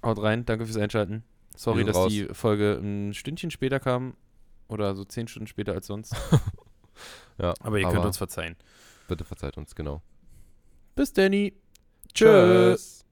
haut 0.03 0.21
rein. 0.21 0.45
Danke 0.45 0.65
fürs 0.65 0.77
Einschalten. 0.77 1.23
Sorry, 1.55 1.83
dass 1.85 1.95
raus. 1.95 2.11
die 2.11 2.25
Folge 2.33 2.79
ein 2.81 3.13
Stündchen 3.13 3.51
später 3.51 3.79
kam. 3.79 4.15
Oder 4.67 4.95
so 4.95 5.05
zehn 5.05 5.27
Stunden 5.27 5.47
später 5.47 5.73
als 5.73 5.87
sonst. 5.87 6.15
Ja, 7.37 7.53
Aber 7.59 7.77
ihr 7.77 7.83
könnt 7.83 7.97
aber 7.97 8.07
uns 8.07 8.17
verzeihen. 8.17 8.55
Bitte 9.09 9.25
verzeiht 9.25 9.57
uns, 9.57 9.75
genau. 9.75 10.01
Bis 10.95 11.11
Danny. 11.11 11.53
Tschüss. 12.13 13.04